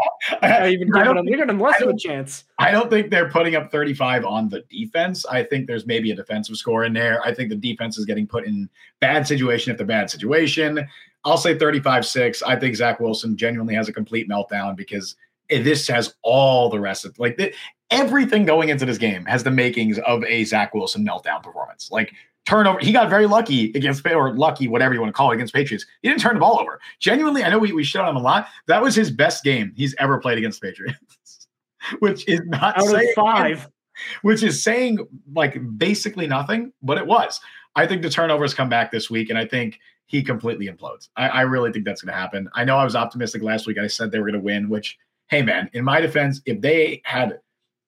even 0.43 0.91
giving 0.91 1.16
them, 1.16 1.28
you're 1.28 1.38
giving 1.38 1.48
them 1.48 1.60
less 1.60 1.80
of 1.82 1.89
a 1.89 1.98
chance. 1.98 2.46
I 2.58 2.72
don't 2.72 2.89
think 2.89 3.12
they're 3.12 3.30
putting 3.30 3.56
up 3.56 3.72
35 3.72 4.26
on 4.26 4.50
the 4.50 4.62
defense. 4.72 5.24
I 5.28 5.43
think 5.43 5.68
there's 5.68 5.86
maybe 5.86 6.10
a 6.10 6.16
defensive 6.16 6.56
score 6.58 6.84
in 6.84 6.93
there. 6.93 7.22
I 7.24 7.32
think 7.32 7.50
the 7.50 7.56
defense 7.56 7.98
is 8.00 8.06
getting 8.06 8.26
put 8.26 8.46
in 8.46 8.68
bad 9.00 9.28
situation 9.28 9.72
after 9.72 9.86
bad 9.86 10.10
situation. 10.10 10.88
I'll 11.26 11.38
say 11.38 11.58
35 11.58 12.08
6. 12.08 12.41
I 12.41 12.56
think 12.56 12.76
Zach 12.76 13.00
Wilson 13.00 13.38
genuinely 13.38 13.76
has 13.76 13.88
a 13.88 13.93
complete 13.93 14.28
meltdown 14.28 14.76
because 14.76 15.16
this 15.50 15.88
has 15.88 16.16
all 16.24 16.70
the 16.70 16.80
rest 16.80 17.06
of 17.06 17.18
like 17.20 17.38
the, 17.38 17.54
everything 17.91 18.46
going 18.46 18.70
into 18.70 18.86
this 18.86 18.98
game 18.98 19.26
has 19.26 19.43
the 19.43 19.52
makings 19.52 20.00
of 20.00 20.24
a 20.24 20.43
Zach 20.43 20.74
Wilson 20.74 21.06
meltdown 21.06 21.43
performance. 21.43 21.91
Like 21.91 22.14
turnover, 22.46 22.80
he 22.80 22.91
got 22.91 23.10
very 23.10 23.26
lucky 23.26 23.72
against 23.76 24.06
or 24.08 24.36
lucky, 24.36 24.68
whatever 24.68 24.93
you 24.93 25.02
want 25.02 25.10
to 25.10 25.18
call 25.18 25.32
it, 25.32 25.36
against 25.36 25.54
Patriots. 25.54 25.86
He 26.02 26.10
didn't 26.10 26.22
turn 26.22 26.36
the 26.36 26.39
ball 26.39 26.60
over. 26.60 26.80
Genuinely, 27.00 27.43
I 27.43 27.50
know 27.50 27.60
we, 27.60 27.72
we 27.72 27.84
shit 27.84 28.02
on 28.02 28.10
him 28.10 28.16
a 28.16 28.22
lot. 28.22 28.48
That 28.68 28.82
was 28.82 28.96
his 28.96 29.12
best 29.12 29.43
game 29.43 29.74
he's 29.76 29.96
ever 30.00 30.20
played 30.20 30.38
against 30.38 30.62
the 30.62 30.68
Patriots, 30.68 31.48
which 32.00 32.28
is 32.28 32.41
not 32.46 32.78
Out 32.78 32.93
of 32.93 33.02
five, 33.16 33.70
which 34.22 34.43
is 34.43 34.64
saying 34.64 35.00
like 35.34 35.58
basically 35.78 36.28
nothing, 36.28 36.72
but 36.82 36.98
it 36.98 37.08
was. 37.08 37.39
I 37.76 37.86
think 37.88 38.02
the 38.02 38.10
turnovers 38.10 38.54
come 38.54 38.70
back 38.70 38.91
this 38.91 39.10
week, 39.10 39.30
and 39.30 39.38
I 39.38 39.46
think 39.46 39.80
he 40.08 40.24
completely 40.24 40.68
implodes. 40.68 41.10
I, 41.18 41.30
I 41.30 41.41
really 41.41 41.72
think 41.72 41.86
that's 41.86 42.02
going 42.02 42.14
to 42.14 42.20
happen. 42.20 42.50
I 42.54 42.64
know 42.64 42.78
I 42.78 42.84
was 42.84 42.96
optimistic 42.96 43.41
last 43.41 43.68
week. 43.68 43.78
I 43.78 43.88
said 43.88 44.12
they 44.12 44.20
were 44.20 44.26
going 44.26 44.39
to 44.39 44.46
win, 44.46 44.70
which, 44.70 44.98
hey, 45.28 45.41
man, 45.41 45.70
in 45.74 45.84
my 45.84 46.00
defense, 46.00 46.41
if 46.46 46.62
they 46.62 47.02
had 47.06 47.39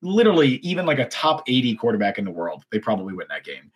literally 0.02 0.56
even 0.58 0.86
like 0.86 1.00
a 1.00 1.08
top 1.08 1.44
80 1.48 1.76
quarterback 1.76 2.18
in 2.18 2.26
the 2.26 2.32
world, 2.32 2.64
they 2.72 2.80
probably 2.80 3.14
win 3.14 3.28
that 3.30 3.44
game. 3.44 3.72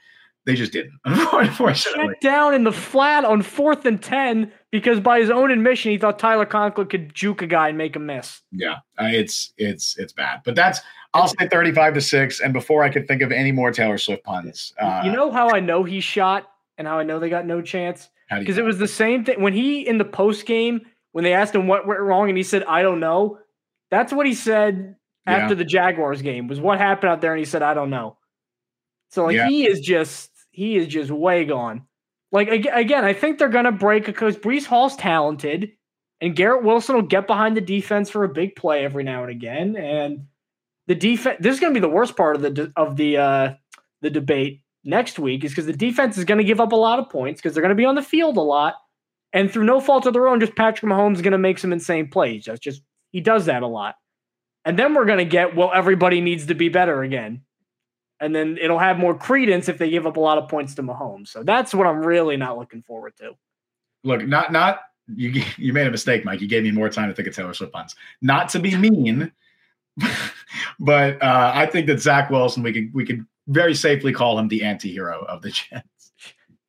They 0.45 0.55
just 0.55 0.71
didn't, 0.71 0.93
unfortunately. 1.05 2.07
check 2.07 2.21
down 2.21 2.53
in 2.55 2.63
the 2.63 2.71
flat 2.71 3.23
on 3.25 3.41
fourth 3.43 3.85
and 3.85 4.01
ten 4.01 4.51
because 4.71 4.99
by 4.99 5.19
his 5.19 5.29
own 5.29 5.51
admission, 5.51 5.91
he 5.91 5.97
thought 5.99 6.17
Tyler 6.17 6.45
Conklin 6.47 6.87
could 6.87 7.13
juke 7.13 7.41
a 7.43 7.47
guy 7.47 7.69
and 7.69 7.77
make 7.77 7.95
a 7.95 7.99
miss. 7.99 8.41
Yeah, 8.51 8.77
uh, 8.99 9.05
it's 9.11 9.53
it's 9.57 9.97
it's 9.99 10.13
bad. 10.13 10.41
But 10.43 10.55
that's 10.55 10.79
I'll 11.13 11.27
say 11.27 11.47
35 11.47 11.93
to 11.95 12.01
six. 12.01 12.39
And 12.39 12.53
before 12.53 12.83
I 12.83 12.89
could 12.89 13.07
think 13.07 13.21
of 13.21 13.31
any 13.31 13.51
more 13.51 13.71
Taylor 13.71 13.97
Swift 13.99 14.23
puns, 14.23 14.73
uh, 14.79 15.01
you 15.05 15.11
know 15.11 15.29
how 15.31 15.49
I 15.51 15.59
know 15.59 15.83
he 15.83 15.99
shot 15.99 16.49
and 16.77 16.87
how 16.87 16.97
I 16.97 17.03
know 17.03 17.19
they 17.19 17.29
got 17.29 17.45
no 17.45 17.61
chance 17.61 18.09
how 18.29 18.37
do 18.37 18.41
you 18.41 18.45
because 18.47 18.57
it 18.57 18.63
was 18.63 18.79
the 18.79 18.87
same 18.87 19.23
thing 19.23 19.41
when 19.41 19.53
he 19.53 19.85
in 19.87 19.97
the 19.99 20.05
post 20.05 20.45
game 20.47 20.81
when 21.11 21.23
they 21.23 21.33
asked 21.33 21.53
him 21.53 21.67
what 21.67 21.85
went 21.85 21.99
wrong 21.99 22.29
and 22.29 22.37
he 22.37 22.43
said 22.43 22.63
I 22.63 22.81
don't 22.81 22.99
know. 22.99 23.37
That's 23.91 24.11
what 24.13 24.25
he 24.25 24.33
said 24.33 24.95
Yeah. 25.27 25.33
after 25.35 25.53
the 25.53 25.65
Jaguars 25.65 26.23
game 26.23 26.47
was 26.47 26.59
what 26.59 26.79
happened 26.79 27.11
out 27.11 27.21
there 27.21 27.33
and 27.33 27.39
he 27.39 27.45
said 27.45 27.61
I 27.61 27.73
don't 27.75 27.89
know. 27.91 28.17
So 29.09 29.25
like 29.25 29.35
Yeah. 29.35 29.49
he 29.49 29.67
is 29.67 29.81
just 29.81 30.30
he 30.51 30.75
is 30.75 30.87
just 30.87 31.09
way 31.09 31.45
gone. 31.45 31.85
Like 32.31 32.49
again, 32.49 33.03
I 33.03 33.13
think 33.13 33.37
they're 33.39 33.49
gonna 33.49 33.71
break 33.71 34.05
because 34.05 34.37
Breece 34.37 34.65
Hall's 34.65 34.95
talented, 34.95 35.71
and 36.21 36.35
Garrett 36.35 36.63
Wilson 36.63 36.95
will 36.95 37.01
get 37.01 37.27
behind 37.27 37.57
the 37.57 37.61
defense 37.61 38.09
for 38.09 38.23
a 38.23 38.29
big 38.29 38.55
play 38.55 38.85
every 38.85 39.03
now 39.03 39.23
and 39.23 39.31
again. 39.31 39.75
And 39.75 40.27
the 40.87 40.95
defense, 40.95 41.37
this 41.41 41.55
is 41.55 41.59
gonna 41.59 41.73
be 41.73 41.79
the 41.81 41.89
worst 41.89 42.15
part 42.15 42.35
of 42.35 42.41
the 42.41 42.49
de- 42.49 42.73
of 42.75 42.95
the 42.95 43.17
uh, 43.17 43.53
the 44.01 44.09
debate 44.09 44.61
next 44.83 45.19
week, 45.19 45.43
is 45.43 45.51
because 45.51 45.65
the 45.65 45.73
defense 45.73 46.17
is 46.17 46.25
gonna 46.25 46.43
give 46.43 46.61
up 46.61 46.71
a 46.71 46.77
lot 46.77 46.99
of 46.99 47.09
points 47.09 47.41
because 47.41 47.53
they're 47.53 47.63
gonna 47.63 47.75
be 47.75 47.85
on 47.85 47.95
the 47.95 48.01
field 48.01 48.37
a 48.37 48.41
lot, 48.41 48.75
and 49.33 49.51
through 49.51 49.65
no 49.65 49.81
fault 49.81 50.05
of 50.05 50.13
their 50.13 50.27
own, 50.27 50.39
just 50.39 50.55
Patrick 50.55 50.89
Mahomes 50.89 51.15
is 51.15 51.21
gonna 51.21 51.37
make 51.37 51.59
some 51.59 51.73
insane 51.73 52.07
plays. 52.07 52.45
That's 52.45 52.61
just 52.61 52.81
he 53.11 53.19
does 53.19 53.45
that 53.45 53.63
a 53.63 53.67
lot. 53.67 53.95
And 54.63 54.79
then 54.79 54.93
we're 54.93 55.05
gonna 55.05 55.25
get 55.25 55.53
well, 55.55 55.71
everybody 55.73 56.21
needs 56.21 56.45
to 56.45 56.55
be 56.55 56.69
better 56.69 57.03
again 57.03 57.41
and 58.21 58.33
then 58.33 58.57
it'll 58.61 58.79
have 58.79 58.97
more 58.97 59.15
credence 59.17 59.67
if 59.67 59.77
they 59.77 59.89
give 59.89 60.07
up 60.07 60.15
a 60.15 60.19
lot 60.19 60.37
of 60.37 60.47
points 60.47 60.75
to 60.75 60.83
Mahomes. 60.83 61.27
So 61.29 61.43
that's 61.43 61.73
what 61.73 61.87
I'm 61.87 62.05
really 62.05 62.37
not 62.37 62.57
looking 62.57 62.83
forward 62.83 63.13
to. 63.17 63.31
look, 64.03 64.25
not 64.25 64.51
not 64.53 64.81
you. 65.13 65.43
You 65.57 65.73
made 65.73 65.87
a 65.87 65.91
mistake, 65.91 66.23
Mike. 66.23 66.39
You 66.39 66.47
gave 66.47 66.63
me 66.63 66.71
more 66.71 66.89
time 66.89 67.09
to 67.09 67.15
think 67.15 67.27
of 67.27 67.35
Taylor 67.35 67.53
Swift 67.53 67.73
puns. 67.73 67.95
Not 68.21 68.47
to 68.49 68.59
be 68.59 68.77
mean, 68.77 69.31
but 70.79 71.21
uh, 71.21 71.51
I 71.53 71.65
think 71.65 71.87
that 71.87 71.99
Zach 71.99 72.29
Wilson, 72.29 72.63
we 72.63 72.71
could 72.71 72.93
we 72.93 73.05
could 73.05 73.25
very 73.47 73.73
safely 73.73 74.13
call 74.13 74.37
him 74.37 74.47
the 74.47 74.63
anti-hero 74.63 75.25
of 75.27 75.41
the 75.41 75.49
Jets. 75.49 76.13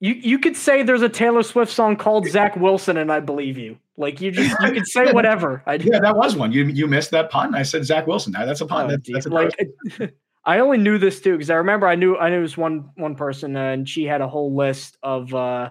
You 0.01 0.15
you 0.15 0.39
could 0.39 0.57
say 0.57 0.83
there's 0.83 1.03
a 1.03 1.09
Taylor 1.09 1.43
Swift 1.43 1.71
song 1.71 1.97
called 1.97 2.27
Zach 2.29 2.57
Wilson, 2.57 2.97
and 2.97 3.13
I 3.13 3.21
believe 3.21 3.59
you. 3.59 3.79
Like 3.97 4.21
you 4.21 4.31
just 4.31 4.59
you 4.63 4.73
could 4.73 4.87
say 4.87 5.13
whatever. 5.13 5.63
I 5.67 5.75
Yeah, 5.75 6.01
that 6.01 6.17
was 6.17 6.35
one. 6.35 6.51
You 6.51 6.65
you 6.65 6.87
missed 6.87 7.11
that 7.11 7.31
pun. 7.31 7.55
I 7.55 7.63
said 7.63 7.85
Zach 7.85 8.07
Wilson. 8.07 8.33
Now 8.33 8.47
that's 8.47 8.63
a 8.63 8.67
pun. 8.67 8.87
Oh, 8.87 8.89
that's, 8.89 9.09
that's 9.13 9.27
a 9.27 9.29
like 9.29 9.55
I 10.45 10.59
only 10.59 10.79
knew 10.79 10.99
this 10.99 11.21
too 11.21 11.33
because 11.33 11.51
I 11.51 11.55
remember 11.57 11.87
I 11.87 11.95
knew 11.95 12.17
I 12.17 12.31
knew 12.31 12.43
this 12.43 12.57
one 12.57 12.91
one 12.97 13.15
person 13.15 13.57
uh, 13.57 13.61
and 13.61 13.89
she 13.89 14.05
had 14.05 14.21
a 14.21 14.29
whole 14.29 14.55
list 14.55 14.97
of 15.03 15.33
uh 15.35 15.71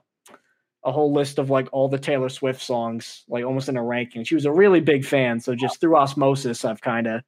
a 0.83 0.91
whole 0.91 1.13
list 1.13 1.37
of 1.39 1.49
like 1.49 1.67
all 1.71 1.89
the 1.89 1.99
Taylor 1.99 2.29
Swift 2.29 2.61
songs 2.61 3.23
like 3.27 3.43
almost 3.45 3.69
in 3.69 3.77
a 3.77 3.83
ranking. 3.83 4.23
She 4.23 4.35
was 4.35 4.45
a 4.45 4.51
really 4.51 4.79
big 4.79 5.05
fan, 5.05 5.39
so 5.39 5.53
just 5.55 5.79
through 5.79 5.95
osmosis, 5.97 6.65
I've 6.65 6.81
kind 6.81 7.05
of 7.07 7.21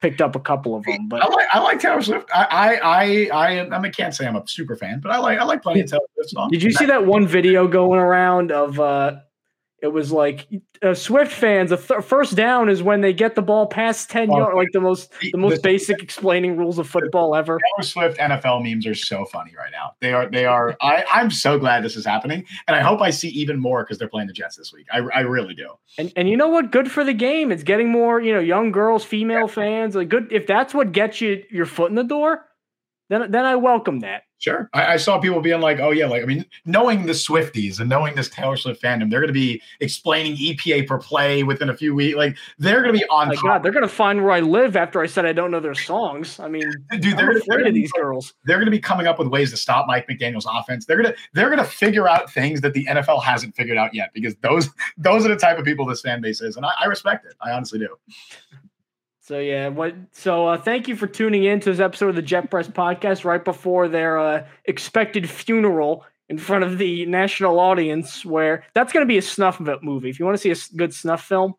picked 0.00 0.20
up 0.20 0.36
a 0.36 0.40
couple 0.40 0.74
of 0.76 0.84
them. 0.84 1.08
But 1.08 1.22
I 1.22 1.28
like 1.28 1.48
I 1.52 1.58
like 1.60 1.80
Taylor 1.80 2.02
Swift. 2.02 2.28
I 2.34 2.44
I 2.44 2.74
I 2.76 3.28
I, 3.32 3.50
am- 3.52 3.72
I 3.72 3.78
mean, 3.78 3.92
can't 3.92 4.14
say 4.14 4.26
I'm 4.26 4.36
a 4.36 4.46
super 4.46 4.76
fan, 4.76 5.00
but 5.00 5.10
I 5.12 5.18
like 5.18 5.38
I 5.38 5.44
like 5.44 5.62
plenty 5.62 5.80
of 5.80 5.90
Taylor 5.90 6.02
Swift 6.14 6.30
songs. 6.30 6.52
Did 6.52 6.62
you 6.62 6.70
see 6.72 6.86
that 6.86 7.06
one 7.06 7.26
video 7.26 7.66
going 7.66 7.98
around 7.98 8.52
of 8.52 8.78
uh 8.78 9.16
it 9.82 9.88
was 9.88 10.12
like 10.12 10.46
uh, 10.80 10.94
Swift 10.94 11.32
fans. 11.32 11.72
A 11.72 11.76
th- 11.76 12.02
first 12.04 12.36
down 12.36 12.68
is 12.68 12.82
when 12.82 13.00
they 13.00 13.12
get 13.12 13.34
the 13.34 13.42
ball 13.42 13.66
past 13.66 14.08
ten 14.08 14.30
Oh, 14.30 14.38
yards, 14.38 14.56
like 14.56 14.68
the 14.72 14.80
most 14.80 15.12
the- 15.20 15.32
the 15.32 15.38
most 15.38 15.56
the- 15.56 15.60
basic 15.62 16.02
explaining 16.02 16.56
rules 16.56 16.78
of 16.78 16.88
football 16.88 17.34
ever. 17.34 17.58
Taylor 17.76 17.84
Swift 17.86 18.18
NFL 18.18 18.62
memes 18.62 18.86
are 18.86 18.94
so 18.94 19.24
funny 19.26 19.52
right 19.58 19.72
now. 19.72 19.92
They 20.00 20.12
are 20.12 20.28
they 20.30 20.46
are. 20.46 20.76
I 20.80 21.04
I'm 21.12 21.30
so 21.30 21.58
glad 21.58 21.82
this 21.84 21.96
is 21.96 22.06
happening, 22.06 22.44
and 22.68 22.76
I 22.76 22.80
hope 22.80 23.00
I 23.02 23.10
see 23.10 23.28
even 23.30 23.58
more 23.60 23.82
because 23.84 23.98
they're 23.98 24.08
playing 24.08 24.28
the 24.28 24.32
Jets 24.32 24.56
this 24.56 24.72
week. 24.72 24.86
I 24.92 24.98
I 24.98 25.20
really 25.20 25.54
do. 25.54 25.68
And 25.98 26.12
and 26.16 26.28
you 26.30 26.36
know 26.36 26.48
what? 26.48 26.70
Good 26.72 26.90
for 26.90 27.04
the 27.04 27.12
game. 27.14 27.50
It's 27.52 27.64
getting 27.64 27.90
more 27.90 28.20
you 28.20 28.32
know 28.32 28.40
young 28.40 28.70
girls, 28.72 29.04
female 29.04 29.48
fans. 29.48 29.94
Like 29.96 30.08
good 30.08 30.28
if 30.30 30.46
that's 30.46 30.72
what 30.72 30.92
gets 30.92 31.20
you 31.20 31.42
your 31.50 31.66
foot 31.66 31.90
in 31.90 31.96
the 31.96 32.04
door. 32.04 32.46
Then 33.08 33.30
then 33.30 33.44
I 33.44 33.56
welcome 33.56 34.00
that. 34.00 34.22
Sure. 34.42 34.68
I, 34.72 34.94
I 34.94 34.96
saw 34.96 35.20
people 35.20 35.40
being 35.40 35.60
like, 35.60 35.78
oh, 35.78 35.92
yeah, 35.92 36.06
like, 36.06 36.24
I 36.24 36.26
mean, 36.26 36.44
knowing 36.64 37.06
the 37.06 37.12
Swifties 37.12 37.78
and 37.78 37.88
knowing 37.88 38.16
this 38.16 38.28
Taylor 38.28 38.56
Swift 38.56 38.82
fandom, 38.82 39.08
they're 39.08 39.20
going 39.20 39.28
to 39.28 39.32
be 39.32 39.62
explaining 39.78 40.36
EPA 40.36 40.88
per 40.88 40.98
play 40.98 41.44
within 41.44 41.70
a 41.70 41.76
few 41.76 41.94
weeks. 41.94 42.16
Like, 42.16 42.36
they're 42.58 42.82
going 42.82 42.92
to 42.92 42.98
be 42.98 43.06
on 43.08 43.28
My 43.28 43.36
top. 43.36 43.44
God, 43.44 43.62
they're 43.62 43.70
gonna 43.70 43.86
find 43.86 44.20
where 44.24 44.32
I 44.32 44.40
live 44.40 44.74
after 44.74 45.00
I 45.00 45.06
said 45.06 45.26
I 45.26 45.32
don't 45.32 45.52
know 45.52 45.60
their 45.60 45.76
songs. 45.76 46.40
I 46.40 46.48
mean, 46.48 46.72
Dude, 46.90 47.16
they're, 47.16 47.30
afraid 47.30 47.60
they're, 47.60 47.68
of 47.68 47.74
these 47.74 47.92
girls. 47.92 48.34
they're 48.44 48.56
going 48.56 48.66
to 48.66 48.72
be 48.72 48.80
coming 48.80 49.06
up 49.06 49.20
with 49.20 49.28
ways 49.28 49.52
to 49.52 49.56
stop 49.56 49.86
Mike 49.86 50.08
McDaniel's 50.08 50.48
offense. 50.52 50.86
They're 50.86 51.00
going 51.00 51.14
to 51.14 51.18
they're 51.34 51.48
going 51.48 51.58
to 51.58 51.64
figure 51.64 52.08
out 52.08 52.28
things 52.32 52.62
that 52.62 52.72
the 52.72 52.84
NFL 52.86 53.22
hasn't 53.22 53.54
figured 53.54 53.78
out 53.78 53.94
yet 53.94 54.10
because 54.12 54.34
those 54.42 54.70
those 54.98 55.24
are 55.24 55.28
the 55.28 55.36
type 55.36 55.56
of 55.56 55.64
people 55.64 55.86
this 55.86 56.00
fan 56.00 56.20
base 56.20 56.40
is, 56.40 56.56
and 56.56 56.66
I, 56.66 56.72
I 56.80 56.86
respect 56.86 57.26
it. 57.26 57.34
I 57.40 57.52
honestly 57.52 57.78
do. 57.78 57.96
So 59.24 59.38
yeah, 59.38 59.68
what? 59.68 59.94
So 60.10 60.48
uh, 60.48 60.60
thank 60.60 60.88
you 60.88 60.96
for 60.96 61.06
tuning 61.06 61.44
in 61.44 61.60
to 61.60 61.70
this 61.70 61.78
episode 61.78 62.08
of 62.08 62.16
the 62.16 62.22
Jet 62.22 62.50
Press 62.50 62.66
podcast 62.66 63.24
right 63.24 63.44
before 63.44 63.86
their 63.86 64.18
uh, 64.18 64.44
expected 64.64 65.30
funeral 65.30 66.04
in 66.28 66.38
front 66.38 66.64
of 66.64 66.76
the 66.76 67.06
national 67.06 67.60
audience. 67.60 68.24
Where 68.24 68.64
that's 68.74 68.92
going 68.92 69.06
to 69.06 69.08
be 69.08 69.18
a 69.18 69.22
snuff 69.22 69.60
movie. 69.80 70.10
If 70.10 70.18
you 70.18 70.24
want 70.24 70.36
to 70.36 70.42
see 70.42 70.50
a 70.50 70.76
good 70.76 70.92
snuff 70.92 71.22
film, 71.22 71.54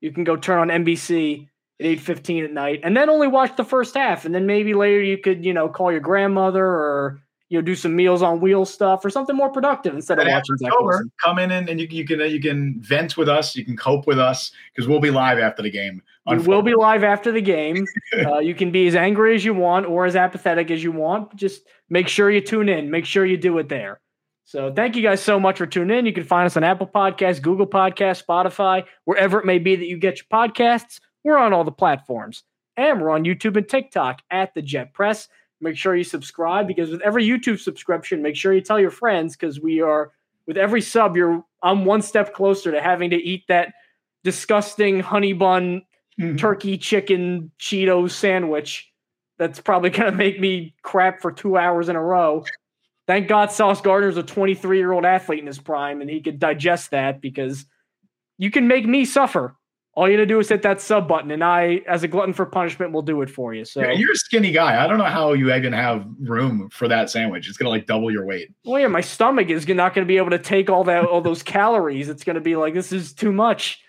you 0.00 0.12
can 0.12 0.22
go 0.22 0.36
turn 0.36 0.60
on 0.60 0.84
NBC 0.84 1.48
at 1.80 1.86
eight 1.86 1.98
fifteen 1.98 2.44
at 2.44 2.52
night, 2.52 2.82
and 2.84 2.96
then 2.96 3.10
only 3.10 3.26
watch 3.26 3.56
the 3.56 3.64
first 3.64 3.96
half, 3.96 4.24
and 4.24 4.32
then 4.32 4.46
maybe 4.46 4.72
later 4.72 5.02
you 5.02 5.18
could 5.18 5.44
you 5.44 5.52
know 5.52 5.68
call 5.68 5.90
your 5.90 6.00
grandmother 6.00 6.64
or 6.64 7.20
you 7.52 7.58
know, 7.58 7.62
do 7.62 7.74
some 7.74 7.94
meals 7.94 8.22
on 8.22 8.40
wheels 8.40 8.72
stuff 8.72 9.04
or 9.04 9.10
something 9.10 9.36
more 9.36 9.50
productive 9.50 9.94
instead 9.94 10.18
of 10.18 10.26
watching 10.26 10.56
Zach 10.56 10.72
over, 10.72 10.86
Wilson. 10.86 11.12
come 11.22 11.38
in 11.38 11.50
and, 11.50 11.68
and 11.68 11.78
you, 11.78 11.86
you 11.90 12.06
can 12.06 12.18
you 12.20 12.40
can 12.40 12.80
vent 12.80 13.18
with 13.18 13.28
us. 13.28 13.54
You 13.54 13.62
can 13.62 13.76
cope 13.76 14.06
with 14.06 14.18
us 14.18 14.52
because 14.74 14.88
we'll 14.88 15.00
be 15.00 15.10
live 15.10 15.38
after 15.38 15.60
the 15.60 15.70
game. 15.70 16.00
We 16.26 16.38
will 16.38 16.62
be 16.62 16.74
live 16.74 17.04
after 17.04 17.30
the 17.30 17.42
game. 17.42 17.86
Uh, 18.26 18.38
you 18.38 18.54
can 18.54 18.70
be 18.70 18.86
as 18.86 18.94
angry 18.94 19.34
as 19.34 19.44
you 19.44 19.54
want 19.54 19.86
or 19.86 20.04
as 20.04 20.16
apathetic 20.16 20.70
as 20.70 20.82
you 20.82 20.92
want. 20.92 21.34
Just 21.34 21.62
make 21.88 22.08
sure 22.08 22.30
you 22.30 22.40
tune 22.42 22.68
in. 22.68 22.90
Make 22.90 23.06
sure 23.06 23.24
you 23.24 23.38
do 23.38 23.56
it 23.58 23.68
there. 23.68 24.00
So 24.44 24.72
thank 24.72 24.96
you 24.96 25.02
guys 25.02 25.22
so 25.22 25.40
much 25.40 25.58
for 25.58 25.66
tuning 25.66 25.98
in. 25.98 26.06
You 26.06 26.12
can 26.12 26.24
find 26.24 26.44
us 26.46 26.56
on 26.56 26.62
Apple 26.62 26.86
Podcasts, 26.86 27.40
Google 27.40 27.66
Podcasts, 27.66 28.22
Spotify, 28.24 28.84
wherever 29.06 29.40
it 29.40 29.46
may 29.46 29.58
be 29.58 29.76
that 29.76 29.86
you 29.86 29.96
get 29.96 30.18
your 30.18 30.26
podcasts. 30.30 31.00
We're 31.24 31.38
on 31.38 31.52
all 31.52 31.64
the 31.64 31.72
platforms. 31.72 32.44
And 32.76 33.00
we're 33.00 33.10
on 33.10 33.24
YouTube 33.24 33.56
and 33.56 33.68
TikTok 33.68 34.20
at 34.30 34.54
the 34.54 34.62
Jet 34.62 34.92
Press. 34.92 35.28
Make 35.62 35.76
sure 35.76 35.94
you 35.94 36.04
subscribe 36.04 36.66
because 36.66 36.90
with 36.90 37.00
every 37.02 37.24
YouTube 37.26 37.60
subscription, 37.60 38.20
make 38.20 38.34
sure 38.36 38.52
you 38.52 38.60
tell 38.60 38.80
your 38.80 38.90
friends 38.90 39.36
because 39.36 39.60
we 39.60 39.80
are 39.80 40.10
with 40.46 40.56
every 40.56 40.82
sub, 40.82 41.16
you're 41.16 41.44
I'm 41.62 41.84
one 41.84 42.02
step 42.02 42.34
closer 42.34 42.72
to 42.72 42.82
having 42.82 43.10
to 43.10 43.16
eat 43.16 43.44
that 43.46 43.72
disgusting 44.24 45.00
honey 45.00 45.32
bun 45.32 45.82
Mhm. 46.20 46.36
turkey 46.36 46.76
chicken 46.76 47.50
Cheeto 47.58 48.10
sandwich 48.10 48.92
that's 49.38 49.60
probably 49.60 49.88
going 49.90 50.10
to 50.10 50.16
make 50.16 50.38
me 50.38 50.74
crap 50.82 51.22
for 51.22 51.32
two 51.32 51.56
hours 51.56 51.88
in 51.88 51.96
a 51.96 52.02
row. 52.02 52.44
Thank 53.06 53.28
God 53.28 53.50
Sauce 53.50 53.80
Gardner's 53.80 54.16
a 54.16 54.22
23 54.22 54.76
year 54.78 54.92
old 54.92 55.04
athlete 55.04 55.40
in 55.40 55.46
his 55.46 55.58
prime 55.58 56.00
and 56.00 56.10
he 56.10 56.20
could 56.20 56.38
digest 56.38 56.90
that 56.90 57.20
because 57.20 57.64
you 58.36 58.50
can 58.50 58.68
make 58.68 58.84
me 58.86 59.04
suffer. 59.04 59.56
All 59.94 60.08
you 60.08 60.16
got 60.16 60.22
to 60.22 60.26
do 60.26 60.38
is 60.38 60.48
hit 60.48 60.62
that 60.62 60.80
sub 60.80 61.06
button, 61.06 61.30
and 61.30 61.44
I, 61.44 61.82
as 61.86 62.02
a 62.02 62.08
glutton 62.08 62.32
for 62.32 62.46
punishment, 62.46 62.92
will 62.92 63.02
do 63.02 63.20
it 63.20 63.28
for 63.28 63.52
you. 63.52 63.66
So, 63.66 63.82
Yeah, 63.82 63.92
You're 63.92 64.12
a 64.12 64.16
skinny 64.16 64.50
guy. 64.50 64.82
I 64.82 64.86
don't 64.86 64.96
know 64.96 65.04
how 65.04 65.34
you 65.34 65.52
even 65.52 65.74
have 65.74 66.06
room 66.18 66.70
for 66.70 66.88
that 66.88 67.10
sandwich. 67.10 67.46
It's 67.46 67.58
gonna 67.58 67.68
like 67.68 67.86
double 67.86 68.10
your 68.10 68.24
weight. 68.24 68.48
well, 68.64 68.80
yeah, 68.80 68.86
my 68.86 69.02
stomach 69.02 69.50
is 69.50 69.68
not 69.68 69.94
to 70.06 70.08
be 70.08 70.16
able 70.16 70.30
to 70.30 70.38
take 70.38 70.70
all 70.70 70.84
that, 70.84 71.04
all 71.04 71.20
those 71.20 71.42
calories. 71.42 72.08
It's 72.08 72.24
to 72.36 72.40
be 72.40 72.56
like 72.56 72.72
this 72.72 72.90
is 72.92 73.12
too 73.12 73.32
much. 73.32 73.80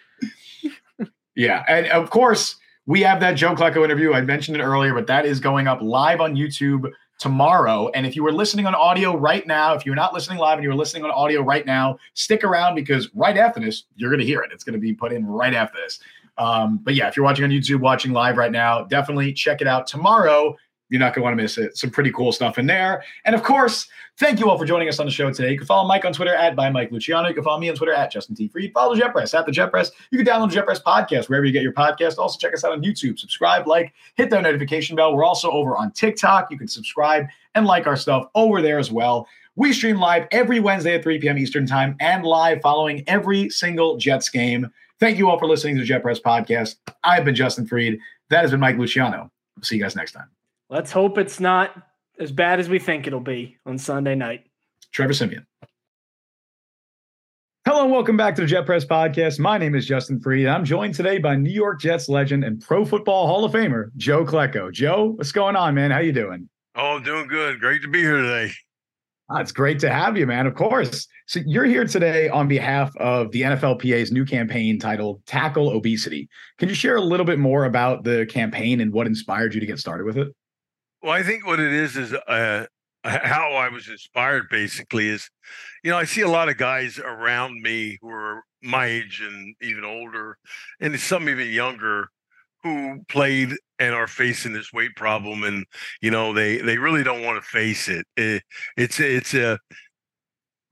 Yeah, 1.36 1.64
and 1.68 1.88
of 1.88 2.10
course 2.10 2.58
we 2.86 3.02
have 3.02 3.20
that 3.22 3.34
Joe 3.34 3.56
Klecko 3.56 3.84
interview. 3.84 4.14
I 4.14 4.22
mentioned 4.22 4.58
it 4.58 4.62
earlier, 4.62 4.94
but 4.94 5.08
that 5.08 5.26
is 5.26 5.40
going 5.40 5.68
up 5.68 5.82
live 5.82 6.22
on 6.22 6.36
YouTube 6.36 6.92
tomorrow. 7.20 7.90
And 7.94 8.06
if 8.06 8.16
you 8.16 8.24
were 8.24 8.32
listening 8.32 8.66
on 8.66 8.76
audio 8.76 9.16
right 9.16 9.46
now, 9.48 9.74
if 9.74 9.86
you're 9.86 9.96
not 9.96 10.14
listening 10.14 10.40
live 10.40 10.58
and 10.58 10.64
you're 10.64 10.76
listening 10.76 11.04
on 11.04 11.12
audio 11.12 11.42
right 11.42 11.66
now, 11.66 11.98
stick 12.14 12.44
around 12.44 12.76
because 12.76 13.10
right 13.14 13.38
after 13.38 13.60
this, 13.60 13.84
you're 13.96 14.10
going 14.10 14.20
to 14.20 14.26
hear 14.26 14.42
it. 14.42 14.52
It's 14.52 14.64
going 14.64 14.74
to 14.74 14.80
be 14.80 14.94
put 14.94 15.14
in 15.14 15.26
right 15.26 15.54
after 15.54 15.78
this. 15.78 16.00
Um, 16.38 16.80
but 16.84 16.96
yeah, 16.96 17.08
if 17.08 17.16
you're 17.16 17.24
watching 17.24 17.46
on 17.46 17.52
YouTube, 17.52 17.80
watching 17.80 18.12
live 18.12 18.38
right 18.38 18.52
now, 18.52 18.84
definitely 18.84 19.34
check 19.34 19.62
it 19.62 19.68
out 19.68 19.88
tomorrow. 19.88 20.56
You're 20.90 21.00
not 21.00 21.14
going 21.14 21.22
to 21.22 21.24
want 21.24 21.38
to 21.38 21.42
miss 21.42 21.58
it. 21.58 21.78
Some 21.78 21.90
pretty 21.90 22.12
cool 22.12 22.32
stuff 22.32 22.58
in 22.58 22.66
there. 22.66 23.04
And 23.26 23.36
of 23.36 23.44
course, 23.44 23.88
thank 24.18 24.40
you 24.40 24.50
all 24.50 24.58
for 24.58 24.66
joining 24.66 24.88
us 24.88 25.00
on 25.00 25.06
the 25.06 25.12
show 25.12 25.32
today. 25.32 25.52
You 25.52 25.58
can 25.58 25.68
follow 25.68 25.88
Mike 25.88 26.06
on 26.06 26.14
Twitter 26.14 26.34
at 26.34 26.56
by 26.56 26.70
Mike 26.70 26.92
Luciano. 26.92 27.28
You 27.28 27.34
can 27.34 27.44
follow 27.44 27.60
me 27.60 27.70
on 27.70 27.76
Twitter 27.76 27.94
at 27.94 28.12
Justin 28.12 28.36
T. 28.36 28.48
Fried. 28.48 28.72
Follow 28.74 28.96
the 28.96 29.02
Jet 29.02 29.12
Press 29.12 29.34
at 29.34 29.46
the 29.46 29.52
Jet 29.52 29.72
Press. 29.72 29.92
You 30.12 30.18
can 30.18 30.28
download 30.28 30.50
the 30.50 30.56
Jet 30.56 30.66
Press 30.66 30.82
podcast 30.82 31.30
wherever 31.30 31.46
you 31.46 31.52
get 31.52 31.64
your 31.64 31.74
podcast. 31.74 32.18
Also, 32.18 32.38
check 32.38 32.54
us 32.54 32.64
out 32.64 32.72
on 32.72 32.82
YouTube. 32.82 33.20
Subscribe, 33.20 33.68
like, 33.68 33.94
hit 34.16 34.30
that 34.30 34.44
notification 34.44 34.96
bell. 34.96 35.16
We're 35.16 35.26
also 35.26 35.52
over 35.52 35.76
on 35.76 35.92
TikTok. 35.92 36.52
You 36.52 36.58
can 36.58 36.68
subscribe 36.68 37.26
and 37.56 37.66
like 37.66 37.88
our 37.88 37.98
stuff 37.98 38.28
over 38.36 38.62
there 38.62 38.80
as 38.80 38.92
well. 38.92 39.28
We 39.56 39.72
stream 39.72 40.00
live 40.00 40.28
every 40.32 40.60
Wednesday 40.60 40.96
at 40.96 41.04
3 41.04 41.20
p.m. 41.20 41.38
Eastern 41.38 41.68
Time 41.68 41.96
and 42.00 42.26
live 42.26 42.62
following 42.62 43.04
every 43.08 43.50
single 43.50 43.98
Jets 43.98 44.30
game. 44.30 44.68
Thank 45.00 45.18
you 45.18 45.30
all 45.30 45.38
for 45.38 45.48
listening 45.48 45.76
to 45.76 45.82
the 45.82 45.86
Jet 45.86 46.02
Press 46.02 46.20
podcast. 46.20 46.76
I've 47.04 47.26
been 47.26 47.36
Justin 47.36 47.68
Fried. 47.68 48.00
That 48.30 48.42
has 48.42 48.52
been 48.52 48.60
Mike 48.60 48.78
Luciano. 48.78 49.32
See 49.62 49.76
you 49.76 49.82
guys 49.82 49.96
next 49.96 50.14
time. 50.14 50.30
Let's 50.70 50.92
hope 50.92 51.20
it's 51.20 51.40
not 51.40 51.93
as 52.20 52.32
bad 52.32 52.60
as 52.60 52.70
we 52.70 52.80
think 52.80 53.08
it'll 53.08 53.20
be 53.20 53.58
on 53.66 53.78
Sunday 53.78 54.16
night. 54.16 54.46
Trevor 54.92 55.14
Siemian. 55.14 55.46
Hello 57.66 57.84
and 57.84 57.92
welcome 57.92 58.18
back 58.18 58.36
to 58.36 58.42
the 58.42 58.48
Jet 58.48 58.66
Press 58.66 58.86
Podcast. 58.86 59.40
My 59.40 59.58
name 59.58 59.74
is 59.74 59.86
Justin 59.88 60.20
Fried. 60.20 60.48
I'm 60.48 60.66
joined 60.66 60.94
today 60.94 61.18
by 61.18 61.36
New 61.36 61.50
York 61.52 61.80
Jets 61.80 62.10
legend 62.10 62.44
and 62.44 62.62
Pro 62.62 62.84
Football 62.84 63.26
Hall 63.26 63.46
of 63.46 63.54
Famer 63.54 63.86
Joe 63.96 64.26
Klecko. 64.26 64.72
Joe, 64.72 65.14
what's 65.16 65.32
going 65.32 65.56
on, 65.56 65.74
man? 65.74 65.90
How 65.90 66.00
you 66.00 66.12
doing? 66.12 66.50
Oh, 66.76 67.00
doing 67.00 67.28
good. 67.28 67.60
Great 67.60 67.82
to 67.84 67.88
be 67.88 68.02
here 68.02 68.18
today. 68.18 68.52
Ah, 69.30 69.40
it's 69.40 69.54
great 69.54 69.80
to 69.80 69.90
have 69.90 70.18
you, 70.18 70.28
man. 70.28 70.46
Of 70.46 70.56
course. 70.56 71.08
So 71.28 71.40
you're 71.46 71.64
here 71.64 71.86
today 71.86 72.28
on 72.28 72.50
behalf 72.50 72.96
of 72.98 73.32
the 73.32 73.44
NFLPA's 73.44 74.12
new 74.12 74.26
campaign 74.26 74.78
titled 74.78 75.26
Tackle 75.26 75.70
Obesity. 75.70 76.28
Can 76.60 76.68
you 76.68 76.76
share 76.76 76.98
a 76.98 77.02
little 77.02 77.26
bit 77.26 77.40
more 77.40 77.64
about 77.64 78.04
the 78.04 78.26
campaign 78.30 78.82
and 78.82 78.92
what 78.92 79.08
inspired 79.08 79.54
you 79.54 79.62
to 79.62 79.66
get 79.66 79.80
started 79.80 80.06
with 80.06 80.18
it? 80.18 80.28
Well, 81.04 81.12
I 81.12 81.22
think 81.22 81.46
what 81.46 81.60
it 81.60 81.74
is 81.74 81.98
is 81.98 82.14
uh, 82.14 82.66
how 83.04 83.52
I 83.54 83.70
was 83.70 83.90
inspired. 83.90 84.48
Basically, 84.50 85.10
is 85.10 85.30
you 85.84 85.92
know 85.92 85.98
I 85.98 86.06
see 86.06 86.22
a 86.22 86.30
lot 86.30 86.50
of 86.50 86.58
guys 86.58 86.98
around 86.98 87.62
me 87.62 87.98
who 88.02 88.10
are 88.10 88.44
my 88.64 88.86
age 88.86 89.22
and 89.22 89.54
even 89.62 89.84
older, 89.84 90.38
and 90.80 90.98
some 91.00 91.28
even 91.28 91.50
younger, 91.50 92.08
who 92.64 93.02
played 93.10 93.52
and 93.80 93.94
are 93.94 94.08
facing 94.08 94.54
this 94.54 94.72
weight 94.72 94.96
problem, 94.96 95.44
and 95.44 95.66
you 96.02 96.10
know 96.10 96.34
they 96.34 96.58
they 96.60 96.78
really 96.78 97.04
don't 97.04 97.24
want 97.24 97.44
to 97.44 97.50
face 97.50 97.90
it. 97.90 98.06
it 98.16 98.44
it's 98.78 99.00
it's 99.02 99.34
a 99.34 99.60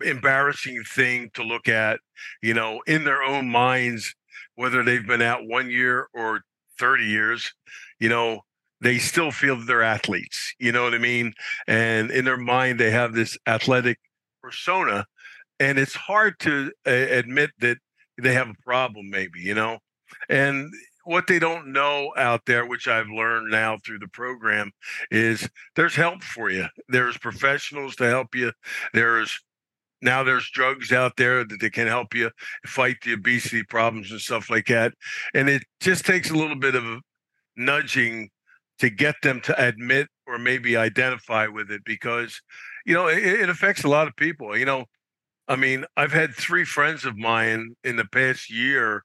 embarrassing 0.04 0.84
thing 0.84 1.30
to 1.34 1.44
look 1.44 1.68
at, 1.68 2.00
you 2.42 2.54
know, 2.54 2.82
in 2.88 3.04
their 3.04 3.22
own 3.24 3.50
minds, 3.50 4.14
whether 4.56 4.84
they've 4.84 5.06
been 5.06 5.22
out 5.22 5.46
one 5.46 5.70
year 5.70 6.08
or 6.14 6.42
30 6.80 7.06
years, 7.06 7.54
you 8.00 8.10
know, 8.10 8.42
they 8.82 8.98
still 8.98 9.32
feel 9.32 9.56
they're 9.56 9.84
athletes. 9.84 10.54
You 10.60 10.72
know 10.72 10.84
what 10.84 10.94
I 10.94 10.98
mean? 10.98 11.34
And 11.68 12.12
in 12.12 12.26
their 12.26 12.38
mind, 12.38 12.80
they 12.80 12.92
have 12.92 13.14
this 13.14 13.38
athletic 13.48 14.00
persona. 14.42 15.06
And 15.60 15.78
it's 15.78 15.94
hard 15.94 16.40
to 16.40 16.72
uh, 16.88 16.92
admit 16.92 17.52
that 17.60 17.78
they 18.18 18.34
have 18.34 18.50
a 18.50 18.64
problem, 18.64 19.10
maybe, 19.10 19.40
you 19.40 19.54
know? 19.54 19.78
And 20.30 20.72
what 21.04 21.28
they 21.28 21.40
don't 21.40 21.72
know 21.72 22.12
out 22.18 22.42
there, 22.46 22.66
which 22.66 22.88
I've 22.88 23.10
learned 23.10 23.52
now 23.52 23.78
through 23.86 24.00
the 24.00 24.08
program, 24.08 24.72
is 25.10 25.48
there's 25.76 25.96
help 25.96 26.24
for 26.24 26.50
you. 26.50 26.66
There's 26.90 27.18
professionals 27.18 27.96
to 27.98 28.06
help 28.06 28.36
you. 28.36 28.52
There's 28.94 29.40
now 30.04 30.24
there's 30.24 30.50
drugs 30.50 30.92
out 30.92 31.16
there 31.16 31.44
that 31.44 31.60
they 31.60 31.70
can 31.70 31.86
help 31.86 32.16
you 32.16 32.32
fight 32.66 32.98
the 33.04 33.14
obesity 33.14 33.62
problems 33.64 34.12
and 34.12 34.20
stuff 34.20 34.50
like 34.50 34.66
that. 34.66 34.94
And 35.36 35.48
it 35.48 35.64
just 35.80 36.06
takes 36.06 36.32
a 36.32 36.36
little 36.36 36.56
bit 36.56 36.74
of 36.74 36.84
nudging 37.56 38.30
to 38.82 38.90
get 38.90 39.16
them 39.22 39.40
to 39.42 39.64
admit 39.64 40.08
or 40.26 40.40
maybe 40.40 40.76
identify 40.76 41.46
with 41.46 41.70
it 41.70 41.84
because, 41.86 42.42
you 42.84 42.96
know, 42.96 43.08
it, 43.08 43.24
it 43.24 43.50
affects 43.50 43.84
a 43.84 43.88
lot 43.88 44.08
of 44.08 44.16
people. 44.16 44.58
You 44.58 44.66
know, 44.66 44.86
I 45.48 45.56
mean, 45.56 45.86
I've 45.96 46.12
had 46.12 46.34
three 46.34 46.66
friends 46.66 47.06
of 47.06 47.16
mine 47.16 47.76
in 47.84 47.96
the 47.96 48.06
past 48.06 48.50
year 48.50 49.04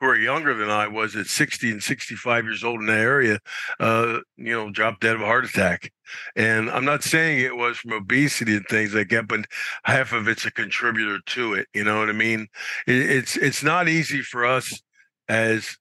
who 0.00 0.06
are 0.06 0.16
younger 0.16 0.54
than 0.54 0.70
I 0.70 0.86
was 0.86 1.16
at 1.16 1.26
60 1.26 1.72
and 1.72 1.82
65 1.82 2.44
years 2.44 2.62
old 2.62 2.80
in 2.80 2.86
the 2.86 2.92
area, 2.92 3.40
uh, 3.80 4.20
you 4.36 4.52
know, 4.52 4.70
dropped 4.70 5.00
dead 5.00 5.16
of 5.16 5.22
a 5.22 5.26
heart 5.26 5.44
attack. 5.44 5.90
And 6.36 6.70
I'm 6.70 6.84
not 6.84 7.02
saying 7.02 7.40
it 7.40 7.56
was 7.56 7.78
from 7.78 7.94
obesity 7.94 8.54
and 8.54 8.66
things 8.66 8.94
like 8.94 9.08
that, 9.08 9.26
but 9.26 9.46
half 9.82 10.12
of 10.12 10.28
it's 10.28 10.44
a 10.44 10.52
contributor 10.52 11.18
to 11.26 11.54
it. 11.54 11.66
You 11.74 11.82
know 11.82 11.98
what 11.98 12.10
I 12.10 12.12
mean? 12.12 12.46
It, 12.86 13.10
it's 13.10 13.36
it's 13.36 13.64
not 13.64 13.88
easy 13.88 14.22
for 14.22 14.46
us 14.46 14.80
as 15.28 15.76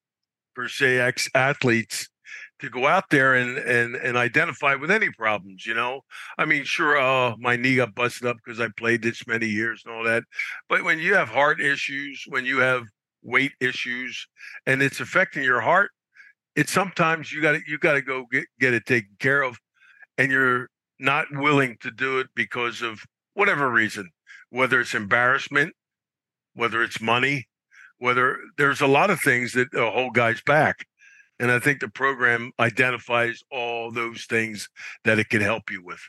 per 0.55 0.67
se 0.67 0.97
ex 0.97 1.29
athletes 1.35 2.09
to 2.65 2.71
go 2.71 2.87
out 2.87 3.05
there 3.09 3.35
and 3.35 3.57
and 3.57 3.95
and 3.95 4.17
identify 4.17 4.75
with 4.75 4.91
any 4.91 5.09
problems. 5.11 5.65
You 5.65 5.73
know, 5.73 6.01
I 6.37 6.45
mean, 6.45 6.63
sure, 6.63 6.97
uh, 6.97 7.35
my 7.39 7.55
knee 7.55 7.77
got 7.77 7.95
busted 7.95 8.27
up 8.27 8.37
because 8.43 8.59
I 8.59 8.67
played 8.77 9.01
this 9.01 9.25
many 9.27 9.47
years 9.47 9.83
and 9.85 9.95
all 9.95 10.03
that, 10.03 10.23
but 10.69 10.83
when 10.83 10.99
you 10.99 11.15
have 11.15 11.29
heart 11.29 11.61
issues, 11.61 12.23
when 12.27 12.45
you 12.45 12.59
have 12.59 12.83
weight 13.23 13.53
issues, 13.59 14.27
and 14.65 14.81
it's 14.81 14.99
affecting 14.99 15.43
your 15.43 15.61
heart, 15.61 15.91
it's 16.55 16.71
sometimes 16.71 17.31
you 17.31 17.41
got 17.41 17.53
to 17.53 17.61
you 17.67 17.77
got 17.77 17.93
to 17.93 18.01
go 18.01 18.25
get 18.31 18.45
get 18.59 18.73
it 18.73 18.85
taken 18.85 19.15
care 19.19 19.41
of 19.41 19.57
and 20.17 20.31
you're 20.31 20.69
not 20.99 21.27
willing 21.31 21.77
to 21.81 21.91
do 21.91 22.19
it 22.19 22.27
because 22.35 22.81
of 22.81 23.01
whatever 23.33 23.69
reason, 23.69 24.09
whether 24.49 24.79
it's 24.79 24.93
embarrassment, 24.93 25.73
whether 26.53 26.81
it's 26.83 27.01
money, 27.01 27.47
whether 27.97 28.39
there's 28.57 28.81
a 28.81 28.87
lot 28.87 29.09
of 29.09 29.19
things 29.21 29.53
that 29.53 29.73
uh, 29.73 29.91
hold 29.91 30.13
guys 30.13 30.41
back. 30.45 30.85
And 31.39 31.51
I 31.51 31.59
think 31.59 31.79
the 31.81 31.89
program 31.89 32.51
identifies 32.59 33.43
all 33.51 33.91
those 33.91 34.25
things 34.25 34.69
that 35.03 35.19
it 35.19 35.29
can 35.29 35.41
help 35.41 35.69
you 35.69 35.83
with. 35.83 35.99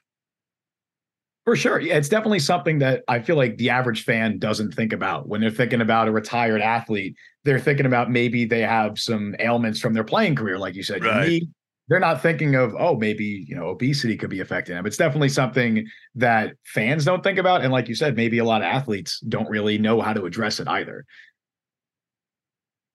For 1.44 1.54
sure. 1.54 1.80
Yeah, 1.80 1.96
it's 1.96 2.08
definitely 2.08 2.40
something 2.40 2.80
that 2.80 3.04
I 3.06 3.20
feel 3.20 3.36
like 3.36 3.56
the 3.56 3.70
average 3.70 4.02
fan 4.04 4.38
doesn't 4.38 4.74
think 4.74 4.92
about 4.92 5.28
when 5.28 5.40
they're 5.40 5.50
thinking 5.50 5.80
about 5.80 6.08
a 6.08 6.10
retired 6.10 6.60
athlete. 6.60 7.16
They're 7.44 7.60
thinking 7.60 7.86
about 7.86 8.10
maybe 8.10 8.44
they 8.44 8.62
have 8.62 8.98
some 8.98 9.36
ailments 9.38 9.78
from 9.78 9.94
their 9.94 10.02
playing 10.02 10.34
career, 10.34 10.58
like 10.58 10.74
you 10.74 10.82
said, 10.82 11.04
Right. 11.04 11.28
knee. 11.28 11.48
They're 11.88 12.00
not 12.00 12.20
thinking 12.20 12.56
of, 12.56 12.74
oh, 12.76 12.96
maybe 12.96 13.44
you 13.46 13.54
know, 13.54 13.68
obesity 13.68 14.16
could 14.16 14.28
be 14.30 14.40
affecting 14.40 14.74
them. 14.74 14.86
It's 14.86 14.96
definitely 14.96 15.28
something 15.28 15.86
that 16.16 16.54
fans 16.64 17.04
don't 17.04 17.22
think 17.22 17.38
about, 17.38 17.62
and 17.62 17.72
like 17.72 17.88
you 17.88 17.94
said, 17.94 18.16
maybe 18.16 18.38
a 18.38 18.44
lot 18.44 18.62
of 18.62 18.66
athletes 18.66 19.20
don't 19.20 19.48
really 19.48 19.78
know 19.78 20.00
how 20.00 20.12
to 20.12 20.24
address 20.24 20.58
it 20.58 20.66
either. 20.66 21.04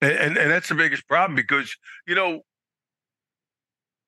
And, 0.02 0.14
and 0.14 0.38
and 0.38 0.52
that's 0.52 0.70
the 0.70 0.76
biggest 0.76 1.08
problem 1.08 1.36
because 1.36 1.76
you 2.08 2.16
know 2.16 2.42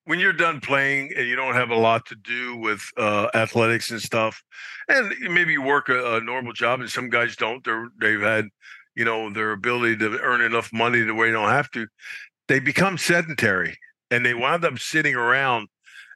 when 0.06 0.20
you're 0.20 0.34
done 0.34 0.60
playing 0.60 1.12
and 1.16 1.28
you 1.28 1.36
don't 1.36 1.54
have 1.54 1.70
a 1.70 1.76
lot 1.76 2.06
to 2.08 2.16
do 2.16 2.58
with 2.58 2.82
uh, 2.98 3.30
athletics 3.34 3.92
and 3.92 4.02
stuff, 4.02 4.44
and 4.90 5.14
maybe 5.34 5.54
you 5.54 5.62
work 5.62 5.90
a, 5.90 6.16
a, 6.16 6.22
normal 6.22 6.54
job, 6.54 6.82
and 6.82 6.90
some 6.90 7.10
guys 7.10 7.36
don't. 7.36 7.64
They're 7.64 7.90
they've 8.00 8.22
had, 8.22 8.50
you 8.96 9.06
know, 9.06 9.32
their 9.32 9.52
ability 9.52 9.98
to 9.98 10.20
earn 10.20 10.42
enough 10.42 10.72
money 10.74 11.06
to 11.06 11.14
where 11.14 11.28
they 11.28 11.34
don't 11.34 11.50
have 11.50 11.72
to. 11.72 11.88
They 12.48 12.60
become 12.60 12.98
sedentary, 12.98 13.78
and 14.12 14.26
they 14.26 14.34
wind 14.34 14.66
up 14.66 14.80
sitting 14.80 15.16
around. 15.16 15.70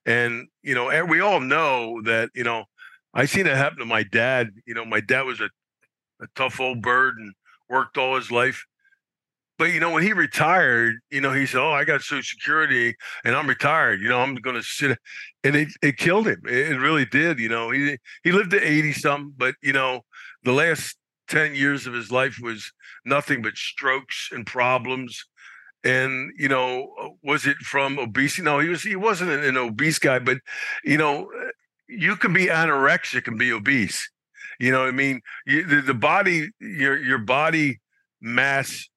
And 0.05 0.47
you 0.63 0.75
know, 0.75 0.89
and 0.89 1.09
we 1.09 1.21
all 1.21 1.39
know 1.39 2.01
that. 2.03 2.29
You 2.33 2.43
know, 2.43 2.65
I 3.13 3.25
seen 3.25 3.47
it 3.47 3.55
happen 3.55 3.79
to 3.79 3.85
my 3.85 4.03
dad. 4.03 4.51
You 4.65 4.73
know, 4.73 4.85
my 4.85 4.99
dad 4.99 5.21
was 5.21 5.39
a, 5.39 5.49
a 6.21 6.27
tough 6.35 6.59
old 6.59 6.81
bird 6.81 7.15
and 7.17 7.33
worked 7.69 7.97
all 7.97 8.15
his 8.15 8.31
life 8.31 8.65
but 9.57 9.73
you 9.73 9.79
know, 9.79 9.91
when 9.91 10.03
he 10.03 10.13
retired, 10.13 10.97
you 11.09 11.21
know, 11.21 11.33
he 11.33 11.45
said, 11.45 11.59
"Oh, 11.59 11.71
I 11.71 11.83
got 11.83 12.01
Social 12.01 12.21
Security, 12.21 12.95
and 13.23 13.35
I'm 13.35 13.47
retired. 13.47 14.01
You 14.01 14.09
know, 14.09 14.19
I'm 14.19 14.35
going 14.35 14.55
to 14.55 14.63
sit," 14.63 14.97
and 15.43 15.55
it 15.55 15.69
it 15.81 15.97
killed 15.97 16.27
him. 16.27 16.41
It 16.47 16.79
really 16.79 17.05
did. 17.05 17.39
You 17.39 17.49
know, 17.49 17.71
he 17.71 17.97
he 18.23 18.31
lived 18.31 18.51
to 18.51 18.61
eighty 18.61 18.93
some, 18.93 19.33
but 19.35 19.55
you 19.61 19.73
know, 19.73 20.01
the 20.43 20.53
last 20.53 20.97
ten 21.27 21.55
years 21.55 21.87
of 21.87 21.93
his 21.93 22.11
life 22.11 22.37
was 22.41 22.71
nothing 23.03 23.41
but 23.41 23.55
strokes 23.55 24.29
and 24.31 24.45
problems. 24.45 25.25
And 25.83 26.31
you 26.37 26.49
know, 26.49 26.93
uh, 27.01 27.09
was 27.23 27.47
it 27.47 27.57
from 27.57 27.97
obesity? 27.97 28.43
No, 28.43 28.59
he 28.59 28.69
was. 28.69 28.83
He 28.83 28.95
wasn't 28.95 29.31
an, 29.31 29.43
an 29.43 29.57
obese 29.57 29.99
guy, 29.99 30.19
but 30.19 30.37
you 30.83 30.97
know, 30.97 31.31
uh, 31.31 31.49
you 31.87 32.15
can 32.15 32.33
be 32.33 32.47
anorexic 32.47 33.27
and 33.27 33.39
be 33.39 33.51
obese. 33.51 34.07
You 34.59 34.71
know, 34.71 34.85
I 34.85 34.91
mean, 34.91 35.21
you, 35.45 35.65
the, 35.65 35.81
the 35.81 35.93
body, 35.93 36.49
your 36.59 36.97
your 36.97 37.19
body 37.19 37.79
mass 38.21 38.87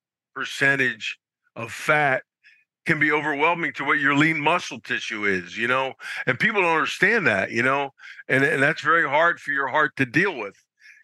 percentage 0.41 1.19
of 1.55 1.71
fat 1.71 2.23
can 2.87 2.99
be 2.99 3.13
overwhelming 3.13 3.75
to 3.75 3.85
what 3.85 4.01
your 4.01 4.17
lean 4.17 4.41
muscle 4.41 4.81
tissue 4.81 5.27
is, 5.27 5.55
you 5.55 5.69
know, 5.69 5.93
and 6.27 6.39
people 6.39 6.63
don't 6.63 6.77
understand 6.77 7.27
that, 7.27 7.51
you 7.51 7.63
know, 7.63 7.91
and, 8.27 8.43
and 8.43 8.63
that's 8.63 8.81
very 8.81 9.07
hard 9.07 9.39
for 9.39 9.51
your 9.51 9.69
heart 9.69 9.95
to 9.97 10.07
deal 10.07 10.35
with 10.35 10.55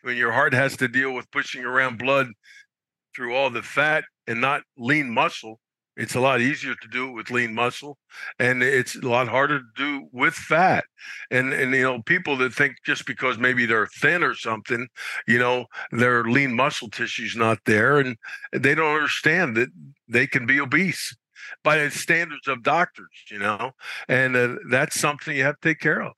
when 0.00 0.16
your 0.16 0.32
heart 0.32 0.54
has 0.54 0.74
to 0.74 0.88
deal 0.88 1.12
with 1.12 1.30
pushing 1.30 1.66
around 1.66 1.98
blood 1.98 2.28
through 3.14 3.34
all 3.34 3.50
the 3.50 3.62
fat 3.62 4.04
and 4.26 4.40
not 4.40 4.62
lean 4.78 5.12
muscle. 5.12 5.60
It's 5.96 6.14
a 6.14 6.20
lot 6.20 6.40
easier 6.40 6.74
to 6.74 6.88
do 6.88 7.08
it 7.08 7.12
with 7.12 7.30
lean 7.30 7.54
muscle, 7.54 7.96
and 8.38 8.62
it's 8.62 8.96
a 8.96 9.08
lot 9.08 9.28
harder 9.28 9.60
to 9.60 9.66
do 9.76 10.08
with 10.12 10.34
fat. 10.34 10.84
And 11.30 11.52
and 11.52 11.74
you 11.74 11.82
know, 11.82 12.02
people 12.02 12.36
that 12.38 12.52
think 12.52 12.76
just 12.84 13.06
because 13.06 13.38
maybe 13.38 13.64
they're 13.64 13.86
thin 13.86 14.22
or 14.22 14.34
something, 14.34 14.88
you 15.26 15.38
know, 15.38 15.66
their 15.92 16.24
lean 16.24 16.54
muscle 16.54 16.90
tissue's 16.90 17.36
not 17.36 17.58
there, 17.64 17.98
and 17.98 18.16
they 18.52 18.74
don't 18.74 18.94
understand 18.94 19.56
that 19.56 19.70
they 20.08 20.26
can 20.26 20.46
be 20.46 20.60
obese 20.60 21.16
by 21.64 21.78
the 21.78 21.90
standards 21.90 22.48
of 22.48 22.62
doctors, 22.62 23.24
you 23.30 23.38
know, 23.38 23.70
and 24.08 24.36
uh, 24.36 24.56
that's 24.70 25.00
something 25.00 25.36
you 25.36 25.44
have 25.44 25.58
to 25.60 25.68
take 25.68 25.80
care 25.80 26.02
of. 26.02 26.12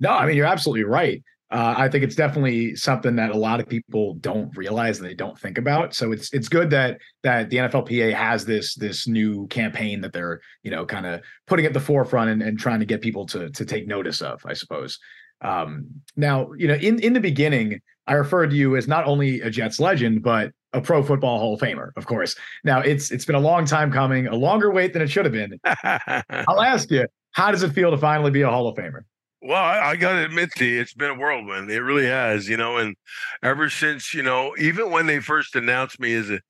No, 0.00 0.10
I 0.10 0.26
mean 0.26 0.36
you're 0.36 0.46
absolutely 0.46 0.84
right 0.84 1.22
uh, 1.50 1.74
I 1.76 1.88
think 1.88 2.02
it's 2.02 2.16
definitely 2.16 2.74
something 2.74 3.14
that 3.16 3.30
a 3.30 3.36
lot 3.36 3.60
of 3.60 3.68
people 3.68 4.14
don't 4.14 4.54
realize 4.56 4.98
and 4.98 5.08
they 5.08 5.14
don't 5.14 5.38
think 5.38 5.58
about. 5.58 5.94
So 5.94 6.10
it's 6.10 6.32
it's 6.32 6.48
good 6.48 6.70
that 6.70 6.98
that 7.22 7.50
the 7.50 7.58
NFLPA 7.58 8.12
has 8.14 8.44
this 8.44 8.74
this 8.74 9.06
new 9.06 9.46
campaign 9.46 10.00
that 10.00 10.12
they're 10.12 10.40
you 10.64 10.72
know 10.72 10.84
kind 10.84 11.06
of 11.06 11.20
putting 11.46 11.64
at 11.64 11.72
the 11.72 11.80
forefront 11.80 12.30
and, 12.30 12.42
and 12.42 12.58
trying 12.58 12.80
to 12.80 12.86
get 12.86 13.00
people 13.00 13.26
to 13.26 13.48
to 13.50 13.64
take 13.64 13.86
notice 13.86 14.22
of. 14.22 14.44
I 14.44 14.54
suppose. 14.54 14.98
Um, 15.40 15.86
now 16.16 16.52
you 16.56 16.66
know 16.66 16.74
in 16.74 16.98
in 16.98 17.12
the 17.12 17.20
beginning, 17.20 17.80
I 18.08 18.14
referred 18.14 18.50
to 18.50 18.56
you 18.56 18.76
as 18.76 18.88
not 18.88 19.06
only 19.06 19.40
a 19.40 19.50
Jets 19.50 19.78
legend 19.78 20.24
but 20.24 20.50
a 20.72 20.80
Pro 20.80 21.00
Football 21.00 21.38
Hall 21.38 21.54
of 21.54 21.60
Famer, 21.60 21.90
of 21.96 22.06
course. 22.06 22.34
Now 22.64 22.80
it's 22.80 23.12
it's 23.12 23.24
been 23.24 23.36
a 23.36 23.40
long 23.40 23.66
time 23.66 23.92
coming, 23.92 24.26
a 24.26 24.34
longer 24.34 24.72
wait 24.72 24.92
than 24.92 25.00
it 25.00 25.08
should 25.08 25.24
have 25.24 25.32
been. 25.32 25.60
I'll 25.64 26.60
ask 26.60 26.90
you, 26.90 27.06
how 27.30 27.52
does 27.52 27.62
it 27.62 27.70
feel 27.70 27.92
to 27.92 27.98
finally 27.98 28.32
be 28.32 28.42
a 28.42 28.50
Hall 28.50 28.66
of 28.66 28.76
Famer? 28.76 29.02
Well, 29.42 29.62
I, 29.62 29.90
I 29.90 29.96
got 29.96 30.14
to 30.14 30.24
admit 30.24 30.50
to 30.56 30.64
you, 30.64 30.80
it's 30.80 30.94
been 30.94 31.10
a 31.10 31.14
whirlwind. 31.14 31.70
It 31.70 31.80
really 31.82 32.06
has, 32.06 32.48
you 32.48 32.56
know. 32.56 32.78
And 32.78 32.96
ever 33.42 33.68
since, 33.70 34.14
you 34.14 34.22
know, 34.22 34.54
even 34.58 34.90
when 34.90 35.06
they 35.06 35.20
first 35.20 35.54
announced 35.54 36.00
me 36.00 36.14
as 36.14 36.30
a 36.30 36.40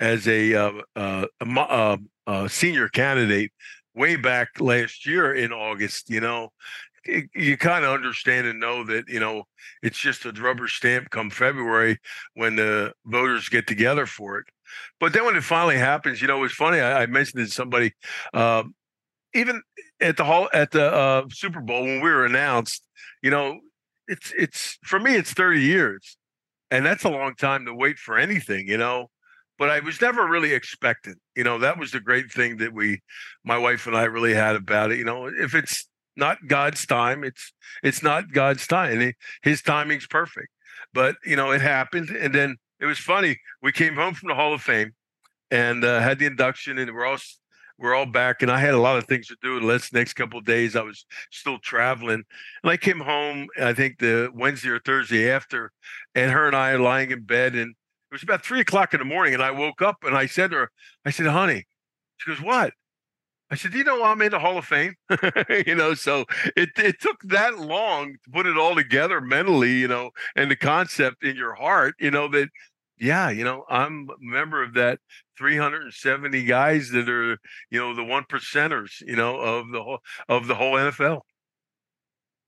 as 0.00 0.26
a, 0.28 0.54
uh, 0.54 0.72
uh, 0.96 1.26
a, 1.40 1.46
uh, 1.60 1.96
a 2.26 2.48
senior 2.48 2.88
candidate 2.88 3.52
way 3.94 4.16
back 4.16 4.48
last 4.60 5.06
year 5.06 5.32
in 5.34 5.52
August, 5.52 6.10
you 6.10 6.20
know, 6.20 6.50
it, 7.04 7.26
you 7.34 7.56
kind 7.56 7.84
of 7.84 7.92
understand 7.92 8.46
and 8.46 8.60
know 8.60 8.84
that 8.86 9.08
you 9.08 9.20
know 9.20 9.44
it's 9.82 9.98
just 9.98 10.24
a 10.26 10.32
rubber 10.32 10.68
stamp 10.68 11.10
come 11.10 11.30
February 11.30 11.98
when 12.34 12.56
the 12.56 12.92
voters 13.06 13.48
get 13.48 13.66
together 13.66 14.06
for 14.06 14.38
it. 14.38 14.46
But 15.00 15.12
then 15.12 15.24
when 15.24 15.36
it 15.36 15.44
finally 15.44 15.78
happens, 15.78 16.20
you 16.22 16.28
know, 16.28 16.44
it's 16.44 16.54
funny. 16.54 16.80
I, 16.80 17.02
I 17.02 17.06
mentioned 17.06 17.46
to 17.46 17.52
somebody. 17.52 17.92
Uh, 18.32 18.64
even 19.34 19.62
at 20.00 20.16
the 20.16 20.24
hall 20.24 20.48
at 20.52 20.70
the 20.70 20.92
uh, 20.92 21.24
Super 21.30 21.60
Bowl 21.60 21.82
when 21.82 22.00
we 22.00 22.10
were 22.10 22.24
announced, 22.24 22.86
you 23.22 23.30
know, 23.30 23.60
it's 24.08 24.32
it's 24.36 24.78
for 24.84 24.98
me 24.98 25.16
it's 25.16 25.32
30 25.32 25.60
years, 25.60 26.16
and 26.70 26.84
that's 26.84 27.04
a 27.04 27.10
long 27.10 27.34
time 27.34 27.66
to 27.66 27.74
wait 27.74 27.98
for 27.98 28.18
anything, 28.18 28.68
you 28.68 28.76
know. 28.76 29.10
But 29.58 29.70
I 29.70 29.80
was 29.80 30.00
never 30.00 30.26
really 30.26 30.52
expectant. 30.52 31.18
You 31.36 31.44
know, 31.44 31.58
that 31.58 31.78
was 31.78 31.92
the 31.92 32.00
great 32.00 32.30
thing 32.32 32.56
that 32.56 32.72
we, 32.74 33.00
my 33.44 33.56
wife 33.56 33.86
and 33.86 33.96
I, 33.96 34.04
really 34.04 34.34
had 34.34 34.56
about 34.56 34.90
it. 34.90 34.98
You 34.98 35.04
know, 35.04 35.26
if 35.26 35.54
it's 35.54 35.88
not 36.16 36.38
God's 36.48 36.86
time, 36.86 37.24
it's 37.24 37.52
it's 37.82 38.02
not 38.02 38.32
God's 38.32 38.66
time, 38.66 39.12
His 39.42 39.62
timing's 39.62 40.06
perfect. 40.06 40.48
But 40.92 41.16
you 41.24 41.36
know, 41.36 41.50
it 41.50 41.60
happened, 41.60 42.10
and 42.10 42.34
then 42.34 42.56
it 42.80 42.86
was 42.86 42.98
funny. 42.98 43.38
We 43.62 43.72
came 43.72 43.94
home 43.94 44.14
from 44.14 44.28
the 44.28 44.34
Hall 44.34 44.52
of 44.52 44.62
Fame 44.62 44.92
and 45.50 45.84
uh, 45.84 46.00
had 46.00 46.18
the 46.18 46.26
induction, 46.26 46.78
and 46.78 46.92
we're 46.92 47.06
all 47.06 47.18
we're 47.78 47.94
all 47.94 48.06
back 48.06 48.42
and 48.42 48.50
i 48.50 48.58
had 48.58 48.74
a 48.74 48.80
lot 48.80 48.96
of 48.96 49.04
things 49.04 49.26
to 49.26 49.36
do 49.42 49.60
the 49.60 49.88
next 49.92 50.14
couple 50.14 50.38
of 50.38 50.44
days 50.44 50.76
i 50.76 50.82
was 50.82 51.06
still 51.30 51.58
traveling 51.58 52.22
and 52.62 52.70
i 52.70 52.76
came 52.76 53.00
home 53.00 53.46
i 53.60 53.72
think 53.72 53.98
the 53.98 54.30
wednesday 54.34 54.68
or 54.68 54.78
thursday 54.78 55.30
after 55.30 55.72
and 56.14 56.30
her 56.30 56.46
and 56.46 56.56
i 56.56 56.70
are 56.70 56.78
lying 56.78 57.10
in 57.10 57.22
bed 57.22 57.54
and 57.54 57.70
it 57.70 58.14
was 58.14 58.22
about 58.22 58.44
three 58.44 58.60
o'clock 58.60 58.94
in 58.94 59.00
the 59.00 59.04
morning 59.04 59.34
and 59.34 59.42
i 59.42 59.50
woke 59.50 59.82
up 59.82 59.98
and 60.04 60.16
i 60.16 60.26
said 60.26 60.50
to 60.50 60.56
her 60.56 60.70
i 61.04 61.10
said 61.10 61.26
honey 61.26 61.64
she 62.18 62.30
goes 62.30 62.40
what? 62.40 62.72
I 63.50 63.56
said, 63.56 63.74
you 63.74 63.84
know, 63.84 64.02
I'm 64.02 64.22
in 64.22 64.30
the 64.30 64.38
Hall 64.38 64.56
of 64.56 64.64
Fame, 64.64 64.94
you 65.66 65.74
know, 65.74 65.94
so 65.94 66.24
it, 66.56 66.70
it 66.76 67.00
took 67.00 67.20
that 67.24 67.58
long 67.58 68.14
to 68.24 68.30
put 68.32 68.46
it 68.46 68.56
all 68.56 68.74
together 68.74 69.20
mentally, 69.20 69.74
you 69.74 69.86
know, 69.86 70.10
and 70.34 70.50
the 70.50 70.56
concept 70.56 71.22
in 71.22 71.36
your 71.36 71.54
heart, 71.54 71.94
you 72.00 72.10
know, 72.10 72.26
that 72.28 72.48
yeah, 73.04 73.28
you 73.28 73.44
know, 73.44 73.64
I'm 73.68 74.08
a 74.08 74.14
member 74.18 74.62
of 74.62 74.74
that 74.74 74.98
370 75.36 76.44
guys 76.44 76.88
that 76.90 77.08
are, 77.08 77.38
you 77.70 77.78
know, 77.78 77.94
the 77.94 78.02
one 78.02 78.24
percenters, 78.24 79.02
you 79.06 79.14
know, 79.14 79.38
of 79.38 79.70
the 79.70 79.82
whole 79.82 79.98
of 80.28 80.46
the 80.46 80.54
whole 80.54 80.72
NFL. 80.72 81.20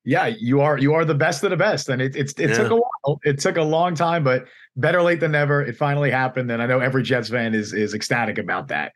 Yeah, 0.04 0.26
you 0.26 0.62
are 0.62 0.78
you 0.78 0.94
are 0.94 1.04
the 1.04 1.14
best 1.14 1.44
of 1.44 1.50
the 1.50 1.56
best, 1.56 1.90
and 1.90 2.00
it 2.00 2.16
it's 2.16 2.32
it 2.34 2.50
yeah. 2.50 2.56
took 2.56 2.70
a 2.70 2.76
while. 2.76 3.20
It 3.24 3.38
took 3.38 3.58
a 3.58 3.62
long 3.62 3.94
time, 3.94 4.24
but 4.24 4.46
better 4.76 5.02
late 5.02 5.20
than 5.20 5.32
never. 5.32 5.62
It 5.62 5.76
finally 5.76 6.10
happened, 6.10 6.50
and 6.50 6.62
I 6.62 6.66
know 6.66 6.78
every 6.78 7.02
Jets 7.02 7.28
fan 7.28 7.54
is 7.54 7.74
is 7.74 7.92
ecstatic 7.92 8.38
about 8.38 8.68
that. 8.68 8.92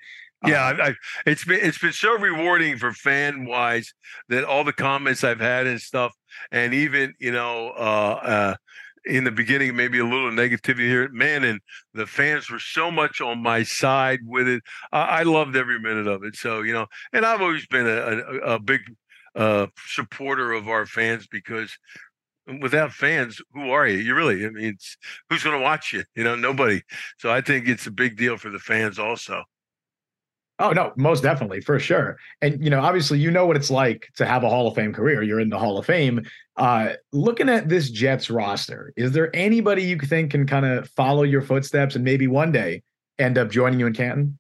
Yeah, 0.47 0.69
um, 0.69 0.81
I, 0.81 0.85
I, 0.89 0.95
it's 1.27 1.45
been 1.45 1.61
it's 1.61 1.79
been 1.79 1.93
so 1.93 2.17
rewarding 2.17 2.79
for 2.79 2.93
fan 2.93 3.45
wise 3.45 3.93
that 4.29 4.45
all 4.45 4.65
the 4.65 4.73
comments 4.73 5.25
I've 5.25 5.41
had 5.41 5.67
and 5.67 5.81
stuff, 5.81 6.15
and 6.51 6.73
even 6.73 7.13
you 7.19 7.33
know, 7.33 7.73
uh, 7.77 8.21
uh, 8.23 8.55
in 9.05 9.25
the 9.25 9.31
beginning, 9.31 9.77
maybe 9.77 9.99
a 9.99 10.05
little 10.05 10.31
negativity 10.31 10.89
here. 10.89 11.09
Man, 11.11 11.45
and 11.45 11.61
the 11.95 12.07
fans 12.07 12.51
were 12.51 12.59
so 12.59 12.91
much 12.91 13.21
on 13.21 13.43
my 13.43 13.63
side 13.63 14.21
with 14.25 14.49
it. 14.49 14.63
I, 14.93 15.01
I 15.01 15.23
loved 15.23 15.57
every 15.57 15.81
minute 15.81 16.07
of 16.07 16.25
it. 16.25 16.37
So, 16.37 16.63
you 16.63 16.73
know, 16.73 16.87
and 17.13 17.25
I've 17.25 17.41
always 17.41 17.67
been 17.67 17.87
a, 17.87 17.91
a, 17.91 18.55
a 18.55 18.59
big 18.59 18.83
uh, 19.35 19.69
supporter 19.87 20.53
of 20.53 20.69
our 20.69 20.87
fans 20.87 21.27
because 21.27 21.77
without 22.61 22.93
fans, 22.93 23.41
who 23.53 23.71
are 23.71 23.87
you? 23.87 23.99
You 23.99 24.15
really, 24.15 24.45
I 24.45 24.51
mean, 24.51 24.77
who's 25.29 25.43
going 25.43 25.57
to 25.57 25.63
watch 25.63 25.93
you? 25.93 26.05
You 26.15 26.25
know, 26.25 26.35
nobody. 26.35 26.83
So 27.19 27.31
I 27.31 27.41
think 27.41 27.69
it's 27.69 27.87
a 27.87 27.93
big 27.93 28.17
deal 28.17 28.37
for 28.37 28.51
the 28.51 28.59
fans 28.59 28.99
also. 28.99 29.45
Oh 30.61 30.73
no, 30.73 30.93
most 30.95 31.23
definitely, 31.23 31.63
for 31.63 31.79
sure. 31.79 32.19
And 32.43 32.63
you 32.63 32.69
know, 32.69 32.81
obviously, 32.81 33.19
you 33.19 33.31
know 33.31 33.47
what 33.47 33.57
it's 33.57 33.71
like 33.71 34.09
to 34.17 34.27
have 34.27 34.45
a 34.45 34.49
Hall 34.51 34.69
of 34.69 34.75
Fame 34.75 34.93
career. 34.93 35.23
You're 35.23 35.41
in 35.41 35.49
the 35.49 35.59
Hall 35.59 35.79
of 35.79 35.87
Fame. 35.87 36.23
Uh, 36.61 36.93
looking 37.13 37.49
at 37.49 37.71
this 37.71 37.91
Jets 37.91 38.29
roster, 38.29 38.93
is 38.95 39.13
there 39.13 39.35
anybody 39.35 39.83
you 39.83 39.99
think 39.99 40.33
can 40.33 40.47
kind 40.47 40.67
of 40.67 40.91
follow 40.91 41.23
your 41.23 41.41
footsteps 41.41 41.97
and 41.97 42.05
maybe 42.05 42.27
one 42.27 42.53
day 42.53 42.83
end 43.19 43.39
up 43.39 43.51
joining 43.51 43.81
you 43.81 43.87
in 43.87 43.95
Canton? 43.95 44.39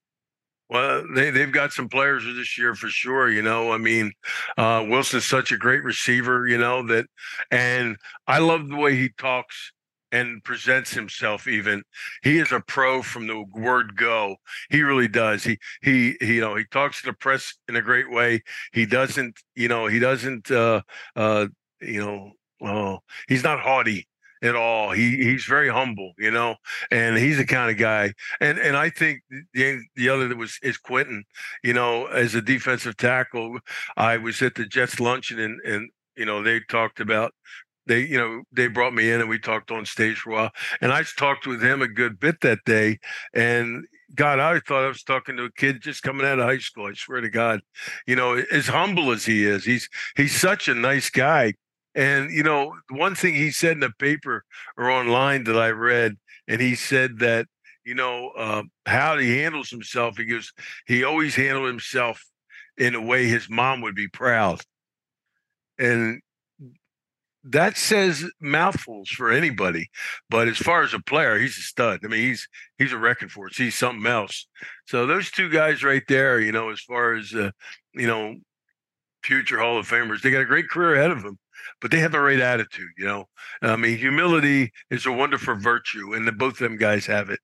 Well, 0.69 1.03
they 1.15 1.31
they've 1.31 1.51
got 1.51 1.73
some 1.73 1.89
players 1.89 2.25
this 2.25 2.59
year 2.59 2.75
for 2.75 2.89
sure. 2.89 3.31
You 3.31 3.41
know, 3.41 3.73
I 3.73 3.79
mean, 3.79 4.13
uh, 4.59 4.85
Wilson's 4.87 5.25
such 5.25 5.51
a 5.51 5.57
great 5.57 5.83
receiver. 5.83 6.47
You 6.47 6.59
know 6.59 6.87
that, 6.89 7.07
and 7.51 7.97
I 8.27 8.39
love 8.39 8.69
the 8.69 8.77
way 8.77 8.97
he 8.97 9.09
talks 9.17 9.73
and 10.13 10.43
presents 10.43 10.93
himself 10.93 11.47
even 11.47 11.83
he 12.23 12.39
is 12.39 12.51
a 12.53 12.61
pro 12.61 13.03
from 13.03 13.27
the 13.27 13.45
word 13.53 13.97
go 13.97 14.37
he 14.69 14.83
really 14.83 15.07
does 15.07 15.45
he 15.45 15.59
he, 15.83 16.17
he 16.21 16.35
you 16.35 16.41
know 16.41 16.57
he 16.57 16.65
talks 16.65 17.01
to 17.01 17.07
the 17.07 17.13
press 17.13 17.55
in 17.69 17.77
a 17.77 17.83
great 17.83 18.11
way 18.11 18.43
he 18.73 18.85
doesn't 18.87 19.39
you 19.55 19.69
know 19.69 19.87
he 19.87 19.99
doesn't 19.99 20.51
uh 20.51 20.81
uh 21.15 21.47
you 21.81 22.01
know 22.01 22.33
uh, 22.63 22.99
he's 23.29 23.45
not 23.45 23.61
haughty 23.61 24.07
at 24.43 24.57
all. 24.57 24.91
He 24.91 25.17
he's 25.17 25.45
very 25.45 25.69
humble, 25.69 26.13
you 26.19 26.31
know, 26.31 26.57
and 26.91 27.17
he's 27.17 27.37
the 27.37 27.47
kind 27.47 27.71
of 27.71 27.77
guy. 27.77 28.13
And 28.41 28.59
and 28.59 28.77
I 28.77 28.91
think 28.91 29.21
the 29.55 29.81
the 29.97 30.09
other 30.09 30.29
that 30.29 30.37
was 30.37 30.59
is 30.63 30.79
Quinnen, 30.79 31.23
you 31.63 31.73
know, 31.73 32.07
as 32.07 32.35
a 32.35 32.43
defensive 32.43 32.97
tackle. 32.97 33.59
I 33.97 34.17
was 34.17 34.41
at 34.43 34.55
the 34.55 34.67
Jets 34.67 35.01
luncheon 35.01 35.39
and 35.39 35.61
and 35.65 35.91
you 36.17 36.25
know 36.25 36.43
they 36.43 36.61
talked 36.61 37.01
about 37.01 37.33
they 37.87 38.01
you 38.01 38.19
know 38.19 38.43
they 38.53 38.69
brought 38.69 38.95
me 38.95 39.11
in 39.11 39.21
and 39.21 39.29
we 39.29 39.39
talked 39.39 39.71
on 39.71 39.85
stage 39.85 40.19
for 40.19 40.31
a 40.31 40.35
while 40.35 40.51
and 40.81 40.93
i 40.93 41.03
talked 41.17 41.47
with 41.47 41.63
him 41.63 41.81
a 41.83 41.89
good 41.89 42.21
bit 42.21 42.41
that 42.41 42.59
day 42.67 42.99
and 43.35 43.85
god 44.15 44.39
i 44.39 44.61
thought 44.61 44.85
i 44.85 44.89
was 44.89 45.03
talking 45.03 45.37
to 45.37 45.45
a 45.45 45.53
kid 45.53 45.81
just 45.81 46.03
coming 46.03 46.27
out 46.27 46.39
of 46.39 46.45
high 46.45 46.59
school 46.59 46.87
i 46.87 46.93
swear 46.93 47.21
to 47.21 47.31
god 47.31 47.61
you 48.07 48.15
know 48.15 48.35
as 48.53 48.67
humble 48.67 49.11
as 49.11 49.25
he 49.25 49.45
is 49.45 49.65
he's 49.65 49.89
he's 50.17 50.39
such 50.39 50.69
a 50.69 50.75
nice 50.75 51.11
guy 51.11 51.53
and 51.95 52.31
you 52.31 52.43
know, 52.43 52.75
one 52.91 53.15
thing 53.15 53.35
he 53.35 53.51
said 53.51 53.73
in 53.73 53.81
the 53.81 53.93
paper 53.99 54.45
or 54.77 54.91
online 54.91 55.45
that 55.45 55.59
I 55.59 55.71
read, 55.71 56.17
and 56.47 56.61
he 56.61 56.75
said 56.75 57.19
that 57.19 57.47
you 57.85 57.95
know 57.95 58.31
uh, 58.37 58.63
how 58.87 59.19
he 59.19 59.39
handles 59.39 59.71
himself. 59.71 60.17
He 60.17 60.25
goes, 60.25 60.53
he 60.87 61.05
always 61.05 61.35
handled 61.35 61.67
himself 61.67 62.25
in 62.79 62.95
a 62.95 63.03
way 63.03 63.27
his 63.27 63.51
mom 63.51 63.81
would 63.81 63.95
be 63.95 64.09
proud, 64.09 64.61
and 65.79 66.21
that 67.43 67.77
says 67.77 68.31
mouthfuls 68.41 69.09
for 69.09 69.33
anybody. 69.33 69.89
But 70.29 70.47
as 70.47 70.59
far 70.59 70.83
as 70.83 70.95
a 70.95 71.01
player, 71.01 71.39
he's 71.39 71.59
a 71.59 71.63
stud. 71.63 72.01
I 72.05 72.09
mean, 72.09 72.21
he's 72.21 72.47
he's 72.79 72.93
a 72.93 72.99
record 72.99 73.33
for 73.33 73.49
it. 73.49 73.57
He's 73.57 73.75
something 73.75 74.07
else. 74.07 74.47
So 74.87 75.07
those 75.07 75.31
two 75.31 75.49
guys 75.49 75.83
right 75.83 76.05
there, 76.07 76.39
you 76.39 76.53
know, 76.53 76.71
as 76.71 76.81
far 76.81 77.15
as 77.15 77.35
uh, 77.35 77.51
you 77.95 78.07
know, 78.07 78.37
future 79.25 79.59
Hall 79.59 79.79
of 79.79 79.89
Famers, 79.89 80.23
they 80.23 80.31
got 80.31 80.43
a 80.43 80.47
great 80.47 80.69
career 80.69 80.95
ahead 80.95 81.11
of 81.11 81.23
them 81.25 81.39
but 81.81 81.91
they 81.91 81.99
have 82.01 82.13
the 82.13 82.21
right 82.21 82.41
attitude. 82.41 82.91
You 82.99 83.07
know, 83.07 83.25
I 83.63 83.77
mean, 83.77 83.99
humility 83.99 84.73
is 84.91 85.07
a 85.07 85.13
wonderful 85.13 85.57
virtue, 85.57 86.15
and 86.15 86.27
the, 86.27 86.33
both 86.33 86.55
of 86.55 86.59
them 86.59 86.77
guys 86.77 87.07
have 87.07 87.31
it. 87.31 87.41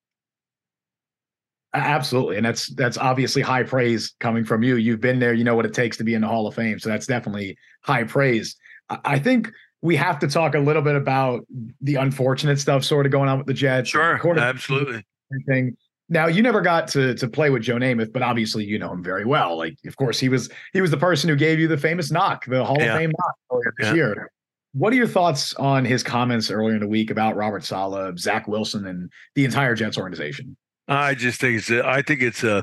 Absolutely, 1.74 2.36
and 2.36 2.46
that's 2.46 2.68
that's 2.74 2.96
obviously 2.96 3.42
high 3.42 3.62
praise 3.62 4.14
coming 4.20 4.44
from 4.44 4.62
you. 4.62 4.76
You've 4.76 5.00
been 5.00 5.18
there, 5.18 5.34
you 5.34 5.44
know 5.44 5.54
what 5.54 5.66
it 5.66 5.74
takes 5.74 5.96
to 5.98 6.04
be 6.04 6.14
in 6.14 6.22
the 6.22 6.28
Hall 6.28 6.46
of 6.46 6.54
Fame, 6.54 6.78
so 6.78 6.88
that's 6.88 7.06
definitely 7.06 7.58
high 7.82 8.04
praise. 8.04 8.56
I 8.88 9.18
think 9.18 9.50
we 9.82 9.96
have 9.96 10.18
to 10.20 10.28
talk 10.28 10.54
a 10.54 10.58
little 10.58 10.82
bit 10.82 10.96
about 10.96 11.46
the 11.80 11.96
unfortunate 11.96 12.58
stuff 12.58 12.84
sort 12.84 13.04
of 13.04 13.12
going 13.12 13.28
on 13.28 13.38
with 13.38 13.46
the 13.46 13.54
Jets. 13.54 13.90
Sure, 13.90 14.18
absolutely. 14.38 15.04
Thing. 15.46 15.76
Now 16.08 16.26
you 16.28 16.42
never 16.42 16.60
got 16.60 16.88
to 16.88 17.14
to 17.14 17.28
play 17.28 17.50
with 17.50 17.62
Joe 17.62 17.76
Namath, 17.76 18.12
but 18.12 18.22
obviously 18.22 18.64
you 18.64 18.78
know 18.78 18.92
him 18.92 19.02
very 19.02 19.24
well. 19.24 19.56
Like, 19.56 19.76
of 19.86 19.96
course, 19.96 20.20
he 20.20 20.28
was 20.28 20.48
he 20.72 20.80
was 20.80 20.90
the 20.90 20.96
person 20.96 21.28
who 21.28 21.36
gave 21.36 21.58
you 21.58 21.68
the 21.68 21.76
famous 21.76 22.10
knock, 22.10 22.44
the 22.46 22.64
Hall 22.64 22.76
yeah. 22.78 22.94
of 22.94 22.98
Fame 22.98 23.12
knock 23.18 23.34
earlier 23.52 23.74
this 23.78 23.88
yeah. 23.88 23.94
year. 23.94 24.30
What 24.72 24.92
are 24.92 24.96
your 24.96 25.08
thoughts 25.08 25.54
on 25.54 25.84
his 25.84 26.02
comments 26.02 26.50
earlier 26.50 26.74
in 26.74 26.80
the 26.80 26.88
week 26.88 27.10
about 27.10 27.34
Robert 27.34 27.64
Saleh, 27.64 28.18
Zach 28.18 28.46
Wilson, 28.46 28.86
and 28.86 29.10
the 29.34 29.44
entire 29.44 29.74
Jets 29.74 29.96
organization? 29.96 30.56
I 30.86 31.14
just 31.14 31.40
think 31.40 31.58
it's 31.58 31.70
a, 31.70 31.84
I 31.84 32.02
think 32.02 32.22
it's 32.22 32.44
a 32.44 32.62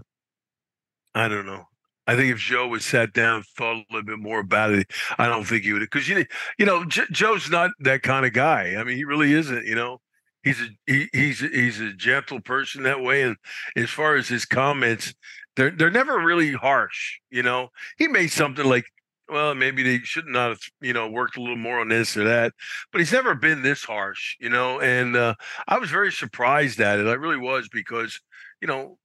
I 1.15 1.27
don't 1.27 1.45
know. 1.45 1.65
I 2.05 2.15
think 2.15 2.33
if 2.33 2.39
Joe 2.39 2.67
was 2.67 2.83
sat 2.83 3.13
down, 3.13 3.43
thought 3.55 3.77
a 3.77 3.85
little 3.89 4.03
bit 4.03 4.19
more 4.19 4.39
about 4.39 4.71
it, 4.71 4.91
I 5.17 5.27
don't 5.27 5.45
think 5.45 5.63
he 5.63 5.71
would. 5.71 5.79
Because 5.79 6.07
you, 6.09 6.25
you 6.57 6.65
know, 6.65 6.83
J- 6.83 7.05
Joe's 7.11 7.49
not 7.49 7.71
that 7.79 8.03
kind 8.03 8.25
of 8.25 8.33
guy. 8.33 8.75
I 8.77 8.83
mean, 8.83 8.97
he 8.97 9.05
really 9.05 9.33
isn't. 9.33 9.65
You 9.65 9.75
know, 9.75 10.01
he's 10.43 10.61
a 10.61 10.67
he, 10.85 11.09
he's 11.13 11.39
he's 11.39 11.79
a 11.79 11.93
gentle 11.93 12.39
person 12.39 12.83
that 12.83 13.01
way. 13.01 13.23
And 13.23 13.37
as 13.75 13.89
far 13.89 14.15
as 14.15 14.27
his 14.27 14.45
comments, 14.45 15.13
they're 15.55 15.71
they're 15.71 15.91
never 15.91 16.19
really 16.19 16.53
harsh. 16.53 17.19
You 17.31 17.43
know, 17.43 17.69
he 17.97 18.07
made 18.07 18.31
something 18.31 18.65
like, 18.65 18.85
well, 19.29 19.55
maybe 19.55 19.83
they 19.83 19.99
should 19.99 20.27
not 20.27 20.49
have 20.49 20.59
you 20.81 20.93
know 20.93 21.09
worked 21.09 21.37
a 21.37 21.41
little 21.41 21.55
more 21.55 21.79
on 21.79 21.89
this 21.89 22.15
or 22.17 22.25
that, 22.25 22.53
but 22.91 22.99
he's 22.99 23.13
never 23.13 23.35
been 23.35 23.61
this 23.61 23.83
harsh. 23.83 24.35
You 24.39 24.49
know, 24.49 24.79
and 24.79 25.15
uh, 25.15 25.35
I 25.67 25.79
was 25.79 25.89
very 25.89 26.11
surprised 26.11 26.79
at 26.79 26.99
it. 26.99 27.07
I 27.07 27.13
really 27.13 27.37
was 27.37 27.69
because 27.69 28.19
you 28.61 28.67
know 28.67 28.97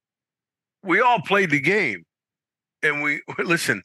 we 0.83 1.01
all 1.01 1.21
played 1.21 1.49
the 1.49 1.61
game, 1.61 2.03
and 2.83 3.01
we 3.01 3.21
listen. 3.39 3.83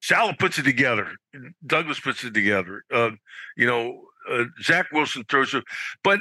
Saleh 0.00 0.38
puts 0.38 0.58
it 0.58 0.62
together. 0.62 1.10
Douglas 1.66 1.98
puts 1.98 2.22
it 2.22 2.32
together. 2.32 2.84
Uh, 2.90 3.10
you 3.56 3.66
know, 3.66 4.07
uh, 4.30 4.44
Zach 4.62 4.86
Wilson 4.92 5.24
throws 5.28 5.54
it, 5.54 5.64
but 6.02 6.20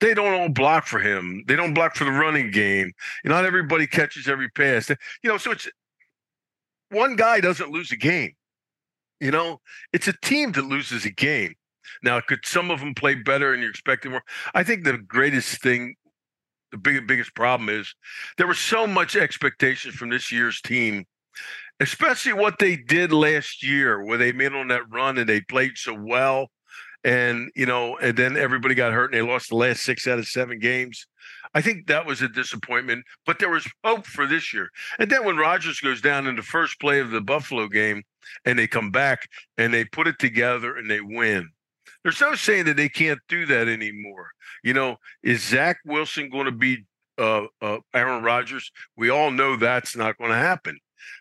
they 0.00 0.14
don't 0.14 0.32
all 0.32 0.48
block 0.48 0.86
for 0.86 0.98
him. 0.98 1.44
They 1.46 1.56
don't 1.56 1.74
block 1.74 1.94
for 1.94 2.04
the 2.04 2.10
running 2.10 2.50
game. 2.50 2.92
Not 3.24 3.44
everybody 3.44 3.86
catches 3.86 4.28
every 4.28 4.48
pass. 4.48 4.88
You 4.88 4.96
know, 5.30 5.36
so 5.36 5.52
it's 5.52 5.68
one 6.90 7.16
guy 7.16 7.40
doesn't 7.40 7.70
lose 7.70 7.92
a 7.92 7.96
game. 7.96 8.32
You 9.20 9.30
know, 9.30 9.60
it's 9.92 10.08
a 10.08 10.14
team 10.22 10.52
that 10.52 10.64
loses 10.64 11.04
a 11.04 11.10
game. 11.10 11.54
Now, 12.02 12.20
could 12.20 12.40
some 12.44 12.70
of 12.70 12.80
them 12.80 12.94
play 12.94 13.14
better 13.14 13.52
and 13.52 13.60
you're 13.62 13.70
expecting 13.70 14.12
more? 14.12 14.22
I 14.54 14.62
think 14.62 14.84
the 14.84 14.96
greatest 14.96 15.60
thing, 15.60 15.96
the 16.72 16.78
big, 16.78 17.06
biggest 17.06 17.34
problem 17.34 17.68
is 17.68 17.94
there 18.38 18.46
was 18.46 18.58
so 18.58 18.86
much 18.86 19.16
expectation 19.16 19.92
from 19.92 20.08
this 20.08 20.32
year's 20.32 20.62
team, 20.62 21.04
especially 21.78 22.32
what 22.32 22.58
they 22.58 22.76
did 22.76 23.12
last 23.12 23.62
year, 23.62 24.02
where 24.02 24.16
they 24.16 24.32
made 24.32 24.54
on 24.54 24.68
that 24.68 24.90
run 24.90 25.18
and 25.18 25.28
they 25.28 25.42
played 25.42 25.76
so 25.76 25.94
well 25.94 26.48
and 27.04 27.50
you 27.54 27.66
know, 27.66 27.96
and 27.98 28.16
then 28.16 28.36
everybody 28.36 28.74
got 28.74 28.92
hurt 28.92 29.12
and 29.12 29.14
they 29.14 29.30
lost 29.30 29.48
the 29.48 29.56
last 29.56 29.82
six 29.82 30.06
out 30.06 30.18
of 30.18 30.26
seven 30.26 30.58
games. 30.58 31.06
I 31.54 31.62
think 31.62 31.86
that 31.86 32.06
was 32.06 32.22
a 32.22 32.28
disappointment, 32.28 33.04
but 33.26 33.38
there 33.38 33.50
was 33.50 33.66
hope 33.82 34.06
for 34.06 34.26
this 34.26 34.52
year. 34.52 34.70
And 34.98 35.10
then 35.10 35.24
when 35.24 35.36
Rodgers 35.36 35.80
goes 35.80 36.00
down 36.00 36.26
in 36.26 36.36
the 36.36 36.42
first 36.42 36.78
play 36.78 37.00
of 37.00 37.10
the 37.10 37.20
Buffalo 37.20 37.66
game 37.66 38.02
and 38.44 38.58
they 38.58 38.66
come 38.66 38.90
back 38.90 39.28
and 39.58 39.74
they 39.74 39.84
put 39.84 40.06
it 40.06 40.18
together 40.18 40.76
and 40.76 40.88
they 40.88 41.00
win. 41.00 41.50
There's 42.02 42.20
no 42.20 42.34
saying 42.34 42.64
that 42.66 42.76
they 42.76 42.88
can't 42.88 43.18
do 43.28 43.46
that 43.46 43.68
anymore. 43.68 44.30
You 44.62 44.74
know, 44.74 44.96
is 45.22 45.42
Zach 45.42 45.78
Wilson 45.84 46.30
going 46.30 46.46
to 46.46 46.52
be 46.52 46.84
uh, 47.18 47.46
uh, 47.60 47.78
Aaron 47.94 48.22
Rodgers? 48.22 48.70
We 48.96 49.10
all 49.10 49.30
know 49.30 49.56
that's 49.56 49.96
not 49.96 50.16
going 50.18 50.30
to 50.30 50.36
happen. 50.36 50.78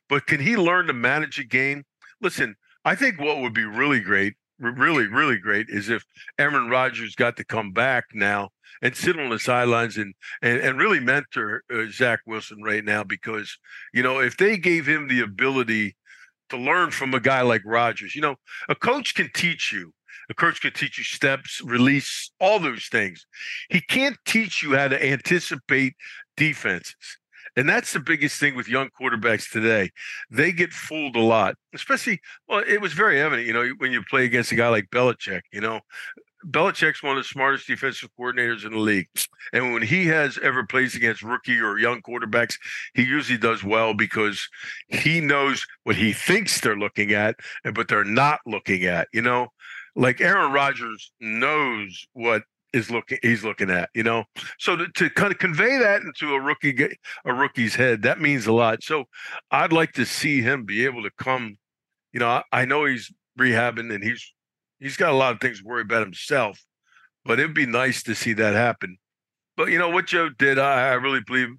But 0.08 0.26
can 0.26 0.40
he 0.40 0.56
learn 0.56 0.88
to 0.88 0.94
manage 0.94 1.40
a 1.40 1.44
game? 1.44 1.86
Listen, 2.22 2.56
I 2.86 2.96
think 2.96 3.20
what 3.20 3.40
would 3.40 3.54
be 3.54 3.66
really 3.66 4.00
great 4.00 4.36
really, 4.60 5.08
really 5.08 5.38
great 5.38 5.68
is 5.70 5.90
if 5.90 6.04
Aaron 6.38 6.70
Rodgers 6.70 7.16
got 7.16 7.38
to 7.38 7.44
come 7.44 7.72
back 7.72 8.06
now 8.14 8.50
and 8.82 8.96
sit 8.96 9.20
on 9.20 9.30
the 9.30 9.40
sidelines 9.40 9.98
and 9.98 10.14
and, 10.42 10.60
and 10.62 10.78
really 10.78 11.00
mentor 11.00 11.64
uh, 11.74 11.86
Zach 11.90 12.20
Wilson 12.26 12.62
right 12.64 12.84
now 12.84 13.04
because 13.04 13.58
you 13.94 14.04
know 14.04 14.20
if 14.20 14.38
they 14.38 14.58
gave 14.58 14.86
him 14.86 15.08
the 15.08 15.22
ability 15.22 15.96
to 16.50 16.58
learn 16.58 16.92
from 16.92 17.14
a 17.14 17.20
guy 17.20 17.42
like 17.42 17.62
Rodgers, 17.66 18.16
you 18.16 18.22
know, 18.22 18.36
a 18.68 18.76
coach 18.76 19.16
can 19.16 19.30
teach 19.34 19.72
you. 19.72 19.94
A 20.30 20.34
coach 20.34 20.62
can 20.62 20.74
teach 20.74 20.98
you 20.98 21.04
steps, 21.04 21.62
release, 21.64 22.32
all 22.40 22.60
those 22.60 22.86
things. 22.86 23.26
He 23.70 23.82
can't 23.82 24.18
teach 24.26 24.62
you 24.62 24.76
how 24.76 24.88
to 24.88 25.04
anticipate 25.04 25.96
defenses. 26.38 27.19
And 27.60 27.68
that's 27.68 27.92
the 27.92 28.00
biggest 28.00 28.40
thing 28.40 28.56
with 28.56 28.70
young 28.70 28.88
quarterbacks 28.98 29.52
today. 29.52 29.92
They 30.32 30.54
get 30.54 30.72
fooled 30.72 31.18
a 31.18 31.20
lot, 31.20 31.56
especially, 31.76 32.22
well, 32.48 32.64
it 32.66 32.80
was 32.80 32.94
very 32.94 33.20
evident, 33.20 33.48
you 33.48 33.52
know, 33.52 33.68
when 33.80 33.92
you 33.92 34.02
play 34.02 34.24
against 34.24 34.54
a 34.54 34.56
guy 34.56 34.70
like 34.70 34.90
Belichick, 34.92 35.42
you 35.52 35.60
know, 35.60 35.82
Belichick's 36.46 37.04
one 37.04 37.18
of 37.18 37.24
the 37.24 37.28
smartest 37.28 37.68
defensive 37.68 38.12
coordinators 38.18 38.66
in 38.66 38.72
the 38.72 38.78
league. 38.78 39.10
And 39.52 39.74
when 39.74 39.82
he 39.82 40.06
has 40.06 40.38
ever 40.38 40.66
plays 40.66 40.96
against 40.96 41.22
rookie 41.22 41.60
or 41.60 41.78
young 41.78 42.02
quarterbacks, 42.02 42.56
he 42.94 43.04
usually 43.04 43.38
does 43.38 43.62
well 43.62 43.94
because 43.94 44.48
he 44.88 45.20
knows 45.20 45.68
what 45.84 45.98
he 45.98 46.14
thinks 46.14 46.62
they're 46.62 46.78
looking 46.78 47.12
at, 47.12 47.36
but 47.76 47.90
they're 47.90 48.06
not 48.06 48.40
looking 48.46 48.86
at. 48.86 49.10
You 49.12 49.22
know, 49.22 49.50
like 49.98 50.22
Aaron 50.22 50.54
Rodgers 50.54 51.12
knows 51.20 52.08
what 52.14 52.44
is 52.74 52.92
looking 52.92 53.18
he's 53.22 53.44
looking 53.44 53.70
at 53.70 53.90
you 53.94 54.04
know? 54.04 54.24
So 54.60 54.76
to, 54.76 54.88
to 54.88 55.10
kind 55.10 55.32
of 55.32 55.40
convey 55.40 55.78
that 55.78 56.02
into 56.02 56.34
a 56.34 56.40
rookie 56.40 56.76
a 57.26 57.34
rookie's 57.34 57.76
head 57.76 58.04
that 58.04 58.20
means 58.20 58.48
a 58.48 58.54
lot. 58.54 58.84
So 58.84 59.06
i'd 59.52 59.74
like 59.74 59.94
to 59.94 60.06
see 60.06 60.42
him 60.42 60.66
be 60.66 60.86
able 60.86 61.04
to 61.04 61.12
come 61.18 61.58
you 62.14 62.20
know 62.20 62.28
i, 62.28 62.44
I 62.52 62.66
know 62.66 62.86
he's 62.86 63.12
rehabbing 63.40 63.94
and 63.94 64.04
he's 64.04 64.34
he's 64.80 64.98
got 64.98 65.12
a 65.12 65.16
lot 65.16 65.34
of 65.34 65.42
things 65.42 65.60
to 65.60 65.66
worry 65.66 65.82
about 65.82 66.04
himself 66.04 66.64
but 67.26 67.40
it'd 67.40 67.54
be 67.54 67.66
nice 67.66 68.02
to 68.04 68.16
see 68.16 68.34
that 68.34 68.56
happen. 68.56 68.98
But 69.58 69.70
you 69.70 69.78
know 69.78 69.90
what 69.90 70.08
joe 70.08 70.30
did 70.30 70.60
i, 70.60 70.90
I 70.90 70.94
really 70.94 71.22
believe 71.26 71.50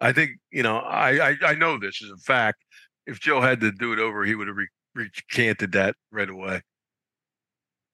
i 0.00 0.12
think 0.12 0.32
you 0.50 0.62
know 0.62 0.78
I, 0.78 1.30
I, 1.30 1.36
I 1.48 1.54
know 1.54 1.78
this 1.78 2.00
is 2.02 2.10
a 2.10 2.16
fact. 2.16 2.64
If 3.06 3.20
joe 3.20 3.40
had 3.40 3.60
to 3.60 3.72
do 3.72 3.92
it 3.92 3.98
over 3.98 4.24
he 4.24 4.34
would 4.34 4.48
have 4.48 4.56
re- 4.56 4.68
recanted 4.94 5.72
that 5.72 5.96
right 6.10 6.28
away 6.28 6.62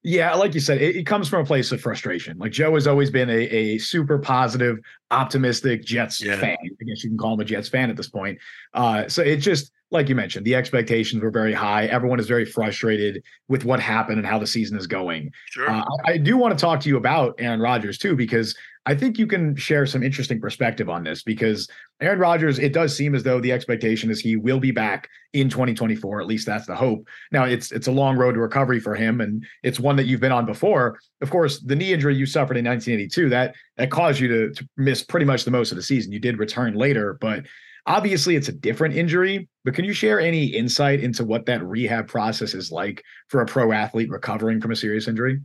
yeah, 0.07 0.33
like 0.35 0.55
you 0.55 0.61
said, 0.61 0.81
it, 0.81 0.95
it, 0.95 1.05
comes 1.05 1.29
from 1.29 1.43
a 1.43 1.45
place 1.45 1.73
of 1.73 1.81
frustration. 1.81 2.39
Like 2.39 2.53
Joe 2.53 2.75
has 2.75 2.87
always 2.87 3.11
been 3.11 3.29
a, 3.29 3.43
a 3.43 3.79
super 3.79 4.21
positive, 4.21 4.79
optimistic 5.11 5.85
Jets 5.85 6.23
yeah. 6.23 6.37
fan. 6.37 6.57
I 6.63 6.85
guess 6.85 7.03
you 7.03 7.11
can 7.11 7.19
call 7.19 7.35
him 7.35 7.41
a 7.41 7.45
Jets 7.45 7.69
fan 7.69 7.91
at 7.91 7.97
this 7.97 8.09
point. 8.09 8.39
Uh, 8.73 9.09
so 9.09 9.21
it 9.21 9.39
just, 9.39 9.73
like 9.91 10.09
you 10.09 10.15
mentioned, 10.15 10.47
the 10.47 10.55
expectations 10.55 11.25
were 11.25 11.33
very 11.33 11.53
high. 11.53 11.87
Everyone 11.87 12.21
is 12.21 12.29
very 12.29 12.45
frustrated 12.45 13.21
with 13.49 13.65
what 13.65 13.81
happened 13.81 14.19
and 14.19 14.27
how 14.27 14.39
the 14.39 14.47
season 14.47 14.79
is 14.79 14.87
going. 14.87 15.33
Sure. 15.51 15.69
Uh, 15.69 15.83
I, 16.05 16.13
I 16.13 16.17
do 16.19 16.37
want 16.37 16.57
to 16.57 16.61
talk 16.61 16.79
to 16.83 16.89
you 16.89 16.99
about 16.99 17.35
Aaron 17.41 17.59
Rodgers 17.59 17.99
too, 17.99 18.15
because 18.15 18.57
I 18.89 18.95
think 18.95 19.19
you 19.19 19.27
can 19.27 19.57
share 19.57 19.85
some 19.85 20.05
interesting 20.05 20.41
perspective 20.41 20.89
on 20.89 21.03
this 21.03 21.25
because 21.25 21.69
Aaron 22.01 22.21
Rodgers, 22.21 22.61
it 22.61 22.73
does 22.73 22.97
seem 22.97 23.17
as 23.17 23.25
though 23.25 23.41
the 23.41 23.51
expectation 23.51 24.11
is 24.11 24.21
he 24.21 24.37
will 24.37 24.61
be 24.61 24.71
back 24.71 25.09
in 25.33 25.49
2024. 25.49 26.21
At 26.21 26.29
least 26.29 26.47
that's 26.47 26.67
the 26.67 26.77
hope. 26.77 27.09
Now 27.33 27.45
it's 27.45 27.73
it's 27.73 27.89
a 27.89 27.93
long 27.93 28.17
road 28.17 28.33
to 28.33 28.41
recovery 28.41 28.79
for 28.79 28.95
him, 28.95 29.21
and 29.21 29.45
it's 29.65 29.81
one 29.81 29.97
that 29.97 30.07
you've 30.07 30.21
been 30.21 30.31
on 30.31 30.47
before. 30.47 31.01
Of 31.21 31.31
course, 31.31 31.61
the 31.61 31.75
knee 31.75 31.93
injury 31.93 32.15
you 32.15 32.27
suffered 32.27 32.57
in 32.57 32.65
1982 32.65 33.29
that 33.31 33.57
that 33.77 33.91
caused 33.91 34.21
you 34.21 34.29
to, 34.29 34.55
to 34.55 34.69
miss 34.77 35.03
pretty 35.03 35.27
much 35.27 35.45
the 35.45 35.51
most 35.51 35.73
of 35.73 35.77
the 35.77 35.83
season. 35.83 36.13
You 36.13 36.21
did 36.21 36.39
return 36.39 36.75
later, 36.75 37.19
but 37.21 37.45
obviously 37.87 38.37
it's 38.37 38.49
a 38.49 38.53
different 38.53 38.95
injury. 38.95 39.49
But 39.65 39.75
can 39.75 39.85
you 39.85 39.95
share 39.95 40.21
any 40.21 40.47
insight 40.47 41.01
into 41.01 41.25
what 41.25 41.47
that 41.47 41.65
rehab 41.65 42.07
process 42.07 42.55
is 42.55 42.71
like 42.71 43.03
for 43.29 43.41
a 43.41 43.47
pro 43.47 43.73
athlete 43.73 44.11
recovering 44.11 44.61
from 44.61 44.71
a 44.71 44.77
serious 44.77 45.09
injury? 45.09 45.41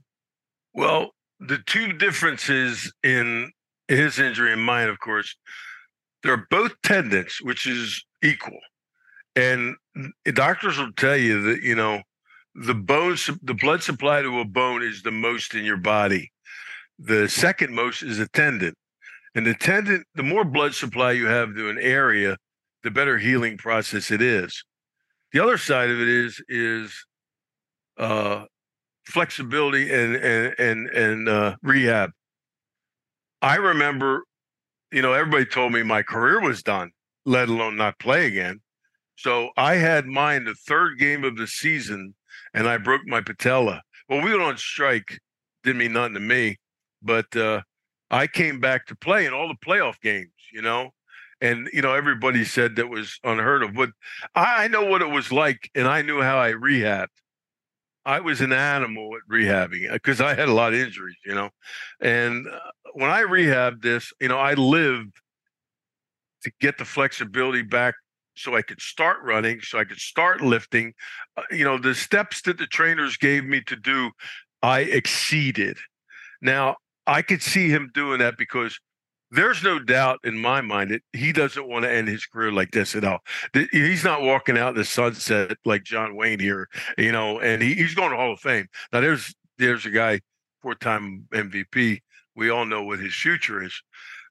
Well, 0.76 1.12
the 1.42 1.58
two 1.66 1.94
differences 1.94 2.94
in 3.04 3.52
his 3.88 4.20
injury 4.20 4.54
and 4.54 4.64
mine, 4.64 4.90
of 4.90 5.00
course, 5.00 5.36
they're 6.24 6.46
both 6.52 6.74
tendons, 6.84 7.40
which 7.42 7.66
is 7.66 8.06
equal. 8.24 8.60
And 9.36 9.76
doctors 10.34 10.78
will 10.78 10.94
tell 10.94 11.18
you 11.18 11.42
that, 11.44 11.64
you 11.64 11.76
know, 11.76 12.02
the 12.54 12.76
bones, 12.76 13.30
the 13.42 13.56
blood 13.56 13.82
supply 13.82 14.22
to 14.22 14.40
a 14.40 14.46
bone 14.46 14.84
is 14.84 15.02
the 15.02 15.12
most 15.12 15.56
in 15.56 15.66
your 15.66 15.78
body. 15.78 16.32
The 17.00 17.28
second 17.28 17.74
most 17.74 18.04
is 18.04 18.20
a 18.20 18.28
tendon. 18.28 18.74
And 19.34 19.46
the 19.46 19.56
tendon, 19.56 20.04
the 20.14 20.24
more 20.24 20.44
blood 20.44 20.76
supply 20.76 21.14
you 21.14 21.26
have 21.28 21.56
to 21.56 21.70
an 21.70 21.80
area, 21.80 22.38
the 22.84 22.92
better 22.92 23.18
healing 23.18 23.58
process 23.58 24.12
it 24.12 24.22
is. 24.22 24.64
The 25.32 25.40
other 25.40 25.58
side 25.58 25.90
of 25.90 26.00
it 26.00 26.08
is, 26.08 26.44
is 26.50 27.06
uh, 27.98 28.46
flexibility 29.06 29.92
and 29.92 30.16
and 30.16 30.56
and, 30.58 30.90
and 30.90 31.30
uh, 31.30 31.56
rehab. 31.62 32.12
I 33.42 33.56
remember, 33.56 34.24
you 34.92 35.02
know, 35.02 35.14
everybody 35.14 35.46
told 35.46 35.74
me 35.74 35.84
my 35.84 36.04
career 36.04 36.40
was 36.42 36.62
done, 36.62 36.92
let 37.26 37.50
alone 37.50 37.76
not 37.76 38.00
play 38.00 38.28
again. 38.28 38.62
So 39.16 39.50
I 39.58 39.76
had 39.76 40.06
mine 40.06 40.46
the 40.46 40.54
third 40.54 41.00
game 41.00 41.24
of 41.24 41.38
the 41.38 41.48
season, 41.48 42.16
and 42.54 42.68
I 42.68 42.78
broke 42.78 43.02
my 43.06 43.22
patella. 43.22 43.82
Well, 44.10 44.22
we 44.22 44.32
went 44.32 44.42
on 44.42 44.58
strike, 44.58 45.20
didn't 45.64 45.80
mean 45.80 45.94
nothing 45.94 46.16
to 46.16 46.20
me, 46.20 46.58
but 47.02 47.36
uh, 47.36 47.62
I 48.10 48.28
came 48.28 48.60
back 48.60 48.88
to 48.88 48.96
play 48.96 49.26
in 49.26 49.34
all 49.34 49.48
the 49.48 49.66
playoff 49.66 50.00
games, 50.02 50.32
you 50.54 50.62
know. 50.62 50.92
And 51.40 51.70
you 51.74 51.82
know, 51.82 51.94
everybody 51.94 52.44
said 52.44 52.76
that 52.76 52.90
was 52.90 53.20
unheard 53.24 53.64
of, 53.64 53.74
but 53.74 53.90
I, 54.36 54.66
I 54.66 54.68
know 54.68 54.86
what 54.86 55.02
it 55.02 55.10
was 55.10 55.32
like, 55.32 55.72
and 55.74 55.88
I 55.88 56.04
knew 56.04 56.22
how 56.22 56.40
I 56.40 56.52
rehabbed. 56.52 57.08
I 58.06 58.20
was 58.20 58.42
an 58.42 58.52
animal 58.52 59.12
at 59.16 59.32
rehabbing 59.32 59.92
because 59.92 60.22
I 60.22 60.34
had 60.34 60.50
a 60.50 60.54
lot 60.54 60.74
of 60.74 60.80
injuries, 60.80 61.18
you 61.26 61.36
know. 61.36 61.50
And 62.00 62.48
uh, 62.48 62.60
when 62.94 63.10
I 63.10 63.22
rehabbed 63.22 63.82
this, 63.82 64.12
you 64.20 64.28
know, 64.28 64.40
I 64.40 64.54
lived 64.56 65.14
to 66.44 66.52
get 66.60 66.78
the 66.78 66.86
flexibility 66.86 67.62
back 67.62 67.96
so 68.36 68.56
I 68.56 68.62
could 68.62 68.82
start 68.82 69.18
running, 69.24 69.62
so 69.62 69.78
I 69.78 69.84
could 69.84 70.00
start 70.00 70.42
lifting. 70.42 70.94
Uh, 71.38 71.44
you 71.52 71.64
know, 71.64 71.78
the 71.78 71.94
steps 71.94 72.42
that 72.44 72.58
the 72.58 72.66
trainers 72.66 73.18
gave 73.18 73.44
me 73.44 73.62
to 73.68 73.76
do, 73.76 74.12
I 74.64 74.80
exceeded. 74.82 75.78
Now, 76.42 76.78
I 77.06 77.22
could 77.22 77.44
see 77.44 77.70
him 77.70 77.92
doing 77.94 78.20
that 78.20 78.38
because 78.38 78.80
there's 79.32 79.64
no 79.64 79.80
doubt 79.80 80.20
in 80.24 80.38
my 80.38 80.62
mind 80.62 80.92
that 80.92 81.02
he 81.14 81.32
doesn't 81.32 81.68
want 81.68 81.84
to 81.84 81.92
end 81.92 82.08
his 82.08 82.26
career 82.26 82.52
like 82.52 82.72
this 82.72 82.96
at 82.96 83.06
all. 83.06 83.20
He's 83.72 84.04
not 84.04 84.22
walking 84.22 84.58
out 84.58 84.76
the 84.76 84.84
sunset 84.84 85.58
like 85.66 85.84
John 85.84 86.16
Wayne 86.16 86.40
here, 86.40 86.68
you 86.98 87.12
know, 87.12 87.40
and 87.40 87.62
he, 87.62 87.74
he's 87.74 87.96
going 87.96 88.12
to 88.12 88.18
Hall 88.18 88.34
of 88.34 88.40
Fame. 88.40 88.68
Now 88.92 89.00
there's 89.00 89.34
there's 89.58 89.86
a 89.86 89.92
guy, 89.92 90.20
four-time 90.62 91.28
MVP. 91.32 92.02
We 92.36 92.50
all 92.50 92.66
know 92.66 92.84
what 92.84 93.00
his 93.00 93.16
future 93.16 93.64
is, 93.64 93.82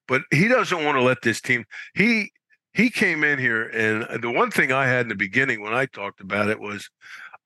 but 0.07 0.23
he 0.31 0.49
doesn't 0.49 0.85
want 0.85 0.97
to 0.97 1.03
let 1.03 1.23
this 1.23 1.41
team. 1.41 1.65
He 1.95 2.31
he 2.75 2.91
came 2.91 3.25
in 3.25 3.39
here, 3.39 3.69
and 3.69 4.23
the 4.23 4.31
one 4.31 4.51
thing 4.51 4.71
I 4.71 4.87
had 4.87 5.03
in 5.03 5.09
the 5.09 5.15
beginning 5.15 5.63
when 5.63 5.75
I 5.75 5.87
talked 5.87 6.21
about 6.21 6.49
it 6.49 6.61
was, 6.61 6.89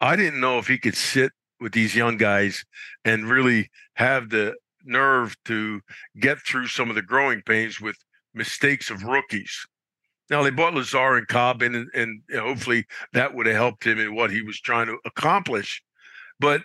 I 0.01 0.17
didn't 0.17 0.41
know 0.41 0.59
if 0.59 0.67
he 0.67 0.79
could 0.79 0.97
sit 0.97 1.33
with 1.61 1.73
these 1.73 1.95
young 1.95 2.17
guys 2.17 2.65
and 3.05 3.29
really 3.29 3.71
have 3.95 4.29
the 4.29 4.55
nerve 4.85 5.37
to 5.47 5.81
get 6.21 6.39
through 6.39 6.69
some 6.69 6.89
of 6.91 6.97
the 6.97 7.03
growing 7.03 7.43
pains 7.43 7.81
with 7.81 7.97
mistakes 8.35 8.91
of 8.91 9.05
rookies. 9.05 9.67
Now 10.31 10.43
they 10.43 10.51
bought 10.51 10.75
Lazard 10.75 11.19
and 11.19 11.29
Cobb 11.29 11.63
in, 11.63 11.75
and, 11.75 11.91
and 11.95 12.23
hopefully 12.35 12.87
that 13.13 13.35
would 13.35 13.47
have 13.47 13.57
helped 13.57 13.87
him 13.87 13.99
in 13.99 14.15
what 14.15 14.31
he 14.31 14.43
was 14.43 14.61
trying 14.61 14.87
to 14.87 14.99
accomplish. 15.05 15.83
But 16.41 16.63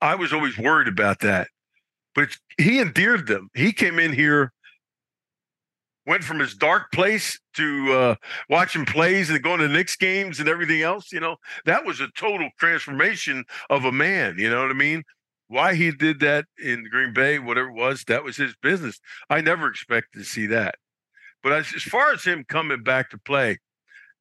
I 0.00 0.14
was 0.14 0.32
always 0.32 0.56
worried 0.58 0.88
about 0.88 1.20
that. 1.20 1.48
But 2.14 2.36
he 2.58 2.80
endeared 2.80 3.26
them. 3.26 3.50
He 3.54 3.72
came 3.72 3.98
in 3.98 4.12
here, 4.12 4.52
went 6.06 6.22
from 6.22 6.38
his 6.38 6.54
dark 6.54 6.92
place 6.92 7.40
to 7.54 7.92
uh, 7.92 8.14
watching 8.48 8.84
plays 8.84 9.30
and 9.30 9.42
going 9.42 9.60
to 9.60 9.68
Knicks 9.68 9.96
games 9.96 10.38
and 10.38 10.48
everything 10.48 10.82
else. 10.82 11.10
You 11.10 11.20
know, 11.20 11.36
that 11.64 11.84
was 11.84 12.00
a 12.00 12.08
total 12.16 12.50
transformation 12.58 13.44
of 13.70 13.84
a 13.84 13.92
man. 13.92 14.36
You 14.38 14.48
know 14.50 14.62
what 14.62 14.70
I 14.70 14.74
mean? 14.74 15.02
Why 15.48 15.74
he 15.74 15.90
did 15.90 16.20
that 16.20 16.46
in 16.62 16.88
Green 16.90 17.12
Bay, 17.12 17.38
whatever 17.38 17.68
it 17.68 17.74
was, 17.74 18.04
that 18.04 18.24
was 18.24 18.36
his 18.36 18.54
business. 18.62 19.00
I 19.28 19.40
never 19.40 19.68
expected 19.68 20.18
to 20.18 20.24
see 20.24 20.46
that. 20.46 20.76
But 21.42 21.52
as, 21.52 21.72
as 21.76 21.82
far 21.82 22.12
as 22.12 22.24
him 22.24 22.44
coming 22.48 22.82
back 22.82 23.10
to 23.10 23.18
play, 23.18 23.58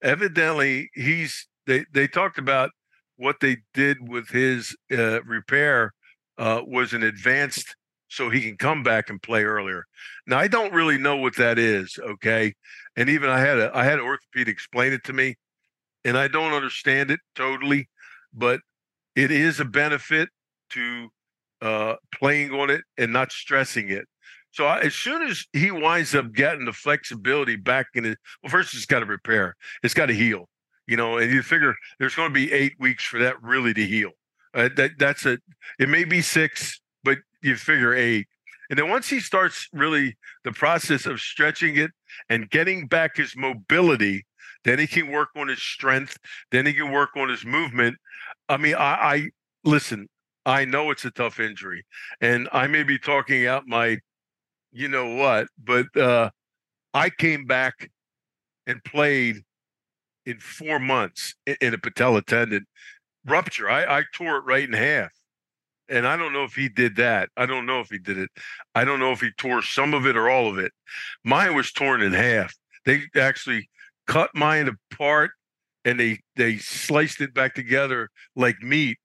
evidently 0.01 0.89
he's 0.93 1.47
they 1.65 1.85
they 1.93 2.07
talked 2.07 2.37
about 2.37 2.71
what 3.15 3.39
they 3.39 3.57
did 3.73 4.09
with 4.09 4.27
his 4.29 4.75
uh, 4.91 5.23
repair 5.23 5.93
uh, 6.37 6.61
was 6.65 6.93
an 6.93 7.03
advanced 7.03 7.75
so 8.09 8.29
he 8.29 8.41
can 8.41 8.57
come 8.57 8.83
back 8.83 9.09
and 9.09 9.21
play 9.21 9.43
earlier. 9.43 9.85
Now 10.27 10.39
I 10.39 10.47
don't 10.47 10.73
really 10.73 10.97
know 10.97 11.17
what 11.17 11.37
that 11.37 11.57
is, 11.57 11.97
okay? 12.01 12.53
And 12.95 13.09
even 13.09 13.29
I 13.29 13.39
had 13.39 13.57
a 13.57 13.71
I 13.73 13.85
had 13.85 13.99
an 13.99 14.05
orthopedic 14.05 14.53
explain 14.53 14.91
it 14.91 15.03
to 15.05 15.13
me, 15.13 15.35
and 16.03 16.17
I 16.17 16.27
don't 16.27 16.53
understand 16.53 17.09
it 17.09 17.21
totally, 17.35 17.87
but 18.33 18.59
it 19.15 19.31
is 19.31 19.59
a 19.59 19.65
benefit 19.65 20.29
to 20.73 21.09
uh, 21.61 21.95
playing 22.13 22.51
on 22.51 22.69
it 22.69 22.81
and 22.97 23.13
not 23.13 23.31
stressing 23.31 23.89
it. 23.89 24.05
So 24.51 24.65
I, 24.65 24.81
as 24.81 24.93
soon 24.93 25.23
as 25.23 25.45
he 25.53 25.71
winds 25.71 26.13
up 26.13 26.31
getting 26.33 26.65
the 26.65 26.73
flexibility 26.73 27.55
back 27.55 27.87
in 27.95 28.05
it, 28.05 28.17
well, 28.41 28.51
first 28.51 28.73
it's 28.75 28.85
got 28.85 28.99
to 28.99 29.05
repair, 29.05 29.55
it's 29.81 29.95
got 29.95 30.07
to 30.07 30.13
heal, 30.13 30.47
you 30.87 30.95
know, 30.95 31.17
and 31.17 31.31
you 31.31 31.41
figure 31.41 31.73
there's 31.99 32.15
going 32.15 32.29
to 32.29 32.33
be 32.33 32.51
eight 32.51 32.73
weeks 32.79 33.03
for 33.03 33.19
that 33.19 33.41
really 33.41 33.73
to 33.73 33.85
heal. 33.85 34.11
Uh, 34.53 34.69
that 34.75 34.91
that's 34.99 35.25
a 35.25 35.39
it 35.79 35.89
may 35.89 36.03
be 36.03 36.21
six, 36.21 36.79
but 37.03 37.17
you 37.41 37.55
figure 37.55 37.95
eight. 37.95 38.27
And 38.69 38.77
then 38.77 38.89
once 38.89 39.09
he 39.09 39.19
starts 39.19 39.67
really 39.73 40.17
the 40.43 40.51
process 40.51 41.05
of 41.05 41.19
stretching 41.19 41.77
it 41.77 41.91
and 42.29 42.49
getting 42.49 42.87
back 42.87 43.17
his 43.17 43.35
mobility, 43.35 44.25
then 44.63 44.79
he 44.79 44.87
can 44.87 45.11
work 45.11 45.29
on 45.35 45.47
his 45.47 45.61
strength. 45.61 46.17
Then 46.51 46.65
he 46.65 46.73
can 46.73 46.91
work 46.91 47.09
on 47.15 47.29
his 47.29 47.45
movement. 47.45 47.97
I 48.47 48.57
mean, 48.57 48.75
I, 48.75 48.93
I 48.93 49.29
listen. 49.63 50.07
I 50.45 50.65
know 50.65 50.91
it's 50.91 51.05
a 51.05 51.11
tough 51.11 51.39
injury, 51.39 51.85
and 52.21 52.49
I 52.51 52.67
may 52.67 52.83
be 52.83 52.99
talking 52.99 53.47
out 53.47 53.63
my, 53.67 53.99
you 54.71 54.87
know 54.87 55.15
what, 55.15 55.47
but 55.63 55.95
uh, 55.95 56.29
I 56.93 57.09
came 57.09 57.45
back 57.45 57.89
and 58.67 58.83
played 58.83 59.43
in 60.25 60.39
four 60.39 60.79
months 60.79 61.35
in 61.45 61.73
a 61.73 61.77
patella 61.77 62.21
tendon 62.21 62.65
rupture. 63.25 63.69
I, 63.69 63.99
I 63.99 64.03
tore 64.13 64.37
it 64.37 64.45
right 64.45 64.63
in 64.63 64.73
half. 64.73 65.11
And 65.89 66.07
I 66.07 66.15
don't 66.15 66.33
know 66.33 66.45
if 66.45 66.55
he 66.55 66.69
did 66.69 66.95
that. 66.95 67.29
I 67.35 67.45
don't 67.45 67.65
know 67.65 67.81
if 67.81 67.89
he 67.89 67.99
did 67.99 68.17
it. 68.17 68.29
I 68.73 68.85
don't 68.85 68.99
know 68.99 69.11
if 69.11 69.19
he 69.19 69.31
tore 69.37 69.61
some 69.61 69.93
of 69.93 70.07
it 70.07 70.15
or 70.15 70.29
all 70.29 70.47
of 70.47 70.57
it. 70.57 70.71
Mine 71.23 71.55
was 71.55 71.71
torn 71.71 72.01
in 72.01 72.13
half. 72.13 72.53
They 72.85 73.03
actually 73.15 73.69
cut 74.07 74.31
mine 74.33 74.69
apart 74.91 75.31
and 75.85 75.99
they 75.99 76.19
they 76.35 76.57
sliced 76.57 77.21
it 77.21 77.33
back 77.33 77.53
together 77.53 78.09
like 78.35 78.61
meat 78.61 78.97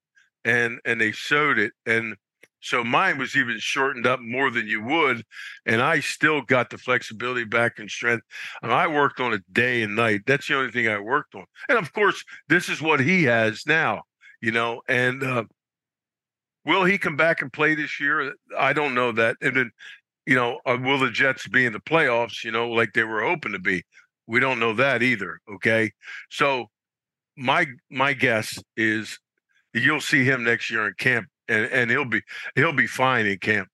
and 0.45 0.79
and 0.85 0.99
they 0.99 1.11
showed 1.11 1.57
it 1.57 1.73
and 1.85 2.15
so 2.61 2.83
mine 2.83 3.17
was 3.17 3.37
even 3.37 3.57
shortened 3.57 4.05
up 4.05 4.19
more 4.19 4.51
than 4.51 4.67
you 4.67 4.83
would 4.83 5.23
and 5.65 5.81
i 5.81 5.99
still 5.99 6.41
got 6.41 6.69
the 6.69 6.77
flexibility 6.77 7.43
back 7.43 7.79
and 7.79 7.89
strength 7.89 8.25
and 8.61 8.71
i 8.71 8.87
worked 8.87 9.19
on 9.19 9.33
it 9.33 9.41
day 9.51 9.81
and 9.81 9.95
night 9.95 10.21
that's 10.25 10.47
the 10.47 10.55
only 10.55 10.71
thing 10.71 10.87
i 10.87 10.99
worked 10.99 11.35
on 11.35 11.45
and 11.67 11.77
of 11.77 11.91
course 11.93 12.23
this 12.47 12.69
is 12.69 12.81
what 12.81 12.99
he 12.99 13.23
has 13.23 13.63
now 13.65 14.01
you 14.41 14.51
know 14.51 14.81
and 14.87 15.23
uh, 15.23 15.43
will 16.65 16.85
he 16.85 16.97
come 16.97 17.15
back 17.15 17.41
and 17.41 17.51
play 17.51 17.75
this 17.75 17.99
year? 17.99 18.33
I 18.57 18.73
don't 18.73 18.93
know 18.93 19.11
that 19.13 19.37
and 19.41 19.55
then 19.55 19.71
you 20.25 20.35
know 20.35 20.59
uh, 20.65 20.77
will 20.79 20.99
the 20.99 21.11
jets 21.11 21.47
be 21.47 21.65
in 21.65 21.73
the 21.73 21.79
playoffs 21.79 22.43
you 22.43 22.51
know 22.51 22.69
like 22.69 22.93
they 22.93 23.03
were 23.03 23.23
hoping 23.23 23.53
to 23.53 23.59
be? 23.59 23.83
We 24.27 24.39
don't 24.39 24.59
know 24.59 24.73
that 24.73 25.01
either 25.01 25.39
okay? 25.55 25.91
So 26.29 26.67
my 27.35 27.65
my 27.89 28.13
guess 28.13 28.61
is 28.77 29.19
you'll 29.73 30.01
see 30.01 30.23
him 30.23 30.43
next 30.43 30.69
year 30.71 30.87
in 30.87 30.93
camp, 30.97 31.27
and, 31.47 31.65
and 31.65 31.91
he'll 31.91 32.05
be 32.05 32.21
he'll 32.55 32.73
be 32.73 32.87
fine 32.87 33.25
in 33.25 33.37
camp. 33.39 33.67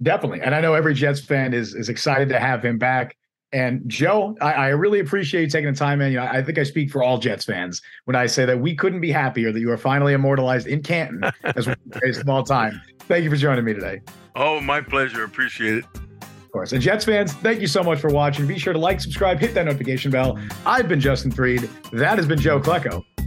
Definitely, 0.00 0.42
and 0.42 0.54
I 0.54 0.60
know 0.60 0.74
every 0.74 0.94
Jets 0.94 1.20
fan 1.20 1.54
is 1.54 1.74
is 1.74 1.88
excited 1.88 2.28
to 2.30 2.38
have 2.38 2.64
him 2.64 2.78
back. 2.78 3.16
And 3.52 3.82
Joe, 3.88 4.36
I, 4.42 4.52
I, 4.52 4.68
really 4.68 5.00
appreciate 5.00 5.40
you 5.40 5.48
taking 5.48 5.72
the 5.72 5.78
time. 5.78 6.02
And 6.02 6.12
you 6.12 6.18
know, 6.18 6.26
I 6.26 6.42
think 6.42 6.58
I 6.58 6.64
speak 6.64 6.90
for 6.90 7.02
all 7.02 7.16
Jets 7.16 7.46
fans 7.46 7.80
when 8.04 8.14
I 8.14 8.26
say 8.26 8.44
that 8.44 8.60
we 8.60 8.74
couldn't 8.74 9.00
be 9.00 9.10
happier 9.10 9.52
that 9.52 9.60
you 9.60 9.70
are 9.70 9.78
finally 9.78 10.12
immortalized 10.12 10.66
in 10.66 10.82
Canton 10.82 11.24
as 11.56 11.66
one 11.66 11.76
of 11.94 12.18
of 12.18 12.28
all 12.28 12.42
time. 12.42 12.78
Thank 13.00 13.24
you 13.24 13.30
for 13.30 13.36
joining 13.36 13.64
me 13.64 13.72
today. 13.72 14.02
Oh, 14.36 14.60
my 14.60 14.82
pleasure. 14.82 15.24
Appreciate 15.24 15.78
it. 15.78 15.84
Of 16.22 16.52
course. 16.52 16.72
And 16.72 16.82
Jets 16.82 17.06
fans, 17.06 17.32
thank 17.32 17.62
you 17.62 17.66
so 17.66 17.82
much 17.82 18.00
for 18.00 18.10
watching. 18.10 18.46
Be 18.46 18.58
sure 18.58 18.74
to 18.74 18.78
like, 18.78 19.00
subscribe, 19.00 19.38
hit 19.38 19.54
that 19.54 19.64
notification 19.64 20.10
bell. 20.10 20.38
I've 20.66 20.88
been 20.88 21.00
Justin 21.00 21.30
Fried. 21.30 21.68
That 21.92 22.18
has 22.18 22.26
been 22.26 22.38
Joe 22.38 22.60
Klecko. 22.60 23.02